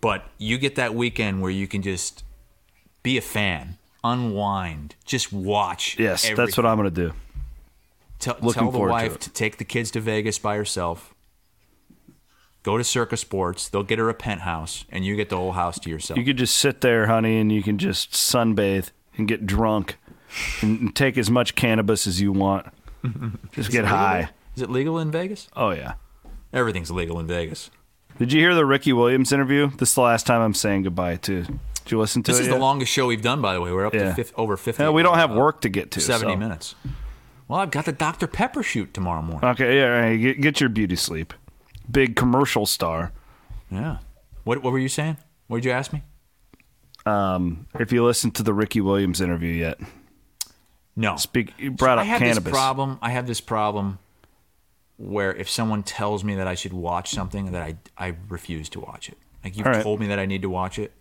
But 0.00 0.24
you 0.38 0.58
get 0.58 0.76
that 0.76 0.94
weekend 0.94 1.42
where 1.42 1.50
you 1.50 1.66
can 1.66 1.82
just 1.82 2.22
be 3.02 3.16
a 3.16 3.20
fan, 3.20 3.78
unwind, 4.04 4.94
just 5.04 5.32
watch. 5.32 5.98
Yes, 5.98 6.30
that's 6.36 6.56
what 6.56 6.66
I'm 6.66 6.76
going 6.76 6.92
to 6.92 7.08
do. 7.08 7.14
Tell, 8.18 8.34
Looking 8.34 8.52
tell 8.52 8.70
the 8.70 8.78
forward 8.78 8.88
to 8.88 8.92
wife 8.92 9.18
to, 9.20 9.30
take 9.30 9.58
the 9.58 9.64
kids 9.64 9.90
to 9.92 10.00
Vegas 10.00 10.38
by 10.38 10.56
herself. 10.56 11.14
Go 12.66 12.76
to 12.76 12.82
Circa 12.82 13.16
Sports. 13.16 13.68
They'll 13.68 13.84
get 13.84 14.00
her 14.00 14.08
a 14.08 14.14
penthouse, 14.14 14.86
and 14.90 15.04
you 15.04 15.14
get 15.14 15.28
the 15.28 15.36
whole 15.36 15.52
house 15.52 15.78
to 15.78 15.88
yourself. 15.88 16.18
You 16.18 16.24
could 16.24 16.36
just 16.36 16.56
sit 16.56 16.80
there, 16.80 17.06
honey, 17.06 17.38
and 17.38 17.52
you 17.52 17.62
can 17.62 17.78
just 17.78 18.10
sunbathe 18.10 18.90
and 19.16 19.28
get 19.28 19.46
drunk 19.46 19.98
and, 20.60 20.92
take 20.96 21.16
as 21.16 21.30
much 21.30 21.54
cannabis 21.54 22.08
as 22.08 22.20
you 22.20 22.32
want. 22.32 22.66
Just 23.52 23.70
get 23.70 23.84
high. 23.84 24.30
Is 24.56 24.62
it 24.62 24.68
legal 24.68 24.98
in 24.98 25.12
Vegas? 25.12 25.46
Oh, 25.54 25.70
yeah. 25.70 25.94
Everything's 26.52 26.90
legal 26.90 27.20
in 27.20 27.28
Vegas. 27.28 27.70
Did 28.18 28.32
you 28.32 28.40
hear 28.40 28.52
the 28.52 28.66
Ricky 28.66 28.92
Williams 28.92 29.30
interview? 29.30 29.70
This 29.76 29.90
is 29.90 29.94
the 29.94 30.00
last 30.00 30.26
time 30.26 30.40
I'm 30.40 30.52
saying 30.52 30.82
goodbye 30.82 31.16
to. 31.16 31.44
Did 31.44 31.60
you 31.92 32.00
listen 32.00 32.24
to 32.24 32.32
This 32.32 32.40
is 32.40 32.48
yet? 32.48 32.54
the 32.54 32.58
longest 32.58 32.90
show 32.90 33.06
we've 33.06 33.22
done, 33.22 33.40
by 33.40 33.54
the 33.54 33.60
way. 33.60 33.70
We're 33.70 33.86
up 33.86 33.94
Yeah. 33.94 34.08
to 34.08 34.14
50, 34.14 34.34
over 34.34 34.56
50. 34.56 34.82
Yeah, 34.82 34.90
we 34.90 35.04
don't 35.04 35.18
have 35.18 35.30
work 35.30 35.60
to 35.60 35.68
get 35.68 35.92
to. 35.92 36.00
70 36.00 36.32
so- 36.32 36.36
minutes. 36.36 36.74
Well, 37.46 37.60
I've 37.60 37.70
got 37.70 37.84
the 37.84 37.92
Dr. 37.92 38.26
Pepper 38.26 38.64
shoot 38.64 38.92
tomorrow 38.92 39.22
morning. 39.22 39.48
Okay, 39.50 39.78
yeah, 39.78 39.84
all 39.94 40.00
right, 40.00 40.16
get, 40.16 40.40
get 40.40 40.60
your 40.60 40.68
beauty 40.68 40.96
sleep. 40.96 41.32
Big 41.90 42.16
commercial 42.16 42.66
star. 42.66 43.12
Yeah. 43.70 43.98
What, 44.44 44.62
what 44.62 44.72
were 44.72 44.78
you 44.78 44.88
saying? 44.88 45.16
What 45.48 45.58
did 45.58 45.64
you 45.66 45.70
ask 45.72 45.92
me? 45.92 46.02
Um, 47.04 47.66
if 47.78 47.92
you 47.92 48.04
listened 48.04 48.34
to 48.36 48.42
the 48.42 48.52
Ricky 48.52 48.80
Williams 48.80 49.20
interview 49.20 49.52
yet, 49.52 49.78
No. 50.96 51.16
speak. 51.16 51.52
You 51.58 51.70
brought 51.70 51.98
I 51.98 52.02
up 52.02 52.06
have 52.08 52.18
cannabis. 52.18 52.44
this 52.44 52.52
problem. 52.52 52.98
I 53.00 53.10
have 53.10 53.26
this 53.26 53.40
problem 53.40 53.98
where 54.98 55.32
if 55.32 55.48
someone 55.48 55.82
tells 55.82 56.24
me 56.24 56.34
that 56.36 56.48
I 56.48 56.54
should 56.54 56.72
watch 56.72 57.10
something, 57.10 57.52
that 57.52 57.62
I 57.62 57.76
I 57.96 58.16
refuse 58.28 58.68
to 58.70 58.80
watch 58.80 59.08
it. 59.08 59.18
Like 59.44 59.56
you've 59.56 59.66
right. 59.66 59.82
told 59.82 60.00
me 60.00 60.06
that 60.08 60.18
I 60.18 60.26
need 60.26 60.42
to 60.42 60.50
watch 60.50 60.78
it, 60.78 60.92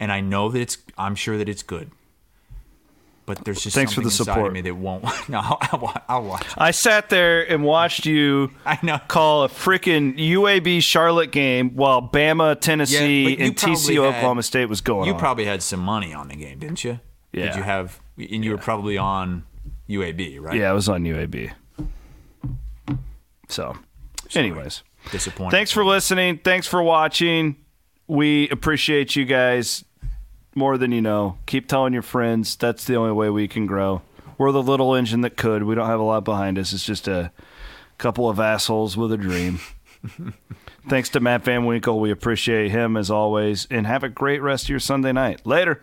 and 0.00 0.10
I 0.10 0.20
know 0.20 0.48
that 0.50 0.60
it's. 0.60 0.78
I'm 0.96 1.14
sure 1.14 1.36
that 1.36 1.48
it's 1.48 1.62
good. 1.62 1.90
But 3.24 3.44
there's 3.44 3.62
just 3.62 3.76
Thanks 3.76 3.92
for 3.92 4.00
the 4.00 4.10
support. 4.10 4.52
me 4.52 4.60
that 4.62 4.74
won't. 4.74 5.04
No, 5.28 5.38
I'll, 5.40 6.02
I'll, 6.08 6.24
watch. 6.24 6.46
I 6.58 6.72
sat 6.72 7.08
there 7.08 7.48
and 7.48 7.62
watched 7.62 8.04
you 8.04 8.50
I 8.66 8.78
know. 8.82 8.98
call 9.06 9.44
a 9.44 9.48
freaking 9.48 10.18
UAB 10.18 10.82
Charlotte 10.82 11.30
game 11.30 11.70
while 11.76 12.02
Bama, 12.02 12.60
Tennessee, 12.60 13.30
you 13.30 13.36
and 13.46 13.54
TCU 13.56 14.02
had- 14.04 14.16
Oklahoma 14.16 14.42
State 14.42 14.66
was 14.68 14.80
going 14.80 15.06
You 15.06 15.12
on. 15.14 15.20
probably 15.20 15.44
had 15.44 15.62
some 15.62 15.80
money 15.80 16.12
on 16.12 16.28
the 16.28 16.34
game, 16.36 16.58
didn't 16.58 16.82
you? 16.82 16.98
Yeah. 17.32 17.46
Did 17.46 17.56
you 17.56 17.62
have? 17.62 18.00
And 18.18 18.44
you 18.44 18.50
were 18.50 18.58
probably 18.58 18.98
on 18.98 19.44
UAB, 19.88 20.40
right? 20.40 20.58
yeah, 20.58 20.70
I 20.70 20.72
was 20.72 20.88
on 20.88 21.04
UAB. 21.04 21.52
So, 23.48 23.76
anyways, 24.34 24.82
Disappointing. 25.10 25.50
thanks 25.50 25.70
for 25.70 25.84
listening. 25.84 26.38
Thanks 26.38 26.66
for 26.66 26.82
watching. 26.82 27.56
We 28.06 28.48
appreciate 28.48 29.14
you 29.16 29.24
guys 29.24 29.84
more 30.54 30.78
than 30.78 30.92
you 30.92 31.00
know. 31.00 31.38
Keep 31.46 31.68
telling 31.68 31.92
your 31.92 32.02
friends. 32.02 32.56
That's 32.56 32.84
the 32.84 32.96
only 32.96 33.12
way 33.12 33.30
we 33.30 33.48
can 33.48 33.66
grow. 33.66 34.02
We're 34.38 34.52
the 34.52 34.62
little 34.62 34.94
engine 34.94 35.20
that 35.22 35.36
could. 35.36 35.62
We 35.62 35.74
don't 35.74 35.86
have 35.86 36.00
a 36.00 36.04
lot 36.04 36.24
behind 36.24 36.58
us. 36.58 36.72
It's 36.72 36.84
just 36.84 37.08
a 37.08 37.32
couple 37.98 38.28
of 38.28 38.40
assholes 38.40 38.96
with 38.96 39.12
a 39.12 39.16
dream. 39.16 39.60
Thanks 40.88 41.10
to 41.10 41.20
Matt 41.20 41.44
Van 41.44 41.64
Winkle. 41.64 42.00
We 42.00 42.10
appreciate 42.10 42.70
him 42.70 42.96
as 42.96 43.10
always. 43.10 43.66
And 43.70 43.86
have 43.86 44.02
a 44.02 44.08
great 44.08 44.42
rest 44.42 44.64
of 44.64 44.70
your 44.70 44.80
Sunday 44.80 45.12
night. 45.12 45.46
Later. 45.46 45.82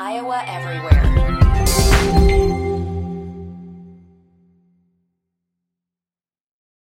Iowa 0.00 0.44
Everywhere. 0.46 2.37